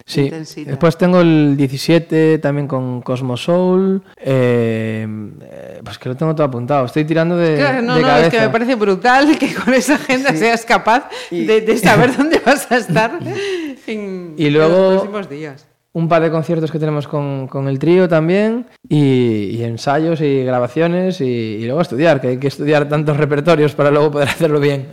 Sí. 0.08 0.20
Intensita. 0.22 0.70
Después 0.70 0.96
tengo 0.96 1.20
el 1.20 1.56
17 1.56 2.38
también 2.38 2.68
con 2.68 3.02
Cosmo 3.02 3.36
Soul. 3.36 4.02
eh, 4.18 5.04
eh, 5.42 5.80
pues 5.84 5.98
que 5.98 6.08
lo 6.08 6.14
tengo 6.16 6.32
todo 6.34 6.46
apuntado. 6.46 6.86
Estoy 6.86 7.04
tirando 7.04 7.36
de, 7.36 7.56
Claro, 7.56 7.82
no, 7.82 7.96
de 7.96 8.02
no, 8.02 8.06
cabeza. 8.06 8.26
es 8.28 8.32
que 8.34 8.40
me 8.40 8.48
parece 8.50 8.74
brutal 8.76 9.36
que 9.40 9.52
con 9.52 9.74
esa 9.74 9.96
agenda 9.96 10.32
seas 10.34 10.64
capaz 10.64 11.08
de, 11.30 11.60
de 11.60 11.76
saber 11.78 12.16
dónde 12.16 12.40
vas 12.46 12.70
a 12.70 12.76
estar 12.76 13.18
en, 13.88 14.34
Y 14.38 14.46
en 14.46 14.52
luego- 14.52 14.78
los 14.78 14.92
próximos 15.02 15.28
días. 15.28 15.66
un 15.92 16.08
par 16.08 16.22
de 16.22 16.30
conciertos 16.30 16.70
que 16.70 16.78
tenemos 16.78 17.08
con, 17.08 17.48
con 17.48 17.66
el 17.66 17.78
trío 17.80 18.08
también 18.08 18.66
y, 18.88 19.56
y 19.56 19.64
ensayos 19.64 20.20
y 20.20 20.44
grabaciones 20.44 21.20
y, 21.20 21.24
y 21.24 21.64
luego 21.64 21.80
estudiar, 21.80 22.20
que 22.20 22.28
hay 22.28 22.38
que 22.38 22.46
estudiar 22.48 22.88
tantos 22.88 23.16
repertorios 23.16 23.74
para 23.74 23.90
luego 23.90 24.12
poder 24.12 24.28
hacerlo 24.28 24.60
bien. 24.60 24.86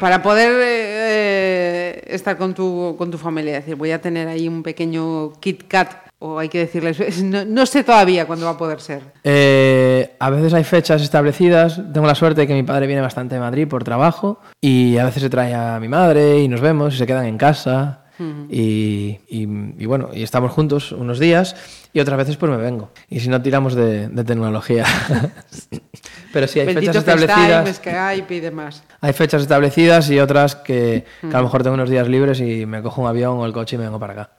Para 0.00 0.22
poder 0.22 0.52
eh, 0.64 1.77
estar 2.08 2.36
con 2.36 2.54
tu, 2.54 2.96
con 2.98 3.10
tu 3.10 3.18
familia, 3.18 3.54
decir, 3.54 3.76
voy 3.76 3.92
a 3.92 4.00
tener 4.00 4.26
ahí 4.28 4.48
un 4.48 4.62
pequeño 4.62 5.32
Kit 5.40 5.68
Kat, 5.68 6.08
o 6.18 6.38
hay 6.38 6.48
que 6.48 6.58
decirles, 6.58 7.22
no, 7.22 7.44
no 7.44 7.66
sé 7.66 7.84
todavía 7.84 8.26
cuándo 8.26 8.46
va 8.46 8.52
a 8.52 8.58
poder 8.58 8.80
ser. 8.80 9.02
Eh, 9.22 10.16
a 10.18 10.30
veces 10.30 10.52
hay 10.54 10.64
fechas 10.64 11.02
establecidas. 11.02 11.80
Tengo 11.92 12.06
la 12.06 12.14
suerte 12.14 12.40
de 12.42 12.46
que 12.46 12.54
mi 12.54 12.64
padre 12.64 12.86
viene 12.86 13.02
bastante 13.02 13.36
de 13.36 13.40
Madrid 13.40 13.68
por 13.68 13.84
trabajo 13.84 14.40
y 14.60 14.96
a 14.96 15.04
veces 15.04 15.22
se 15.22 15.30
trae 15.30 15.54
a 15.54 15.78
mi 15.78 15.88
madre 15.88 16.40
y 16.40 16.48
nos 16.48 16.60
vemos 16.60 16.94
y 16.94 16.98
se 16.98 17.06
quedan 17.06 17.26
en 17.26 17.38
casa. 17.38 18.07
Y, 18.48 19.18
y- 19.28 19.74
y 19.78 19.86
bueno, 19.86 20.10
y 20.12 20.22
estamos 20.22 20.52
juntos 20.52 20.92
unos 20.92 21.18
días 21.18 21.54
y 21.92 22.00
otras 22.00 22.18
veces 22.18 22.36
pues 22.36 22.50
me 22.50 22.56
vengo. 22.58 22.90
Y 23.08 23.20
si 23.20 23.28
no, 23.28 23.40
tiramos 23.42 23.74
de, 23.74 24.08
de 24.08 24.24
tecnología. 24.24 24.84
Pero 26.32 26.46
sí, 26.46 26.60
hay 26.60 26.66
Bendito 26.66 26.92
fechas 26.92 27.08
establecidas. 27.22 27.76
Skype 27.76 28.34
y 28.34 28.40
demás. 28.40 28.82
Hay 29.00 29.12
fechas 29.12 29.42
establecidas 29.42 30.10
y 30.10 30.18
otras 30.20 30.56
que, 30.56 31.04
que 31.22 31.26
a 31.34 31.38
lo 31.38 31.44
mejor 31.44 31.62
tengo 31.62 31.74
unos 31.74 31.88
días 31.90 32.06
libres 32.08 32.40
y 32.40 32.66
me 32.66 32.82
cojo 32.82 33.00
un 33.02 33.08
avión 33.08 33.38
o 33.38 33.46
el 33.46 33.52
coche 33.52 33.76
y 33.76 33.78
me 33.78 33.84
vengo 33.86 33.98
para 33.98 34.12
acá. 34.12 34.30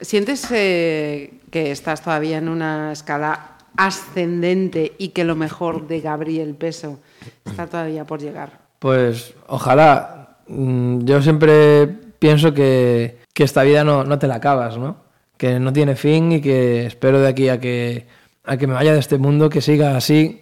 ¿Sientes 0.00 0.46
eh, 0.50 1.40
que 1.50 1.70
estás 1.70 2.02
todavía 2.02 2.36
en 2.38 2.48
una 2.50 2.92
escala 2.92 3.52
ascendente 3.78 4.92
y 4.98 5.08
que 5.08 5.24
lo 5.24 5.36
mejor 5.36 5.86
de 5.86 6.00
Gabriel 6.00 6.54
Peso 6.54 6.98
está 7.44 7.66
todavía 7.66 8.04
por 8.04 8.20
llegar? 8.20 8.58
Pues 8.78 9.32
ojalá. 9.46 10.36
Mm, 10.48 11.04
Yo 11.04 11.22
siempre 11.22 11.88
pienso 12.18 12.52
que, 12.54 13.18
que 13.32 13.44
esta 13.44 13.62
vida 13.62 13.84
no, 13.84 14.04
no 14.04 14.18
te 14.18 14.26
la 14.26 14.36
acabas, 14.36 14.78
¿no? 14.78 14.96
Que 15.36 15.58
no 15.60 15.72
tiene 15.72 15.96
fin 15.96 16.32
y 16.32 16.40
que 16.40 16.86
espero 16.86 17.20
de 17.20 17.28
aquí 17.28 17.48
a 17.48 17.60
que, 17.60 18.06
a 18.44 18.56
que 18.56 18.66
me 18.66 18.74
vaya 18.74 18.92
de 18.92 19.00
este 19.00 19.18
mundo 19.18 19.48
que 19.50 19.60
siga 19.60 19.96
así, 19.96 20.40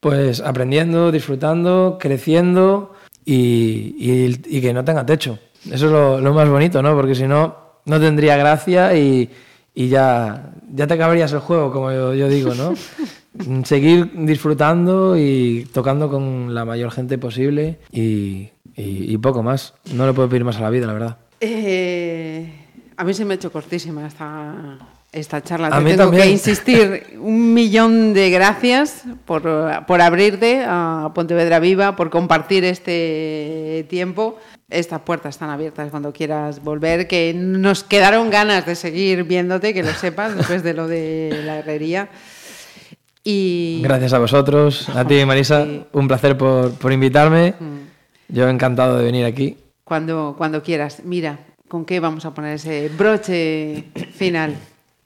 pues 0.00 0.40
aprendiendo, 0.40 1.10
disfrutando, 1.10 1.98
creciendo 2.00 2.92
y, 3.24 3.94
y- 3.98 4.60
que 4.60 4.72
no 4.72 4.84
tenga 4.84 5.04
techo. 5.04 5.38
Eso 5.64 5.86
es 5.86 5.92
lo, 5.92 6.20
lo 6.20 6.32
más 6.32 6.48
bonito, 6.48 6.80
¿no? 6.82 6.94
Porque 6.94 7.14
si 7.14 7.24
no, 7.26 7.56
no 7.86 8.00
tendría 8.00 8.36
gracia 8.36 8.96
y, 8.96 9.28
y 9.76 9.88
ya, 9.88 10.54
ya 10.74 10.86
te 10.88 10.94
acabarías 10.94 11.32
el 11.32 11.38
juego, 11.38 11.70
como 11.70 11.92
yo, 11.92 12.14
yo 12.14 12.28
digo, 12.28 12.52
¿no? 12.54 12.74
Seguir 13.64 14.10
disfrutando 14.24 15.16
y 15.18 15.68
tocando 15.72 16.08
con 16.10 16.54
la 16.54 16.64
mayor 16.64 16.90
gente 16.90 17.18
posible 17.18 17.78
y, 17.92 18.48
y- 18.74 19.12
y 19.12 19.18
poco 19.18 19.42
más. 19.42 19.74
No 19.92 20.06
le 20.06 20.14
puedo 20.14 20.28
pedir 20.28 20.44
más 20.44 20.56
a 20.56 20.62
la 20.62 20.70
vida, 20.70 20.86
la 20.86 20.92
verdad. 20.94 21.16
Eh, 21.40 22.50
a 22.96 23.04
mí 23.04 23.12
se 23.12 23.24
me 23.26 23.34
ha 23.34 23.36
hecho 23.36 23.52
cortísima 23.52 24.06
esta, 24.06 24.78
esta 25.16 25.42
charla. 25.42 25.68
A 25.68 25.78
Te 25.78 25.84
mí 25.84 25.90
tengo 25.90 26.04
también. 26.04 26.22
que 26.24 26.30
insistir 26.30 27.16
un 27.20 27.54
millón 27.54 28.14
de 28.14 28.30
gracias 28.30 29.04
por, 29.24 29.42
por 29.86 30.00
abrirte 30.00 30.62
a 30.66 31.10
Pontevedra 31.14 31.58
Viva, 31.58 31.96
por 31.96 32.10
compartir 32.10 32.64
este 32.64 33.86
tiempo. 33.88 34.38
Estas 34.68 35.00
puertas 35.02 35.34
están 35.36 35.50
abiertas 35.50 35.90
cuando 35.90 36.12
quieras 36.12 36.62
volver, 36.62 37.06
que 37.06 37.32
nos 37.34 37.84
quedaron 37.84 38.30
ganas 38.30 38.66
de 38.66 38.74
seguir 38.74 39.24
viéndote, 39.24 39.72
que 39.72 39.82
lo 39.82 39.92
sepas, 39.92 40.36
después 40.36 40.62
de 40.62 40.74
lo 40.74 40.88
de 40.88 41.40
la 41.44 41.58
herrería. 41.58 42.08
Y 43.24 43.80
Gracias 43.82 44.12
a 44.12 44.18
vosotros, 44.18 44.88
a 44.90 45.04
ti, 45.04 45.24
Marisa. 45.26 45.64
Sí. 45.64 45.84
Un 45.92 46.06
placer 46.08 46.36
por, 46.36 46.72
por 46.74 46.92
invitarme. 46.92 47.54
Yo 48.28 48.48
encantado 48.48 48.98
de 48.98 49.04
venir 49.04 49.24
aquí. 49.24 49.56
cuando, 49.84 50.34
cuando 50.36 50.62
quieras, 50.62 51.02
mira, 51.04 51.38
¿con 51.68 51.84
qué 51.84 52.00
vamos 52.00 52.24
a 52.24 52.34
poner 52.34 52.54
ese 52.54 52.88
broche 52.96 53.84
final? 54.14 54.56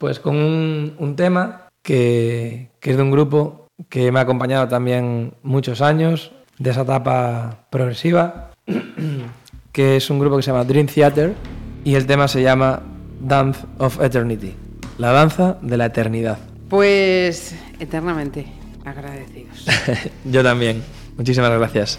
Pues 0.01 0.19
con 0.19 0.35
un, 0.35 0.95
un 0.99 1.15
tema 1.15 1.69
que, 1.83 2.71
que 2.81 2.93
es 2.93 2.97
de 2.97 3.03
un 3.03 3.11
grupo 3.11 3.67
que 3.91 4.11
me 4.11 4.19
ha 4.19 4.23
acompañado 4.23 4.67
también 4.67 5.35
muchos 5.43 5.83
años, 5.83 6.33
de 6.59 6.71
esa 6.71 6.83
etapa 6.83 7.67
progresiva, 7.69 8.53
que 9.73 9.97
es 9.97 10.09
un 10.09 10.19
grupo 10.19 10.39
que 10.39 10.43
se 10.43 10.53
llama 10.53 10.65
Dream 10.65 10.87
Theater 10.87 11.35
y 11.85 11.97
el 11.97 12.07
tema 12.07 12.29
se 12.29 12.41
llama 12.41 12.81
Dance 13.21 13.61
of 13.77 14.01
Eternity, 14.01 14.55
la 14.97 15.13
danza 15.13 15.59
de 15.61 15.77
la 15.77 15.85
eternidad. 15.85 16.39
Pues 16.71 17.55
eternamente 17.79 18.47
agradecidos. 18.87 19.67
Yo 20.25 20.43
también. 20.43 20.83
Muchísimas 21.19 21.51
gracias. 21.51 21.99